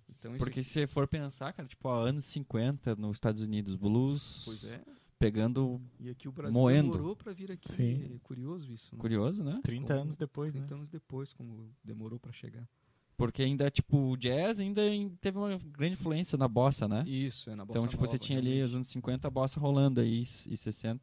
Então, 0.09 0.36
Porque 0.38 0.62
se 0.62 0.70
você 0.70 0.86
for 0.86 1.07
pensar, 1.07 1.52
cara, 1.52 1.68
tipo, 1.68 1.88
ó, 1.88 2.05
anos 2.07 2.24
50 2.26 2.96
nos 2.96 3.16
Estados 3.16 3.40
Unidos, 3.42 3.74
blues 3.76 4.42
Pois 4.44 4.64
é. 4.64 4.80
pegando. 5.18 5.80
E 6.00 6.09
aqui 6.11 6.28
o 6.28 6.32
Brasil 6.32 6.59
Moendo. 6.61 6.92
demorou 6.92 7.16
pra 7.16 7.32
vir 7.32 7.50
aqui. 7.52 7.70
Sim. 7.72 8.14
É 8.14 8.18
curioso 8.22 8.72
isso. 8.72 8.94
Né? 8.94 9.00
Curioso, 9.00 9.42
né? 9.44 9.61
30 9.62 9.86
Como 9.88 10.00
anos 10.00 10.16
depois, 10.16 10.55
né? 10.55 10.61
30 10.61 10.74
anos 10.74 10.88
depois, 10.88 11.32
como 11.32 11.70
demorou 11.82 12.18
pra 12.18 12.32
chegar. 12.32 12.68
Porque 13.16 13.42
ainda, 13.42 13.70
tipo, 13.70 13.96
o 14.11 14.16
jazz 14.16 14.59
ainda 14.61 14.82
teve 15.20 15.38
uma 15.38 15.57
grande 15.59 15.92
influência 15.94 16.36
na 16.36 16.48
bossa, 16.48 16.88
né? 16.88 17.05
Isso, 17.07 17.48
é 17.48 17.55
na 17.55 17.64
bossa 17.64 17.78
Então, 17.78 17.88
tipo, 17.88 18.00
você 18.05 18.14
nova, 18.14 18.18
tinha 18.24 18.38
ali 18.38 18.48
realmente. 18.48 18.68
os 18.70 18.74
anos 18.74 18.88
50, 18.88 19.28
a 19.28 19.30
bossa 19.30 19.61
rolando 19.61 20.00
aí, 20.00 20.22
e 20.46 20.57
60. 20.57 21.00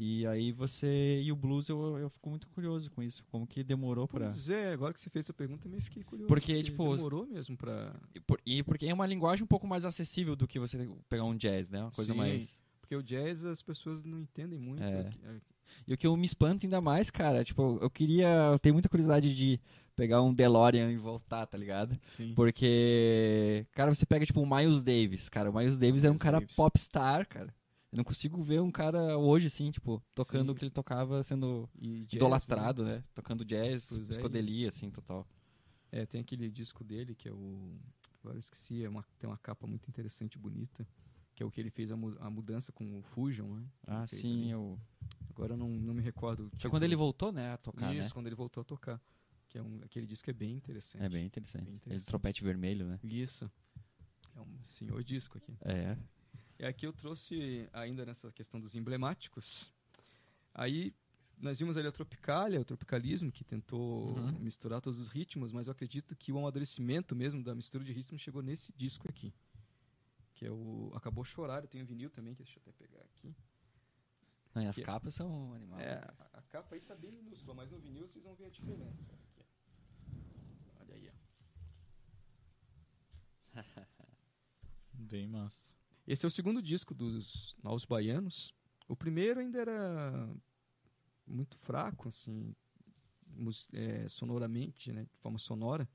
E 0.00 0.24
aí 0.28 0.52
você. 0.52 1.20
E 1.24 1.32
o 1.32 1.36
blues, 1.36 1.68
eu, 1.68 1.98
eu 1.98 2.08
fico 2.08 2.30
muito 2.30 2.46
curioso 2.48 2.88
com 2.92 3.02
isso. 3.02 3.24
Como 3.32 3.46
que 3.46 3.64
demorou 3.64 4.06
pra. 4.06 4.26
Pois 4.26 4.48
é, 4.48 4.72
agora 4.72 4.94
que 4.94 5.00
você 5.02 5.10
fez 5.10 5.26
essa 5.26 5.32
pergunta, 5.32 5.64
também 5.64 5.80
fiquei 5.80 6.04
curioso. 6.04 6.28
Porque, 6.28 6.62
tipo, 6.62 6.88
os- 6.88 6.98
Demorou 6.98 7.26
mesmo 7.26 7.56
pra. 7.56 7.92
E, 8.14 8.20
por- 8.20 8.40
e 8.46 8.62
porque 8.62 8.86
é 8.86 8.94
uma 8.94 9.06
linguagem 9.06 9.42
um 9.42 9.48
pouco 9.48 9.66
mais 9.66 9.84
acessível 9.84 10.36
do 10.36 10.46
que 10.46 10.58
você 10.60 10.88
pegar 11.08 11.24
um 11.24 11.34
jazz, 11.36 11.68
né? 11.68 11.82
Uma 11.82 11.90
coisa 11.90 12.12
Sim. 12.12 12.18
mais. 12.18 12.62
Porque 12.80 12.94
o 12.94 13.02
jazz 13.02 13.44
as 13.44 13.60
pessoas 13.60 14.04
não 14.04 14.20
entendem 14.20 14.58
muito. 14.58 14.82
É. 14.82 15.10
É, 15.24 15.40
E 15.86 15.92
o 15.92 15.96
que 15.96 16.06
eu 16.06 16.16
me 16.16 16.24
espanto 16.24 16.64
ainda 16.64 16.80
mais, 16.80 17.10
cara, 17.10 17.44
tipo, 17.44 17.78
eu 17.82 17.90
queria. 17.90 18.28
Eu 18.52 18.58
tenho 18.60 18.74
muita 18.74 18.88
curiosidade 18.88 19.34
de 19.34 19.60
pegar 19.96 20.22
um 20.22 20.32
DeLorean 20.32 20.92
e 20.92 20.96
voltar, 20.96 21.44
tá 21.44 21.58
ligado? 21.58 21.98
Sim. 22.06 22.32
Porque, 22.36 23.66
cara, 23.72 23.92
você 23.92 24.06
pega, 24.06 24.24
tipo, 24.24 24.40
o 24.40 24.46
Miles 24.48 24.82
Davis, 24.84 25.28
cara. 25.28 25.50
O 25.50 25.54
Miles 25.54 25.76
Davis 25.76 26.04
é 26.04 26.08
um 26.08 26.12
Miles 26.12 26.22
cara 26.22 26.38
Davis. 26.38 26.54
popstar, 26.54 27.26
cara. 27.26 27.52
Eu 27.90 27.96
não 27.96 28.04
consigo 28.04 28.42
ver 28.42 28.60
um 28.60 28.70
cara 28.70 29.16
hoje, 29.16 29.46
assim, 29.46 29.70
tipo, 29.70 30.02
tocando 30.14 30.46
Sim. 30.46 30.50
o 30.52 30.54
que 30.54 30.64
ele 30.64 30.70
tocava, 30.70 31.22
sendo 31.22 31.68
jazz, 31.80 32.12
idolatrado, 32.12 32.84
né? 32.84 33.02
Tocando 33.14 33.44
jazz, 33.44 33.88
Pois 33.88 34.10
é, 34.10 34.12
psicodelia, 34.12 34.68
assim, 34.68 34.90
total. 34.90 35.26
É, 35.90 36.04
tem 36.04 36.20
aquele 36.20 36.50
disco 36.50 36.84
dele 36.84 37.14
que 37.14 37.28
é 37.28 37.32
o. 37.32 37.78
Agora 38.20 38.36
eu 38.36 38.40
esqueci, 38.40 38.84
é 38.84 38.88
uma, 38.88 39.02
tem 39.18 39.28
uma 39.28 39.38
capa 39.38 39.66
muito 39.66 39.88
interessante, 39.88 40.36
bonita. 40.38 40.86
Que 41.34 41.42
é 41.42 41.46
o 41.46 41.50
que 41.52 41.60
ele 41.60 41.70
fez 41.70 41.90
a, 41.92 41.96
mu- 41.96 42.16
a 42.18 42.28
mudança 42.28 42.72
com 42.72 42.98
o 42.98 43.02
Fusion, 43.02 43.46
né? 43.54 43.64
Ah, 43.86 44.06
sim, 44.06 44.42
ali. 44.42 44.50
eu... 44.50 44.78
Agora 45.30 45.52
eu 45.54 45.56
não, 45.56 45.68
não 45.70 45.94
me 45.94 46.02
recordo. 46.02 46.50
Foi 46.58 46.68
quando 46.68 46.82
ele 46.82 46.96
voltou, 46.96 47.30
né, 47.30 47.52
a 47.52 47.56
tocar, 47.56 47.94
Isso, 47.94 48.08
né? 48.08 48.12
quando 48.12 48.26
ele 48.26 48.34
voltou 48.34 48.60
a 48.60 48.64
tocar. 48.64 49.00
Que 49.48 49.56
é 49.56 49.62
um, 49.62 49.80
aquele 49.84 50.04
disco 50.06 50.28
é 50.28 50.32
bem 50.32 50.56
interessante. 50.56 51.02
É 51.04 51.08
bem 51.08 51.24
interessante. 51.24 51.62
Bem 51.64 51.70
Ele 51.70 51.76
interessante. 51.76 52.08
tropete 52.08 52.42
vermelho, 52.44 52.86
né? 52.86 52.98
Isso. 53.04 53.50
É 54.36 54.40
um 54.40 54.58
senhor 54.64 55.02
disco 55.04 55.38
aqui. 55.38 55.56
É. 55.60 55.96
E 56.58 56.64
aqui 56.64 56.86
eu 56.86 56.92
trouxe, 56.92 57.68
ainda 57.72 58.04
nessa 58.04 58.32
questão 58.32 58.58
dos 58.60 58.74
emblemáticos, 58.74 59.72
aí 60.52 60.92
nós 61.40 61.56
vimos 61.58 61.76
ali 61.76 61.86
a 61.86 61.92
Tropicália, 61.92 62.60
o 62.60 62.64
tropicalismo, 62.64 63.30
que 63.30 63.44
tentou 63.44 64.16
Uhum. 64.18 64.32
misturar 64.40 64.80
todos 64.80 64.98
os 64.98 65.08
ritmos, 65.08 65.52
mas 65.52 65.68
eu 65.68 65.70
acredito 65.72 66.16
que 66.16 66.32
o 66.32 66.38
amadurecimento 66.38 67.14
mesmo 67.14 67.44
da 67.44 67.54
mistura 67.54 67.84
de 67.84 67.92
ritmos 67.92 68.20
chegou 68.20 68.42
nesse 68.42 68.72
disco 68.76 69.08
aqui. 69.08 69.32
Que 70.34 70.46
é 70.46 70.50
o 70.50 70.90
Acabou 70.96 71.24
Chorar, 71.24 71.62
eu 71.62 71.68
tenho 71.68 71.86
vinil 71.86 72.10
também, 72.10 72.34
que 72.34 72.42
deixa 72.42 72.58
eu 72.58 72.62
até 72.62 72.72
pegar 72.72 73.02
aqui. 73.04 73.32
Não, 74.52 74.62
e 74.62 74.66
as 74.66 74.74
Que- 74.76 74.82
capas 74.82 75.14
são 75.14 75.52
animais. 75.54 75.84
É, 75.86 75.94
a, 75.94 76.38
a 76.38 76.42
capa 76.42 76.74
aí 76.74 76.80
tá 76.80 76.96
bem 76.96 77.12
minúscula, 77.12 77.54
mas 77.54 77.70
no 77.70 77.78
vinil 77.78 78.08
vocês 78.08 78.24
vão 78.24 78.34
ver 78.34 78.46
a 78.46 78.50
diferença. 78.50 79.12
Aqui. 79.12 79.44
Olha 80.80 80.94
aí, 80.96 81.08
ó. 81.08 81.12
Bem 84.94 85.28
massa. 85.28 85.67
Esse 86.08 86.24
é 86.24 86.26
o 86.26 86.30
segundo 86.30 86.62
disco 86.62 86.94
dos 86.94 87.54
Novos 87.62 87.84
Baianos. 87.84 88.54
O 88.88 88.96
primeiro 88.96 89.40
ainda 89.40 89.60
era 89.60 90.34
muito 91.26 91.54
fraco, 91.58 92.08
assim, 92.08 92.56
é, 93.74 94.08
sonoramente, 94.08 94.90
né, 94.90 95.04
de 95.04 95.18
forma 95.18 95.38
sonora. 95.38 95.86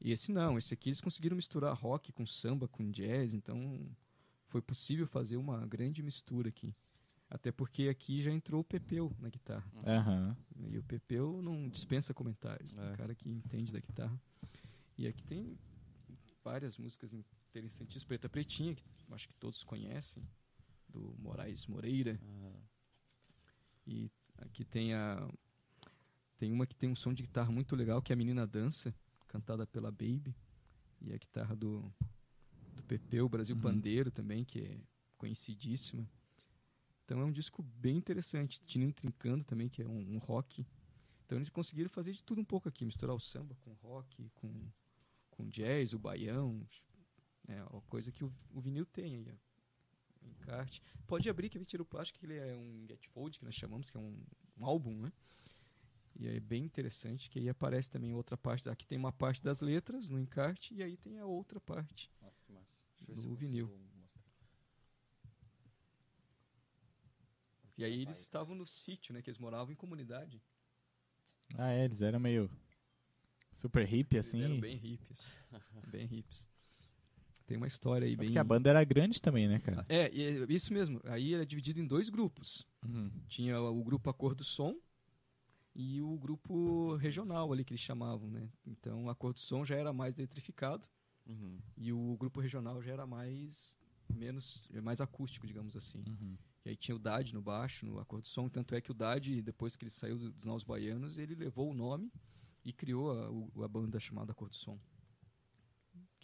E 0.00 0.12
esse 0.12 0.30
não, 0.30 0.56
esse 0.56 0.72
aqui 0.72 0.90
eles 0.90 1.00
conseguiram 1.00 1.34
misturar 1.34 1.76
rock 1.76 2.12
com 2.12 2.24
samba, 2.24 2.68
com 2.68 2.92
jazz, 2.92 3.34
então 3.34 3.90
foi 4.46 4.62
possível 4.62 5.04
fazer 5.04 5.36
uma 5.36 5.66
grande 5.66 6.00
mistura 6.00 6.50
aqui. 6.50 6.72
Até 7.28 7.50
porque 7.50 7.88
aqui 7.88 8.22
já 8.22 8.30
entrou 8.30 8.60
o 8.60 8.64
Pepeu 8.64 9.12
na 9.18 9.28
guitarra. 9.28 9.68
Aham. 9.84 10.36
E 10.68 10.78
o 10.78 10.84
Pepeu 10.84 11.42
não 11.42 11.68
dispensa 11.68 12.14
comentários, 12.14 12.72
né? 12.72 12.88
É. 12.88 12.92
um 12.92 12.96
cara 12.96 13.16
que 13.16 13.28
entende 13.28 13.72
da 13.72 13.80
guitarra. 13.80 14.22
E 14.96 15.08
aqui 15.08 15.24
tem 15.24 15.58
várias 16.44 16.78
músicas 16.78 17.12
interessantíssimas. 17.50 18.04
Preta 18.04 18.28
Pretinha, 18.28 18.74
que 18.74 18.84
acho 19.10 19.28
que 19.28 19.34
todos 19.34 19.62
conhecem, 19.64 20.22
do 20.88 21.14
Moraes 21.18 21.66
Moreira. 21.66 22.18
Ah, 22.22 22.60
E 23.86 24.10
aqui 24.38 24.64
tem 24.64 24.94
a 24.94 25.28
tem 26.38 26.52
uma 26.52 26.66
que 26.66 26.74
tem 26.74 26.88
um 26.88 26.96
som 26.96 27.12
de 27.12 27.22
guitarra 27.22 27.50
muito 27.52 27.76
legal, 27.76 28.00
que 28.00 28.12
é 28.12 28.14
a 28.14 28.16
Menina 28.16 28.46
Dança, 28.46 28.94
cantada 29.28 29.66
pela 29.66 29.90
Baby. 29.90 30.34
E 31.02 31.12
a 31.12 31.16
guitarra 31.18 31.54
do, 31.56 31.92
do 32.74 32.82
Pepeu, 32.84 33.28
Brasil 33.28 33.56
Uhum. 33.56 33.62
Pandeiro 33.62 34.10
também, 34.10 34.44
que 34.44 34.60
é 34.60 34.80
conhecidíssima. 35.18 36.08
Então 37.04 37.20
é 37.20 37.24
um 37.24 37.32
disco 37.32 37.62
bem 37.62 37.96
interessante. 37.96 38.60
Tininho 38.62 38.92
Trincando 38.92 39.44
também, 39.44 39.68
que 39.68 39.82
é 39.82 39.88
um, 39.88 40.14
um 40.14 40.18
rock. 40.18 40.64
Então 41.26 41.36
eles 41.38 41.50
conseguiram 41.50 41.90
fazer 41.90 42.12
de 42.12 42.22
tudo 42.22 42.40
um 42.40 42.44
pouco 42.44 42.68
aqui, 42.68 42.84
misturar 42.84 43.14
o 43.14 43.20
samba 43.20 43.54
com 43.60 43.72
rock, 43.74 44.30
com, 44.34 44.52
com 45.30 45.48
jazz, 45.48 45.92
o 45.92 45.98
baião. 45.98 46.66
É 47.48 47.62
uma 47.64 47.82
coisa 47.82 48.12
que 48.12 48.24
o, 48.24 48.32
o 48.52 48.60
vinil 48.60 48.86
tem 48.86 49.14
aí, 49.14 49.30
ó. 49.30 50.26
O 50.26 50.28
encarte. 50.28 50.82
Pode 51.06 51.28
abrir 51.28 51.48
que 51.48 51.56
ele 51.56 51.64
tira 51.64 51.82
o 51.82 51.86
plástico, 51.86 52.18
que 52.18 52.26
ele 52.26 52.36
é 52.36 52.54
um 52.54 52.86
Getfold, 52.86 53.38
que 53.38 53.44
nós 53.44 53.54
chamamos, 53.54 53.90
que 53.90 53.96
é 53.96 54.00
um, 54.00 54.22
um 54.58 54.64
álbum, 54.66 54.94
né? 55.00 55.12
E 56.16 56.28
é 56.28 56.38
bem 56.38 56.64
interessante, 56.64 57.30
que 57.30 57.38
aí 57.38 57.48
aparece 57.48 57.90
também 57.90 58.12
outra 58.12 58.36
parte. 58.36 58.68
Aqui 58.68 58.86
tem 58.86 58.98
uma 58.98 59.12
parte 59.12 59.42
das 59.42 59.62
letras 59.62 60.10
no 60.10 60.20
encarte, 60.20 60.74
e 60.74 60.82
aí 60.82 60.96
tem 60.96 61.18
a 61.18 61.24
outra 61.24 61.58
parte. 61.60 62.10
Nossa, 62.20 62.42
que 62.44 62.52
massa. 62.52 62.68
Do 63.06 63.34
vinil. 63.34 63.70
E 67.78 67.84
aí 67.84 68.02
eles 68.02 68.20
estavam 68.20 68.54
no 68.54 68.66
sítio, 68.66 69.14
né? 69.14 69.22
Que 69.22 69.30
eles 69.30 69.38
moravam 69.38 69.72
em 69.72 69.76
comunidade. 69.76 70.42
Ah, 71.56 71.72
é, 71.72 71.86
eles 71.86 72.02
eram 72.02 72.20
meio 72.20 72.50
super 73.54 73.86
hippie, 73.86 74.16
Eles 74.16 74.28
assim. 74.28 74.42
eram 74.42 74.60
bem 74.60 74.76
hippies. 74.76 75.38
bem 75.90 76.06
hippies. 76.06 76.46
Tem 77.50 77.56
uma 77.56 77.66
história 77.66 78.06
aí 78.06 78.12
É 78.12 78.16
bem... 78.16 78.28
Porque 78.28 78.38
a 78.38 78.44
banda 78.44 78.70
era 78.70 78.84
grande 78.84 79.20
também, 79.20 79.48
né, 79.48 79.58
cara? 79.58 79.84
É, 79.88 80.02
é 80.06 80.46
isso 80.48 80.72
mesmo. 80.72 81.00
Aí 81.02 81.34
era 81.34 81.44
dividido 81.44 81.80
em 81.80 81.84
dois 81.86 82.08
grupos. 82.08 82.64
Uhum. 82.86 83.10
Tinha 83.26 83.60
o 83.60 83.82
grupo 83.82 84.08
A 84.08 84.14
Cor 84.14 84.36
do 84.36 84.44
Som 84.44 84.76
e 85.74 86.00
o 86.00 86.16
grupo 86.16 86.94
regional 86.94 87.52
ali 87.52 87.64
que 87.64 87.72
eles 87.72 87.80
chamavam, 87.80 88.30
né? 88.30 88.48
Então 88.64 89.08
a 89.08 89.16
Cor 89.16 89.32
do 89.34 89.40
Som 89.40 89.64
já 89.64 89.74
era 89.74 89.92
mais 89.92 90.16
eletrificado 90.16 90.88
Uhum. 91.26 91.58
e 91.76 91.92
o 91.92 92.16
grupo 92.20 92.40
regional 92.40 92.80
já 92.82 92.92
era 92.92 93.04
mais 93.04 93.76
menos 94.14 94.68
mais 94.80 95.00
acústico, 95.00 95.44
digamos 95.44 95.76
assim. 95.76 96.04
Uhum. 96.06 96.36
E 96.64 96.68
aí 96.70 96.76
tinha 96.76 96.94
o 96.94 96.98
Dade 97.00 97.34
no 97.34 97.42
baixo, 97.42 97.84
no 97.84 97.98
Acordo 97.98 98.28
Som, 98.28 98.48
tanto 98.48 98.76
é 98.76 98.80
que 98.80 98.92
o 98.92 98.94
Dade, 98.94 99.42
depois 99.42 99.74
que 99.74 99.84
ele 99.84 99.90
saiu 99.90 100.16
do- 100.16 100.30
dos 100.30 100.44
Novos 100.44 100.62
Baianos, 100.62 101.18
ele 101.18 101.34
levou 101.34 101.68
o 101.70 101.74
nome 101.74 102.12
e 102.64 102.72
criou 102.72 103.10
a, 103.10 103.28
o- 103.28 103.64
a 103.64 103.66
banda 103.68 103.98
chamada 103.98 104.30
Acordo 104.30 104.54
Som. 104.56 104.78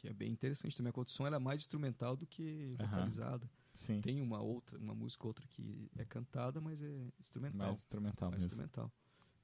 Que 0.07 0.11
é 0.11 0.15
bem 0.15 0.31
interessante 0.31 0.77
também. 0.77 0.93
A 0.97 1.05
Som 1.09 1.27
ela 1.27 1.35
é 1.35 1.39
mais 1.41 1.61
instrumental 1.63 2.17
do 2.17 2.25
que 2.29 2.77
vocalizada. 2.79 3.51
Sim. 3.75 4.01
Tem 4.01 4.23
uma 4.23 4.41
outra, 4.41 4.79
uma 4.79 4.95
música 4.95 5.25
ou 5.25 5.31
outra 5.31 5.45
que 5.49 5.91
é 5.97 6.05
cantada, 6.05 6.61
mas 6.61 6.81
é 6.81 7.11
instrumental. 7.19 7.59
Mais 7.59 7.81
instrumental 7.81 8.31
mais 8.31 8.43
mesmo. 8.43 8.47
instrumental. 8.55 8.93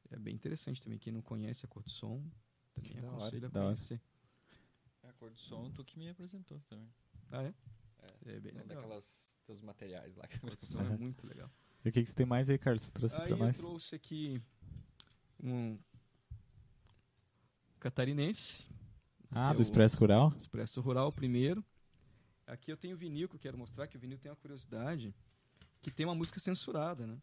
É 0.08 0.16
bem 0.20 0.32
interessante 0.36 0.80
também. 0.80 1.00
Quem 1.00 1.12
não 1.12 1.20
conhece 1.20 1.66
Acordo 1.66 1.90
Som, 1.90 2.24
também 2.72 2.92
Que 2.92 3.00
da 3.00 3.08
hora, 3.08 3.16
aconselho 3.16 3.46
a 3.48 3.50
conhecer. 3.50 4.00
É 5.02 5.08
a 5.08 5.12
cor 5.14 5.32
do 5.32 5.40
som, 5.40 5.68
tu 5.72 5.84
que 5.84 5.98
me 5.98 6.08
apresentou 6.08 6.60
também. 6.68 6.88
Ah, 7.32 7.42
é? 7.42 7.54
É. 7.98 8.34
É 8.36 8.40
bem 8.40 8.52
Um 8.52 8.58
legal. 8.58 8.76
daquelas 8.76 9.36
teus 9.44 9.60
materiais 9.60 10.14
lá. 10.14 10.24
Acordo 10.32 10.64
Som 10.64 10.80
é 10.80 10.96
muito 10.96 11.26
legal. 11.26 11.50
E 11.84 11.88
o 11.88 11.92
que, 11.92 12.02
que 12.04 12.08
você 12.08 12.14
tem 12.14 12.26
mais 12.26 12.48
aí, 12.48 12.56
Carlos? 12.56 12.82
Você 12.84 12.92
trouxe 12.92 13.16
Aí 13.16 13.22
pra 13.22 13.30
eu 13.30 13.36
nós? 13.36 13.56
trouxe 13.56 13.96
aqui 13.96 14.40
um 15.42 15.76
catarinense, 17.80 18.64
Ah, 19.33 19.49
que 19.51 19.57
do 19.57 19.61
é 19.61 19.62
Expresso 19.62 19.99
Rural? 19.99 20.33
Expresso 20.37 20.80
Rural 20.80 21.11
primeiro. 21.12 21.64
Aqui 22.47 22.70
eu 22.70 22.76
tenho 22.76 22.95
o 22.95 22.99
vinil 22.99 23.28
que 23.28 23.37
eu 23.37 23.41
quero 23.41 23.57
mostrar, 23.57 23.87
que 23.87 23.97
o 23.97 24.01
vinil 24.01 24.18
tem 24.18 24.30
uma 24.30 24.37
curiosidade, 24.37 25.14
que 25.80 25.91
tem 25.91 26.05
uma 26.05 26.14
música 26.14 26.39
censurada, 26.39 27.07
né? 27.07 27.16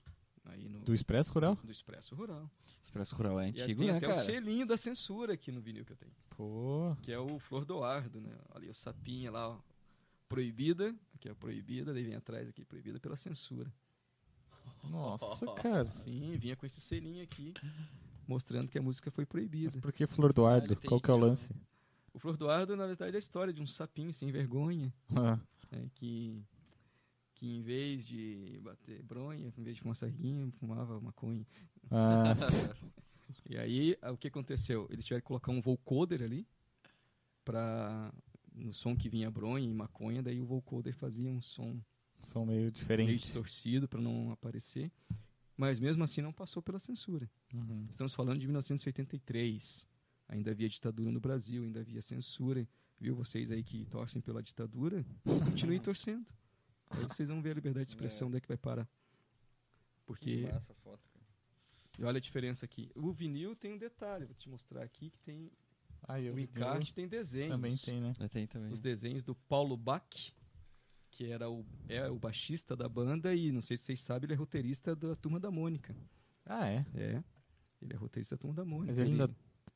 Aí 0.46 0.68
no, 0.68 0.80
Do 0.80 0.94
Expresso 0.94 1.32
Rural? 1.34 1.56
do 1.64 1.72
Expresso 1.72 2.16
Rural. 2.16 2.50
Expresso 2.82 3.16
Rural 3.16 3.40
é 3.40 3.44
E 3.44 3.56
aí 3.58 3.62
antigo, 3.62 3.82
tem 3.82 3.92
né, 3.92 3.98
até 3.98 4.08
cara? 4.08 4.20
o 4.20 4.26
selinho 4.26 4.66
da 4.66 4.78
censura 4.78 5.34
aqui 5.34 5.52
no 5.52 5.62
vinil 5.62 5.86
que 5.86 5.92
eu 5.92 5.98
tenho, 5.98 6.12
Pô, 6.30 6.96
que 7.04 7.12
é 7.12 7.20
o 7.20 7.38
Flor 7.40 7.66
do 7.66 7.84
Ardo, 7.84 8.20
né? 8.22 8.34
Ali 8.56 8.70
o 8.70 8.74
sapinha 8.74 9.30
lá, 9.30 9.50
ó, 9.50 9.60
proibida, 10.28 10.96
aqui 11.14 11.30
é 11.30 11.34
proibida, 11.34 11.94
daí 11.94 12.04
vem 12.04 12.16
atrás 12.16 12.48
aqui, 12.48 12.64
proibida 12.66 13.00
pela 13.00 13.18
censura. 13.18 13.72
nossa, 14.90 15.46
cara. 15.62 15.86
Sim, 15.86 16.36
vinha 16.38 16.56
com 16.56 16.66
esse 16.66 16.80
selinho 16.82 17.22
aqui, 17.24 17.54
mostrando 18.28 18.70
que 18.70 18.80
a 18.80 18.82
música 18.82 19.12
foi 19.12 19.24
Mas 19.26 19.30
proibida. 19.30 19.80
por 19.82 19.92
que 19.92 20.08
Flor 20.08 20.34
do 20.34 20.46
Ardo? 20.46 20.76
tem 20.76 20.90
Qual 20.90 21.02
que 21.02 21.12
é 21.12 21.14
o 21.14 21.18
que- 21.18 21.24
lance? 21.26 21.54
O 22.14 22.20
Flor 22.20 22.36
do 22.38 22.50
Ardo, 22.50 22.76
na 22.76 22.86
verdade, 22.88 23.14
é 23.14 23.18
a 23.18 23.20
história 23.20 23.54
de 23.54 23.62
um 23.62 23.68
sapinho 23.68 24.14
sem 24.14 24.32
vergonha, 24.32 24.94
Ah, 25.16 25.40
né, 25.72 25.90
que, 25.96 26.44
que 27.36 27.48
em 27.58 27.62
vez 27.62 28.06
de 28.06 28.60
bater 28.64 29.02
bronha, 29.04 29.54
em 29.58 29.64
vez 29.64 29.76
de 29.76 29.82
fumar 29.82 29.96
sarguinho, 29.96 30.52
fumava 30.60 31.00
maconha. 31.00 31.46
ah, 31.92 32.34
E 33.48 33.58
aí, 33.58 33.96
o 34.12 34.18
que 34.18 34.28
aconteceu? 34.28 34.88
Eles 34.90 35.06
tiveram 35.06 35.22
que 35.22 35.28
colocar 35.28 35.52
um 35.52 35.62
vocoder 35.62 36.22
ali, 36.24 36.48
pra, 37.46 38.12
no 38.54 38.74
som 38.74 38.96
que 38.96 39.08
vinha 39.10 39.30
bronha 39.30 39.68
e 39.70 39.74
maconha, 39.74 40.22
daí 40.24 40.42
o 40.42 40.46
vocoder 40.46 40.96
fazia 40.96 41.30
um 41.30 41.42
som 41.42 41.80
são 42.24 42.46
meio 42.46 42.60
meio 42.60 42.72
diferentes. 42.72 43.22
distorcido 43.26 43.88
para 43.88 44.02
não 44.02 44.32
aparecer. 44.32 44.92
Mas 45.56 45.80
mesmo 45.80 46.04
assim 46.04 46.22
não 46.22 46.34
passou 46.34 46.62
pela 46.62 46.80
censura. 46.80 47.30
Uhum. 47.54 47.86
Estamos 47.90 48.14
falando 48.14 48.40
de 48.40 48.46
1983. 48.48 49.88
Ainda 50.30 50.52
havia 50.52 50.70
ditadura 50.70 51.12
no 51.12 51.20
Brasil, 51.20 51.64
ainda 51.64 51.82
havia 51.82 52.02
censura. 52.02 52.68
Viu 53.00 53.16
vocês 53.16 53.52
aí 53.52 53.64
que 53.64 53.86
torcem 53.86 54.22
pela 54.22 54.42
ditadura? 54.44 55.06
Continuem 55.24 55.80
torcendo. 55.80 56.26
Aí 56.92 57.04
vocês 57.04 57.30
vão 57.30 57.42
ver 57.42 57.52
a 57.52 57.54
liberdade 57.56 57.86
de 57.86 57.92
expressão 57.92 58.28
onde 58.28 58.38
é 58.38 58.40
que 58.40 58.48
vai 58.48 58.58
parar. 58.58 58.88
Porque, 60.06 60.48
foto, 60.84 61.08
cara. 61.10 61.26
e 62.00 62.04
olha 62.04 62.18
a 62.18 62.22
diferença 62.22 62.66
aqui. 62.66 62.92
O 62.96 63.12
vinil 63.12 63.56
tem 63.56 63.74
um 63.74 63.78
detalhe, 63.78 64.26
vou 64.26 64.36
te 64.36 64.50
mostrar 64.50 64.84
aqui, 64.84 65.10
que 65.12 65.20
tem 65.20 65.52
Ah, 66.08 66.20
eu 66.20 66.34
o 66.34 66.40
encarte 66.40 66.94
tem 66.94 67.08
desenhos. 67.08 67.52
também 67.52 67.78
tem, 67.78 68.02
né? 68.02 68.16
Tem 68.32 68.48
também. 68.48 68.72
Os 68.72 68.82
desenhos 68.82 69.24
do 69.24 69.36
Paulo 69.36 69.78
Bach, 69.78 70.34
que 71.12 71.26
era 71.32 71.50
o, 71.50 71.66
é 71.88 72.10
o 72.10 72.18
baixista 72.18 72.76
da 72.76 72.90
banda 72.90 73.34
e, 73.36 73.52
não 73.52 73.62
sei 73.62 73.78
se 73.78 73.84
vocês 73.84 74.02
sabem, 74.02 74.26
ele 74.28 74.34
é 74.34 74.38
roteirista 74.38 74.96
da 74.96 75.16
Turma 75.16 75.40
da 75.40 75.52
Mônica. 75.52 75.96
Ah, 76.46 76.68
é? 76.68 76.86
É, 76.96 77.24
ele 77.82 77.94
é 77.94 77.96
roteirista 77.96 78.36
da 78.36 78.40
Turma 78.40 78.56
da 78.56 78.66
Mônica. 78.66 78.88
Mas 78.88 78.98
ele 79.00 79.12
ainda, 79.12 79.30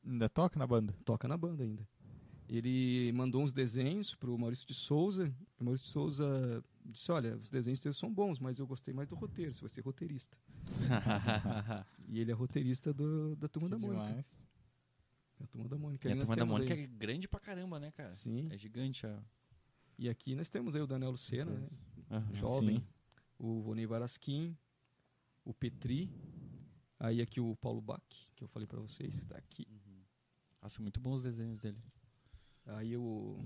ainda 0.04 0.28
toca 0.28 0.58
na 0.58 0.66
banda? 0.66 0.92
toca 1.04 1.26
na 1.28 1.36
banda 1.36 1.62
ainda. 1.64 1.86
Ele 2.48 3.10
mandou 3.12 3.42
uns 3.42 3.52
desenhos 3.52 4.14
pro 4.14 4.36
Maurício 4.38 4.66
de 4.66 4.74
Souza. 4.74 5.34
O 5.58 5.64
Maurício 5.64 5.86
de 5.86 5.92
Souza 5.92 6.62
disse: 6.84 7.10
Olha, 7.10 7.36
os 7.38 7.48
desenhos 7.48 7.80
seus 7.80 7.96
são 7.96 8.12
bons, 8.12 8.38
mas 8.38 8.58
eu 8.58 8.66
gostei 8.66 8.92
mais 8.92 9.08
do 9.08 9.14
roteiro. 9.14 9.54
Você 9.54 9.62
vai 9.62 9.70
ser 9.70 9.80
roteirista. 9.80 10.36
E 12.06 12.20
ele 12.20 12.30
é 12.30 12.34
roteirista 12.34 12.92
do, 12.92 13.34
da 13.36 13.48
Turma 13.48 13.68
Que 13.70 13.74
da 13.76 13.78
Mônica. 13.80 14.06
demais. 14.06 14.26
Da 15.40 15.46
Turma 15.46 15.68
da 15.68 15.78
Mônica. 15.78 16.08
E 16.08 16.12
a 16.12 16.16
turma 16.16 16.36
da 16.36 16.44
Mônica 16.44 16.74
aí- 16.74 16.82
é 16.82 16.86
grande 16.86 17.26
pra 17.26 17.40
caramba, 17.40 17.80
né, 17.80 17.90
cara? 17.92 18.12
Sim. 18.12 18.48
É 18.52 18.58
gigante. 18.58 19.06
ó. 19.06 19.18
E 19.98 20.08
aqui 20.08 20.34
nós 20.34 20.50
temos 20.50 20.76
aí 20.76 20.82
o 20.82 20.86
Daniel 20.86 21.12
Lucena, 21.12 21.50
né? 21.50 21.68
Aham. 22.10 22.32
jovem. 22.38 22.78
Sim. 22.78 22.86
O 23.38 23.62
Vonei 23.62 23.86
Varasquim. 23.86 24.54
O 25.44 25.54
Petri. 25.54 26.10
Aí 27.00 27.20
aqui 27.22 27.40
o 27.40 27.56
Paulo 27.56 27.80
Bach, 27.80 28.02
que 28.36 28.44
eu 28.44 28.48
falei 28.48 28.66
pra 28.66 28.80
vocês, 28.80 29.14
está 29.18 29.36
aqui. 29.38 29.66
Nossa, 30.64 30.80
muito 30.80 30.98
bons 30.98 31.16
os 31.16 31.22
desenhos 31.24 31.60
dele. 31.60 31.76
Aí 32.64 32.96
o 32.96 33.38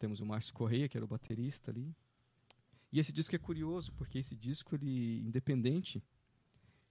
temos 0.00 0.18
o 0.18 0.26
Márcio 0.26 0.52
Correia, 0.52 0.88
que 0.88 0.98
era 0.98 1.04
o 1.04 1.08
baterista 1.08 1.70
ali. 1.70 1.94
E 2.90 2.98
esse 2.98 3.12
disco 3.12 3.36
é 3.36 3.38
curioso, 3.38 3.92
porque 3.92 4.18
esse 4.18 4.34
disco 4.34 4.74
ele 4.74 5.20
é 5.20 5.28
independente 5.28 6.02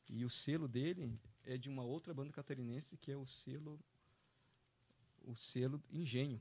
e 0.08 0.24
o 0.24 0.30
selo 0.30 0.66
dele 0.66 1.20
é 1.44 1.58
de 1.58 1.68
uma 1.68 1.84
outra 1.84 2.14
banda 2.14 2.32
catarinense 2.32 2.96
que 2.96 3.12
é 3.12 3.18
o 3.18 3.28
selo 3.28 3.78
o 5.26 5.36
selo 5.36 5.84
Engenho, 5.92 6.40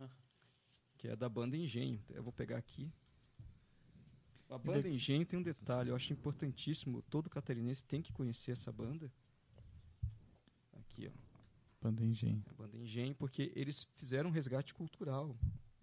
né? 0.00 0.10
que 0.96 1.08
é 1.08 1.14
da 1.14 1.28
banda 1.28 1.54
Engenho. 1.54 2.02
Eu 2.08 2.22
vou 2.22 2.32
pegar 2.32 2.56
aqui. 2.56 2.90
A 4.48 4.56
banda 4.56 4.88
Engenho 4.88 5.26
tem 5.26 5.38
um 5.38 5.42
detalhe, 5.42 5.90
eu 5.90 5.96
acho 5.96 6.14
importantíssimo, 6.14 7.02
todo 7.02 7.28
catarinense 7.28 7.84
tem 7.84 8.00
que 8.00 8.10
conhecer 8.10 8.52
essa 8.52 8.72
banda. 8.72 9.12
Aqui, 10.72 11.08
ó. 11.08 11.23
Banda 11.84 12.02
Engenho. 12.02 12.42
A 12.48 12.52
banda 12.54 12.78
Engenho, 12.78 13.14
porque 13.14 13.52
eles 13.54 13.84
fizeram 13.96 14.30
um 14.30 14.32
resgate 14.32 14.72
cultural 14.72 15.36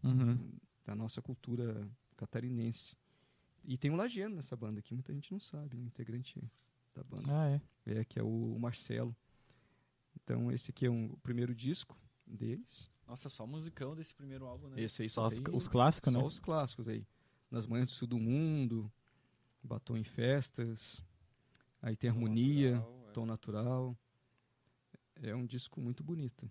Uhum. 0.04 0.52
da 0.84 0.96
nossa 0.96 1.22
cultura 1.22 1.88
catarinense. 2.18 2.96
E 3.64 3.78
tem 3.78 3.92
um 3.92 3.96
lagiano 3.96 4.36
nessa 4.36 4.56
banda 4.56 4.82
que 4.82 4.96
muita 4.96 5.14
gente 5.14 5.32
não 5.32 5.40
sabe, 5.40 5.78
um 5.78 5.86
integrante 5.86 6.42
da 6.96 7.04
banda, 7.04 7.28
Ah, 7.30 7.50
é. 7.52 7.62
é, 8.00 8.04
que 8.04 8.18
é 8.18 8.24
o 8.24 8.58
Marcelo. 8.60 9.16
Então 10.16 10.52
esse 10.52 10.72
aqui 10.72 10.88
é 10.88 10.90
um, 10.90 11.06
o 11.12 11.18
primeiro 11.18 11.54
disco 11.54 11.96
deles. 12.26 12.90
Nossa, 13.08 13.30
só 13.30 13.46
musicão 13.46 13.96
desse 13.96 14.14
primeiro 14.16 14.46
álbum, 14.48 14.70
né? 14.70 14.82
Esse 14.82 15.04
aí 15.04 15.10
Só 15.10 15.30
só 15.30 15.36
os, 15.36 15.40
tem 15.40 15.56
os 15.56 15.68
clássicos, 15.68 16.14
só 16.14 16.20
né? 16.20 16.26
os 16.26 16.40
clássicos 16.40 16.88
aí. 16.88 17.06
Nas 17.52 17.68
Manhãs 17.68 17.90
do 17.90 17.94
Sul 17.94 18.08
do 18.08 18.18
Mundo, 18.18 18.92
Batom 19.64 19.98
em 19.98 20.04
Festas, 20.04 21.04
aí 21.80 21.96
tem 21.96 22.10
Harmonia, 22.10 22.78
Natural, 22.78 23.06
é. 23.08 23.12
Tom 23.12 23.26
Natural. 23.28 23.98
É 25.22 25.36
um 25.36 25.46
disco 25.46 25.80
muito 25.80 26.04
bonito. 26.04 26.50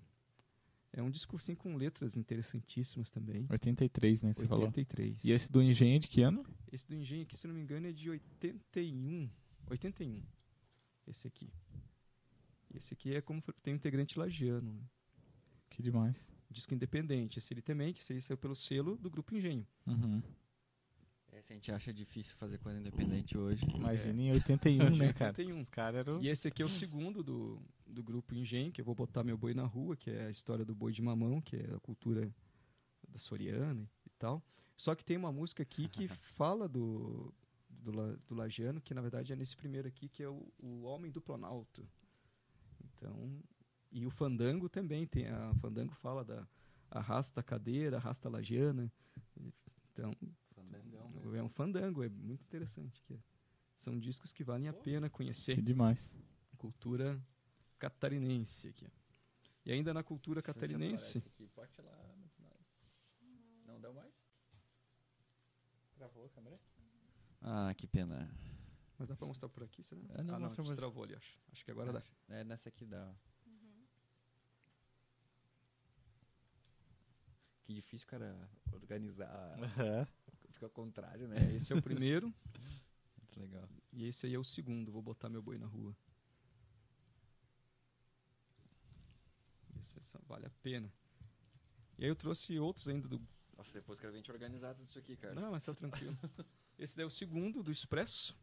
É 0.92 1.02
um 1.02 1.10
disco 1.10 1.36
assim 1.36 1.54
com 1.54 1.76
letras 1.76 2.16
interessantíssimas 2.16 3.10
também. 3.10 3.46
83, 3.48 4.22
né? 4.22 4.32
Você 4.32 4.46
falou. 4.46 4.64
83. 4.66 5.24
E 5.24 5.30
esse 5.30 5.50
do 5.50 5.62
Engenho 5.62 5.96
é 5.96 5.98
de 6.00 6.08
que 6.08 6.22
ano? 6.22 6.44
Esse 6.72 6.86
do 6.88 6.94
Engenho 6.96 7.22
aqui, 7.22 7.36
se 7.36 7.46
não 7.46 7.54
me 7.54 7.60
engano, 7.60 7.86
é 7.86 7.92
de 7.92 8.10
81. 8.10 9.30
81. 9.68 10.22
Esse 11.06 11.28
aqui. 11.28 11.48
E 12.72 12.76
esse 12.76 12.92
aqui 12.92 13.14
é 13.14 13.20
como 13.20 13.40
foi- 13.40 13.54
tem 13.62 13.72
um 13.74 13.76
integrante 13.76 14.18
lagiano. 14.18 14.72
Né? 14.72 14.80
Que 15.68 15.82
demais. 15.82 16.28
Disco 16.50 16.74
independente. 16.74 17.38
Esse 17.38 17.54
ele 17.54 17.62
também, 17.62 17.92
que 17.92 18.00
esse 18.00 18.12
aí 18.12 18.20
saiu 18.20 18.36
pelo 18.36 18.56
selo 18.56 18.96
do 18.96 19.08
Grupo 19.08 19.34
Engenho. 19.34 19.66
Uhum. 19.86 20.20
Esse 21.32 21.52
a 21.52 21.54
gente 21.54 21.70
acha 21.70 21.92
difícil 21.94 22.34
fazer 22.36 22.58
coisa 22.58 22.80
independente 22.80 23.38
hoje. 23.38 23.64
Imagina 23.72 24.20
em 24.20 24.32
81, 24.32 24.96
né, 24.96 25.12
cara? 25.14 25.30
81. 25.38 25.60
Os 25.60 25.68
caras 25.68 26.00
eram... 26.00 26.20
E 26.20 26.28
esse 26.28 26.48
aqui 26.48 26.60
é 26.62 26.64
o 26.64 26.68
segundo 26.68 27.22
do, 27.22 27.62
do 27.90 28.02
Grupo 28.02 28.34
Engenho, 28.34 28.72
que 28.72 28.80
eu 28.80 28.84
vou 28.84 28.94
botar 28.94 29.22
meu 29.24 29.36
boi 29.36 29.54
na 29.54 29.64
rua, 29.64 29.96
que 29.96 30.10
é 30.10 30.26
a 30.26 30.30
história 30.30 30.64
do 30.64 30.74
boi 30.74 30.92
de 30.92 31.02
mamão, 31.02 31.40
que 31.40 31.56
é 31.56 31.74
a 31.74 31.80
cultura 31.80 32.32
da 33.08 33.18
Soriana 33.18 33.88
e 34.06 34.10
tal. 34.18 34.42
Só 34.76 34.94
que 34.94 35.04
tem 35.04 35.16
uma 35.16 35.32
música 35.32 35.62
aqui 35.62 35.88
que 35.88 36.08
fala 36.36 36.68
do, 36.68 37.34
do, 37.68 38.16
do 38.26 38.34
lagiano, 38.34 38.80
que 38.80 38.94
na 38.94 39.00
verdade 39.00 39.32
é 39.32 39.36
nesse 39.36 39.56
primeiro 39.56 39.88
aqui, 39.88 40.08
que 40.08 40.22
é 40.22 40.28
o, 40.28 40.46
o 40.58 40.82
Homem 40.82 41.10
do 41.10 41.20
Planalto. 41.20 41.86
Então, 42.84 43.42
e 43.90 44.06
o 44.06 44.10
Fandango 44.10 44.68
também 44.68 45.06
tem, 45.06 45.26
a 45.28 45.54
Fandango 45.54 45.94
fala 45.94 46.24
da 46.24 46.46
arrasta 46.90 47.40
a 47.40 47.42
cadeira, 47.42 47.96
arrasta 47.96 48.28
a 48.28 48.30
lagiana. 48.30 48.92
Então, 49.92 50.14
é 51.34 51.42
um 51.42 51.48
fandango, 51.48 52.02
é 52.02 52.08
muito 52.08 52.42
interessante. 52.42 53.02
Que 53.02 53.18
são 53.76 53.98
discos 53.98 54.32
que 54.32 54.44
valem 54.44 54.68
a 54.68 54.72
pena 54.72 55.08
conhecer 55.08 55.56
Que 55.56 55.62
demais. 55.62 56.14
cultura 56.56 57.20
catarinense 57.80 58.68
aqui. 58.68 58.86
E 59.64 59.72
ainda 59.72 59.92
na 59.92 60.02
cultura 60.02 60.40
catarinense, 60.42 61.22
Não 63.66 63.80
deu 63.80 63.92
mais? 63.92 64.12
Travou 65.96 66.26
a 66.26 66.28
câmera? 66.30 66.60
Ah, 67.42 67.74
que 67.74 67.86
pena. 67.86 68.30
mas 68.98 69.08
dá 69.08 69.16
pra 69.16 69.26
mostrar 69.26 69.48
por 69.48 69.62
aqui, 69.62 69.82
será? 69.82 70.00
Ah, 70.14 70.22
não, 70.22 70.34
ah, 70.34 70.38
não, 70.38 70.40
mostra, 70.40 70.62
destravou 70.64 71.04
ali, 71.04 71.14
acho. 71.14 71.38
Acho 71.52 71.64
que 71.64 71.70
agora 71.70 71.92
dá. 71.92 72.02
É, 72.28 72.44
nessa 72.44 72.68
aqui 72.68 72.84
dá. 72.84 73.14
Que 77.64 77.74
difícil, 77.74 78.06
cara, 78.08 78.48
organizar. 78.72 79.58
Aham. 79.62 80.06
Fica 80.52 80.66
ao 80.66 80.70
contrário, 80.70 81.24
É, 81.26 81.28
né? 81.28 81.54
esse 81.54 81.72
é 81.72 81.76
o 81.76 81.80
primeiro 81.82 82.26
Muito 83.16 83.40
legal. 83.40 83.68
e 83.92 84.04
esse 84.06 84.26
aí 84.26 84.34
é 84.34 84.38
o 84.38 84.44
segundo. 84.44 84.90
Vou 84.92 85.00
botar 85.02 85.28
meu 85.30 85.40
boi 85.42 85.56
na 85.58 85.66
rua. 85.66 85.96
Vale 90.28 90.46
a 90.46 90.50
pena. 90.62 90.92
E 91.98 92.04
aí 92.04 92.10
eu 92.10 92.16
trouxe 92.16 92.58
outros 92.58 92.88
ainda 92.88 93.08
do. 93.08 93.20
Nossa, 93.56 93.74
depois 93.74 94.00
quero 94.00 94.12
ver 94.12 94.18
a 94.18 94.20
gente 94.20 94.32
organizar 94.32 94.74
tudo 94.74 94.88
isso 94.88 94.98
aqui, 94.98 95.16
cara. 95.16 95.34
Não, 95.34 95.50
mas 95.50 95.64
tá 95.64 95.74
tranquilo. 95.74 96.16
Esse 96.78 96.96
daí 96.96 97.04
é 97.04 97.06
o 97.06 97.10
segundo 97.10 97.62
do 97.62 97.70
Expresso. 97.70 98.34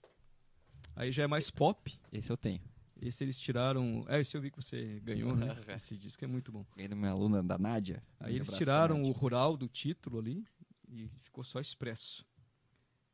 Aí 0.95 1.11
já 1.11 1.24
é 1.24 1.28
mais 1.28 1.49
pop. 1.49 1.99
Esse 2.11 2.32
eu 2.32 2.38
tenho. 2.38 2.61
Esse 3.02 3.24
eles 3.24 3.40
tiraram. 3.40 4.06
É, 4.07 4.19
esse 4.19 4.36
eu 4.36 4.41
vi 4.41 4.52
que 4.52 4.57
você 4.57 4.99
ganhou, 5.03 5.36
né? 5.36 5.48
Esse 5.76 5.95
disco 5.95 6.24
é 6.24 6.28
muito 6.28 6.52
bom. 6.52 6.65
Ganhei 6.76 6.88
da 6.88 6.95
minha 6.95 7.11
aluna 7.11 7.44
da 7.44 7.57
Nádia. 7.57 8.03
Aí 8.19 8.36
eles 8.36 8.49
tiraram 8.52 9.03
o 9.03 9.11
rural 9.11 9.56
do 9.56 9.68
título 9.68 10.19
ali 10.19 10.45
e 10.88 11.07
ficou 11.22 11.44
só 11.44 11.60
expresso. 11.60 12.26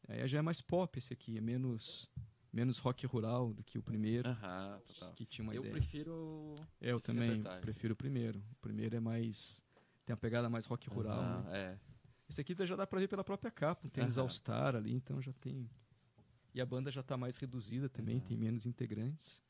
Aí 0.08 0.28
já 0.28 0.40
é 0.40 0.42
mais 0.42 0.62
pop 0.62 0.98
esse 0.98 1.14
aqui, 1.14 1.38
é 1.38 1.42
menos, 1.42 2.10
menos 2.54 2.78
rock 2.78 3.06
rural 3.08 3.52
do 3.52 3.64
que 3.64 3.80
o 3.80 3.84
primeiro, 3.84 4.30
Aham, 4.30 4.80
total. 4.86 5.14
que 5.14 5.26
tinha 5.26 5.44
uma 5.44 5.56
Eu 5.56 5.62
ideia. 5.64 5.74
prefiro. 5.74 6.56
Eu 6.80 7.02
também 7.02 7.30
repertório. 7.32 7.62
prefiro 7.62 7.94
o 7.94 7.98
primeiro. 7.98 8.40
O 8.52 8.56
primeiro 8.62 8.96
é 8.96 9.00
mais. 9.00 9.62
tem 10.06 10.14
a 10.14 10.18
pegada 10.18 10.48
mais 10.50 10.66
rock 10.66 10.88
rural. 10.88 11.20
Aham, 11.20 11.44
né? 11.50 11.60
É. 11.60 11.80
Esse 12.30 12.40
aqui 12.42 12.56
já 12.66 12.76
dá 12.76 12.86
pra 12.88 13.00
ver 13.00 13.08
pela 13.08 13.24
própria 13.24 13.52
capa, 13.52 13.90
tem 13.90 14.06
os 14.06 14.18
Aham. 14.18 14.24
All 14.24 14.30
Star 14.30 14.76
ali, 14.76 14.94
então 14.94 15.22
já 15.22 15.34
tem. 15.34 15.70
E 16.54 16.62
a 16.62 16.66
banda 16.66 16.92
já 16.92 17.02
tá 17.02 17.18
mais 17.18 17.36
reduzida 17.38 17.90
também, 17.90 18.18
Aham. 18.18 18.28
tem 18.28 18.38
menos 18.38 18.66
integrantes. 18.66 19.44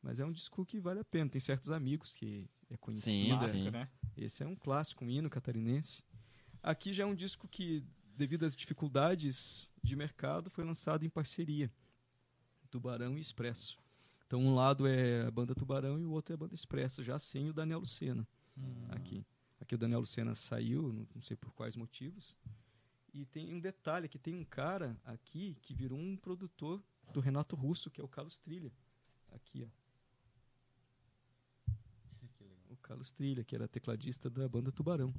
Mas 0.00 0.20
é 0.20 0.24
um 0.24 0.30
disco 0.32 0.64
que 0.64 0.78
vale 0.78 1.00
a 1.00 1.04
pena, 1.04 1.28
tem 1.28 1.40
certos 1.40 1.70
amigos 1.70 2.14
que 2.14 2.48
é 2.70 2.76
conhecido. 2.76 3.40
Sim, 3.40 3.48
sim. 3.48 3.70
Esse 4.16 4.42
é 4.44 4.46
um 4.46 4.54
clássico, 4.54 5.04
um 5.04 5.10
hino 5.10 5.28
catarinense. 5.28 6.02
Aqui 6.62 6.92
já 6.92 7.02
é 7.02 7.06
um 7.06 7.14
disco 7.14 7.48
que, 7.48 7.84
devido 8.18 8.44
às 8.44 8.56
dificuldades 8.56 9.70
de 9.82 9.94
mercado, 9.94 10.50
foi 10.50 10.64
lançado 10.64 11.04
em 11.04 11.08
parceria. 11.08 11.72
Tubarão 12.68 13.16
e 13.16 13.20
Expresso. 13.20 13.78
Então 14.26 14.40
um 14.40 14.54
lado 14.54 14.86
é 14.86 15.24
a 15.24 15.30
banda 15.30 15.54
Tubarão 15.54 15.98
e 15.98 16.04
o 16.04 16.10
outro 16.10 16.32
é 16.32 16.34
a 16.34 16.36
banda 16.36 16.54
Expresso, 16.54 17.02
já 17.02 17.18
sem 17.18 17.48
o 17.48 17.52
Daniel 17.52 17.78
Lucena 17.78 18.26
Hum. 18.58 18.86
aqui. 18.90 19.24
Aqui 19.60 19.74
o 19.74 19.78
Daniel 19.78 20.00
Lucena 20.00 20.34
saiu, 20.34 20.92
não 21.14 21.22
sei 21.22 21.36
por 21.36 21.52
quais 21.52 21.76
motivos. 21.76 22.36
E 23.14 23.24
tem 23.24 23.54
um 23.54 23.60
detalhe, 23.60 24.08
que 24.08 24.18
tem 24.18 24.34
um 24.34 24.44
cara 24.44 25.00
aqui 25.04 25.56
que 25.62 25.72
virou 25.72 25.98
um 25.98 26.16
produtor 26.16 26.82
do 27.12 27.20
Renato 27.20 27.56
Russo, 27.56 27.90
que 27.90 28.00
é 28.00 28.04
o 28.04 28.08
Carlos 28.08 28.36
Trilha. 28.38 28.72
Aqui, 29.32 29.64
ó. 29.64 29.68
O 32.68 32.76
Carlos 32.76 33.12
Trilha, 33.12 33.44
que 33.44 33.54
era 33.54 33.66
tecladista 33.66 34.28
da 34.28 34.48
banda 34.48 34.70
Tubarão. 34.70 35.14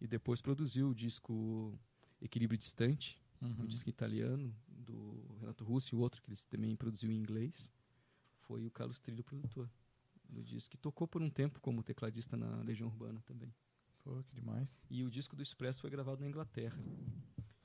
E 0.00 0.06
depois 0.06 0.40
produziu 0.40 0.90
o 0.90 0.94
disco 0.94 1.78
Equilíbrio 2.20 2.58
Distante, 2.58 3.20
Uhum. 3.40 3.54
um 3.60 3.66
disco 3.66 3.88
italiano 3.88 4.52
do 4.68 5.24
Renato 5.38 5.62
Russo 5.64 5.94
e 5.94 5.96
o 5.96 6.00
outro 6.00 6.20
que 6.20 6.28
eles 6.28 6.44
também 6.44 6.74
produziu 6.74 7.10
em 7.10 7.16
inglês. 7.16 7.70
Foi 8.40 8.66
o 8.66 8.70
Carlos 8.70 8.98
Trilha 8.98 9.20
o 9.20 9.24
produtor 9.24 9.70
do 10.28 10.42
disco, 10.42 10.70
que 10.70 10.76
tocou 10.76 11.06
por 11.06 11.22
um 11.22 11.30
tempo 11.30 11.60
como 11.60 11.82
tecladista 11.82 12.36
na 12.36 12.56
Legião 12.62 12.88
Urbana 12.88 13.20
também. 13.24 13.54
Pô, 14.02 14.22
que 14.24 14.34
demais. 14.34 14.76
E 14.90 15.04
o 15.04 15.10
disco 15.10 15.36
do 15.36 15.42
Expresso 15.42 15.80
foi 15.80 15.90
gravado 15.90 16.20
na 16.20 16.28
Inglaterra. 16.28 16.76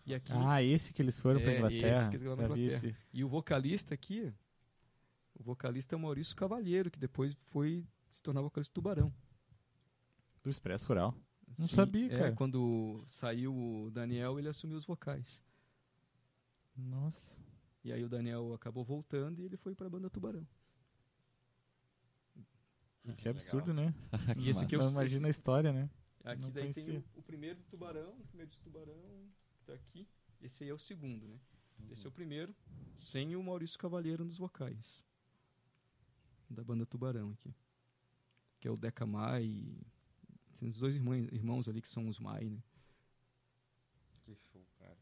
E 0.06 0.14
aqui 0.14 0.32
Ah, 0.34 0.62
esse 0.62 0.94
que 0.94 1.02
eles 1.02 1.18
foram 1.20 1.42
pra 1.42 1.52
É, 1.52 1.58
Inglaterra. 1.58 1.94
esse 2.02 2.10
que 2.10 2.16
eles 2.16 2.22
gravaram 2.22 2.50
na 2.50 2.56
Inglaterra. 2.62 2.88
esse. 2.88 2.96
e 3.14 3.24
o 3.24 3.28
vocalista 3.30 3.94
aqui, 3.94 4.32
o 5.34 5.42
vocalista 5.44 5.96
é 5.96 5.98
o 5.98 6.00
Maurício 6.00 6.36
Cavalheiro, 6.36 6.92
que 6.92 7.00
depois 7.00 7.34
foi 7.34 7.84
se 8.10 8.22
tornar 8.22 8.42
vocalista 8.42 8.72
do 8.72 8.76
Tubarão. 8.76 9.12
Do 10.44 10.50
Expresso 10.50 10.88
Rural. 10.88 11.16
Não 11.60 11.68
Sim, 11.68 11.76
sabia, 11.76 12.06
é, 12.14 12.18
cara. 12.18 12.32
quando 12.36 13.04
saiu 13.08 13.54
o 13.56 13.92
Daniel, 13.92 14.40
ele 14.40 14.48
assumiu 14.50 14.78
os 14.78 14.86
vocais. 14.86 15.44
Nossa. 16.76 17.36
E 17.84 17.92
aí 17.92 18.04
o 18.04 18.10
Daniel 18.10 18.54
acabou 18.54 18.84
voltando 18.84 19.42
e 19.42 19.46
ele 19.46 19.58
foi 19.58 19.76
pra 19.76 19.90
banda 19.90 20.10
Tubarão. 20.10 20.48
Que 23.18 23.28
absurdo, 23.28 23.74
né? 23.74 23.94
E 24.40 24.50
esse 24.50 24.64
aqui 24.64 24.76
é 24.76 24.78
o- 24.78 24.82
Não 24.84 24.92
imagina 24.92 25.28
a 25.28 25.30
história, 25.30 25.74
né? 25.74 25.90
Aqui 26.24 26.42
Não 26.42 26.50
daí 26.52 26.74
tem 26.74 26.84
conhecia. 26.86 27.04
o, 27.16 27.20
o 27.20 27.24
primeiro 27.24 27.60
do 27.60 27.66
Tubarão, 27.66 28.14
o 28.18 28.26
primeiro 28.28 28.50
do 28.52 28.58
Tubarão, 28.60 29.30
tá 29.66 29.74
aqui. 29.74 30.08
Esse 30.42 30.64
aí 30.64 30.70
é 30.70 30.74
o 30.74 30.80
segundo, 30.80 31.28
né? 31.28 31.38
Esse 31.92 32.06
é 32.06 32.10
o 32.10 32.12
primeiro, 32.12 32.56
sem 32.96 33.36
o 33.36 33.44
Maurício 33.44 33.78
Cavalheiro 33.78 34.24
nos 34.24 34.38
vocais. 34.38 35.06
Da 36.50 36.64
banda 36.64 36.86
Tubarão 36.86 37.32
aqui. 37.32 37.54
Que 38.60 38.70
é 38.70 38.72
o 38.72 38.78
Deca 38.78 39.06
Mai. 39.06 39.78
E 40.64 40.68
Tem 40.68 40.70
os 40.70 40.78
dois 40.78 40.96
irmãos, 40.96 41.28
irmãos 41.34 41.68
ali 41.68 41.82
que 41.82 41.90
são 41.90 42.08
os 42.08 42.20
Mai, 42.20 42.46
né? 42.46 42.64
Que 44.22 44.34
show, 44.34 44.66
cara. 44.80 44.98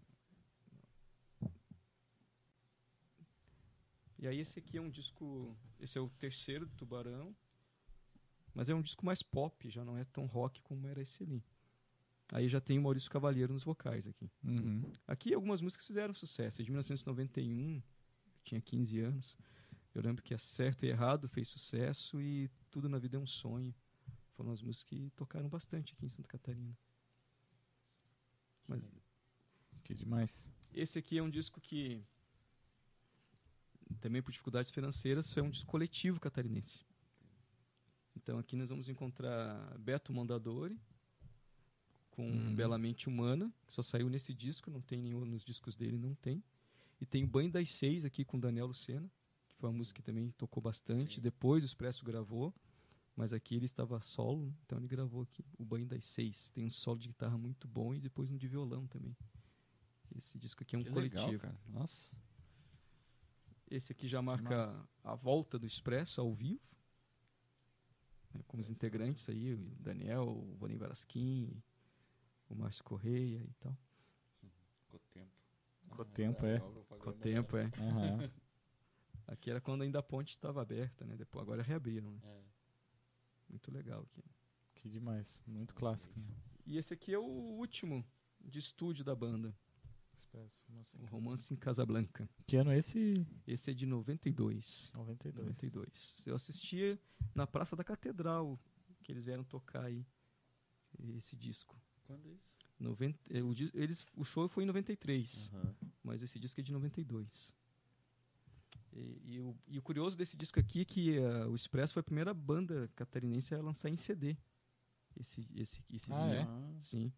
E 4.18 4.28
aí 4.28 4.40
esse 4.40 4.58
aqui 4.58 4.78
é 4.78 4.82
um 4.82 4.90
disco. 4.90 5.56
Esse 5.80 6.00
é 6.00 6.02
o 6.02 6.10
terceiro 6.10 6.66
do 6.66 6.76
Tubarão. 6.76 7.36
Mas 8.56 8.70
é 8.70 8.76
um 8.76 8.82
disco 8.82 9.06
mais 9.06 9.22
pop, 9.22 9.70
já 9.70 9.86
não 9.86 9.98
é 9.98 10.04
tão 10.04 10.26
rock 10.26 10.62
como 10.62 10.88
era 10.88 11.02
esse 11.02 11.24
ali. 11.24 11.44
Aí 12.34 12.50
já 12.50 12.60
tem 12.60 12.80
o 12.80 12.82
Maurício 12.82 13.10
Cavalheiro 13.10 13.54
nos 13.54 13.64
vocais 13.64 14.08
aqui. 14.08 14.30
Uhum. 14.44 14.92
Aqui 15.08 15.34
algumas 15.34 15.62
músicas 15.62 15.86
fizeram 15.86 16.14
sucesso. 16.14 16.62
É 16.62 16.66
de 16.66 16.72
1991, 16.72 17.76
eu 17.76 17.84
tinha 18.44 18.60
15 18.60 19.00
anos. 19.00 19.38
Eu 19.94 20.02
lembro 20.02 20.24
que 20.24 20.34
Acerto 20.34 20.86
e 20.86 20.90
Errado 20.90 21.30
fez 21.30 21.48
sucesso 21.50 22.20
e 22.22 22.50
Tudo 22.70 22.90
na 22.90 22.98
Vida 22.98 23.18
é 23.18 23.20
um 23.20 23.28
Sonho. 23.28 23.74
Foram 24.42 24.54
as 24.54 24.62
músicas 24.64 24.90
que 24.90 25.12
tocaram 25.12 25.48
bastante 25.48 25.94
aqui 25.94 26.04
em 26.04 26.10
Santa 26.10 26.28
Catarina. 26.28 26.76
Mas 28.68 28.82
Que 29.84 29.94
demais. 29.94 30.52
esse 30.74 30.98
aqui 30.98 31.20
é 31.20 31.22
um 31.22 31.30
disco 31.30 31.62
que, 31.62 32.04
também 34.00 34.20
por 34.20 34.32
dificuldades 34.32 34.72
financeiras, 34.72 35.32
foi 35.32 35.44
um 35.44 35.50
disco 35.52 35.70
coletivo 35.70 36.20
catarinense. 36.20 36.84
Então 38.16 38.40
aqui 38.40 38.56
nós 38.56 38.70
vamos 38.70 38.90
encontrar 38.90 39.78
Beto 39.78 40.12
Mondadori, 40.12 40.80
com 42.10 42.24
Uhum. 42.28 42.56
Belamente 42.56 43.08
Humana, 43.08 43.54
que 43.68 43.76
só 43.76 43.84
saiu 43.84 44.10
nesse 44.10 44.34
disco, 44.34 44.72
não 44.72 44.82
tem 44.82 45.04
nenhum 45.04 45.24
nos 45.24 45.46
discos 45.46 45.76
dele, 45.76 46.00
não 46.00 46.16
tem. 46.16 46.44
E 47.00 47.06
tem 47.06 47.24
o 47.24 47.28
Banho 47.28 47.52
das 47.52 47.70
Seis 47.70 48.04
aqui 48.06 48.26
com 48.26 48.40
Daniel 48.40 48.66
Lucena, 48.66 49.08
que 49.48 49.56
foi 49.58 49.70
uma 49.70 49.78
música 49.78 50.02
que 50.02 50.04
também 50.06 50.32
tocou 50.32 50.64
bastante. 50.64 51.16
Sim. 51.18 51.22
Depois 51.22 51.62
o 51.64 51.68
Expresso 51.68 52.04
gravou, 52.04 52.52
mas 53.16 53.34
aqui 53.34 53.56
ele 53.56 53.66
estava 53.66 54.00
solo, 54.02 54.54
então 54.66 54.78
ele 54.78 54.88
gravou 54.88 55.24
aqui 55.24 55.44
o 55.58 55.66
Banho 55.66 55.86
das 55.86 56.06
Seis. 56.06 56.50
Tem 56.52 56.66
um 56.66 56.70
solo 56.70 57.00
de 57.00 57.08
guitarra 57.10 57.38
muito 57.38 57.68
bom 57.68 57.94
e 57.94 58.00
depois 58.00 58.32
um 58.32 58.38
de 58.38 58.48
violão 58.48 58.88
também. 58.88 59.16
Esse 60.16 60.38
disco 60.38 60.64
aqui 60.64 60.76
é 60.76 60.80
um 60.80 60.84
Que 60.84 60.90
coletivo. 60.90 61.26
legal, 61.26 61.40
cara. 61.40 61.60
Nossa. 61.68 62.14
Esse 63.70 63.92
aqui 63.94 64.08
já 64.08 64.22
marca 64.22 64.68
Massa. 64.68 64.90
a 65.04 65.16
volta 65.16 65.58
do 65.58 65.66
Expresso 65.66 66.20
ao 66.20 66.34
vivo. 66.34 66.60
né, 68.34 68.42
com 68.48 68.58
os 68.58 68.70
integrantes 68.70 69.28
aí, 69.30 69.54
o 69.54 69.58
Daniel, 69.80 70.28
o 70.28 70.56
Boninho 70.58 70.80
Varasquim, 70.80 71.62
o 72.50 72.56
Márcio 72.56 72.84
Correia 72.84 73.40
e 73.44 73.54
tal. 73.60 73.78
O 74.94 75.00
tempo. 75.00 75.32
O 75.98 76.06
tempo, 76.06 76.46
é. 76.46 76.60
Com 77.00 77.10
o 77.10 77.14
tempo, 77.14 77.58
é. 77.58 77.70
Aqui 79.28 79.50
era 79.50 79.62
quando 79.62 79.82
ainda 79.84 80.00
a 80.00 80.04
ponte 80.04 80.32
estava 80.32 80.62
aberta, 80.62 81.06
né? 81.06 81.16
Depois, 81.16 81.42
agora 81.44 81.62
reabriram, 81.64 82.12
né? 82.12 82.20
É. 82.24 82.51
Muito 83.52 83.72
legal 83.72 84.02
aqui. 84.04 84.24
Que 84.76 84.90
demais. 84.90 85.44
Muito 85.46 85.76
clássico. 85.76 86.18
Né? 86.20 86.26
E 86.66 86.78
esse 86.78 86.94
aqui 86.94 87.14
é 87.14 87.20
o 87.20 87.24
último 87.24 88.04
de 88.40 88.58
estúdio 88.60 89.04
da 89.04 89.14
banda, 89.14 89.54
Expresso. 90.18 90.98
o 91.00 91.06
Romance 91.06 91.54
em 91.54 91.58
Casablanca. 91.58 92.28
Que 92.48 92.56
ano 92.56 92.72
é 92.72 92.78
esse? 92.78 93.28
Esse 93.46 93.72
é 93.72 93.74
de 93.74 93.86
92. 93.86 94.90
92. 94.96 95.46
92. 95.48 96.24
Eu 96.26 96.36
assistia 96.36 97.00
na 97.36 97.46
Praça 97.46 97.76
da 97.76 97.84
Catedral, 97.84 98.60
que 99.04 99.12
eles 99.12 99.26
vieram 99.26 99.44
tocar 99.44 99.84
aí 99.84 100.06
esse 101.10 101.36
disco. 101.36 101.80
Quando 102.06 102.28
é 102.28 102.32
isso? 102.32 102.50
90, 102.80 103.20
eh, 103.30 103.44
o, 103.44 103.54
eles, 103.76 104.06
o 104.16 104.24
show 104.24 104.48
foi 104.48 104.64
em 104.64 104.68
93, 104.68 105.52
Aham. 105.54 105.76
mas 106.04 106.24
esse 106.24 106.40
disco 106.40 106.60
é 106.60 106.64
de 106.64 106.72
92. 106.72 107.54
E, 108.94 109.22
e 109.36 109.40
o, 109.40 109.56
e 109.68 109.80
o 109.80 109.82
curioso 109.82 110.18
desse 110.18 110.36
disco 110.36 110.60
aqui 110.60 110.82
é 110.82 110.86
que 110.86 111.18
eh, 111.18 111.46
o 111.46 111.56
Expresso 111.56 111.94
foi 111.94 112.02
a 112.02 112.04
primeira 112.04 112.34
banda 112.34 112.90
catarinense 112.96 113.56
a 113.56 113.62
lançar 113.62 113.90
em 113.90 113.96
CD. 113.96 114.36
Esse, 115.20 115.48
esse, 115.56 115.82
esse 115.90 116.12
Ah, 116.12 116.18
vinil. 116.18 116.34
é? 116.42 116.80
Sim. 116.80 117.14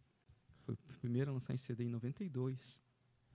Foi 0.62 0.76
a 0.76 0.94
primeira 1.00 1.32
a 1.32 1.34
lançar 1.34 1.54
em 1.54 1.58
CD 1.58 1.86
em 1.86 1.90
92. 1.90 2.82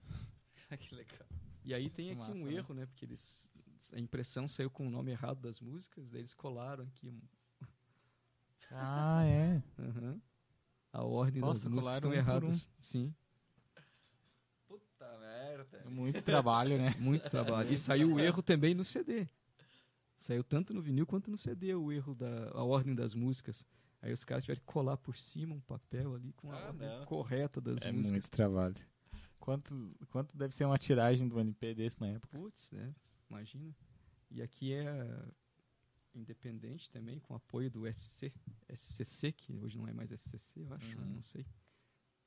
que 0.79 0.95
legal. 0.95 1.27
E 1.65 1.73
aí 1.73 1.89
tem 1.89 2.07
Que 2.07 2.11
aqui 2.13 2.19
massa, 2.31 2.43
um 2.43 2.47
né? 2.47 2.53
erro, 2.53 2.73
né? 2.73 2.85
Porque 2.85 3.05
eles. 3.05 3.51
A 3.93 3.99
impressão 3.99 4.47
saiu 4.47 4.69
com 4.69 4.87
o 4.87 4.89
nome 4.89 5.11
errado 5.11 5.39
das 5.41 5.59
músicas, 5.59 6.09
daí 6.09 6.21
eles 6.21 6.33
colaram 6.33 6.85
aqui. 6.85 7.09
um- 7.09 7.21
Ah, 8.71 9.23
é. 9.25 9.61
aham. 9.79 10.21
A 10.91 11.03
ordem 11.03 11.41
Nossa, 11.41 11.65
das 11.65 11.73
músicas 11.73 11.83
colaram 11.83 11.97
estão 11.97 12.11
um 12.11 12.13
erradas. 12.13 12.69
Sim. 12.79 13.13
Merda. 15.71 15.89
Muito 15.89 16.21
trabalho, 16.21 16.77
né? 16.77 16.95
Muito 16.99 17.29
trabalho. 17.29 17.71
E 17.71 17.77
saiu 17.77 18.13
o 18.13 18.19
erro 18.19 18.41
também 18.41 18.73
no 18.73 18.83
CD. 18.83 19.27
Saiu 20.17 20.43
tanto 20.43 20.73
no 20.73 20.81
vinil 20.81 21.05
quanto 21.07 21.31
no 21.31 21.37
CD 21.37 21.73
o 21.73 21.91
erro 21.91 22.13
da 22.13 22.49
a 22.51 22.63
ordem 22.63 22.93
das 22.93 23.13
músicas. 23.13 23.65
Aí 24.01 24.11
os 24.13 24.23
caras 24.23 24.43
tiveram 24.43 24.59
que 24.61 24.65
colar 24.65 24.97
por 24.97 25.15
cima 25.15 25.53
um 25.55 25.59
papel 25.61 26.15
ali 26.15 26.31
com 26.33 26.51
a 26.51 26.55
Ah, 26.57 26.67
ordem 26.67 26.87
não. 26.89 27.05
correta 27.05 27.59
das 27.61 27.81
É 27.81 27.91
músicas. 27.91 28.11
muito 28.11 28.29
trabalho. 28.31 28.75
Quanto, 29.39 29.95
quanto 30.09 30.37
deve 30.37 30.53
ser 30.53 30.65
uma 30.65 30.77
tiragem 30.77 31.27
do 31.27 31.39
NP 31.39 31.73
desse 31.73 31.99
na 32.01 32.07
época? 32.07 32.37
Putz, 32.37 32.71
né? 32.71 32.93
Imagina. 33.29 33.73
E 34.29 34.41
aqui 34.41 34.73
é 34.73 35.25
independente 36.13 36.89
também, 36.89 37.19
com 37.19 37.33
apoio 37.35 37.69
do 37.71 37.85
SC, 37.91 38.31
SCC, 38.69 39.31
que 39.31 39.55
hoje 39.57 39.77
não 39.77 39.87
é 39.87 39.93
mais 39.93 40.11
SCC, 40.11 40.61
eu 40.61 40.73
acho, 40.73 40.87
né? 40.97 41.05
Uhum. 41.05 41.13
não 41.15 41.21
sei. 41.21 41.45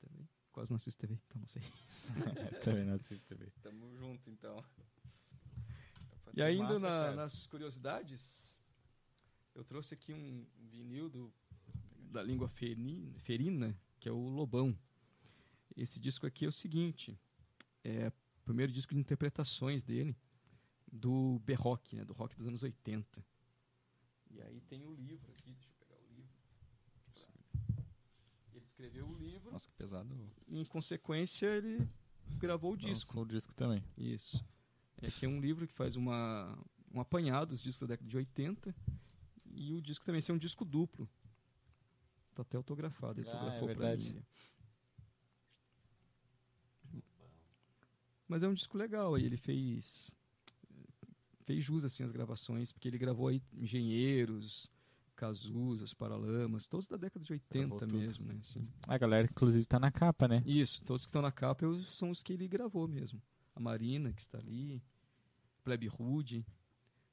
Também. 0.01 0.29
Quase 0.53 0.71
não 0.71 0.77
assisto 0.77 1.01
TV, 1.01 1.19
então 1.27 1.41
não 1.41 1.49
sei. 1.49 1.63
Também 2.63 2.85
não 2.85 2.95
assisto 2.95 3.27
TV. 3.27 3.51
Tamo 3.63 3.97
junto, 3.97 4.29
então. 4.31 4.63
E 6.35 6.43
ainda 6.43 6.79
massa, 6.79 6.79
na- 6.79 7.13
nas 7.17 7.47
curiosidades, 7.47 8.51
eu 9.55 9.65
trouxe 9.65 9.95
aqui 9.95 10.13
um 10.13 10.47
vinil 10.71 11.09
do, 11.09 11.33
da 12.11 12.23
língua 12.23 12.49
feri- 12.49 13.13
ferina, 13.19 13.79
que 13.99 14.09
é 14.09 14.13
o 14.13 14.29
Lobão. 14.29 14.77
Esse 15.77 15.99
disco 15.99 16.27
aqui 16.27 16.45
é 16.45 16.49
o 16.49 16.53
seguinte: 16.53 17.19
é 17.83 18.09
o 18.09 18.13
primeiro 18.45 18.73
disco 18.73 18.93
de 18.95 19.01
interpretações 19.01 19.83
dele 19.85 20.15
do 20.91 21.39
B-Rock, 21.47 21.97
né, 21.97 22.05
do 22.05 22.13
rock 22.13 22.37
dos 22.37 22.47
anos 22.47 22.63
80. 22.63 23.25
E 24.31 24.43
aí 24.43 24.61
tem 24.63 24.85
o 24.87 24.93
livro 24.95 25.31
aqui, 25.33 25.53
deixa 25.53 25.69
eu 25.71 25.75
pegar 25.87 25.97
o 25.99 26.07
livro. 26.15 26.31
Ele 28.55 28.67
escreveu 28.83 29.07
o 29.07 29.15
livro 29.15 29.53
Nossa, 29.53 29.69
que 29.69 29.75
pesado. 29.77 30.09
em 30.49 30.65
consequência, 30.65 31.47
ele 31.47 31.89
gravou 32.39 32.73
o 32.73 32.77
disco. 32.77 33.11
Lançou 33.11 33.23
o 33.23 33.27
disco 33.27 33.55
também. 33.55 33.83
Isso. 33.97 34.45
É 35.01 35.09
que 35.11 35.25
é 35.25 35.29
um 35.29 35.41
livro 35.41 35.67
que 35.69 35.73
faz 35.75 35.95
uma, 35.95 36.59
um 36.93 37.01
apanhado 37.01 37.51
dos 37.51 37.63
discos 37.63 37.83
da 37.83 37.95
década 37.95 38.09
de 38.09 38.17
80 38.17 38.75
e 39.53 39.73
o 39.73 39.81
disco 39.81 40.05
também 40.05 40.19
esse 40.19 40.31
é 40.33 40.35
um 40.35 40.39
disco 40.39 40.65
duplo. 40.65 41.09
Tá 42.35 42.43
até 42.43 42.57
autografado, 42.57 43.21
ele 43.21 43.29
Ah, 43.29 43.33
é 43.33 43.35
autografou 43.37 43.69
pra 43.69 43.75
verdade. 43.89 44.15
mim. 44.15 44.23
Mas 48.27 48.43
é 48.43 48.49
um 48.49 48.55
disco 48.55 48.77
legal, 48.79 49.15
aí 49.15 49.25
ele 49.25 49.37
fez 49.37 50.17
fez 51.45 51.63
jus 51.63 51.85
assim 51.85 52.03
as 52.05 52.11
gravações, 52.13 52.73
porque 52.73 52.89
ele 52.89 52.97
gravou 52.99 53.29
aí 53.29 53.43
Engenheiros, 53.53 54.71
Cazuzas, 55.27 55.95
Paralamas, 55.95 56.67
todos 56.67 56.89
da 56.89 56.97
década 56.97 57.25
de 57.25 57.33
80 57.33 57.59
Gravou 57.61 57.79
tudo. 57.79 57.97
mesmo, 57.97 58.27
né? 58.27 58.39
Assim. 58.41 58.69
A 58.89 58.99
galera, 58.99 59.29
inclusive, 59.31 59.65
tá 59.65 59.79
na 59.79 59.93
capa, 59.93 60.27
né? 60.27 60.43
Isso, 60.45 60.85
todos 60.85 61.05
que 61.05 61.11
estão 61.11 61.23
na 61.23 61.31
capa 61.31 61.65
eu- 61.65 61.81
são 61.85 62.11
os 62.11 62.25
que 62.25 62.33
ele 62.33 62.49
gravou 62.49 62.89
mesmo. 62.89 63.23
A 63.55 63.61
Marina, 63.61 64.13
que 64.13 64.21
está 64.21 64.39
ali, 64.39 64.83
Plebe 65.63 65.87
Rude, 65.87 66.45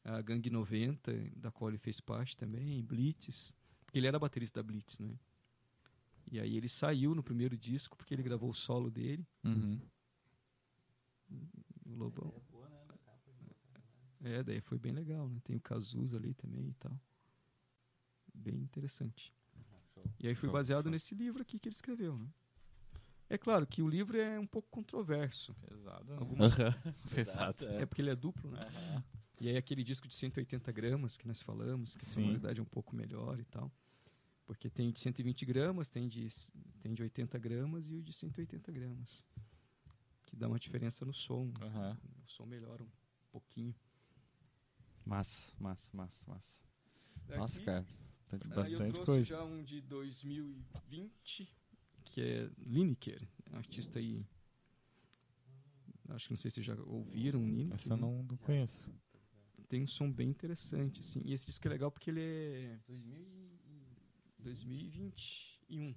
a 0.04 0.20
Gangue 0.24 0.50
90, 0.50 1.14
da 1.36 1.52
qual 1.52 1.70
ele 1.70 1.78
fez 1.78 2.02
parte 2.02 2.36
também, 2.36 2.84
Blitz, 2.84 3.54
porque 3.86 4.00
ele 4.00 4.08
era 4.08 4.18
baterista 4.18 4.60
da 4.60 4.64
Blitz, 4.68 4.98
né? 4.98 5.14
E 6.32 6.40
aí 6.40 6.58
ele 6.58 6.68
saiu 6.68 7.14
no 7.14 7.22
primeiro 7.22 7.56
disco, 7.56 7.96
porque 7.96 8.16
ele 8.16 8.24
gravou 8.24 8.50
o 8.50 8.56
solo 8.56 8.90
dele, 8.90 9.24
Uhum. 9.44 9.80
o 11.86 11.94
Lobão. 11.94 12.34
É, 14.22 14.42
daí 14.44 14.60
foi 14.62 14.80
bem 14.80 14.94
legal, 14.94 15.30
né? 15.30 15.40
Tem 15.44 15.56
o 15.56 15.62
Cazuza 15.62 16.18
ali 16.18 16.34
também 16.34 16.70
e 16.70 16.74
tal. 16.74 17.00
Bem 18.40 18.56
interessante. 18.56 19.34
E 20.20 20.28
aí 20.28 20.36
foi 20.36 20.48
Show, 20.48 20.54
baseado 20.54 20.90
nesse 20.90 21.14
livro 21.14 21.42
aqui 21.42 21.60
que 21.60 21.68
ele 21.68 21.76
escreveu, 21.76 22.18
né? 22.18 22.28
É 23.30 23.38
claro 23.38 23.68
que 23.68 23.82
o 23.82 23.88
livro 23.88 24.18
é 24.18 24.40
um 24.40 24.48
pouco 24.48 24.68
controverso. 24.70 25.54
Pesado. 25.56 26.14
Algumas 26.14 26.54
Pesado. 27.14 27.66
É 27.66 27.86
porque 27.86 28.02
ele 28.02 28.10
é 28.10 28.16
duplo, 28.16 28.50
né? 28.50 28.60
Aham. 28.62 29.04
E 29.40 29.48
aí 29.48 29.56
aquele 29.56 29.84
disco 29.84 30.08
de 30.08 30.16
180 30.16 30.72
gramas 30.72 31.16
que 31.16 31.28
nós 31.28 31.42
falamos, 31.42 31.96
que 31.96 32.04
a 32.04 32.08
Sim. 32.08 32.24
sonoridade 32.24 32.60
é 32.60 32.64
um 32.64 32.66
pouco 32.66 32.96
melhor 32.96 33.40
e 33.40 33.46
tal. 33.46 33.72
Porque 34.46 34.70
tem 34.70 34.92
de 34.92 35.00
120 35.00 35.46
gramas, 35.46 35.90
tem 35.90 36.08
de, 36.08 36.28
tem 36.82 36.94
de 36.94 37.04
80 37.04 37.38
gramas 37.38 37.88
e 37.88 37.96
o 37.96 38.02
de 38.02 38.12
180 38.12 38.72
gramas. 38.72 39.24
Que 40.26 40.36
dá 40.36 40.48
uma 40.48 40.60
diferença 40.60 41.06
no 41.06 41.14
som. 41.14 41.54
Aham. 41.62 41.98
O 42.26 42.28
som 42.28 42.46
melhora 42.46 42.84
um 42.84 42.90
pouquinho. 43.32 43.76
Massa, 45.06 45.54
massa, 45.60 45.96
massa, 45.96 46.26
massa. 46.28 46.64
Nossa, 47.30 47.62
cara. 47.62 47.86
De 48.38 48.44
aí 48.46 48.50
eu 48.52 48.56
bastante 48.56 48.92
trouxe 48.94 49.06
coisa. 49.06 49.24
já 49.24 49.44
um 49.44 49.64
de 49.64 49.82
2020, 49.82 51.50
que 52.06 52.22
é 52.22 52.50
Lineker, 52.60 53.28
artista 53.52 54.00
aí. 54.00 54.26
Acho 56.10 56.28
que 56.28 56.34
não 56.34 56.38
sei 56.38 56.50
se 56.52 56.62
já 56.62 56.76
ouviram 56.84 57.42
o 57.44 57.46
Lineker. 57.48 57.74
Essa 57.74 57.94
eu 57.94 57.98
né? 57.98 58.02
não, 58.02 58.24
não 58.24 58.38
conheço. 58.38 58.92
Tem 59.68 59.84
um 59.84 59.88
som 59.88 60.12
bem 60.12 60.30
interessante, 60.30 61.00
assim. 61.02 61.22
E 61.24 61.34
esse 61.34 61.46
disco 61.46 61.68
é 61.68 61.70
legal 61.70 61.92
porque 61.92 62.10
ele 62.10 62.22
é 62.22 62.80
2021. 64.40 65.96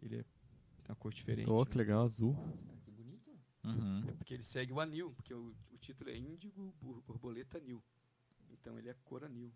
Ele 0.00 0.16
é 0.16 0.22
tem 0.22 0.90
uma 0.90 0.96
cor 0.96 1.12
diferente. 1.12 1.46
Tô, 1.46 1.58
né? 1.64 1.70
que 1.70 1.76
legal, 1.76 2.04
azul. 2.04 2.36
Que 2.84 2.90
bonito. 2.90 3.30
Uhum. 3.64 4.08
É 4.08 4.12
porque 4.12 4.34
ele 4.34 4.42
segue 4.44 4.72
o 4.72 4.80
anil, 4.80 5.12
porque 5.12 5.34
o, 5.34 5.54
o 5.72 5.78
título 5.78 6.10
é 6.10 6.16
Índigo 6.16 6.72
Bor- 6.80 7.02
Borboleta 7.02 7.58
Anil. 7.58 7.82
Então 8.50 8.78
ele 8.78 8.88
é 8.88 8.94
cor 9.04 9.24
anil. 9.24 9.52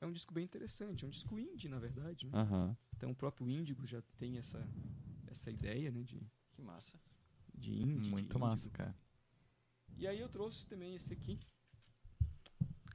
É 0.00 0.06
um 0.06 0.12
disco 0.12 0.32
bem 0.32 0.44
interessante, 0.44 1.04
é 1.04 1.08
um 1.08 1.10
disco 1.10 1.38
indie, 1.38 1.68
na 1.68 1.78
verdade. 1.78 2.26
Né? 2.26 2.76
Então 2.96 3.10
o 3.10 3.14
próprio 3.14 3.50
Índigo 3.50 3.86
já 3.86 4.00
tem 4.18 4.38
essa, 4.38 4.66
essa 5.26 5.50
ideia 5.50 5.90
né, 5.90 6.02
de, 6.02 6.20
Que 6.52 6.62
massa. 6.62 6.98
de 7.54 7.72
indie. 7.72 8.04
de 8.04 8.10
Muito 8.10 8.38
massa, 8.38 8.66
índigo. 8.66 8.78
cara. 8.78 8.96
E 9.98 10.06
aí 10.06 10.18
eu 10.18 10.28
trouxe 10.28 10.66
também 10.66 10.94
esse 10.94 11.12
aqui, 11.12 11.38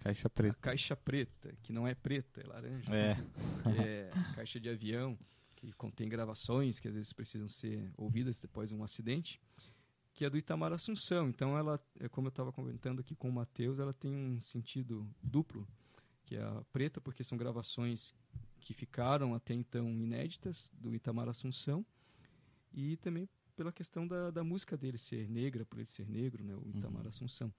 Caixa 0.01 0.27
a 0.27 0.29
preta. 0.29 0.57
caixa 0.61 0.95
preta, 0.95 1.55
que 1.63 1.73
não 1.73 1.87
é 1.87 1.95
preta, 1.95 2.41
é 2.41 2.47
laranja. 2.47 2.91
É. 2.95 3.15
é 4.09 4.11
caixa 4.35 4.59
de 4.59 4.69
avião, 4.69 5.17
que 5.55 5.71
contém 5.73 6.07
gravações 6.07 6.79
que 6.79 6.87
às 6.87 6.93
vezes 6.93 7.11
precisam 7.13 7.49
ser 7.49 7.91
ouvidas 7.97 8.39
depois 8.39 8.69
de 8.69 8.75
um 8.75 8.83
acidente, 8.83 9.39
que 10.13 10.23
é 10.25 10.29
do 10.29 10.37
Itamar 10.37 10.71
Assunção. 10.73 11.27
Então 11.29 11.57
ela, 11.57 11.79
é 11.99 12.07
como 12.07 12.27
eu 12.27 12.29
estava 12.29 12.51
comentando 12.51 12.99
aqui 12.99 13.15
com 13.15 13.29
o 13.29 13.33
Matheus, 13.33 13.79
ela 13.79 13.93
tem 13.93 14.15
um 14.15 14.39
sentido 14.39 15.07
duplo, 15.21 15.67
que 16.25 16.35
é 16.35 16.41
a 16.41 16.63
preta 16.73 16.99
porque 16.99 17.23
são 17.23 17.37
gravações 17.37 18.13
que 18.59 18.73
ficaram 18.73 19.33
até 19.35 19.53
então 19.53 19.87
inéditas 19.89 20.73
do 20.79 20.93
Itamar 20.95 21.29
Assunção 21.29 21.85
e 22.73 22.97
também 22.97 23.29
pela 23.55 23.71
questão 23.71 24.07
da, 24.07 24.31
da 24.31 24.43
música 24.43 24.75
dele 24.75 24.97
ser 24.97 25.29
negra, 25.29 25.65
por 25.65 25.77
ele 25.79 25.85
ser 25.87 26.09
negro, 26.09 26.43
né, 26.43 26.55
o 26.55 26.69
Itamar 26.69 27.03
Uhum. 27.03 27.09
Assunção. 27.09 27.53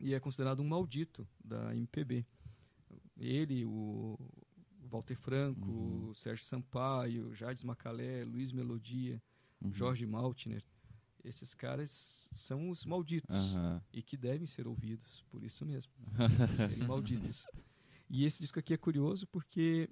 E 0.00 0.12
é 0.14 0.18
considerado 0.18 0.60
um 0.60 0.66
maldito 0.66 1.26
da 1.44 1.74
MPB. 1.76 2.26
Ele, 3.16 3.64
o 3.64 4.18
Walter 4.90 5.16
Franco, 5.16 5.70
Uhum. 5.70 6.08
o 6.10 6.14
Sérgio 6.14 6.44
Sampaio, 6.44 7.32
Jardim 7.34 7.66
Macalé, 7.66 8.24
Luiz 8.24 8.50
Melodia, 8.50 9.22
Uhum. 9.62 9.72
Jorge 9.72 10.04
Maltner. 10.06 10.64
Esses 11.22 11.54
caras 11.54 12.28
são 12.32 12.68
os 12.70 12.84
malditos 12.84 13.54
Aham. 13.54 13.82
e 13.92 14.02
que 14.02 14.16
devem 14.16 14.46
ser 14.46 14.66
ouvidos, 14.66 15.22
por 15.30 15.42
isso 15.44 15.64
mesmo, 15.64 15.92
serem 16.56 16.86
malditos. 16.86 17.46
E 18.14 18.24
esse 18.24 18.40
disco 18.40 18.60
aqui 18.60 18.72
é 18.72 18.76
curioso 18.76 19.26
porque 19.26 19.90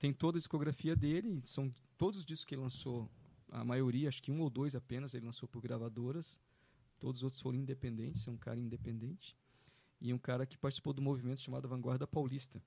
tem 0.00 0.12
toda 0.12 0.38
a 0.38 0.40
discografia 0.40 0.96
dele, 0.96 1.40
são 1.44 1.72
todos 1.96 2.18
os 2.18 2.26
discos 2.26 2.44
que 2.44 2.56
ele 2.56 2.62
lançou, 2.62 3.08
a 3.48 3.64
maioria, 3.64 4.08
acho 4.08 4.20
que 4.20 4.32
um 4.32 4.40
ou 4.40 4.50
dois 4.50 4.74
apenas, 4.74 5.14
ele 5.14 5.24
lançou 5.24 5.48
por 5.48 5.62
gravadoras, 5.62 6.40
todos 6.98 7.20
os 7.20 7.22
outros 7.22 7.40
foram 7.40 7.56
independentes, 7.56 8.26
é 8.26 8.30
um 8.32 8.36
cara 8.36 8.58
independente, 8.58 9.36
e 10.00 10.12
um 10.12 10.18
cara 10.18 10.44
que 10.44 10.58
participou 10.58 10.92
do 10.92 11.00
movimento 11.00 11.42
chamado 11.42 11.68
Vanguarda 11.68 12.08
Paulista, 12.08 12.60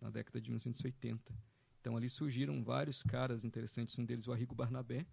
na 0.00 0.08
década 0.08 0.40
de 0.40 0.48
1980. 0.48 1.30
Então 1.82 1.94
ali 1.94 2.08
surgiram 2.08 2.64
vários 2.64 3.02
caras 3.02 3.44
interessantes, 3.44 3.98
um 3.98 4.04
deles 4.06 4.28
o 4.28 4.32
Arrigo 4.32 4.54
Barnabé, 4.54 5.04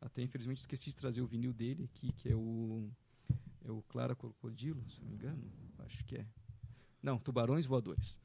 até 0.00 0.20
infelizmente 0.20 0.58
esqueci 0.58 0.90
de 0.90 0.96
trazer 0.96 1.20
o 1.20 1.28
vinil 1.28 1.52
dele 1.52 1.84
aqui, 1.84 2.12
que 2.12 2.28
é 2.28 2.34
o 2.34 2.90
é 3.64 3.70
o 3.70 3.82
Clara 3.82 4.16
Crocodilo, 4.16 4.84
se 4.90 5.00
não 5.00 5.10
me 5.10 5.14
engano, 5.14 5.52
acho 5.78 6.04
que 6.06 6.16
é. 6.16 6.26
Não, 7.02 7.18
Tubarões 7.18 7.66
Voadores, 7.66 8.20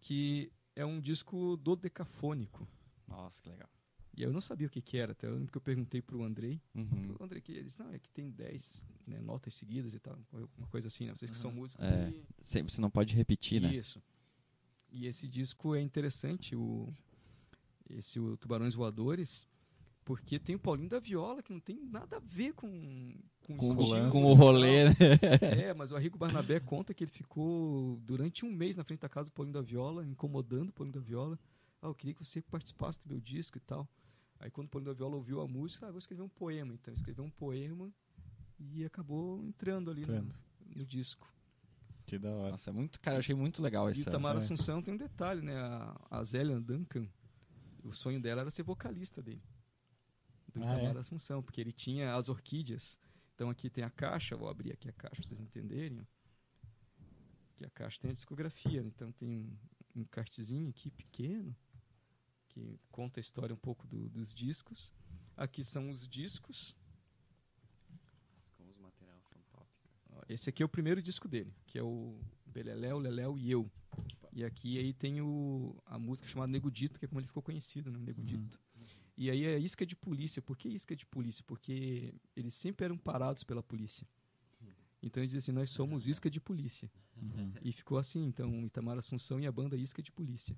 que 0.00 0.50
é 0.74 0.84
um 0.84 1.00
disco 1.00 1.56
dodecafônico. 1.58 2.66
Nossa, 3.06 3.40
que 3.40 3.48
legal. 3.48 3.68
E 4.16 4.22
eu 4.22 4.32
não 4.32 4.40
sabia 4.40 4.66
o 4.66 4.70
que, 4.70 4.80
que 4.80 4.96
era, 4.96 5.12
até 5.12 5.26
eu 5.26 5.34
lembro 5.34 5.52
que 5.52 5.58
eu 5.58 5.62
perguntei 5.62 6.00
pro 6.00 6.22
Andrei, 6.22 6.60
Uhum. 6.74 7.14
o 7.20 7.22
Andrei 7.22 7.40
que 7.42 7.52
ele 7.52 7.64
disse, 7.64 7.80
não, 7.82 7.92
é 7.92 7.98
que 7.98 8.08
tem 8.10 8.30
10 8.30 8.86
né, 9.06 9.20
notas 9.20 9.54
seguidas 9.54 9.92
e 9.94 9.98
tal, 10.00 10.18
uma 10.56 10.66
coisa 10.68 10.88
assim, 10.88 11.06
né? 11.06 11.14
Vocês 11.14 11.30
que 11.30 11.36
são 11.36 11.52
músicos 11.52 11.84
É. 11.84 12.08
e- 12.10 12.24
você 12.62 12.80
não 12.80 12.90
pode 12.90 13.14
repetir, 13.14 13.60
né? 13.60 13.74
Isso. 13.74 14.02
E 14.90 15.06
esse 15.06 15.28
disco 15.28 15.74
é 15.74 15.82
interessante, 15.82 16.56
o, 16.56 16.92
esse 17.90 18.18
o 18.18 18.36
Tubarões 18.38 18.74
Voadores, 18.74 19.46
porque 20.06 20.38
tem 20.38 20.54
o 20.54 20.58
Paulinho 20.58 20.88
da 20.88 21.00
Viola, 21.00 21.42
que 21.42 21.52
não 21.52 21.58
tem 21.58 21.76
nada 21.84 22.16
a 22.18 22.20
ver 22.20 22.52
com, 22.54 23.12
com, 23.44 23.56
Com, 23.56 23.70
o- 23.72 24.10
com 24.10 24.24
o 24.24 24.34
rolê, 24.34 24.84
né? 24.84 24.94
É, 25.66 25.74
mas 25.74 25.90
o 25.90 25.96
Arrigo 25.96 26.16
Barnabé 26.16 26.60
conta 26.60 26.94
que 26.94 27.02
ele 27.02 27.10
ficou 27.10 27.98
durante 28.04 28.46
um 28.46 28.50
mês 28.52 28.76
na 28.76 28.84
frente 28.84 29.00
da 29.00 29.08
casa 29.08 29.28
do 29.28 29.32
Paulinho 29.32 29.54
da 29.54 29.60
Viola, 29.62 30.06
incomodando 30.06 30.68
o 30.68 30.72
Paulinho 30.72 30.94
da 30.94 31.00
Viola. 31.00 31.36
Ah, 31.82 31.88
eu 31.88 31.94
queria 31.94 32.14
que 32.14 32.24
você 32.24 32.40
participasse 32.40 33.00
do 33.02 33.08
meu 33.08 33.20
disco 33.20 33.58
e 33.58 33.60
tal. 33.60 33.88
Aí 34.38 34.48
quando 34.48 34.68
o 34.68 34.70
Paulinho 34.70 34.92
da 34.92 34.96
Viola 34.96 35.16
ouviu 35.16 35.40
a 35.40 35.48
música, 35.48 35.88
ah, 35.88 35.90
vou 35.90 35.98
escrever 35.98 36.22
um 36.22 36.28
poema. 36.28 36.72
Então 36.72 36.94
escreveu 36.94 37.24
um 37.24 37.30
poema 37.30 37.90
e 38.60 38.84
acabou 38.84 39.42
entrando 39.44 39.90
ali 39.90 40.06
no-. 40.06 40.28
No, 40.76 40.84
disco. 40.86 41.26
Que 42.06 42.16
da 42.16 42.30
hora. 42.30 42.50
Nossa, 42.52 42.70
é 42.70 42.72
muito, 42.72 43.00
cara, 43.00 43.16
eu 43.16 43.18
achei 43.18 43.34
muito 43.34 43.60
legal 43.60 43.88
E 43.88 43.90
essa. 43.90 44.08
o 44.08 44.12
Tamara 44.12 44.38
é. 44.38 44.42
Assunção 44.42 44.80
tem 44.80 44.94
um 44.94 44.96
detalhe, 44.96 45.42
né? 45.42 45.56
A, 45.56 45.96
a 46.10 46.22
Zélia 46.22 46.60
Duncan, 46.60 47.08
o 47.82 47.92
sonho 47.92 48.20
dela 48.20 48.42
era 48.42 48.50
ser 48.52 48.62
vocalista 48.62 49.20
dele. 49.20 49.42
Do 50.58 50.64
Ah, 50.64 50.72
é? 50.72 50.76
Itamar 50.84 50.96
Assunção, 50.98 51.42
porque 51.42 51.60
ele 51.60 51.72
tinha 51.72 52.14
as 52.14 52.28
orquídeas. 52.28 52.98
Então 53.34 53.50
aqui 53.50 53.68
tem 53.68 53.84
a 53.84 53.90
caixa, 53.90 54.36
vou 54.36 54.48
abrir 54.48 54.72
aqui 54.72 54.88
a 54.88 54.92
caixa 54.92 55.16
para 55.16 55.24
vocês 55.24 55.40
entenderem. 55.40 56.06
Que 57.56 57.64
a 57.66 57.70
caixa 57.70 57.98
tem 58.00 58.10
a 58.10 58.14
discografia, 58.14 58.82
né? 58.82 58.88
então 58.94 59.12
tem 59.12 59.28
um, 59.30 59.56
um 59.94 60.04
cartezinho 60.04 60.68
aqui 60.70 60.90
pequeno 60.90 61.54
que 62.48 62.78
conta 62.90 63.18
a 63.18 63.22
história 63.22 63.54
um 63.54 63.58
pouco 63.58 63.86
do- 63.86 64.08
dos 64.08 64.32
discos. 64.32 64.90
Aqui 65.36 65.62
são 65.62 65.90
os 65.90 66.08
discos. 66.08 66.74
Como 68.56 68.70
os 68.70 68.78
materiais 68.78 69.22
são 69.24 69.40
top. 69.50 69.66
Esse 70.28 70.48
aqui 70.48 70.62
é 70.62 70.66
o 70.66 70.68
primeiro 70.68 71.02
disco 71.02 71.28
dele, 71.28 71.54
que 71.66 71.78
é 71.78 71.82
o 71.82 72.18
Beleléu, 72.46 72.98
Leléu 72.98 73.38
e 73.38 73.50
Eu. 73.50 73.70
E 74.32 74.44
aqui 74.44 74.78
aí 74.78 74.92
tem 74.92 75.20
o, 75.20 75.76
a 75.86 75.98
música 75.98 76.28
chamada 76.28 76.50
Nego 76.50 76.70
Dito, 76.70 76.98
que 76.98 77.04
é 77.04 77.08
como 77.08 77.20
ele 77.20 77.26
ficou 77.26 77.42
conhecido, 77.42 77.90
né? 77.90 77.98
Nego 77.98 78.20
Uhum. 78.22 78.48
E 79.16 79.30
aí 79.30 79.44
é 79.44 79.58
isca 79.58 79.86
de 79.86 79.96
polícia. 79.96 80.42
Por 80.42 80.56
que 80.56 80.68
isca 80.68 80.94
de 80.94 81.06
polícia? 81.06 81.42
Porque 81.46 82.12
eles 82.36 82.54
sempre 82.54 82.84
eram 82.84 82.98
parados 82.98 83.42
pela 83.42 83.62
polícia. 83.62 84.06
Então 85.02 85.22
eles 85.22 85.32
diziam 85.32 85.38
assim, 85.38 85.52
nós 85.52 85.70
somos 85.70 86.06
isca 86.06 86.28
de 86.28 86.40
polícia. 86.40 86.90
Uhum. 87.16 87.52
E 87.62 87.72
ficou 87.72 87.98
assim, 87.98 88.24
então, 88.24 88.64
Itamar 88.64 88.98
Assunção 88.98 89.38
e 89.40 89.46
a 89.46 89.52
banda 89.52 89.76
Isca 89.76 90.02
de 90.02 90.10
Polícia. 90.10 90.56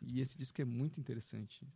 E 0.00 0.20
esse 0.20 0.36
disco 0.36 0.60
é 0.60 0.64
muito 0.64 0.98
interessante. 0.98 1.66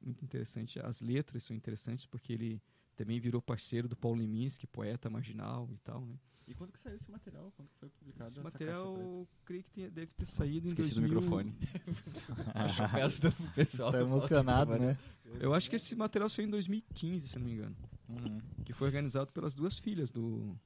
Muito 0.00 0.24
interessante. 0.24 0.80
As 0.80 1.00
letras 1.00 1.44
são 1.44 1.54
interessantes 1.56 2.06
porque 2.06 2.32
ele 2.32 2.62
também 2.96 3.20
virou 3.20 3.40
parceiro 3.40 3.88
do 3.88 3.96
Paulo 3.96 4.18
Leminski, 4.18 4.66
poeta 4.66 5.08
marginal 5.08 5.68
e 5.72 5.78
tal, 5.78 6.04
né? 6.04 6.18
E 6.46 6.54
quando 6.54 6.72
que 6.72 6.78
saiu 6.78 6.96
esse 6.96 7.10
material? 7.10 7.52
Quando 7.56 7.68
que 7.68 7.76
foi 7.76 7.88
publicado 7.88 8.30
Esse 8.30 8.38
essa 8.40 8.44
material, 8.44 9.28
creio 9.44 9.62
que 9.62 9.70
tenha- 9.70 9.90
deve 9.90 10.12
ter 10.12 10.24
saído 10.26 10.66
Esqueci 10.66 10.98
em 10.98 11.02
do 11.02 11.08
2000... 11.08 11.20
microfone. 11.20 11.56
Acho 12.54 12.82
que 12.86 12.92
peço 12.94 13.20
tanto 13.20 13.36
pro 13.36 13.50
pessoal. 13.52 13.92
Tá 13.92 14.00
emocionado, 14.00 14.78
né? 14.78 14.98
Eu 15.40 15.54
acho 15.54 15.70
que 15.70 15.76
esse 15.76 15.94
material 15.94 16.28
saiu 16.28 16.46
em 16.46 16.50
2015, 16.50 17.28
se 17.28 17.36
eu 17.36 17.40
não 17.40 17.46
me 17.46 17.54
engano. 17.54 17.76
Uhum. 18.08 18.40
Que 18.64 18.72
foi 18.72 18.86
organizado 18.88 19.32
pelas 19.32 19.54
duas 19.54 19.78
filhas 19.78 20.10
do, 20.10 20.58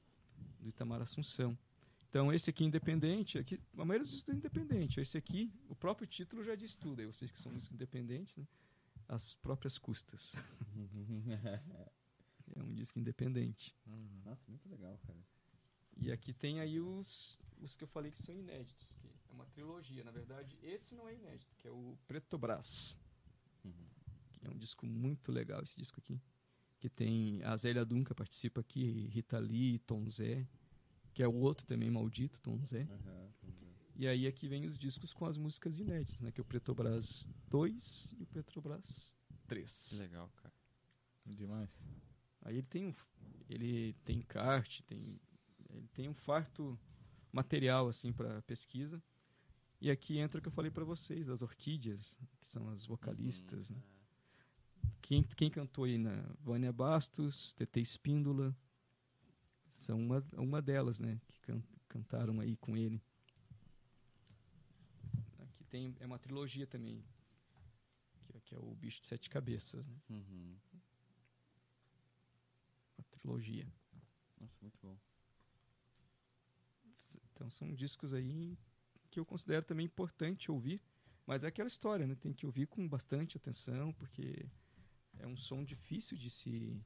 do 0.59 0.67
Itamar 0.67 1.01
Assunção. 1.01 1.57
Então, 2.09 2.33
esse 2.33 2.49
aqui 2.49 2.63
independente, 2.65 3.37
aqui, 3.37 3.59
a 3.77 3.85
maioria 3.85 4.03
dos 4.03 4.11
discos 4.11 4.33
é 4.33 4.37
independente. 4.37 4.99
Esse 4.99 5.17
aqui, 5.17 5.53
o 5.69 5.75
próprio 5.75 6.07
título 6.07 6.43
já 6.43 6.55
diz 6.55 6.75
tudo. 6.75 6.99
Aí 7.01 7.05
vocês 7.05 7.29
que 7.31 7.39
são 7.39 7.51
músicos 7.51 7.75
independentes, 7.75 8.35
né? 8.35 8.45
As 9.07 9.35
próprias 9.35 9.77
custas. 9.77 10.33
É 12.55 12.63
um 12.63 12.73
disco 12.73 12.97
independente. 12.97 13.75
Nossa, 14.23 14.49
muito 14.49 14.67
legal, 14.69 14.97
cara. 15.05 15.19
E 15.99 16.11
aqui 16.11 16.33
tem 16.33 16.59
aí 16.59 16.79
os, 16.79 17.37
os 17.59 17.75
que 17.75 17.83
eu 17.83 17.87
falei 17.87 18.11
que 18.11 18.21
são 18.21 18.33
inéditos. 18.33 18.93
Que 18.99 19.07
é 19.29 19.33
uma 19.33 19.45
trilogia. 19.47 20.03
Na 20.03 20.11
verdade, 20.11 20.57
esse 20.61 20.93
não 20.95 21.07
é 21.07 21.15
inédito, 21.15 21.55
que 21.57 21.67
é 21.67 21.71
o 21.71 21.97
Preto 22.07 22.37
Brás. 22.37 22.97
Que 24.33 24.47
é 24.47 24.49
um 24.49 24.57
disco 24.57 24.85
muito 24.85 25.31
legal, 25.31 25.61
esse 25.63 25.75
disco 25.77 25.99
aqui. 25.99 26.21
Que 26.79 26.89
tem 26.89 27.43
a 27.43 27.57
Zélia 27.57 27.83
Dunca 27.83 28.13
participa 28.13 28.61
aqui, 28.61 29.07
Rita 29.07 29.39
Lee, 29.39 29.79
Tom 29.79 30.07
Zé. 30.09 30.47
Que 31.13 31.23
é 31.23 31.27
o 31.27 31.33
outro 31.33 31.65
também 31.65 31.89
maldito, 31.89 32.39
Tom 32.41 32.63
Zé. 32.63 32.87
E 33.95 34.07
aí 34.07 34.27
aqui 34.27 34.47
vem 34.47 34.65
os 34.65 34.77
discos 34.77 35.11
com 35.11 35.25
as 35.25 35.37
músicas 35.37 35.79
inéditas, 35.79 36.19
né? 36.19 36.31
Que 36.31 36.39
é 36.39 36.43
o 36.43 36.45
Petrobras 36.45 37.27
2 37.49 38.13
e 38.19 38.23
o 38.23 38.27
Petrobras 38.27 39.17
3. 39.47 39.87
Que 39.89 39.95
legal, 39.95 40.29
cara. 40.35 40.53
Demais. 41.25 41.69
Aí 42.43 42.57
ele 42.57 42.67
tem 42.67 42.85
um, 42.85 42.93
ele 43.49 43.93
tem 44.05 44.21
kart, 44.21 44.81
tem 44.83 45.19
ele 45.77 45.87
tem 45.89 46.09
um 46.09 46.13
farto 46.13 46.79
material 47.31 47.87
assim 47.87 48.11
para 48.11 48.41
pesquisa. 48.43 49.01
E 49.79 49.91
aqui 49.91 50.17
entra 50.17 50.39
o 50.39 50.41
que 50.41 50.47
eu 50.47 50.51
falei 50.51 50.71
para 50.71 50.83
vocês, 50.83 51.29
as 51.29 51.41
orquídeas, 51.41 52.17
que 52.39 52.47
são 52.47 52.67
as 52.69 52.85
vocalistas, 52.85 53.69
né? 53.69 53.81
Quem, 55.01 55.23
quem 55.23 55.49
cantou 55.49 55.85
aí 55.85 55.97
na 55.97 56.21
Vânia 56.39 56.73
Bastos, 56.73 57.53
TT 57.53 57.79
Espíndola, 57.79 58.55
são 59.71 59.99
uma, 59.99 60.25
uma 60.33 60.61
delas, 60.61 60.99
né, 60.99 61.21
que 61.27 61.39
can, 61.41 61.61
cantaram 61.87 62.39
aí 62.39 62.57
com 62.57 62.75
ele. 62.75 63.01
Aqui 65.39 65.63
tem 65.65 65.95
é 65.99 66.05
uma 66.05 66.19
trilogia 66.19 66.65
também, 66.65 67.03
que, 68.25 68.39
que 68.41 68.55
é 68.55 68.57
o 68.57 68.75
Bicho 68.75 69.01
de 69.01 69.07
Sete 69.07 69.29
Cabeças, 69.29 69.87
né? 69.87 69.95
Uhum. 70.09 70.57
Uma 72.97 73.05
trilogia. 73.11 73.71
Nossa, 74.39 74.57
muito 74.61 74.77
bom. 74.81 74.97
Então 77.33 77.49
são 77.49 77.73
discos 77.73 78.13
aí 78.13 78.57
que 79.09 79.19
eu 79.19 79.25
considero 79.25 79.65
também 79.65 79.85
importante 79.85 80.51
ouvir, 80.51 80.81
mas 81.25 81.43
é 81.43 81.47
aquela 81.47 81.67
história, 81.67 82.05
né? 82.05 82.15
Tem 82.15 82.33
que 82.33 82.45
ouvir 82.45 82.67
com 82.67 82.87
bastante 82.87 83.37
atenção, 83.37 83.93
porque 83.93 84.45
é 85.19 85.27
um 85.27 85.35
som 85.35 85.63
difícil 85.63 86.17
de 86.17 86.29
se 86.29 86.81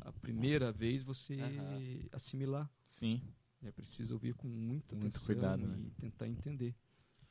a 0.00 0.12
primeira 0.12 0.72
vez 0.72 1.02
você 1.02 1.40
Aham. 1.40 2.08
assimilar. 2.12 2.70
Sim. 2.88 3.22
É 3.62 3.72
preciso 3.72 4.14
ouvir 4.14 4.34
com 4.34 4.46
muita 4.46 4.94
Muito 4.94 5.16
atenção 5.16 5.34
cuidado, 5.34 5.62
e 5.62 5.66
né? 5.66 5.90
tentar 5.98 6.28
entender 6.28 6.76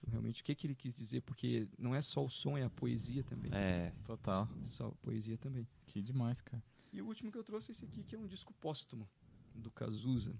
realmente 0.05 0.41
o 0.41 0.45
que, 0.45 0.53
que 0.53 0.67
ele 0.67 0.75
quis 0.75 0.93
dizer, 0.93 1.21
porque 1.21 1.67
não 1.77 1.95
é 1.95 2.01
só 2.01 2.23
o 2.23 2.29
som, 2.29 2.57
é 2.57 2.63
a 2.63 2.69
poesia 2.69 3.23
também. 3.23 3.51
É. 3.53 3.93
Total. 4.03 4.49
É 4.61 4.65
só 4.65 4.87
a 4.87 4.91
poesia 4.91 5.37
também. 5.37 5.67
Que 5.85 6.01
demais, 6.01 6.41
cara. 6.41 6.63
E 6.91 7.01
o 7.01 7.05
último 7.07 7.31
que 7.31 7.37
eu 7.37 7.43
trouxe 7.43 7.71
é 7.71 7.73
esse 7.73 7.85
aqui, 7.85 8.03
que 8.03 8.15
é 8.15 8.19
um 8.19 8.27
disco 8.27 8.53
póstumo, 8.53 9.09
do 9.55 9.71
Cazuza. 9.71 10.37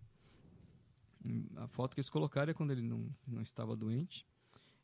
A 1.58 1.68
foto 1.68 1.94
que 1.94 2.00
eles 2.00 2.10
colocaram 2.10 2.52
é 2.52 2.54
quando 2.54 2.72
ele 2.72 2.82
não, 2.82 3.10
não 3.28 3.42
estava 3.42 3.76
doente. 3.76 4.26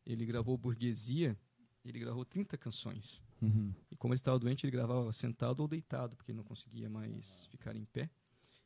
Ele 0.06 0.26
gravou 0.26 0.58
Burguesia, 0.58 1.38
ele 1.86 2.00
gravou 2.00 2.26
30 2.26 2.58
canções. 2.58 3.24
Uhum. 3.42 3.74
E 3.92 3.96
como 3.96 4.14
ele 4.14 4.20
estava 4.20 4.40
doente, 4.40 4.66
ele 4.66 4.72
gravava 4.72 5.12
sentado 5.12 5.60
ou 5.62 5.68
deitado, 5.68 6.16
porque 6.16 6.32
ele 6.32 6.38
não 6.38 6.44
conseguia 6.44 6.90
mais 6.90 7.46
ficar 7.46 7.76
em 7.76 7.86
pé. 7.86 8.10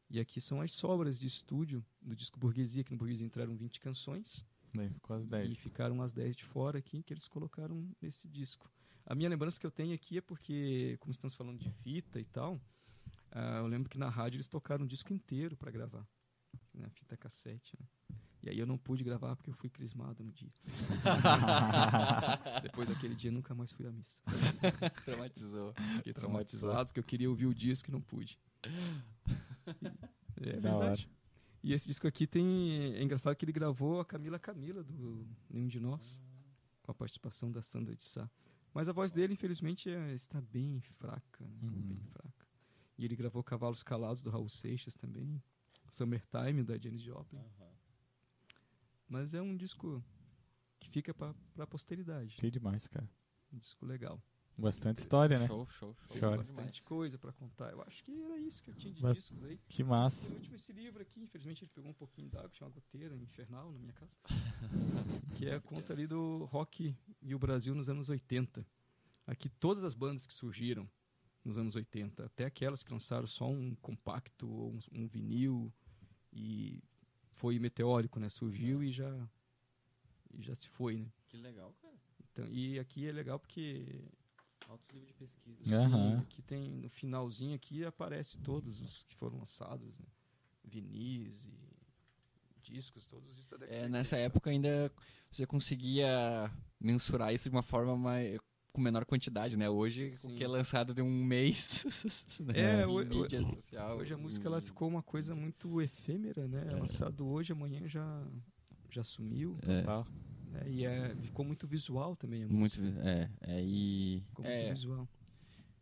E 0.10 0.20
aqui 0.20 0.40
são 0.40 0.62
as 0.62 0.72
sobras 0.72 1.20
de 1.20 1.28
estúdio 1.28 1.84
do 2.02 2.16
disco 2.16 2.40
Burguesia, 2.40 2.84
que 2.84 2.92
no 2.92 2.98
Burguesia 2.98 3.26
entraram 3.26 3.56
20 3.56 3.80
canções. 3.80 4.46
Daí 4.74 4.90
ficou 4.90 5.16
as 5.16 5.26
E 5.26 5.30
10. 5.30 5.58
ficaram 5.58 6.02
as 6.02 6.14
10 6.14 6.36
de 6.36 6.46
fora 6.46 6.80
aqui, 6.80 7.04
que 7.04 7.14
eles 7.14 7.28
colocaram 7.28 7.90
nesse 8.02 8.28
disco. 8.28 8.72
A 9.06 9.16
minha 9.16 9.30
lembrança 9.30 9.60
que 9.60 9.66
eu 9.66 9.72
tenho 9.72 9.94
aqui 9.94 10.18
é 10.18 10.22
porque, 10.22 10.98
como 11.00 11.12
estamos 11.12 11.36
falando 11.36 11.58
de 11.60 11.70
fita 11.70 12.20
e 12.20 12.26
tal, 12.26 12.60
ah, 13.32 13.60
eu 13.60 13.68
lembro 13.68 13.90
que 13.90 13.98
na 13.98 14.10
rádio 14.10 14.38
eles 14.38 14.48
tocaram 14.48 14.86
o 14.86 14.88
disco 14.88 15.14
inteiro 15.14 15.56
para 15.56 15.72
gravar. 15.72 16.06
Na 16.74 16.90
fita 16.90 17.18
cassete, 17.18 17.76
né? 17.80 17.88
E 18.44 18.50
aí 18.50 18.60
eu 18.60 18.66
não 18.68 18.78
pude 18.78 19.04
gravar 19.04 19.36
porque 19.36 19.50
eu 19.50 19.54
fui 19.54 19.70
crismado 19.70 20.24
no 20.24 20.32
dia. 20.32 20.50
Depois 22.62 22.88
daquele 22.88 23.16
dia 23.16 23.32
nunca 23.32 23.54
mais 23.54 23.72
fui 23.72 23.86
à 23.88 23.92
missa. 23.92 24.22
Traumatizou. 25.06 25.74
Fiquei 25.98 26.14
traumatizado 26.14 26.88
porque 26.88 27.00
eu 27.00 27.04
queria 27.04 27.30
ouvir 27.30 27.46
o 27.48 27.54
disco 27.54 27.90
e 27.90 27.92
não 27.92 28.02
pude. 28.02 28.40
E- 28.64 30.50
É 30.50 30.60
Da 30.60 30.70
verdade. 30.78 31.10
E 31.64 31.74
esse 31.74 31.88
disco 31.88 32.08
aqui 32.08 32.28
tem. 32.28 32.94
É 32.96 33.04
engraçado 33.04 33.36
que 33.36 33.44
ele 33.44 33.52
gravou 33.52 34.00
a 34.00 34.06
Camila 34.06 34.38
Camila 34.40 34.84
do 34.84 35.28
Nenhum 35.50 35.68
de 35.68 35.80
Nós, 35.80 36.22
com 36.84 36.92
a 36.92 36.94
participação 36.94 37.52
da 37.52 37.62
Sandra 37.62 37.96
de 37.96 38.04
Sá. 38.04 38.30
Mas 38.74 38.88
a 38.88 38.94
voz 38.94 39.12
dele, 39.12 39.34
infelizmente, 39.34 39.90
é- 39.90 40.14
está 40.14 40.40
bem 40.40 40.80
fraca. 40.80 41.44
né? 41.44 41.58
Uhum. 41.64 41.82
Bem 41.82 42.00
fraca. 42.12 42.48
E 42.98 43.04
ele 43.04 43.16
gravou 43.16 43.44
Cavalos 43.44 43.82
Calados 43.84 44.22
do 44.22 44.30
Raul 44.30 44.48
Seixas 44.48 44.96
também. 44.96 45.42
Summertime 45.90 46.64
da 46.64 46.78
Janis 46.78 47.02
Joplin. 47.02 47.42
Mas 49.08 49.34
é 49.34 49.42
um 49.42 49.56
disco 49.56 50.04
que 50.80 50.90
fica 50.90 51.14
para 51.14 51.34
a 51.60 51.68
posteridade. 51.68 52.36
Que 52.38 52.52
demais, 52.52 52.88
cara. 52.88 53.10
Um 53.54 53.58
disco 53.58 53.86
legal. 53.86 54.22
Bastante 54.58 54.98
história, 54.98 55.38
né? 55.38 55.46
Show, 55.48 55.68
show, 55.70 55.96
show. 56.08 56.20
Chora. 56.20 56.38
bastante 56.38 56.82
coisa 56.82 57.18
para 57.18 57.32
contar. 57.32 57.72
Eu 57.72 57.82
acho 57.84 58.04
que 58.04 58.12
era 58.24 58.40
isso 58.40 58.62
que 58.64 58.72
eu 58.72 58.76
tinha 58.76 58.92
de 58.92 59.02
Bas- 59.02 59.18
discos 59.18 59.44
aí. 59.44 59.60
Que 59.70 59.84
massa. 59.84 60.26
Por 60.26 60.34
último, 60.36 60.56
esse 60.56 60.74
livro 60.74 61.00
aqui, 61.02 61.22
infelizmente 61.22 61.64
ele 61.64 61.72
pegou 61.74 61.92
um 61.92 61.94
pouquinho 61.94 62.28
d'água, 62.30 62.50
tinha 62.50 62.66
uma 62.68 62.74
goteira 62.74 63.16
infernal 63.16 63.72
na 63.72 63.78
minha 63.78 63.94
casa. 63.94 64.16
que 65.38 65.46
é 65.48 65.56
a 65.56 65.62
conta 65.62 65.94
ali 65.94 66.08
do 66.08 66.46
rock 66.46 66.96
e 67.22 67.36
o 67.36 67.40
Brasil 67.40 67.76
nos 67.76 67.88
anos 67.88 68.10
80. 68.10 68.66
Aqui 69.28 69.48
todas 69.48 69.84
as 69.84 69.94
bandas 69.94 70.26
que 70.26 70.34
surgiram 70.34 70.90
nos 71.48 71.58
anos 71.58 71.76
80, 71.76 72.26
até 72.26 72.46
aquelas 72.46 72.84
que 72.84 72.92
lançaram 72.92 73.26
só 73.28 73.50
um 73.50 73.74
compacto 73.76 74.48
ou 74.50 74.74
um, 74.74 74.80
um 75.04 75.08
vinil 75.08 75.74
e 76.34 76.84
foi 77.32 77.58
meteórico, 77.60 78.20
né? 78.20 78.30
Surgiu 78.30 78.84
e 78.84 78.92
já 78.92 79.30
e 80.34 80.42
já 80.42 80.54
se 80.54 80.68
foi, 80.68 80.98
né? 80.98 81.08
Que 81.28 81.38
legal, 81.38 81.74
cara. 81.82 81.96
Então, 82.32 82.48
e 82.50 82.78
aqui 82.80 83.08
é 83.08 83.12
legal 83.12 83.40
porque 83.40 84.04
Altos 84.70 84.90
livros 84.90 85.08
de 85.08 85.14
pesquisa. 85.14 85.64
Sim, 85.64 86.18
aqui 86.18 86.42
tem 86.42 86.70
no 86.70 86.90
finalzinho 86.90 87.56
aqui 87.56 87.86
aparece 87.86 88.38
todos 88.40 88.82
os 88.82 89.04
que 89.04 89.16
foram 89.16 89.38
lançados, 89.40 89.98
né? 89.98 90.06
Vinis 90.64 91.46
e 91.46 91.58
discos, 92.62 93.08
todos 93.08 93.30
os 93.30 93.36
discos 93.38 93.58
da 93.58 93.66
década 93.66 93.86
É, 93.86 93.88
nessa 93.88 94.18
80. 94.18 94.26
época 94.28 94.50
ainda 94.50 94.92
você 95.32 95.46
conseguia 95.48 96.52
mensurar 96.80 97.34
isso 97.34 97.50
de 97.50 97.56
uma 97.56 97.64
forma 97.64 97.96
mais 97.96 98.38
com 98.74 98.82
menor 98.82 99.06
quantidade, 99.06 99.58
né? 99.58 99.70
Hoje, 99.70 100.08
o 100.08 100.12
Sim. 100.12 100.36
que 100.36 100.44
é 100.44 100.48
lançado 100.48 100.94
de 100.94 101.02
um 101.02 101.24
mês, 101.24 101.84
né? 102.40 102.82
É, 102.82 102.88
o- 102.88 103.02
o- 103.02 103.06
mídia 103.06 103.42
social. 103.44 103.98
Hoje 103.98 104.14
a 104.14 104.18
música 104.18 104.48
ela 104.48 104.60
em- 104.60 104.62
ficou 104.62 104.88
uma 104.88 105.02
coisa 105.02 105.34
muito 105.36 105.82
efêmera, 105.82 106.48
né? 106.48 106.64
É 106.68 106.72
É. 106.72 106.76
lançado 106.80 107.26
hoje, 107.28 107.52
amanhã 107.54 107.88
já 107.88 108.26
já 108.90 109.04
sumiu, 109.04 109.58
É, 109.64 109.82
Total. 109.82 110.08
né? 110.52 110.64
E 110.70 110.86
é, 110.86 111.14
ficou 111.18 111.44
muito 111.44 111.68
visual 111.68 112.16
também 112.16 112.44
a 112.44 112.48
muito, 112.48 112.80
música. 112.82 113.02
é, 113.10 113.30
é, 113.42 113.62
e, 113.64 114.24
Ficou 114.30 114.46
é, 114.46 114.66
muito 114.68 114.76
visual. 114.76 115.08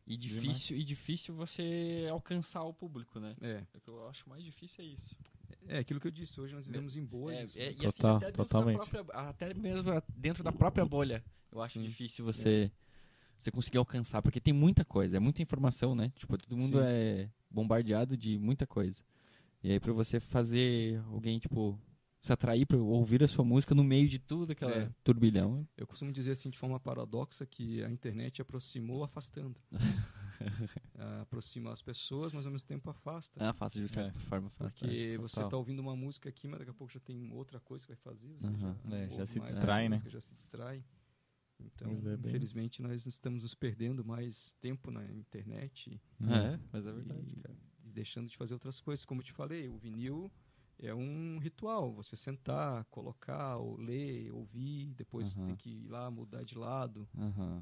e 0.08 0.18
difícil, 0.18 0.76
e 0.78 0.84
difícil 0.84 1.36
você 1.36 2.08
alcançar 2.10 2.64
o 2.64 2.74
público, 2.74 3.20
né? 3.20 3.36
É. 3.42 3.64
O 3.76 3.80
que 3.80 3.90
eu 3.90 4.08
acho 4.10 4.28
mais 4.28 4.44
difícil 4.44 4.84
é 4.84 4.88
isso. 4.88 5.16
É 5.68 5.80
aquilo 5.80 6.00
que 6.00 6.08
eu 6.08 6.12
disse, 6.12 6.40
hoje 6.40 6.54
nós 6.54 6.68
vivemos 6.68 6.96
em 6.96 7.02
É, 7.02 7.06
bolhas. 7.06 7.56
é, 7.58 7.72
e 7.72 7.76
Total, 7.76 8.16
assim, 8.18 8.26
até 8.26 8.32
totalmente. 8.32 8.90
Própria, 8.90 9.02
até 9.14 9.54
mesmo 9.54 9.92
dentro 10.16 10.44
da 10.44 10.52
própria 10.52 10.86
bolha, 10.86 11.24
eu 11.52 11.62
acho 11.62 11.74
Sim. 11.80 11.86
difícil 11.86 12.24
você, 12.24 12.72
você 13.38 13.50
conseguir 13.52 13.78
alcançar, 13.80 14.22
porque 14.22 14.40
tem 14.40 14.54
muita 14.54 14.86
coisa, 14.86 15.18
é 15.18 15.20
muita 15.20 15.42
informação, 15.42 15.96
né? 15.96 16.12
Tipo, 16.16 16.38
todo 16.38 16.56
mundo 16.56 16.78
Sim. 16.80 16.86
é 16.86 17.30
bombardeado 17.50 18.16
de 18.16 18.38
muita 18.38 18.68
coisa. 18.68 19.02
E 19.64 19.72
aí 19.72 19.80
pra 19.80 19.92
você 19.94 20.20
fazer 20.20 21.02
alguém, 21.12 21.40
tipo, 21.40 21.80
se 22.22 22.32
atrair 22.32 22.66
pra 22.68 22.78
ouvir 22.78 23.24
a 23.24 23.28
sua 23.28 23.44
música 23.44 23.74
no 23.74 23.84
meio 23.84 24.08
de 24.08 24.20
tudo 24.20 24.52
aquela 24.52 24.72
É. 24.76 24.90
turbilhão. 25.04 25.68
Eu 25.76 25.88
costumo 25.88 26.12
dizer 26.12 26.32
assim 26.32 26.50
de 26.50 26.58
forma 26.58 26.80
paradoxa 26.80 27.46
que 27.46 27.84
a 27.84 27.90
internet 27.90 28.42
aproximou 28.42 29.04
afastando. 29.04 29.60
Ah, 30.98 31.22
aproxima 31.22 31.74
as 31.74 31.82
pessoas, 31.82 32.32
mas 32.32 32.46
ao 32.46 32.52
mesmo 32.54 32.68
tempo 32.68 32.90
afasta. 32.90 33.44
Ah, 33.44 33.54
fácil 33.54 33.82
de 33.86 33.90
certa 33.92 34.18
É. 34.18 34.24
forma. 34.24 34.50
fácil, 34.52 34.80
Porque 34.80 35.12
é, 35.14 35.18
você 35.18 35.42
está 35.44 35.58
ouvindo 35.58 35.80
uma 35.80 35.94
música 35.96 36.30
aqui, 36.30 36.48
mas 36.48 36.60
daqui 36.60 36.72
a 36.72 36.74
pouco 36.74 36.94
já 36.94 37.02
tem 37.02 37.32
outra 37.34 37.60
coisa 37.60 37.86
que 37.86 37.92
vai 37.94 37.98
fazer. 38.02 38.38
Você 38.40 38.48
Aham. 38.48 38.78
já, 38.90 38.96
É, 38.96 39.10
já 39.10 39.26
se 39.26 39.40
distrai, 39.42 39.86
a 39.86 39.90
né? 39.90 39.96
música, 39.96 40.10
Já 40.10 40.22
se 40.22 40.34
distrai. 40.36 40.86
Então, 41.60 41.92
é 41.92 42.14
infelizmente, 42.14 42.82
nós 42.82 43.06
estamos 43.06 43.44
nos 43.44 43.54
perdendo 43.54 44.04
mais 44.06 44.54
tempo 44.62 44.90
na 44.92 45.04
internet 45.12 46.02
É, 46.22 46.60
mas 46.72 46.86
é 46.86 46.92
verdade, 46.92 47.30
e, 47.30 47.42
cara. 47.42 47.56
e 47.84 47.92
deixando 47.92 48.30
de 48.30 48.38
fazer 48.38 48.54
outras 48.54 48.80
coisas. 48.80 49.06
Como 49.06 49.22
eu 49.22 49.26
te 49.26 49.34
falei, 49.34 49.68
o 49.70 49.78
vinil 49.78 50.32
é 50.80 50.94
um 50.94 51.38
ritual. 51.40 51.92
Você 51.94 52.16
sentar, 52.16 52.84
colocar, 52.86 53.58
ou 53.58 53.78
ler, 53.78 54.32
ouvir, 54.32 54.94
depois 54.96 55.38
Aham. 55.38 55.48
tem 55.48 55.56
que 55.56 55.70
ir 55.70 55.88
lá 55.88 56.10
mudar 56.12 56.44
de 56.44 56.58
lado, 56.58 57.08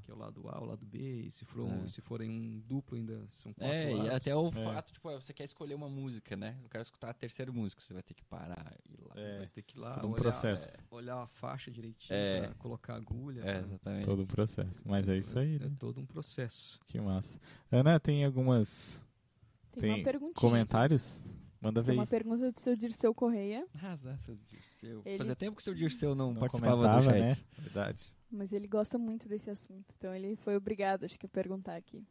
que 0.01 0.09
é 0.11 0.13
o 0.13 0.17
lado 0.17 0.47
A, 0.49 0.59
o 0.61 0.65
lado 0.65 0.85
B. 0.85 0.99
E 1.25 1.31
se, 1.31 1.45
for 1.45 1.61
um- 1.61 1.83
É. 1.83 1.87
se 1.87 2.01
forem 2.01 2.29
um 2.29 2.59
duplo, 2.65 2.97
ainda 2.97 3.25
são 3.31 3.53
quatro 3.53 3.73
É, 3.75 3.91
e 3.91 3.95
lados. 3.95 4.13
até 4.13 4.35
o 4.35 4.47
É. 4.47 4.51
fato, 4.73 4.93
tipo, 4.93 5.09
você 5.11 5.33
quer 5.33 5.43
escolher 5.45 5.75
uma 5.75 5.89
música, 5.89 6.35
né? 6.35 6.57
Eu 6.63 6.69
quero 6.69 6.81
escutar 6.81 7.09
a 7.09 7.13
terceira 7.13 7.51
música, 7.51 7.81
você 7.81 7.93
vai 7.93 8.03
ter 8.03 8.13
que 8.13 8.23
parar 8.25 8.75
e 8.89 8.93
ir 8.93 8.99
lá. 9.07 9.13
É. 9.15 9.37
Vai 9.39 9.47
ter 9.47 9.61
que 9.61 9.77
ir 9.77 9.79
lá 9.79 9.91
Tudo 9.93 10.07
um 10.07 10.11
olhar, 10.11 10.21
processo. 10.21 10.77
é, 10.77 10.83
olhar 10.95 11.17
a 11.21 11.27
faixa 11.27 11.69
direitinho, 11.71 12.15
É. 12.17 12.41
pra 12.47 12.55
colocar 12.55 12.93
a 12.93 12.97
agulha. 12.97 13.41
É, 13.41 13.43
pra- 13.43 13.59
exatamente. 13.67 14.05
Todo 14.05 14.23
o 14.23 14.27
processo. 14.27 14.81
Mas 14.85 15.07
é 15.07 15.17
isso 15.17 15.37
aí, 15.37 15.55
É 15.55 15.59
né? 15.59 15.75
todo 15.79 15.99
um 16.01 16.05
processo. 16.05 16.79
Que 16.87 16.99
massa. 16.99 17.39
Ana, 17.71 17.99
tem 17.99 18.25
algumas 18.25 19.01
Tem, 19.73 19.81
Tem 19.81 19.91
uma 19.95 20.03
perguntinha. 20.03 20.33
Manda 21.63 21.81
ver 21.81 21.85
Tem 21.87 21.93
aí. 21.93 21.99
uma 21.99 22.07
pergunta 22.07 22.51
do 22.51 22.59
seu 22.59 22.75
Dirceu 22.75 23.13
Correia, 23.15 23.65
Arrasar, 23.73 24.19
seu 24.21 24.35
Dirceu. 24.47 25.01
Ele- 25.05 25.17
Fazia 25.17 25.35
tempo 25.35 25.55
que 25.55 25.61
o 25.61 25.63
seu 25.63 25.73
Dirceu 25.73 26.13
não, 26.13 26.33
Não 26.33 26.39
participava 26.41 26.97
do 26.97 27.03
chat. 27.03 27.19
né? 27.19 27.37
Verdade. 27.57 28.03
mas 28.29 28.51
ele 28.51 28.67
gosta 28.67 28.97
muito 28.97 29.29
desse 29.29 29.49
assunto. 29.49 29.85
Então 29.97 30.13
ele 30.13 30.35
foi 30.35 30.55
obrigado, 30.57 31.05
acho 31.05 31.17
que, 31.17 31.25
a 31.25 31.29
perguntar 31.29 31.75
aqui. 31.75 32.03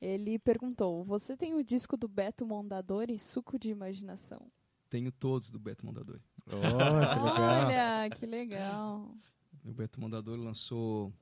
Ele 0.00 0.38
perguntou: 0.38 1.02
Você 1.04 1.36
tem 1.36 1.54
o 1.54 1.64
disco 1.64 1.96
do 1.96 2.06
Beto 2.08 2.46
Mondadori, 2.46 3.18
Suco 3.18 3.58
de 3.58 3.70
Imaginação? 3.70 4.50
Tenho 4.90 5.10
todos 5.10 5.50
do 5.50 5.58
Beto 5.58 5.84
Mondadori. 5.86 6.20
Oh, 6.46 6.50
que 6.50 7.20
legal. 7.24 7.66
Olha, 7.66 8.10
que 8.10 8.26
legal. 8.26 9.14
O 9.64 9.72
Beto 9.72 10.00
Mondadori 10.00 10.40
lançou 10.40 11.12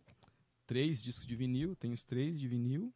três 0.67 1.03
discos 1.03 1.27
de 1.27 1.37
vinil, 1.37 1.77
tem 1.77 1.93
os 1.93 2.05
três 2.05 2.39
de 2.41 2.49
vinil, 2.49 2.93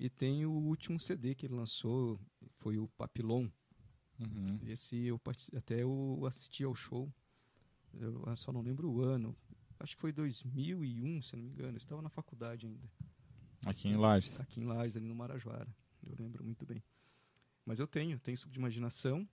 e 0.00 0.08
tem 0.10 0.44
o 0.46 0.50
último 0.52 0.98
CD 0.98 1.34
que 1.34 1.46
ele 1.46 1.54
lançou, 1.54 2.18
foi 2.54 2.78
o 2.78 2.88
Papilon. 2.98 3.48
Uhum. 4.18 4.58
Esse 4.66 4.96
eu 5.04 5.20
até 5.56 5.82
eu 5.82 6.24
assisti 6.26 6.64
ao 6.64 6.74
show, 6.74 7.12
eu 7.94 8.36
só 8.36 8.52
não 8.52 8.62
lembro 8.62 8.90
o 8.90 9.02
ano, 9.02 9.36
acho 9.78 9.94
que 9.94 10.00
foi 10.00 10.12
2001, 10.12 11.22
se 11.22 11.36
não 11.36 11.42
me 11.42 11.50
engano, 11.50 11.72
eu 11.72 11.76
estava 11.76 12.00
na 12.02 12.08
faculdade 12.08 12.66
ainda, 12.66 12.88
Aqui 13.66 13.88
em 13.88 13.96
Lages. 13.96 14.38
aqui 14.40 14.60
em 14.60 14.64
Lages, 14.64 14.96
ali 14.96 15.06
no 15.06 15.14
Marajoara, 15.14 15.68
eu 16.06 16.14
lembro 16.18 16.44
muito 16.44 16.64
bem. 16.64 16.82
Mas 17.64 17.78
eu 17.78 17.86
tenho, 17.86 18.18
tenho 18.20 18.38
Suco 18.38 18.52
de 18.52 18.58
Imaginação, 18.58 19.28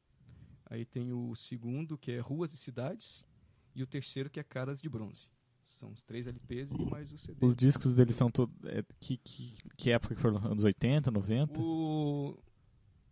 aí 0.65 0.85
tem 0.85 1.13
o 1.13 1.35
segundo 1.35 1.97
que 1.97 2.11
é 2.11 2.19
Ruas 2.19 2.51
e 2.53 2.57
Cidades, 2.57 3.25
e 3.75 3.83
o 3.83 3.87
terceiro 3.87 4.29
que 4.29 4.39
é 4.39 4.43
Caras 4.43 4.81
de 4.81 4.89
Bronze. 4.89 5.29
São 5.63 5.91
os 5.91 6.03
três 6.03 6.27
LPs 6.27 6.71
e 6.71 6.85
mais 6.85 7.11
o 7.11 7.17
CD. 7.17 7.45
Os 7.45 7.55
discos 7.55 7.93
deles 7.93 8.15
são 8.15 8.29
todos. 8.29 8.53
É, 8.65 8.83
que, 8.99 9.17
que, 9.17 9.55
que 9.77 9.91
época 9.91 10.13
que 10.13 10.21
foram? 10.21 10.37
Anos 10.45 10.65
80, 10.65 11.09
90? 11.09 11.59
O, 11.59 12.37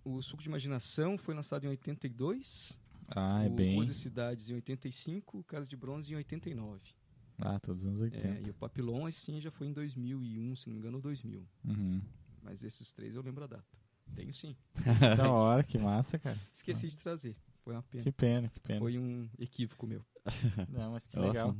o 0.04 0.22
Suco 0.22 0.42
de 0.42 0.50
Imaginação 0.50 1.18
foi 1.18 1.34
lançado 1.36 1.66
em 1.66 1.70
82, 1.70 2.78
Ah, 3.16 3.44
é 3.44 3.48
o 3.48 3.52
bem. 3.52 3.76
Ruas 3.76 3.90
e 3.90 3.94
Cidades 3.94 4.50
em 4.50 4.56
85, 4.56 5.40
o 5.40 5.44
Caras 5.44 5.68
de 5.68 5.76
Bronze 5.76 6.12
em 6.12 6.16
89. 6.16 6.80
Ah, 7.40 7.60
todos 7.60 7.82
os 7.84 7.88
anos 7.88 8.02
80. 8.02 8.28
É, 8.28 8.42
e 8.48 8.50
o 8.50 8.54
Papillon, 8.54 9.08
esse 9.08 9.20
sim, 9.20 9.42
já 9.42 9.50
foi 9.52 9.68
em 9.68 9.74
2001, 9.74 10.56
se 10.56 10.68
não 10.68 10.74
me 10.74 10.80
engano, 10.80 10.98
ou 10.98 11.02
2000. 11.02 11.46
Uhum. 11.66 12.02
Mas 12.44 12.64
esses 12.64 12.92
três 12.92 13.16
eu 13.16 13.22
lembro 13.22 13.44
a 13.44 13.48
data. 13.48 13.66
Tenho 14.16 14.34
sim. 14.34 14.56
Da 15.18 15.32
hora, 15.32 15.64
que 15.64 15.78
massa, 15.78 16.20
cara. 16.20 16.40
Esqueci 16.54 16.88
de 16.88 16.98
trazer. 16.98 17.36
Foi 17.64 17.74
uma 17.76 17.84
pena. 17.84 18.04
Que 18.04 18.12
pena, 18.12 18.50
que 18.50 18.60
pena. 18.60 18.80
Foi 18.80 18.98
um 18.98 19.30
equívoco 19.40 19.86
meu. 19.88 20.04
Não, 20.70 20.92
mas 20.92 21.06
que 21.06 21.16
Nossa. 21.16 21.28
legal. 21.28 21.58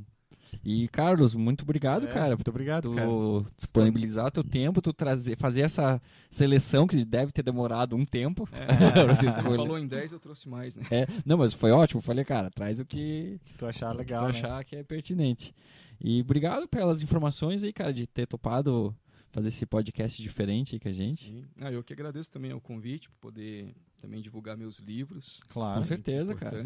E, 0.64 0.86
Carlos, 0.88 1.34
muito 1.34 1.62
obrigado, 1.62 2.06
É, 2.06 2.12
cara, 2.12 2.36
Muito 2.36 2.48
obrigado, 2.48 2.84
tu 2.90 2.94
cara. 2.94 3.08
disponibilizar 3.56 4.30
teu 4.30 4.44
tempo, 4.44 4.80
tu 4.80 4.92
trazer, 4.92 5.36
fazer 5.36 5.62
essa 5.62 6.00
seleção 6.30 6.86
que 6.86 7.04
deve 7.04 7.32
ter 7.32 7.42
demorado 7.42 7.96
um 7.96 8.04
tempo. 8.04 8.48
É, 8.52 9.06
você 9.14 9.30
falou 9.30 9.78
em 9.78 9.86
10, 9.86 10.12
eu 10.12 10.20
trouxe 10.20 10.48
mais, 10.48 10.76
né? 10.76 10.84
É, 10.90 11.06
não, 11.26 11.38
mas 11.38 11.52
foi 11.54 11.70
ótimo. 11.72 12.00
Falei, 12.00 12.24
cara, 12.24 12.50
traz 12.50 12.78
o 12.78 12.84
que, 12.84 13.40
Se 13.44 13.54
tu 13.54 13.66
achar 13.66 13.90
que 13.92 13.98
legal, 13.98 14.26
tu 14.26 14.32
né? 14.32 14.38
achar 14.38 14.64
que 14.64 14.76
é 14.76 14.82
pertinente. 14.82 15.54
E 16.00 16.20
obrigado 16.20 16.66
pelas 16.68 17.02
informações 17.02 17.62
aí, 17.62 17.72
cara, 17.72 17.92
de 17.92 18.06
ter 18.06 18.26
topado 18.26 18.94
fazer 19.30 19.48
esse 19.48 19.64
podcast 19.64 20.20
diferente 20.20 20.74
aí 20.74 20.80
com 20.80 20.88
a 20.88 20.92
gente. 20.92 21.24
Sim. 21.24 21.44
Ah, 21.60 21.72
eu 21.72 21.82
que 21.82 21.92
agradeço 21.92 22.30
também 22.30 22.52
ao 22.52 22.60
convite, 22.60 23.08
por 23.08 23.16
poder 23.30 23.74
também 24.00 24.20
divulgar 24.20 24.56
meus 24.56 24.78
livros. 24.78 25.40
Claro. 25.48 25.76
Com 25.76 25.80
É 25.80 25.84
certeza, 25.84 26.34
cara. 26.34 26.62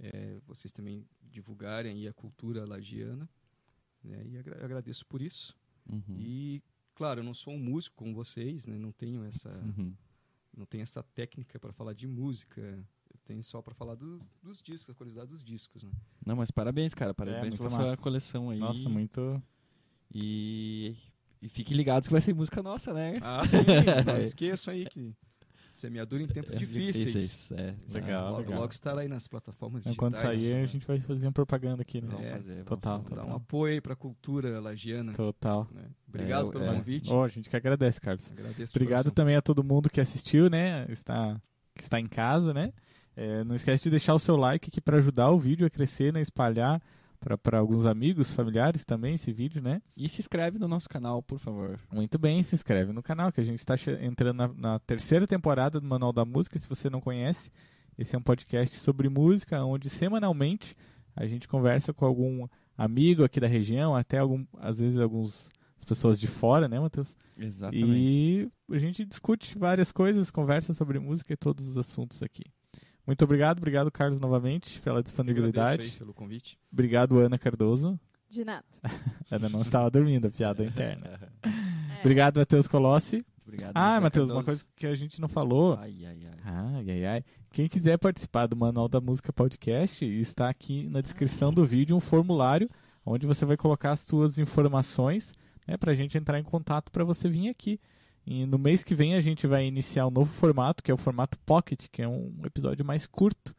É, 0.00 0.38
vocês 0.46 0.72
também 0.72 1.06
divulgarem 1.22 1.92
aí 1.92 2.08
a 2.08 2.12
cultura 2.12 2.64
lagiana. 2.64 3.28
Né? 4.02 4.26
E 4.26 4.38
agra- 4.38 4.64
agradeço 4.64 5.06
por 5.06 5.20
isso. 5.22 5.54
Uhum. 5.90 6.16
E, 6.18 6.62
claro, 6.94 7.20
eu 7.20 7.24
não 7.24 7.34
sou 7.34 7.52
um 7.54 7.58
músico 7.58 7.96
como 7.96 8.14
vocês, 8.14 8.66
né? 8.66 8.78
não 8.78 8.92
tenho 8.92 9.22
essa, 9.24 9.50
Uhum. 9.50 9.94
não 10.56 10.64
tenho 10.66 10.82
essa 10.82 11.02
técnica 11.02 11.58
para 11.60 11.72
falar 11.72 11.92
de 11.92 12.06
música. 12.06 12.60
Eu 13.12 13.18
tenho 13.24 13.42
só 13.42 13.60
para 13.60 13.74
falar 13.74 13.94
do- 13.96 14.20
dos 14.42 14.62
discos, 14.62 14.90
a 14.90 14.94
qualidade 14.94 15.28
dos 15.30 15.42
discos. 15.42 15.82
Né? 15.84 15.90
Não, 16.24 16.36
mas 16.36 16.50
parabéns, 16.50 16.94
cara. 16.94 17.12
Parabéns 17.12 17.48
muito 17.48 17.58
pela 17.58 17.70
sua 17.70 17.78
massa. 17.90 18.02
coleção 18.02 18.50
aí. 18.50 18.58
Nossa, 18.58 18.88
muito. 18.88 19.42
E, 20.14 20.96
e 21.42 21.48
fiquem 21.48 21.76
ligados 21.76 22.08
que 22.08 22.12
vai 22.12 22.20
ser 22.20 22.34
música 22.34 22.62
nossa, 22.62 22.92
né? 22.92 23.14
Ah, 23.22 23.42
sim, 23.46 23.58
não 24.06 24.18
esqueçam 24.18 24.72
aí 24.74 24.86
que 24.86 25.14
semeadura 25.80 26.22
em 26.22 26.26
tempos 26.26 26.54
difíceis. 26.56 27.50
É, 27.52 27.74
Legal, 27.92 28.30
logo, 28.32 28.38
legal. 28.42 28.60
logo 28.60 28.72
estará 28.72 29.00
aí 29.00 29.08
nas 29.08 29.26
plataformas 29.26 29.84
digitais. 29.84 29.96
quando 29.98 30.14
sair, 30.16 30.58
a 30.62 30.66
gente 30.66 30.86
vai 30.86 31.00
fazer 31.00 31.26
uma 31.26 31.32
propaganda 31.32 31.82
aqui, 31.82 32.00
né? 32.00 32.08
Vamos 32.10 32.24
É, 32.26 32.30
fazer. 32.32 32.52
vamos 32.54 32.64
total. 32.66 32.98
Dá 32.98 33.08
total. 33.08 33.26
um 33.28 33.34
apoio 33.34 33.72
aí 33.74 33.80
para 33.80 33.92
a 33.94 33.96
cultura 33.96 34.60
lagiana. 34.60 35.12
Total. 35.12 35.66
né? 35.72 35.82
Obrigado 36.08 36.48
É, 36.48 36.52
pelo 36.52 36.64
é. 36.64 36.74
convite. 36.74 37.12
Ó, 37.12 37.24
a 37.24 37.28
gente 37.28 37.48
que 37.48 37.56
agradece, 37.56 38.00
Carlos. 38.00 38.30
Agradeço 38.30 38.72
de 38.72 38.78
Obrigado 38.78 39.10
também 39.10 39.36
a 39.36 39.42
todo 39.42 39.64
mundo 39.64 39.88
que 39.90 40.00
assistiu, 40.00 40.48
né? 40.50 40.86
Está, 40.88 41.40
que 41.74 41.82
está 41.82 41.98
em 41.98 42.06
casa, 42.06 42.52
né? 42.54 42.72
É, 43.16 43.42
não 43.44 43.54
esquece 43.54 43.84
de 43.84 43.90
deixar 43.90 44.14
o 44.14 44.18
seu 44.18 44.36
like 44.36 44.68
aqui 44.70 44.80
para 44.80 44.96
ajudar 44.98 45.30
o 45.30 45.38
vídeo 45.38 45.66
a 45.66 45.70
crescer, 45.70 46.12
né? 46.12 46.20
Espalhar 46.20 46.80
para 47.20 47.58
alguns 47.58 47.84
amigos, 47.84 48.32
familiares 48.32 48.84
também 48.84 49.14
esse 49.14 49.30
vídeo, 49.32 49.60
né? 49.60 49.82
E 49.96 50.08
se 50.08 50.20
inscreve 50.20 50.58
no 50.58 50.66
nosso 50.66 50.88
canal, 50.88 51.22
por 51.22 51.38
favor. 51.38 51.78
Muito 51.92 52.18
bem, 52.18 52.42
se 52.42 52.54
inscreve 52.54 52.92
no 52.92 53.02
canal, 53.02 53.30
que 53.30 53.40
a 53.40 53.44
gente 53.44 53.58
está 53.58 53.74
entrando 54.00 54.36
na, 54.36 54.48
na 54.48 54.78
terceira 54.78 55.26
temporada 55.26 55.78
do 55.78 55.86
Manual 55.86 56.12
da 56.12 56.24
Música. 56.24 56.58
Se 56.58 56.68
você 56.68 56.88
não 56.88 57.00
conhece, 57.00 57.50
esse 57.98 58.16
é 58.16 58.18
um 58.18 58.22
podcast 58.22 58.76
sobre 58.78 59.08
música, 59.08 59.62
onde 59.62 59.90
semanalmente 59.90 60.74
a 61.14 61.26
gente 61.26 61.46
conversa 61.46 61.92
com 61.92 62.06
algum 62.06 62.46
amigo 62.76 63.22
aqui 63.22 63.38
da 63.38 63.46
região, 63.46 63.94
até 63.94 64.18
algum, 64.18 64.44
às 64.58 64.78
vezes 64.78 64.98
algumas 64.98 65.50
pessoas 65.86 66.18
de 66.18 66.26
fora, 66.26 66.68
né, 66.68 66.80
Matheus? 66.80 67.14
Exatamente. 67.36 67.84
E 67.86 68.48
a 68.70 68.78
gente 68.78 69.04
discute 69.04 69.58
várias 69.58 69.92
coisas, 69.92 70.30
conversa 70.30 70.72
sobre 70.72 70.98
música 70.98 71.32
e 71.32 71.36
todos 71.36 71.66
os 71.68 71.76
assuntos 71.76 72.22
aqui. 72.22 72.44
Muito 73.10 73.24
obrigado, 73.24 73.58
obrigado 73.58 73.90
Carlos 73.90 74.20
novamente 74.20 74.80
pela 74.82 75.00
Agradeço 75.00 75.12
disponibilidade. 75.16 75.82
aí 75.82 75.90
pelo 75.90 76.14
convite. 76.14 76.56
Obrigado 76.72 77.18
Ana 77.18 77.36
Cardoso. 77.36 77.98
De 78.28 78.44
nada. 78.44 78.64
Ana 79.28 79.48
não 79.48 79.62
estava 79.62 79.90
dormindo, 79.90 80.28
a 80.28 80.30
piada 80.30 80.64
interna. 80.64 81.18
É. 81.98 82.00
Obrigado 82.02 82.38
Matheus 82.38 82.68
Colossi. 82.68 83.26
Obrigado. 83.44 83.72
Ah, 83.74 84.00
Matheus, 84.00 84.30
uma 84.30 84.44
coisa 84.44 84.64
que 84.76 84.86
a 84.86 84.94
gente 84.94 85.20
não 85.20 85.28
falou. 85.28 85.76
Ai, 85.76 86.06
ai, 86.06 86.20
ai. 86.24 86.38
Ai, 86.44 86.90
ai, 86.90 87.04
ai. 87.04 87.24
Quem 87.50 87.68
quiser 87.68 87.98
participar 87.98 88.46
do 88.46 88.56
Manual 88.56 88.88
da 88.88 89.00
Música 89.00 89.32
Podcast, 89.32 90.04
está 90.04 90.48
aqui 90.48 90.88
na 90.88 91.00
descrição 91.00 91.52
do 91.52 91.66
vídeo 91.66 91.96
um 91.96 92.00
formulário 92.00 92.70
onde 93.04 93.26
você 93.26 93.44
vai 93.44 93.56
colocar 93.56 93.90
as 93.90 94.00
suas 94.00 94.38
informações 94.38 95.34
né, 95.66 95.76
para 95.76 95.90
a 95.90 95.94
gente 95.94 96.16
entrar 96.16 96.38
em 96.38 96.44
contato 96.44 96.92
para 96.92 97.02
você 97.02 97.28
vir 97.28 97.48
aqui. 97.48 97.80
E 98.26 98.46
no 98.46 98.58
mês 98.58 98.84
que 98.84 98.94
vem 98.94 99.14
a 99.14 99.20
gente 99.20 99.46
vai 99.46 99.66
iniciar 99.66 100.06
um 100.06 100.10
novo 100.10 100.32
formato, 100.32 100.82
que 100.82 100.90
é 100.90 100.94
o 100.94 100.98
formato 100.98 101.38
Pocket, 101.40 101.86
que 101.90 102.02
é 102.02 102.08
um 102.08 102.32
episódio 102.44 102.84
mais 102.84 103.06
curto 103.06 103.54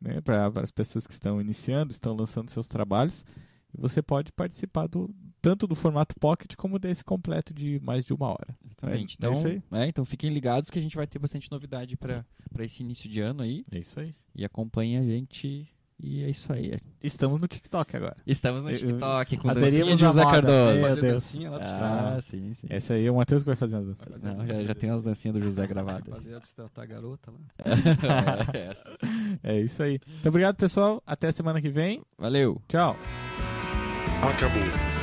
né, 0.00 0.20
para 0.20 0.46
as 0.56 0.70
pessoas 0.70 1.06
que 1.06 1.12
estão 1.12 1.40
iniciando, 1.40 1.92
estão 1.92 2.14
lançando 2.14 2.50
seus 2.50 2.66
trabalhos. 2.66 3.24
E 3.72 3.80
você 3.80 4.02
pode 4.02 4.32
participar 4.32 4.88
do, 4.88 5.14
tanto 5.40 5.66
do 5.66 5.74
formato 5.74 6.14
Pocket 6.18 6.56
como 6.56 6.78
desse 6.78 7.04
completo 7.04 7.54
de 7.54 7.78
mais 7.80 8.04
de 8.04 8.12
uma 8.12 8.28
hora. 8.28 8.56
Exatamente. 8.64 9.12
É 9.12 9.28
Então, 9.28 9.46
aí. 9.46 9.62
é, 9.72 9.86
então 9.86 10.04
fiquem 10.04 10.32
ligados 10.32 10.70
que 10.70 10.78
a 10.78 10.82
gente 10.82 10.96
vai 10.96 11.06
ter 11.06 11.18
bastante 11.18 11.50
novidade 11.50 11.96
para 11.96 12.24
esse 12.58 12.82
início 12.82 13.08
de 13.08 13.20
ano 13.20 13.42
aí. 13.42 13.64
É 13.70 13.78
isso 13.78 14.00
aí. 14.00 14.14
E 14.34 14.44
acompanhem 14.44 14.98
a 14.98 15.02
gente. 15.02 15.68
E 16.02 16.24
é 16.24 16.30
isso 16.30 16.52
aí. 16.52 16.78
Estamos 17.02 17.40
no 17.40 17.46
TikTok 17.46 17.96
agora. 17.96 18.16
Estamos 18.26 18.64
no 18.64 18.70
Eu- 18.70 18.76
TikTok 18.78 19.36
com 19.36 19.50
aderimos 19.50 19.78
dancinha 19.78 19.96
de 19.96 20.00
José. 20.02 20.22
Cardoso. 20.24 20.80
Fazer 20.80 21.00
dancinha 21.12 21.50
lá 21.50 21.58
do 21.58 21.64
Ah, 21.64 22.18
sim, 22.22 22.54
sim. 22.54 22.66
Essa 22.70 22.94
aí 22.94 23.06
é 23.06 23.10
o 23.10 23.16
Matheus 23.16 23.42
que 23.42 23.46
vai 23.46 23.56
fazer 23.56 23.76
as 23.76 23.86
danças. 23.86 24.22
Não, 24.22 24.46
já, 24.46 24.62
já 24.62 24.74
tem 24.74 24.90
as 24.90 25.02
dancinhas 25.02 25.34
do 25.36 25.42
José 25.42 25.66
gravadas. 25.66 26.06
Rapaziada, 26.08 26.44
se 26.44 26.54
tratar 26.54 26.82
a 26.82 26.86
garota 26.86 27.30
lá. 27.30 27.38
Essas. 28.54 28.98
É 29.42 29.60
isso 29.60 29.82
aí. 29.82 29.98
Então, 30.20 30.30
obrigado, 30.30 30.56
pessoal. 30.56 31.02
Até 31.06 31.30
semana 31.32 31.60
que 31.60 31.68
vem. 31.68 32.02
Valeu! 32.18 32.60
Tchau. 32.68 32.96
Acabou. 34.22 34.99